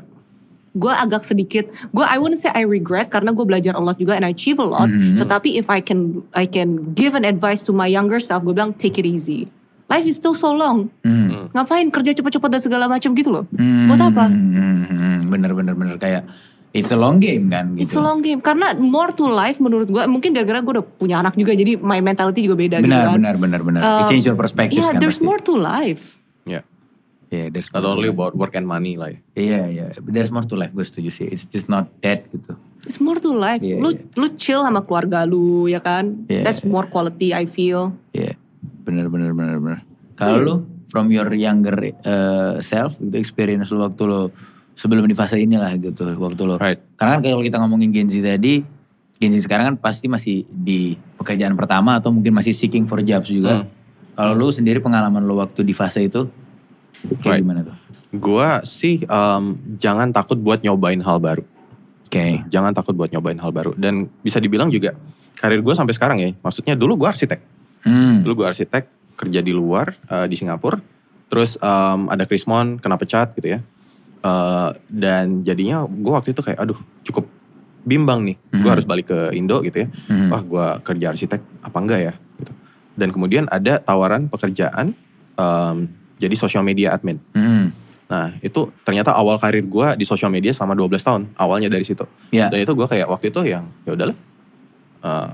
Gue 0.73 0.89
agak 0.89 1.21
sedikit 1.21 1.65
gue 1.89 2.01
I 2.01 2.17
wouldn't 2.17 2.37
say 2.37 2.49
I 2.49 2.65
regret 2.65 3.07
karena 3.07 3.29
gue 3.29 3.41
belajar 3.41 3.73
a 3.73 3.81
lot 3.81 3.95
juga 3.95 4.13
and 4.13 4.23
I 4.23 4.31
achieve 4.31 4.57
a 4.57 4.65
lot 4.65 4.85
Mhm. 4.85 5.21
tetapi 5.21 5.53
if 5.53 5.67
I 5.67 5.79
can 5.79 6.25
I 6.31 6.45
can 6.45 6.91
give 6.91 7.13
an 7.13 7.23
advice 7.23 7.61
to 7.63 7.71
my 7.71 7.85
younger 7.85 8.17
self 8.17 8.41
gue 8.41 8.51
bilang 8.51 8.73
take 8.73 8.97
it 8.97 9.05
easy 9.05 9.45
life 9.85 10.03
is 10.03 10.15
still 10.15 10.33
so 10.33 10.49
long 10.49 10.89
Hmm. 11.01 11.49
ngapain 11.49 11.87
kerja 11.87 12.11
cepat-cepat 12.11 12.49
dan 12.49 12.61
segala 12.61 12.85
macam 12.87 13.13
gitu 13.13 13.29
loh 13.29 13.45
Hmm, 13.51 13.85
buat 13.85 14.01
apa 14.01 14.25
hmm, 14.27 14.49
hmm, 14.49 14.81
hmm. 14.83 15.17
Bener, 15.29 15.49
bener, 15.51 15.73
bener. 15.73 15.95
Kayak, 15.97 16.29
it's 16.71 16.89
a 16.89 16.95
long 16.95 17.17
game 17.17 17.49
kan 17.49 17.73
gitu. 17.73 17.81
It's 17.83 17.93
a 17.93 18.01
long 18.01 18.21
game 18.21 18.37
karena 18.37 18.73
more 18.73 19.09
to 19.09 19.25
life 19.25 19.57
menurut 19.57 19.85
gue 19.87 20.03
mungkin 20.05 20.29
gara-gara 20.31 20.57
gue 20.57 20.73
udah 20.73 20.85
punya 20.91 21.17
anak 21.17 21.33
juga 21.33 21.53
jadi 21.53 21.77
my 21.77 22.01
mentality 22.01 22.45
juga 22.45 22.57
beda 22.59 22.77
gitu 22.79 22.89
Benar, 22.89 23.05
kan. 23.07 23.13
benar, 23.15 23.35
benar, 23.37 23.61
benar. 23.61 23.81
It 23.81 23.89
Um, 24.05 24.09
change 24.09 24.25
your 24.25 24.33
perspective 24.35 24.77
Yeah, 24.77 24.89
kan 24.89 24.97
there's 24.97 25.17
pasti. 25.17 25.25
more 25.25 25.37
to 25.39 25.53
life. 25.53 26.17
Ya. 27.33 27.37
Yeah, 27.41 27.47
there's 27.49 27.73
Not 27.73 27.81
only 27.81 28.13
life. 28.13 28.21
about 28.21 28.33
work 28.37 28.53
and 28.53 28.69
money 28.69 28.93
lah 28.93 29.09
ya. 29.09 29.19
Iya, 29.33 29.61
iya. 29.73 29.85
There's 30.05 30.29
more 30.29 30.45
to 30.45 30.53
life, 30.53 30.69
gue 30.69 30.85
setuju 30.85 31.09
sih. 31.09 31.25
It's 31.33 31.49
just 31.49 31.65
not 31.65 31.89
that 32.05 32.29
gitu. 32.29 32.53
It's 32.85 33.01
more 33.01 33.17
to 33.17 33.33
life. 33.33 33.65
Yeah, 33.65 33.81
lu 33.81 33.97
yeah. 33.97 34.19
lu 34.21 34.27
chill 34.37 34.61
sama 34.61 34.85
keluarga 34.85 35.25
lu 35.25 35.65
ya 35.65 35.81
kan. 35.81 36.29
Yeah. 36.29 36.45
That's 36.45 36.61
more 36.61 36.85
quality 36.85 37.33
I 37.33 37.49
feel. 37.49 37.97
Iya, 38.13 38.37
bener, 38.85 39.09
bener, 39.09 39.33
bener, 39.33 39.57
bener. 39.57 39.79
Kalau 40.13 40.37
lu, 40.45 40.55
from 40.93 41.09
your 41.09 41.25
younger 41.33 41.73
uh, 42.05 42.61
self, 42.61 43.01
gitu, 43.01 43.17
experience 43.17 43.73
lu 43.73 43.81
waktu 43.81 44.05
lu, 44.05 44.29
sebelum 44.77 45.09
di 45.09 45.17
fase 45.17 45.41
inilah 45.41 45.73
gitu, 45.81 46.05
waktu 46.13 46.41
lu. 46.45 46.61
Right. 46.61 46.85
Karena 46.93 47.17
kan 47.17 47.21
kalau 47.25 47.41
kita 47.41 47.57
ngomongin 47.57 47.89
Gen 47.89 48.13
Z 48.13 48.21
tadi, 48.21 48.61
Gen 49.17 49.33
Z 49.33 49.49
sekarang 49.49 49.73
kan 49.73 49.75
pasti 49.81 50.05
masih 50.05 50.45
di 50.45 50.93
pekerjaan 51.17 51.57
pertama 51.57 51.97
atau 51.97 52.13
mungkin 52.13 52.37
masih 52.37 52.53
seeking 52.53 52.85
for 52.85 53.01
jobs 53.01 53.25
juga. 53.25 53.65
Hmm. 53.65 53.71
Kalau 54.13 54.37
lu 54.37 54.53
sendiri 54.53 54.77
pengalaman 54.77 55.25
lu 55.25 55.41
waktu 55.41 55.65
di 55.65 55.73
fase 55.73 56.05
itu, 56.05 56.29
kayak 57.19 57.25
Right. 57.25 57.41
gimana 57.41 57.61
tuh? 57.63 57.75
Gua 58.13 58.61
sih 58.61 59.01
um, 59.05 59.57
jangan 59.75 60.09
takut 60.09 60.37
buat 60.37 60.61
nyobain 60.61 61.01
hal 61.01 61.17
baru. 61.17 61.43
Oke. 62.05 62.45
Jangan 62.45 62.71
takut 62.71 62.93
buat 62.93 63.09
nyobain 63.09 63.37
hal 63.37 63.49
baru. 63.49 63.73
Dan 63.73 64.05
bisa 64.21 64.37
dibilang 64.37 64.69
juga 64.69 64.93
karir 65.33 65.59
gue 65.59 65.73
sampai 65.73 65.91
sekarang 65.91 66.17
ya. 66.21 66.29
Maksudnya 66.39 66.77
dulu 66.77 66.93
gue 67.01 67.09
arsitek. 67.09 67.39
Hmm. 67.83 68.21
Dulu 68.21 68.43
gue 68.43 68.47
arsitek 68.47 68.83
kerja 69.17 69.41
di 69.41 69.49
luar 69.49 69.97
uh, 70.07 70.29
di 70.29 70.37
Singapura. 70.37 70.77
Terus 71.25 71.57
um, 71.57 72.05
ada 72.07 72.23
Krismon 72.23 72.77
kena 72.77 72.95
pecat 72.95 73.33
gitu 73.33 73.57
ya. 73.57 73.59
Uh, 74.21 74.71
dan 74.87 75.41
jadinya 75.41 75.83
gue 75.83 76.13
waktu 76.13 76.31
itu 76.31 76.39
kayak 76.39 76.61
aduh 76.61 76.77
cukup 77.01 77.25
bimbang 77.81 78.21
nih. 78.23 78.37
Gue 78.53 78.61
Mhm. 78.61 78.73
harus 78.77 78.85
balik 78.85 79.09
ke 79.09 79.33
Indo 79.33 79.65
gitu 79.65 79.83
ya. 79.83 79.87
Hmm. 80.07 80.29
Wah 80.29 80.41
gue 80.41 80.65
kerja 80.85 81.05
arsitek 81.11 81.41
apa 81.65 81.77
enggak 81.81 81.99
ya 81.99 82.13
gitu. 82.37 82.53
Dan 82.93 83.09
kemudian 83.09 83.49
ada 83.49 83.81
tawaran 83.81 84.29
pekerjaan 84.29 84.93
um, 85.35 85.89
jadi 86.17 86.35
social 86.37 86.63
media 86.65 86.93
admin. 86.93 87.17
Hmm. 87.33 87.73
Nah 88.09 88.35
itu 88.45 88.69
ternyata 88.85 89.15
awal 89.15 89.39
karir 89.41 89.65
gue 89.65 89.87
di 89.97 90.05
social 90.05 90.29
media 90.29 90.53
selama 90.53 90.77
12 90.77 91.01
tahun. 91.01 91.21
Awalnya 91.33 91.69
dari 91.71 91.85
situ. 91.87 92.05
Ya. 92.29 92.49
Dan 92.51 92.61
itu 92.61 92.73
gue 92.73 92.87
kayak 92.87 93.07
waktu 93.09 93.33
itu 93.33 93.41
yang 93.47 93.65
ya 93.87 93.97
udahlah 93.97 94.17
uh, 95.01 95.27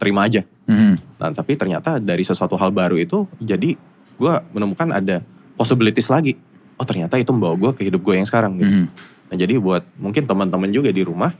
terima 0.00 0.24
aja. 0.26 0.42
Hmm. 0.64 0.96
Nah 1.20 1.30
tapi 1.34 1.58
ternyata 1.58 2.00
dari 2.00 2.24
sesuatu 2.24 2.56
hal 2.56 2.72
baru 2.72 2.96
itu 2.96 3.28
jadi 3.42 3.76
gue 4.16 4.34
menemukan 4.54 4.88
ada 4.92 5.20
possibilities 5.58 6.08
lagi. 6.08 6.38
Oh 6.80 6.86
ternyata 6.88 7.20
itu 7.20 7.30
membawa 7.30 7.54
gue 7.58 7.70
ke 7.76 7.82
hidup 7.86 8.00
gue 8.00 8.14
yang 8.16 8.26
sekarang 8.26 8.56
gitu. 8.58 8.72
Hmm. 8.72 8.86
Nah 9.28 9.36
jadi 9.36 9.60
buat 9.60 9.84
mungkin 10.00 10.24
teman-teman 10.24 10.70
juga 10.72 10.88
di 10.90 11.04
rumah 11.04 11.32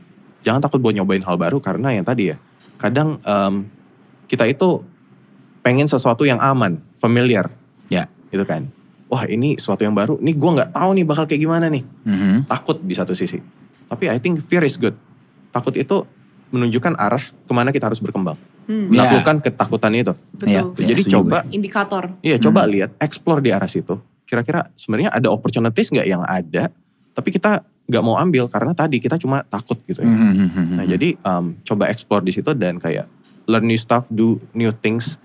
jangan 0.43 0.59
takut 0.59 0.82
buat 0.82 0.93
nyobain 0.93 1.22
hal 1.22 1.38
baru 1.38 1.62
karena 1.62 1.95
yang 1.95 2.03
tadi 2.03 2.34
ya 2.34 2.36
kadang 2.76 3.22
em, 3.22 3.70
kita 4.26 4.43
itu 4.51 4.82
pengen 5.62 5.86
sesuatu 5.86 6.26
yang 6.26 6.43
aman, 6.43 6.82
familiar, 6.99 7.47
Ya. 7.86 8.11
gitu 8.34 8.43
kan. 8.43 8.66
Wah 9.13 9.29
ini 9.29 9.61
sesuatu 9.61 9.85
yang 9.85 9.93
baru, 9.93 10.17
nih 10.25 10.33
gue 10.33 10.51
nggak 10.57 10.71
tahu 10.73 10.91
nih 10.97 11.05
bakal 11.05 11.25
kayak 11.29 11.45
gimana 11.45 11.69
nih. 11.69 11.85
Mhm. 11.85 12.49
Takut 12.49 12.81
di 12.81 12.97
satu 12.97 13.13
sisi. 13.13 13.37
Tapi 13.93 14.09
I 14.09 14.17
think 14.17 14.41
fear 14.41 14.65
is 14.65 14.81
good. 14.81 14.97
Takut 15.53 15.77
itu 15.77 16.09
menunjukkan 16.49 16.97
arah 16.97 17.21
ke 17.21 17.53
mana 17.53 17.69
kita 17.77 17.93
harus 17.93 18.01
berkembang. 18.01 18.41
Hmm. 18.65 18.89
Menaklukkan 18.89 19.45
ketakutan 19.45 19.93
itu. 19.93 20.15
betul. 20.33 20.49
Iya. 20.49 20.63
Jadi 20.81 21.03
setuju 21.05 21.15
coba, 21.21 21.39
Indikator. 21.53 22.05
iya 22.25 22.37
coba 22.41 22.65
lihat, 22.65 22.97
explore 22.97 23.45
di 23.45 23.53
arah 23.53 23.69
situ. 23.69 24.01
Kira-kira 24.25 24.73
sebenarnya 24.81 25.13
ada 25.13 25.29
opportunities 25.29 25.93
nggak 25.93 26.09
yang 26.09 26.25
ada, 26.25 26.73
tapi 27.13 27.29
kita 27.29 27.61
nggak 27.85 28.05
mau 28.07 28.17
ambil 28.17 28.49
karena 28.49 28.73
tadi 28.73 28.97
kita 28.97 29.21
cuma 29.21 29.45
takut 29.45 29.77
gitu 29.85 30.01
ya. 30.01 30.09
Mhm. 30.09 30.81
Nah 30.81 30.85
jadi 30.89 31.21
um, 31.21 31.61
coba 31.61 31.93
explore 31.93 32.25
di 32.25 32.33
situ 32.33 32.49
dan 32.57 32.81
kayak 32.81 33.11
learn 33.45 33.69
new 33.69 33.77
stuff, 33.77 34.09
do 34.09 34.39
new 34.57 34.73
things. 34.73 35.21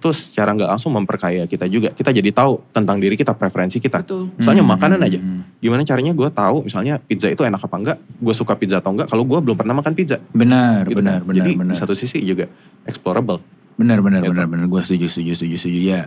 Itu 0.00 0.16
secara 0.16 0.56
nggak 0.56 0.64
langsung 0.66 0.96
memperkaya 0.96 1.44
kita 1.44 1.68
juga. 1.68 1.92
Kita 1.92 2.08
jadi 2.08 2.32
tahu 2.32 2.72
tentang 2.72 2.96
diri 2.96 3.20
kita, 3.20 3.36
preferensi 3.36 3.76
kita. 3.76 4.00
Betul. 4.00 4.32
Soalnya 4.40 4.64
Mhm. 4.64 4.72
makanan 4.72 5.00
aja. 5.04 5.20
Gimana 5.60 5.84
caranya 5.84 6.16
gue 6.16 6.28
tahu 6.32 6.64
misalnya 6.64 6.96
pizza 6.96 7.28
itu 7.28 7.44
enak 7.44 7.60
apa 7.60 7.76
enggak, 7.76 7.96
gue 8.00 8.32
suka 8.32 8.56
pizza 8.56 8.80
atau 8.80 8.96
enggak 8.96 9.12
kalau 9.12 9.28
gue 9.28 9.36
belum 9.36 9.60
pernah 9.60 9.76
makan 9.76 9.92
pizza. 9.92 10.16
Benar, 10.32 10.88
Gitu 10.88 11.04
benar, 11.04 11.20
kan. 11.20 11.28
benar, 11.28 11.36
Jadi 11.36 11.50
benar. 11.52 11.68
di 11.68 11.76
satu 11.76 11.92
sisi 11.92 12.24
juga 12.24 12.48
explorable. 12.88 13.44
Benar, 13.76 14.00
benar, 14.00 14.24
Gitu. 14.24 14.32
benar, 14.32 14.46
benar. 14.48 14.64
Gue 14.66 14.80
setuju, 14.80 15.04
setuju, 15.04 15.32
setuju, 15.36 15.56
setuju. 15.60 15.80
Ya, 15.84 16.00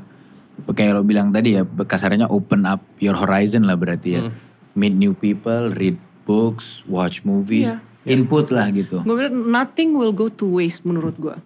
kayak 0.66 0.92
lo 0.94 1.06
bilang 1.06 1.30
tadi 1.30 1.54
ya, 1.54 1.62
kasarnya 1.64 2.26
open 2.28 2.66
up 2.66 2.82
your 2.98 3.14
horizon 3.14 3.70
lah 3.70 3.78
berarti 3.78 4.10
ya. 4.10 4.22
Hmm. 4.26 4.34
Meet 4.74 4.94
new 4.98 5.14
people, 5.14 5.70
read 5.70 6.02
books, 6.26 6.82
watch 6.84 7.22
movies, 7.22 7.70
Iya. 7.70 7.78
input 8.10 8.50
lah 8.50 8.74
gitu. 8.74 9.06
Gue 9.06 9.16
bilang 9.16 9.38
nothing 9.48 9.94
will 9.94 10.10
go 10.10 10.28
to 10.28 10.50
waste 10.50 10.82
menurut 10.82 11.14
gue. 11.16 11.38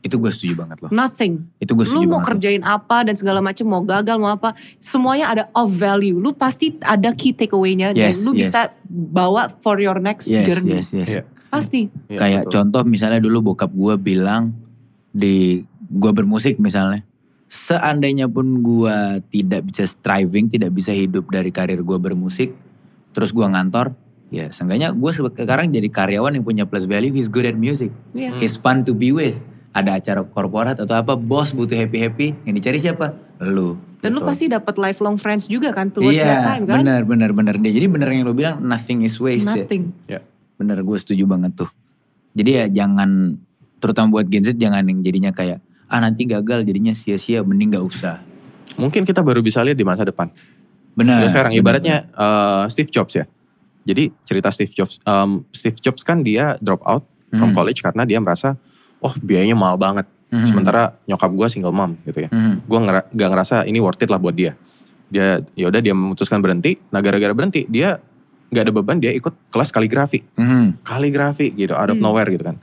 Itu 0.00 0.16
gue 0.16 0.28
setuju 0.28 0.54
banget 0.58 0.80
loh. 0.80 0.90
Nothing. 0.90 1.44
Itu 1.56 1.72
gue 1.72 1.84
setuju 1.84 2.00
Lu 2.00 2.08
mau 2.08 2.18
banget. 2.18 2.20
loh. 2.20 2.28
kerjain 2.32 2.62
apa 2.62 2.96
dan 3.04 3.14
segala 3.14 3.38
macam, 3.38 3.64
mau 3.64 3.82
gagal, 3.82 4.16
mau 4.16 4.30
apa, 4.30 4.52
semuanya 4.76 5.26
ada 5.28 5.44
of 5.52 5.68
value. 5.70 6.16
Lu 6.16 6.32
pasti 6.32 6.76
ada 6.80 7.12
key 7.12 7.30
takeaway-nya 7.30 7.92
dan 7.92 8.12
Yes, 8.12 8.20
lu 8.20 8.32
yes. 8.32 8.48
bisa 8.48 8.60
bawa 8.86 9.46
for 9.48 9.76
your 9.76 9.96
next 9.98 10.26
Yes, 10.26 10.42
journey. 10.42 10.80
yes, 10.80 10.90
yes. 10.90 11.08
Iya. 11.10 11.22
Pasti. 11.46 11.90
Iya, 12.06 12.18
Kayak 12.18 12.40
betul. 12.44 12.52
contoh 12.56 12.82
misalnya 12.84 13.18
dulu 13.18 13.52
bokap 13.52 13.70
gue 13.70 13.94
bilang 13.96 14.54
di 15.10 15.60
gue 15.86 16.12
bermusik 16.12 16.56
misalnya. 16.56 17.02
Seandainya 17.46 18.30
pun 18.30 18.62
gue 18.62 18.96
tidak 19.26 19.66
bisa 19.66 19.82
striving, 19.82 20.46
tidak 20.46 20.70
bisa 20.70 20.94
hidup 20.94 21.26
dari 21.26 21.50
karir 21.50 21.82
gue 21.82 21.98
bermusik, 21.98 22.54
terus 23.10 23.34
gue 23.34 23.42
ngantor, 23.42 23.90
ya 24.30 24.46
seenggaknya 24.48 24.94
gue 24.94 25.10
sekarang 25.10 25.66
jadi 25.68 25.90
karyawan 25.90 26.38
yang 26.38 26.46
punya 26.46 26.62
plus 26.62 26.86
value, 26.86 27.10
he's 27.10 27.26
good 27.26 27.42
at 27.42 27.58
music, 27.58 27.90
Iya. 28.14 28.38
he's 28.38 28.54
fun 28.54 28.86
to 28.86 28.94
be 28.94 29.10
with. 29.10 29.42
Ada 29.70 29.90
acara 29.94 30.20
korporat 30.24 30.76
atau 30.76 30.92
apa, 30.92 31.14
bos 31.14 31.54
butuh 31.54 31.78
happy-happy, 31.78 32.42
yang 32.42 32.54
dicari 32.54 32.76
siapa? 32.76 33.14
Lu. 33.40 33.78
Dan 34.00 34.12
lu 34.12 34.18
Gitu. 34.18 34.26
pasti 34.26 34.44
dapat 34.48 34.74
lifelong 34.74 35.14
friends 35.14 35.46
juga 35.46 35.70
kan 35.70 35.88
towards 35.88 36.10
Iya, 36.12 36.26
that 36.26 36.42
time 36.44 36.64
kan? 36.66 36.82
benar, 36.82 37.02
benar, 37.04 37.30
benar. 37.30 37.54
Dia 37.54 37.70
jadi 37.70 37.86
benar 37.86 38.10
yang 38.10 38.24
lo 38.24 38.34
bilang, 38.34 38.58
nothing 38.58 39.00
is 39.00 39.14
wasted. 39.16 39.70
Nothing. 39.70 39.94
Ya. 40.04 40.26
Bener 40.56 40.80
gue 40.80 40.96
setuju 40.96 41.22
banget 41.24 41.54
tuh. 41.54 41.70
Jadi 42.32 42.50
ya 42.52 42.64
jangan 42.68 43.38
terutama 43.78 44.10
buat 44.12 44.26
Gen 44.26 44.42
Z 44.42 44.54
jangan 44.54 44.82
yang 44.82 45.00
jadinya 45.00 45.30
kayak 45.30 45.58
ah 45.86 45.98
nanti 45.98 46.22
gagal 46.24 46.62
jadinya 46.62 46.92
sia-sia 46.92 47.40
mending 47.40 47.72
gak 47.72 47.82
usah. 47.82 48.16
Mungkin 48.74 49.02
kita 49.02 49.20
baru 49.20 49.40
bisa 49.40 49.60
lihat 49.60 49.74
di 49.74 49.82
masa 49.82 50.02
depan. 50.02 50.30
Benar. 50.92 51.22
Jadi 51.22 51.30
sekarang 51.30 51.52
benar. 51.52 51.62
ibaratnya 51.62 51.96
eh, 52.08 52.64
Steve 52.68 52.90
Jobs 52.90 53.14
ya. 53.14 53.24
Jadi 53.80 54.12
cerita 54.22 54.50
Steve 54.50 54.72
Jobs, 54.72 54.98
em, 55.00 55.42
Steve 55.50 55.78
Jobs 55.78 56.02
kan 56.02 56.20
dia 56.20 56.58
drop 56.58 56.82
out 56.82 57.02
from 57.30 57.50
Hmm. 57.50 57.56
college 57.56 57.80
karena 57.80 58.02
dia 58.04 58.18
merasa, 58.18 58.54
oh 59.00 59.14
biayanya 59.18 59.56
mahal 59.56 59.76
banget. 59.76 60.06
Mhm. 60.30 60.46
Sementara 60.46 60.94
nyokap 61.04 61.30
gue 61.32 61.46
single 61.50 61.74
mom 61.74 61.98
gitu 62.06 62.24
ya. 62.24 62.30
Mhm. 62.30 62.64
Gue 62.64 62.78
ngera 62.80 63.00
gak 63.10 63.28
ngerasa 63.34 63.56
ini 63.66 63.82
worth 63.82 63.98
it 63.98 64.08
lah 64.08 64.16
buat 64.16 64.32
dia. 64.32 64.54
Dia 65.10 65.42
ya 65.52 65.66
udah 65.66 65.80
dia 65.82 65.90
memutuskan 65.90 66.38
berhenti. 66.38 66.78
Nah 66.88 67.02
gara-gara 67.02 67.34
berhenti 67.34 67.66
dia 67.66 67.98
nggak 68.50 68.62
ada 68.62 68.72
beban 68.72 68.98
dia 68.98 69.10
ikut 69.10 69.34
kelas 69.50 69.70
kaligrafi. 69.70 70.22
Mhm. 70.34 70.82
Kaligrafi 70.82 71.50
gitu 71.52 71.74
out 71.74 71.90
of 71.90 71.98
Hmm. 71.98 72.06
nowhere 72.06 72.30
gitu 72.30 72.46
kan. 72.46 72.56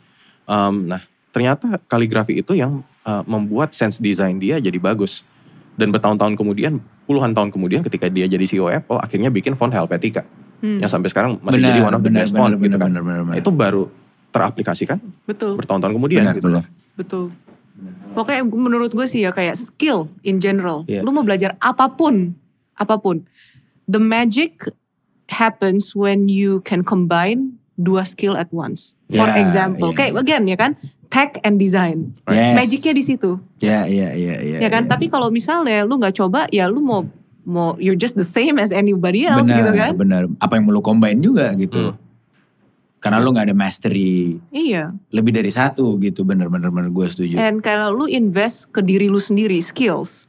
Em, 0.48 0.76
nah 0.88 1.02
ternyata 1.30 1.76
kaligrafi 1.84 2.40
itu 2.40 2.56
yang 2.56 2.82
eh, 3.04 3.24
membuat 3.24 3.72
sense 3.72 4.00
design 4.00 4.36
dia 4.36 4.60
jadi 4.60 4.76
bagus. 4.78 5.24
Dan 5.78 5.96
bertahun-tahun 5.96 6.36
kemudian, 6.36 6.76
puluhan 7.06 7.32
tahun 7.32 7.54
kemudian 7.54 7.80
ketika 7.80 8.10
dia 8.10 8.26
jadi 8.26 8.44
CEO 8.44 8.68
Apple, 8.68 8.98
akhirnya 8.98 9.30
bikin 9.30 9.54
font 9.54 9.70
Helvetica. 9.70 10.26
Hmm. 10.60 10.82
Yang 10.84 10.92
sampai 10.92 11.08
sekarang 11.08 11.32
masih 11.40 11.62
Benar, 11.62 11.70
jadi 11.70 11.80
one 11.86 11.96
of 11.96 12.02
the 12.02 12.10
benar, 12.10 12.20
best 12.26 12.32
benar, 12.34 12.42
font 12.44 12.52
benar, 12.52 12.66
gitu 12.66 12.76
kan. 12.76 12.90
benar, 12.90 13.04
benar, 13.06 13.20
Nah, 13.22 13.26
benar. 13.30 13.40
itu 13.40 13.50
baru 13.54 13.84
teraplikasikan 14.38 14.98
Betul. 15.26 15.58
bertahun-tahun 15.58 15.94
kemudian 15.98 16.22
Benar, 16.24 16.36
gitu 16.38 16.48
loh. 16.48 16.62
benar. 16.64 16.96
Betul. 16.96 17.26
Pokoknya 18.14 18.42
menurut 18.46 18.90
gue 18.90 19.06
sih 19.06 19.22
ya 19.22 19.30
kayak 19.30 19.54
skill 19.54 20.10
in 20.22 20.38
general. 20.38 20.82
Iya. 20.86 21.06
Lu 21.06 21.14
mau 21.14 21.22
belajar 21.22 21.54
apa 21.58 21.90
pun, 21.90 22.34
apa 22.74 22.98
pun. 22.98 23.22
The 23.86 24.02
magic 24.02 24.66
happens 25.30 25.94
when 25.94 26.26
you 26.26 26.62
can 26.64 26.82
combine 26.82 27.58
dua 27.78 28.02
skill 28.02 28.34
at 28.34 28.50
once. 28.50 28.98
For 29.14 29.30
Ya, 29.30 29.38
example, 29.38 29.94
iya, 29.94 29.98
kayak 29.98 30.14
again 30.18 30.44
ya 30.50 30.58
kan, 30.58 30.72
tech 31.08 31.38
and 31.46 31.62
design. 31.62 32.18
Yes. 32.26 32.58
Magicnya 32.58 32.94
di 32.98 33.04
situ, 33.06 33.38
Ya, 33.62 33.86
ya, 33.86 34.12
ya, 34.18 34.42
ya. 34.42 34.58
ya 34.66 34.70
kan. 34.70 34.90
ya. 34.90 34.98
Tapi 34.98 35.08
kalau 35.08 35.30
misalnya 35.30 35.86
lu 35.86 35.96
nggak 35.96 36.18
coba, 36.18 36.50
ya 36.50 36.66
lu 36.66 36.82
mau 36.82 37.06
mau 37.48 37.78
you're 37.80 37.96
just 37.96 38.18
the 38.20 38.26
same 38.28 38.60
as 38.60 38.76
anybody 38.76 39.24
else 39.24 39.46
benar, 39.48 39.58
gitu 39.62 39.72
kan. 39.78 39.92
benar. 39.96 40.22
Apa 40.42 40.58
yang 40.60 40.66
mau 40.68 40.74
lu 40.76 40.82
combine 40.82 41.22
juga 41.22 41.54
gitu. 41.56 41.94
Hmm. 41.94 42.07
Karena 43.08 43.24
lu 43.24 43.32
gak 43.32 43.48
ada 43.48 43.56
mastery 43.56 44.36
Iya. 44.52 44.92
lebih 45.16 45.32
dari 45.32 45.48
satu 45.48 45.96
gitu. 46.04 46.28
Bener, 46.28 46.52
bener, 46.52 46.68
bener. 46.68 46.92
Gue 46.92 47.08
setuju. 47.08 47.40
And 47.40 47.64
kalau 47.64 47.96
lu 47.96 48.06
invest 48.12 48.76
ke 48.76 48.84
diri 48.84 49.08
lu 49.08 49.24
sendiri, 49.24 49.64
skills. 49.64 50.28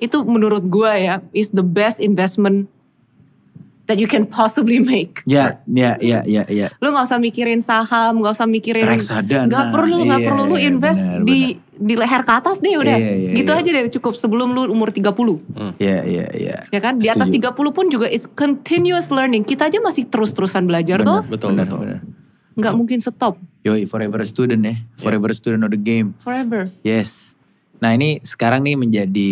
Itu 0.00 0.24
menurut 0.24 0.64
gue 0.64 0.92
ya, 1.04 1.20
is 1.36 1.52
the 1.52 1.62
best 1.62 2.00
investment 2.00 2.72
that 3.84 4.00
you 4.00 4.08
can 4.08 4.24
possibly 4.24 4.80
make. 4.80 5.20
Ya, 5.28 5.60
ya, 5.68 6.00
ya, 6.00 6.24
ya, 6.24 6.48
ya. 6.48 6.72
Lu 6.80 6.88
gak 6.96 7.04
usah 7.04 7.20
mikirin 7.20 7.60
saham, 7.60 8.24
gak 8.24 8.32
usah 8.32 8.48
mikirin... 8.48 8.88
Reksadana. 8.88 9.52
Gak 9.52 9.66
perlu, 9.76 10.08
gak 10.08 10.20
Iya, 10.24 10.28
perlu 10.28 10.42
lu 10.48 10.56
iya, 10.56 10.68
invest 10.72 11.04
benar, 11.04 11.20
di 11.28 11.40
di 11.74 11.94
leher 11.98 12.22
ke 12.22 12.32
atas 12.32 12.62
deh 12.62 12.78
udah. 12.78 12.96
Iya, 12.96 13.12
iya, 13.18 13.30
gitu 13.34 13.50
iya. 13.50 13.60
aja 13.60 13.68
deh 13.74 13.82
cukup 13.98 14.14
sebelum 14.14 14.54
lu 14.54 14.70
umur 14.70 14.94
30. 14.94 15.14
Ya, 15.82 16.06
ya, 16.06 16.26
ya. 16.30 16.56
Ya 16.70 16.80
kan? 16.80 17.02
Di 17.02 17.10
atas 17.10 17.28
Setuju. 17.28 17.54
30 17.54 17.76
pun 17.76 17.86
juga 17.90 18.06
it's 18.06 18.30
continuous 18.30 19.10
learning. 19.10 19.42
Kita 19.42 19.66
aja 19.66 19.82
masih 19.82 20.06
terus-terusan 20.06 20.64
belajar 20.70 21.02
tuh. 21.02 21.26
Betul, 21.26 21.58
bener, 21.58 21.66
betul. 21.66 21.78
bener. 21.82 21.98
Gak 22.54 22.74
mungkin 22.78 23.02
stop. 23.02 23.34
Yoi, 23.66 23.88
forever 23.88 24.22
student 24.22 24.62
ya. 24.62 24.74
Forever 25.00 25.32
a 25.32 25.36
student 25.36 25.66
of 25.66 25.74
the 25.74 25.80
game. 25.80 26.14
Forever. 26.22 26.70
Yes. 26.86 27.34
Nah 27.82 27.90
ini 27.96 28.22
sekarang 28.22 28.62
nih 28.62 28.78
menjadi 28.78 29.30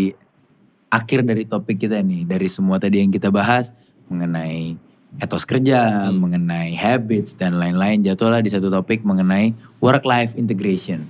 akhir 0.91 1.23
dari 1.23 1.47
topik 1.47 1.79
kita 1.79 2.03
nih. 2.03 2.27
Dari 2.27 2.49
semua 2.51 2.83
tadi 2.83 2.99
yang 2.99 3.15
kita 3.15 3.31
bahas 3.31 3.71
mengenai 4.11 4.75
etos 5.21 5.45
kerja, 5.45 6.09
Hmm. 6.09 6.19
mengenai 6.25 6.73
habits 6.75 7.37
dan 7.37 7.61
lain-lain. 7.61 8.01
Jatuhlah 8.01 8.41
di 8.41 8.49
satu 8.51 8.73
topik 8.73 9.05
mengenai 9.05 9.53
work-life 9.79 10.35
integration. 10.35 11.05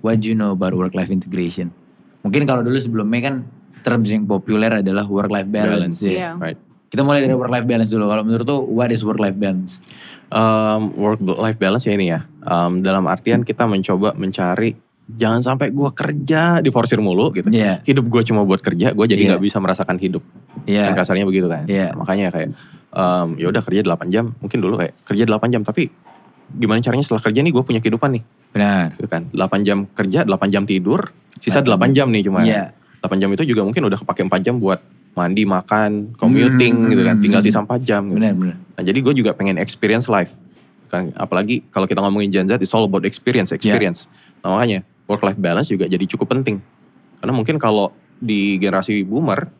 What 0.00 0.22
do 0.22 0.30
you 0.30 0.36
know 0.38 0.54
about 0.54 0.74
work-life 0.78 1.10
integration? 1.10 1.74
Mungkin 2.22 2.46
kalau 2.46 2.62
dulu 2.62 2.78
sebelumnya 2.78 3.30
kan 3.30 3.34
terms 3.82 4.08
yang 4.10 4.26
populer 4.26 4.82
adalah 4.82 5.06
work-life 5.06 5.48
balance. 5.50 5.98
Balance. 5.98 5.98
ya. 6.02 6.12
Iya. 6.12 6.30
Right. 6.38 6.58
Kita 6.88 7.04
mulai 7.04 7.20
dari 7.24 7.36
work-life 7.36 7.66
balance 7.68 7.90
dulu. 7.92 8.04
Kalau 8.08 8.22
menurut 8.24 8.46
tuh 8.46 8.60
what 8.64 8.88
is 8.88 9.02
work-life 9.04 9.36
balance? 9.36 9.82
Um, 10.28 10.92
work 10.96 11.20
life 11.20 11.58
balance 11.60 11.84
ya 11.84 11.92
ini 11.96 12.12
ya. 12.12 12.24
Um, 12.44 12.80
dalam 12.80 13.04
artian 13.08 13.44
kita 13.44 13.68
mencoba 13.68 14.16
mencari 14.16 14.76
jangan 15.08 15.40
sampai 15.40 15.72
gua 15.72 15.92
kerja 15.96 16.60
di 16.60 16.68
forsir 16.68 17.00
mulu 17.00 17.32
gitu. 17.32 17.48
Iya. 17.48 17.80
Hidup 17.84 18.12
gue 18.12 18.22
cuma 18.28 18.44
buat 18.44 18.60
kerja, 18.60 18.92
gue 18.92 19.06
jadi 19.08 19.24
nggak 19.34 19.40
bisa 19.40 19.56
merasakan 19.56 19.96
hidup. 19.96 20.20
Iya. 20.68 20.92
Kan 20.92 21.00
kasarnya 21.00 21.24
begitu 21.24 21.48
kan. 21.48 21.64
Iya. 21.64 21.96
Makanya 21.96 22.28
kayak 22.28 22.52
um, 22.92 23.40
ya 23.40 23.48
udah 23.48 23.62
kerja 23.64 23.80
8 23.80 24.12
jam, 24.12 24.36
mungkin 24.36 24.58
dulu 24.60 24.76
kayak 24.80 24.92
kerja 25.08 25.24
8 25.24 25.48
jam 25.48 25.62
tapi 25.64 25.88
gimana 26.54 26.80
caranya 26.80 27.04
setelah 27.04 27.20
kerja 27.20 27.40
nih 27.44 27.52
gue 27.52 27.62
punya 27.62 27.80
kehidupan 27.80 28.10
nih 28.16 28.22
Benar. 28.54 28.96
gitu 28.96 29.08
kan. 29.08 29.28
8 29.30 29.66
jam 29.66 29.84
kerja, 29.92 30.24
8 30.24 30.48
jam 30.48 30.64
tidur, 30.64 31.12
sisa 31.36 31.60
8 31.60 31.92
8 31.92 31.96
jam 31.96 32.08
nih 32.08 32.22
cuma. 32.24 32.40
Iya. 32.42 32.72
8 33.00 33.20
jam 33.20 33.28
itu 33.30 33.44
juga 33.44 33.62
mungkin 33.62 33.84
udah 33.84 33.98
kepake 34.00 34.24
4 34.24 34.40
jam 34.40 34.56
buat 34.56 34.80
mandi, 35.12 35.42
makan, 35.44 36.14
commuting 36.14 36.86
Hmm. 36.86 36.90
gitu 36.90 37.02
kan. 37.04 37.16
Tinggal 37.18 37.40
sisa 37.42 37.60
4 37.60 37.80
jam 37.82 38.06
gitu. 38.06 38.16
Benar, 38.16 38.32
benar. 38.34 38.56
Nah, 38.56 38.82
jadi 38.82 38.98
gue 38.98 39.14
juga 39.14 39.30
pengen 39.34 39.58
experience 39.58 40.06
life. 40.06 40.32
Kan, 40.88 41.12
apalagi 41.14 41.68
kalau 41.68 41.84
kita 41.84 42.00
ngomongin 42.00 42.32
Gen 42.32 42.46
Z, 42.48 42.56
it's 42.56 42.72
all 42.72 42.86
about 42.86 43.04
experience, 43.04 43.52
experience. 43.52 44.08
Nah, 44.40 44.56
makanya 44.56 44.80
work 45.04 45.20
life 45.20 45.36
balance 45.36 45.68
juga 45.68 45.84
jadi 45.84 46.00
cukup 46.06 46.32
penting. 46.32 46.62
Karena 47.18 47.32
mungkin 47.34 47.58
kalau 47.58 47.90
di 48.16 48.56
generasi 48.56 49.04
boomer, 49.04 49.52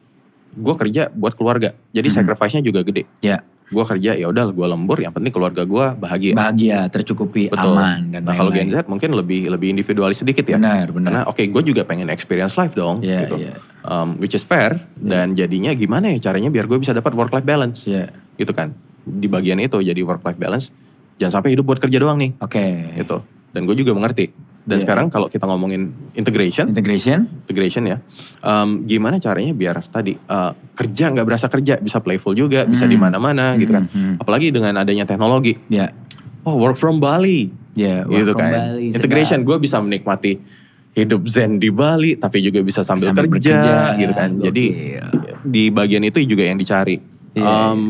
gue 0.51 0.75
kerja 0.75 1.13
buat 1.13 1.35
keluarga. 1.35 1.77
Jadi 1.93 2.09
Mhm. 2.09 2.15
sacrifice-nya 2.17 2.63
juga 2.65 2.81
gede. 2.81 3.05
Ya. 3.21 3.45
Gue 3.69 3.85
kerja 3.85 4.17
ya 4.17 4.27
udah 4.27 4.49
gue 4.49 4.67
lembur, 4.67 4.97
yang 4.97 5.13
penting 5.13 5.29
keluarga 5.29 5.61
gue 5.63 5.87
bahagia. 5.95 6.33
Bahagia, 6.33 6.89
tercukupi, 6.89 7.53
Betul. 7.53 7.77
aman 7.77 8.01
dan 8.09 8.25
nah 8.25 8.33
kalau 8.33 8.49
Gen. 8.49 8.73
Z 8.73 8.89
mungkin 8.89 9.13
lebih 9.13 9.53
lebih 9.53 9.69
individualis 9.71 10.19
sedikit 10.19 10.41
ya. 10.43 10.57
Benar, 10.57 10.89
benar. 10.89 11.09
Karena 11.09 11.23
oke 11.29 11.43
gue 11.45 11.63
juga 11.63 11.85
pengen 11.85 12.09
experience 12.09 12.57
life 12.57 12.73
dong 12.73 13.05
Iya, 13.05 13.29
gitu. 13.29 13.37
iya. 13.37 13.61
Um, 13.85 14.17
which 14.17 14.33
is 14.33 14.43
fair 14.43 14.81
dan 14.97 15.33
jadinya 15.33 15.73
gimana 15.73 16.09
ya 16.11 16.33
caranya 16.33 16.49
biar 16.49 16.65
gue 16.65 16.81
bisa 16.81 16.97
dapat 16.97 17.13
work 17.13 17.29
life 17.31 17.45
balance 17.45 17.85
Iya. 17.85 18.09
gitu 18.35 18.51
kan. 18.51 18.73
Di 19.05 19.29
bagian 19.29 19.61
itu 19.61 19.77
jadi 19.79 20.01
work 20.01 20.25
life 20.25 20.37
balance 20.37 20.73
jangan 21.21 21.41
sampai 21.41 21.53
hidup 21.53 21.69
buat 21.69 21.77
kerja 21.77 22.01
doang 22.01 22.17
nih 22.17 22.41
Oke. 22.41 22.97
gitu. 22.97 23.21
Dan 23.53 23.69
gue 23.69 23.77
juga 23.77 23.93
mengerti 23.93 24.33
Dan 24.69 24.77
Iya. 24.77 24.85
sekarang 24.85 25.07
kalau 25.09 25.27
kita 25.27 25.49
ngomongin 25.49 25.89
integration, 26.13 26.69
Integration. 26.69 27.25
integration 27.43 27.89
ya, 27.89 27.97
em, 28.39 28.85
gimana 28.85 29.17
caranya 29.17 29.51
biar 29.51 29.81
tadi 29.83 30.13
eh, 30.13 30.53
kerja 30.77 31.09
nggak 31.09 31.25
berasa 31.25 31.49
kerja, 31.49 31.81
bisa 31.81 31.99
playful 31.99 32.37
juga, 32.37 32.69
bisa 32.69 32.85
Hmm. 32.85 32.93
di 32.93 32.99
mana-mana 33.01 33.57
gitu 33.57 33.73
kan. 33.73 33.89
Hmm, 33.89 33.97
hmm. 34.13 34.15
Apalagi 34.21 34.53
dengan 34.53 34.77
adanya 34.77 35.03
teknologi. 35.03 35.57
Ya. 35.67 35.89
Oh 36.45 36.55
work 36.55 36.77
from 36.77 37.01
Bali, 37.01 37.49
Ya, 37.73 38.05
work 38.05 38.13
gitu 38.15 38.33
from 38.33 38.45
kan. 38.45 38.53
Bali, 38.53 38.93
Integration, 38.93 39.41
gue 39.41 39.57
bisa 39.57 39.81
menikmati 39.81 40.37
hidup 40.91 41.25
zen 41.25 41.57
di 41.57 41.71
Bali, 41.71 42.15
tapi 42.15 42.43
juga 42.43 42.61
bisa 42.61 42.83
sambil, 42.83 43.09
Sambil 43.09 43.31
kerja, 43.31 43.57
bekerja, 43.57 43.75
gitu 43.97 44.13
kan. 44.13 44.31
Jadi 44.39 44.65
di 45.41 45.63
bagian 45.71 46.03
itu 46.03 46.21
juga 46.23 46.45
yang 46.45 46.59
dicari. 46.59 47.01
Iya, 47.33 47.73
Em, 47.73 47.81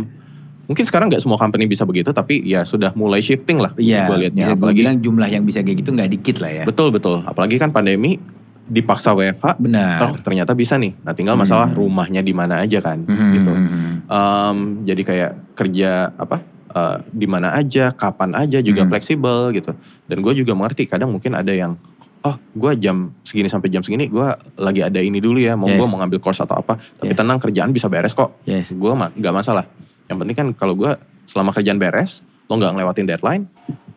Mungkin 0.68 0.84
sekarang 0.84 1.08
nggak 1.08 1.18
semua 1.18 1.34
company 1.34 1.64
bisa 1.64 1.82
begitu, 1.82 2.12
tapi 2.12 2.44
ya 2.44 2.60
sudah 2.62 2.92
mulai 2.92 3.18
shifting 3.18 3.56
lah. 3.56 3.72
Iya, 3.74 4.04
gue 4.04 4.16
liatnya. 4.22 4.36
bisa 4.38 4.50
gue 4.50 4.60
Apalagi 4.60 4.78
bilang 4.78 4.96
jumlah 5.00 5.26
yang 5.26 5.42
bisa 5.42 5.58
kayak 5.60 5.80
gitu 5.80 5.90
nggak 5.90 6.10
dikit 6.10 6.36
lah 6.38 6.50
ya. 6.52 6.64
betul 6.64 6.88
betul. 6.90 7.24
Apalagi 7.24 7.56
kan 7.56 7.72
pandemi 7.72 8.20
dipaksa 8.62 9.10
WFH, 9.10 9.56
Benar. 9.56 9.96
toh 9.98 10.12
ternyata 10.20 10.52
bisa 10.52 10.76
nih. 10.76 10.92
Nah 11.00 11.12
tinggal 11.12 11.34
Hmm. 11.34 11.42
masalah 11.42 11.72
rumahnya 11.72 12.20
di 12.20 12.30
mana 12.30 12.60
aja 12.60 12.78
kan, 12.78 13.00
Mhm, 13.00 13.28
gitu. 13.32 13.48
mhm. 13.50 13.92
Em, 14.04 14.56
jadi 14.84 15.02
kayak 15.02 15.30
kerja 15.54 15.90
apa 16.12 16.44
eh, 16.68 16.96
di 17.08 17.24
mana 17.24 17.48
aja, 17.50 17.90
kapan 17.90 18.36
aja 18.36 18.60
juga 18.60 18.84
Hmm. 18.84 18.92
fleksibel 18.92 19.50
gitu. 19.50 19.72
Dan 20.04 20.20
gue 20.20 20.36
juga 20.36 20.52
mengerti 20.52 20.84
kadang 20.84 21.08
mungkin 21.08 21.32
ada 21.32 21.48
yang 21.48 21.80
oh 22.20 22.36
gue 22.36 22.76
jam 22.76 23.16
segini 23.22 23.46
sampai 23.46 23.68
jam 23.68 23.80
segini 23.80 24.04
gue 24.06 24.28
lagi 24.54 24.82
ada 24.82 24.98
ini 24.98 25.16
dulu 25.16 25.38
ya 25.38 25.54
mau 25.54 25.64
Yes. 25.64 25.80
gue 25.80 25.86
mau 25.86 25.96
ngambil 25.96 26.18
course 26.18 26.42
atau 26.42 26.58
apa 26.58 26.76
tapi 26.76 27.08
Yeah. 27.08 27.16
tenang 27.16 27.38
kerjaan 27.38 27.70
bisa 27.70 27.86
beres 27.86 28.12
kok 28.12 28.36
Yes. 28.44 28.68
gue 28.68 28.92
ma- 28.92 29.08
nggak 29.08 29.32
masalah 29.32 29.64
yang 30.08 30.18
penting 30.18 30.36
kan 30.36 30.48
kalau 30.52 30.74
gue 30.74 30.92
selama 31.24 31.52
kerjaan 31.52 31.76
beres 31.76 32.24
lo 32.48 32.56
nggak 32.56 32.72
ngelewatin 32.74 33.06
deadline 33.06 33.42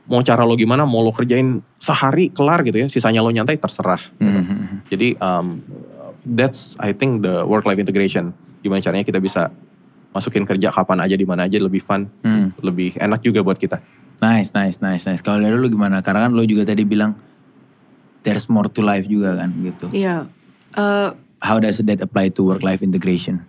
mau 0.05 0.19
cara 0.19 0.43
lo 0.43 0.53
gimana 0.53 0.83
mau 0.83 0.99
lo 0.99 1.11
kerjain 1.11 1.63
sehari 1.79 2.27
kelar 2.29 2.61
gitu 2.61 2.77
ya 2.77 2.87
sisanya 2.87 3.23
lo 3.23 3.31
nyantai 3.31 3.55
terserah 3.55 3.99
gitu. 4.19 4.27
Mhm. 4.27 4.87
jadi 4.91 5.07
um, 5.17 5.63
that's 6.27 6.75
I 6.77 6.91
think 6.91 7.23
the 7.23 7.47
work 7.47 7.63
life 7.63 7.79
integration 7.79 8.35
gimana 8.59 8.83
caranya 8.83 9.03
kita 9.03 9.17
bisa 9.17 9.49
masukin 10.11 10.43
kerja 10.43 10.67
kapan 10.69 10.99
aja 10.99 11.15
di 11.15 11.23
mana 11.23 11.47
aja 11.47 11.55
lebih 11.57 11.79
fun 11.79 12.11
Hmm. 12.21 12.51
lebih 12.59 12.99
enak 12.99 13.23
juga 13.23 13.39
buat 13.41 13.55
kita 13.55 13.79
Nice, 14.21 14.53
nice, 14.53 14.77
nice, 14.77 15.09
nice. 15.09 15.17
Kalau 15.17 15.41
dari 15.41 15.57
lu 15.57 15.65
gimana? 15.65 16.05
Karena 16.05 16.29
kan 16.29 16.37
lu 16.37 16.45
juga 16.45 16.61
tadi 16.61 16.85
bilang 16.85 17.17
there's 18.21 18.45
more 18.45 18.69
to 18.69 18.85
life 18.85 19.09
juga 19.09 19.33
kan 19.33 19.49
gitu. 19.65 19.89
Iya. 19.89 20.29
Eh, 20.77 21.09
How 21.41 21.57
does 21.57 21.81
that 21.81 22.05
apply 22.05 22.29
to 22.37 22.45
work 22.45 22.61
life 22.61 22.85
integration? 22.85 23.41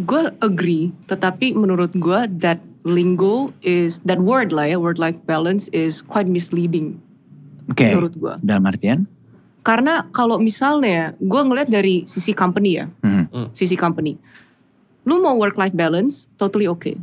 Gue 0.00 0.22
agree, 0.40 0.90
tetapi 1.06 1.52
menurut 1.52 1.92
gue 1.94 2.20
that 2.40 2.60
lingo 2.82 3.52
is 3.60 4.00
that 4.08 4.16
word 4.20 4.56
lah 4.56 4.64
ya 4.64 4.80
word 4.80 4.96
life 4.96 5.20
balance 5.28 5.68
is 5.76 6.00
quite 6.00 6.24
misleading 6.24 6.96
Oke. 7.68 7.84
menurut 7.84 8.14
gue. 8.16 8.34
Dalam 8.40 8.64
artian? 8.64 9.04
Karena 9.60 10.08
kalau 10.16 10.40
misalnya 10.40 11.12
gue 11.20 11.42
ngeliat 11.44 11.68
dari 11.68 12.08
sisi 12.08 12.32
company 12.32 12.80
ya, 12.80 12.88
Mhm. 13.04 13.52
sisi 13.52 13.76
company, 13.76 14.16
lu 15.04 15.20
mau 15.20 15.36
work 15.36 15.60
life 15.60 15.76
balance 15.76 16.32
totally 16.40 16.64
okay, 16.64 16.96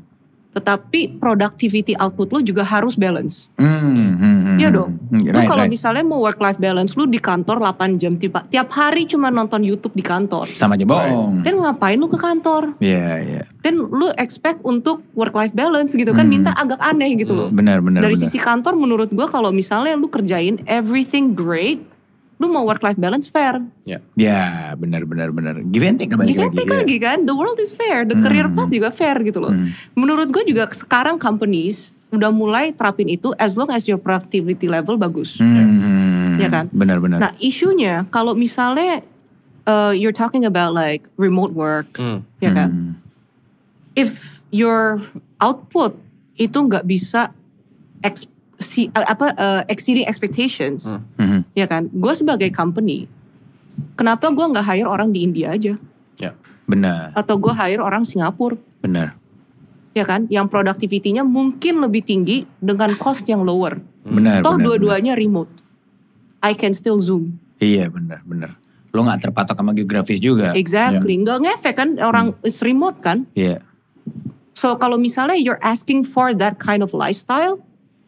tetapi 0.58 1.22
productivity 1.22 1.94
output 1.94 2.34
lu 2.34 2.40
juga 2.42 2.66
harus 2.66 2.98
balance. 2.98 3.46
Hmm, 3.56 3.78
hmm, 3.78 4.18
hmm, 4.18 4.58
Iya 4.58 4.70
hmm. 4.70 4.78
dong. 4.78 4.92
Hmm, 5.08 5.22
Lu 5.22 5.38
Right, 5.38 5.46
kalau 5.46 5.64
right. 5.64 5.72
misalnya 5.72 6.02
mau 6.02 6.18
work 6.18 6.42
life 6.42 6.58
balance 6.58 6.98
lu 6.98 7.06
di 7.06 7.22
kantor 7.22 7.62
8 7.62 8.02
jam 8.02 8.18
tiba 8.18 8.42
tiap 8.44 8.74
hari 8.74 9.06
cuma 9.06 9.30
nonton 9.30 9.62
YouTube 9.62 9.94
di 9.94 10.02
kantor. 10.02 10.50
Sama 10.50 10.74
aja 10.74 10.84
bohong. 10.84 11.46
Dan 11.46 11.62
ngapain 11.62 11.96
lu 11.96 12.10
ke 12.10 12.18
kantor? 12.18 12.74
Iya, 12.82 13.08
iya. 13.22 13.42
Dan 13.62 13.78
lu 13.78 14.10
expect 14.18 14.64
untuk 14.64 15.06
work 15.14 15.32
life 15.32 15.54
balance 15.54 15.94
gitu 15.94 16.10
kan 16.12 16.26
Hmm. 16.26 16.34
minta 16.34 16.52
agak 16.52 16.82
aneh 16.82 17.14
gitu 17.14 17.38
loh. 17.38 17.50
Benar, 17.50 17.86
benar, 17.86 18.02
Dari 18.02 18.18
benar. 18.18 18.26
sisi 18.26 18.42
kantor 18.42 18.74
menurut 18.74 19.14
gua 19.14 19.30
kalau 19.30 19.54
misalnya 19.54 19.94
lu 19.94 20.10
kerjain 20.10 20.58
everything 20.66 21.38
great, 21.38 21.84
lu 22.38 22.48
mau 22.48 22.62
work 22.64 22.82
life 22.82 22.96
balance 22.96 23.26
fair. 23.26 23.58
ya 23.82 23.98
Ya, 24.14 24.72
benar, 24.78 25.04
benar, 25.04 25.34
benar. 25.34 25.58
Give 25.66 25.82
and 25.82 25.98
take 25.98 26.14
balik 26.14 26.30
Give 26.30 26.46
and 26.46 26.54
lagi. 26.54 26.58
take 26.60 26.70
iya. 26.70 26.78
lagi 26.78 26.98
kan, 27.02 27.18
the 27.26 27.34
world 27.34 27.58
is 27.58 27.74
fair, 27.74 28.06
the 28.06 28.14
career 28.16 28.46
Hmm. 28.46 28.54
path 28.54 28.70
juga 28.70 28.90
fair 28.90 29.18
gitu 29.22 29.42
loh. 29.42 29.50
Hmm. 29.50 29.74
Menurut 29.94 30.30
gue 30.30 30.46
juga 30.46 30.70
sekarang 30.70 31.18
companies 31.18 31.92
udah 32.08 32.30
mulai 32.30 32.72
terapin 32.72 33.10
itu 33.10 33.34
as 33.36 33.58
long 33.58 33.68
as 33.68 33.84
your 33.84 33.98
productivity 33.98 34.70
level 34.70 34.96
bagus. 34.96 35.42
Hmm, 35.42 36.38
Ya 36.38 36.48
kan? 36.48 36.70
Benar, 36.70 37.02
benar. 37.02 37.18
Nah 37.20 37.32
isunya 37.42 38.06
kalau 38.08 38.38
misalnya 38.38 39.02
uh, 39.66 39.90
you're 39.90 40.14
talking 40.14 40.46
about 40.46 40.72
like 40.72 41.10
remote 41.18 41.52
work, 41.52 41.90
Hmm. 41.98 42.22
ya 42.38 42.54
kan? 42.54 42.70
Hmm. 42.70 42.94
If 43.98 44.46
your 44.54 45.02
output 45.42 45.98
itu 46.38 46.54
nggak 46.54 46.86
bisa 46.86 47.34
si, 48.58 48.90
apa 48.92 49.34
uh, 49.34 49.62
exceeding 49.68 50.06
expectations, 50.06 50.92
Hmm. 50.92 51.02
Mhm. 51.18 51.40
ya 51.54 51.66
kan? 51.66 51.90
Gue 51.90 52.14
sebagai 52.14 52.50
company, 52.50 53.06
kenapa 53.94 54.28
gue 54.28 54.46
nggak 54.46 54.66
hire 54.66 54.86
orang 54.86 55.10
di 55.10 55.22
India 55.22 55.54
aja? 55.54 55.78
ya 56.18 56.34
Benar, 56.66 57.14
Atau 57.14 57.38
gue 57.38 57.54
hire 57.54 57.80
orang 57.80 58.04
Singapura? 58.04 58.58
benar. 58.78 59.14
ya 59.94 60.06
kan 60.06 60.30
yang 60.30 60.46
productivity-nya 60.46 61.26
mungkin 61.26 61.82
lebih 61.82 62.06
tinggi 62.06 62.46
dengan 62.62 62.94
cost 62.94 63.26
yang 63.26 63.42
lower. 63.42 63.82
Benar, 64.06 64.46
Toh 64.46 64.54
dua-duanya 64.56 65.18
remote. 65.18 65.50
I 66.38 66.54
can 66.54 66.78
still 66.78 67.02
zoom. 67.02 67.42
Iya, 67.58 67.90
benar, 67.90 68.22
benar. 68.22 68.62
Lo 68.94 69.02
nggak 69.02 69.26
terpatok 69.26 69.58
sama 69.58 69.74
geografis 69.74 70.22
juga. 70.22 70.54
Exactly. 70.54 71.18
Nggak 71.18 71.42
ngefek 71.42 71.76
kan 71.76 71.90
orang 71.98 72.38
it's 72.46 72.62
remote 72.62 73.02
kan. 73.02 73.26
Iya. 73.34 73.58
So 74.54 74.78
kalau 74.78 75.02
misalnya 75.02 75.34
you're 75.34 75.58
asking 75.62 76.06
for 76.06 76.30
that 76.34 76.62
kind 76.62 76.86
of 76.86 76.94
lifestyle, 76.94 77.58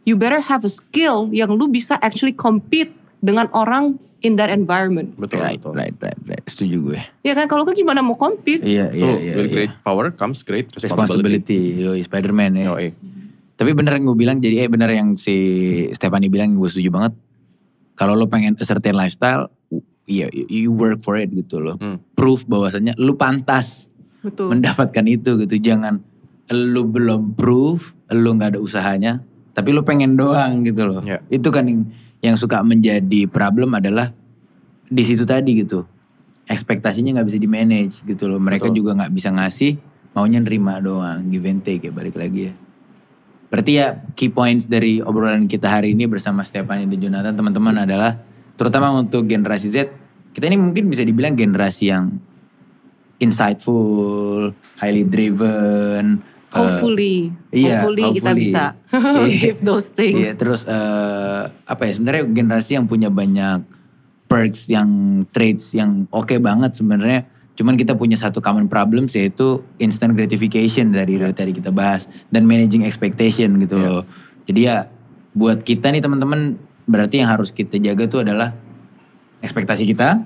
you 0.03 0.15
better 0.15 0.39
have 0.39 0.63
a 0.63 0.71
skill 0.71 1.27
yang 1.31 1.51
lu 1.55 1.67
bisa 1.67 1.99
actually 1.99 2.35
compete 2.35 2.93
dengan 3.19 3.51
orang 3.51 3.99
in 4.19 4.35
that 4.35 4.51
environment. 4.51 5.15
betul 5.15 5.39
Right, 5.39 5.59
betul 5.59 5.75
right, 5.75 5.95
right, 6.03 6.19
right. 6.27 6.43
Setuju 6.47 6.77
gue. 6.91 6.99
Ya 7.23 7.33
kan 7.35 7.47
kalau 7.47 7.63
gue 7.63 7.75
gimana 7.75 8.03
mau 8.03 8.19
compete? 8.19 8.63
Iya, 8.63 8.91
iya, 8.91 9.11
iya. 9.19 9.33
with 9.39 9.51
iya. 9.51 9.55
great 9.55 9.73
power 9.83 10.11
comes 10.11 10.43
great 10.43 10.67
responsibility, 10.75 11.79
Responsibility, 11.79 11.83
yoi, 11.83 11.99
Spider-Man 12.03 12.51
ya. 12.59 12.65
Yoi. 12.75 12.87
Tapi 13.59 13.71
bener 13.75 13.99
yang 13.99 14.07
gue 14.07 14.17
bilang, 14.19 14.37
jadi 14.39 14.67
eh 14.67 14.69
bener 14.71 14.87
yang 14.95 15.19
si 15.19 15.35
Stephanie 15.91 16.31
bilang, 16.31 16.55
gue 16.55 16.69
setuju 16.71 16.95
banget. 16.95 17.13
Kalau 17.99 18.15
lo 18.15 18.31
pengen 18.31 18.55
a 18.55 18.63
certain 18.63 18.95
lifestyle, 18.95 19.51
iya 20.07 20.31
you 20.31 20.47
you 20.47 20.71
work 20.71 21.03
for 21.03 21.19
it 21.19 21.27
gitu 21.35 21.59
loh. 21.59 21.75
Hmm. 21.75 21.99
Proof 22.15 22.47
bahwasannya 22.47 22.95
lu 22.95 23.19
pantas 23.19 23.91
Betul. 24.23 24.55
mendapatkan 24.55 25.03
itu 25.03 25.35
gitu. 25.43 25.55
Jangan 25.59 25.99
lu 26.55 26.87
belum 26.87 27.35
proof, 27.35 27.93
lu 28.15 28.35
nggak 28.39 28.55
ada 28.55 28.59
usahanya, 28.63 29.19
tapi 29.59 29.75
lu 29.75 29.83
pengen 29.83 30.15
doang 30.15 30.63
gitu 30.63 30.87
loh. 30.87 31.03
Ya. 31.03 31.19
Itu 31.27 31.51
kan 31.51 31.67
yang, 31.67 31.91
yang 32.23 32.39
suka 32.39 32.63
menjadi 32.63 33.27
problem 33.27 33.75
adalah 33.75 34.15
di 34.87 35.03
situ 35.03 35.27
tadi 35.27 35.59
gitu. 35.59 35.83
Ekspektasinya 36.47 37.19
nggak 37.19 37.27
bisa 37.27 37.39
di 37.43 37.51
manage 37.51 37.99
gitu 38.07 38.31
loh. 38.31 38.39
Mereka 38.39 38.71
Betul. 38.71 38.79
juga 38.79 38.95
nggak 39.03 39.11
bisa 39.11 39.35
ngasih, 39.35 39.75
maunya 40.15 40.39
nerima 40.39 40.79
doang, 40.79 41.27
give 41.27 41.43
and 41.43 41.59
take 41.67 41.83
ya 41.83 41.91
balik 41.91 42.15
lagi 42.15 42.47
ya. 42.47 42.53
Berarti 43.51 43.71
ya 43.75 43.99
key 44.15 44.31
points 44.31 44.63
dari 44.63 45.03
obrolan 45.03 45.43
kita 45.51 45.67
hari 45.67 45.91
ini 45.91 46.07
bersama 46.07 46.47
Stephanie 46.47 46.87
dan 46.87 47.11
Jonathan 47.11 47.35
teman-teman 47.35 47.83
adalah 47.83 48.15
terutama 48.55 48.95
untuk 48.95 49.27
generasi 49.27 49.67
Z, 49.75 49.91
kita 50.31 50.47
ini 50.47 50.55
mungkin 50.55 50.87
bisa 50.87 51.03
dibilang 51.03 51.35
generasi 51.35 51.91
yang 51.91 52.15
insightful, 53.19 54.55
highly 54.79 55.03
driven. 55.03 56.23
Hopefully, 56.49 57.29
iya, 57.49 57.77
hopefully, 57.77 58.17
kita 58.17 58.33
hopefully. 58.33 58.41
bisa 58.41 58.63
Iya. 59.29 59.37
give 59.43 59.59
those 59.61 59.87
things. 59.89 60.17
Iya, 60.19 60.33
terus 60.33 60.65
eh, 60.65 61.41
apa 61.45 61.81
ya 61.83 61.91
sebenarnya 61.93 62.23
generasi 62.25 62.71
yang 62.73 62.85
punya 62.85 63.07
banyak 63.07 63.61
perks 64.25 64.65
yang 64.65 64.89
traits 65.29 65.73
yang 65.73 66.09
oke 66.09 66.33
banget 66.39 66.73
sebenarnya. 66.73 67.25
Cuman 67.53 67.75
kita 67.75 67.93
punya 67.93 68.15
satu 68.15 68.39
common 68.39 68.65
problems 68.65 69.13
yaitu 69.13 69.61
instant 69.77 70.13
gratification 70.13 70.89
dari 70.89 71.15
dari 71.15 71.33
tadi 71.33 71.51
kita 71.51 71.69
bahas 71.69 72.05
dan 72.27 72.43
managing 72.43 72.81
expectation 72.81 73.59
gitu 73.59 73.75
Iya. 73.75 73.85
loh. 73.85 74.03
Jadi 74.45 74.59
ya 74.63 74.87
buat 75.29 75.61
kita 75.61 75.89
nih 75.89 75.99
teman-teman 75.99 76.57
berarti 76.85 77.21
yang 77.21 77.29
harus 77.29 77.51
kita 77.51 77.77
jaga 77.77 78.07
tuh 78.07 78.23
adalah 78.23 78.57
ekspektasi 79.39 79.85
kita, 79.85 80.25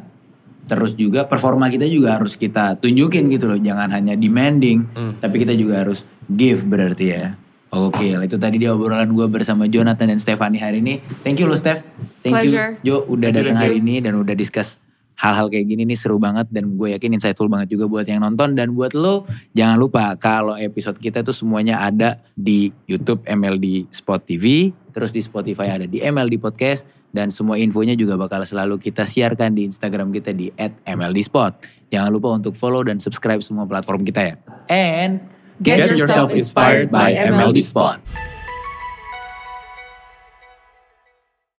terus 0.63 0.95
juga 0.95 1.23
performa 1.23 1.67
kita 1.67 1.83
juga 1.85 2.15
harus 2.15 2.33
kita 2.33 2.77
tunjukin 2.77 3.27
gitu 3.27 3.45
loh. 3.45 3.57
Jangan 3.57 3.91
hanya 3.91 4.15
demanding, 4.15 4.87
Hmm. 4.87 5.13
tapi 5.19 5.43
kita 5.43 5.51
juga 5.51 5.83
harus 5.83 6.07
give 6.31 6.63
berarti 6.67 7.05
ya. 7.11 7.35
Oke, 7.73 8.05
itu 8.05 8.37
tadi 8.37 8.61
dia 8.61 8.69
obrolan 8.69 9.09
gue 9.17 9.25
bersama 9.25 9.65
Jonathan 9.65 10.13
dan 10.13 10.21
Stephanie 10.21 10.61
hari 10.61 10.77
ini. 10.77 11.01
Thank 11.25 11.41
you 11.41 11.49
loh 11.49 11.57
Steph. 11.57 11.81
Thank 12.21 12.37
Pleasure. 12.37 12.77
you 12.85 13.01
Jo 13.01 13.09
udah 13.09 13.33
datang 13.33 13.57
hari 13.57 13.81
ini 13.81 13.97
dan 13.97 14.13
udah 14.13 14.37
discuss 14.37 14.77
hal-hal 15.17 15.49
kayak 15.49 15.65
gini 15.69 15.85
nih 15.85 15.97
seru 15.97 16.17
banget 16.21 16.49
dan 16.49 16.73
gue 16.73 16.93
yakin 16.93 17.17
insightful 17.17 17.49
banget 17.49 17.73
juga 17.73 17.85
buat 17.85 18.05
yang 18.05 18.25
nonton 18.25 18.57
dan 18.57 18.73
buat 18.73 18.97
lo 18.97 19.29
jangan 19.53 19.77
lupa 19.77 20.09
kalau 20.17 20.57
episode 20.57 20.97
kita 20.97 21.21
tuh 21.21 21.33
semuanya 21.33 21.81
ada 21.81 22.17
di 22.33 22.73
YouTube 22.89 23.21
MLD 23.25 23.89
Spot 23.93 24.21
TV, 24.21 24.73
terus 24.93 25.13
di 25.13 25.21
Spotify 25.21 25.73
ada 25.73 25.85
di 25.85 26.01
MLD 26.01 26.41
Podcast 26.41 26.85
dan 27.13 27.29
semua 27.29 27.61
infonya 27.61 27.93
juga 27.93 28.17
bakal 28.17 28.41
selalu 28.41 28.81
kita 28.81 29.05
siarkan 29.05 29.53
di 29.53 29.69
Instagram 29.69 30.09
kita 30.09 30.33
di 30.33 30.49
@mldspot. 30.85 31.51
Jangan 31.93 32.09
lupa 32.09 32.33
untuk 32.33 32.57
follow 32.57 32.81
dan 32.81 32.97
subscribe 32.97 33.41
semua 33.41 33.69
platform 33.69 34.01
kita 34.01 34.33
ya. 34.33 34.35
And 34.69 35.21
Get 35.63 35.89
yourself 35.89 36.31
inspired 36.31 36.91
by 36.91 37.13
MLD 37.13 37.61
Spot. 37.61 38.01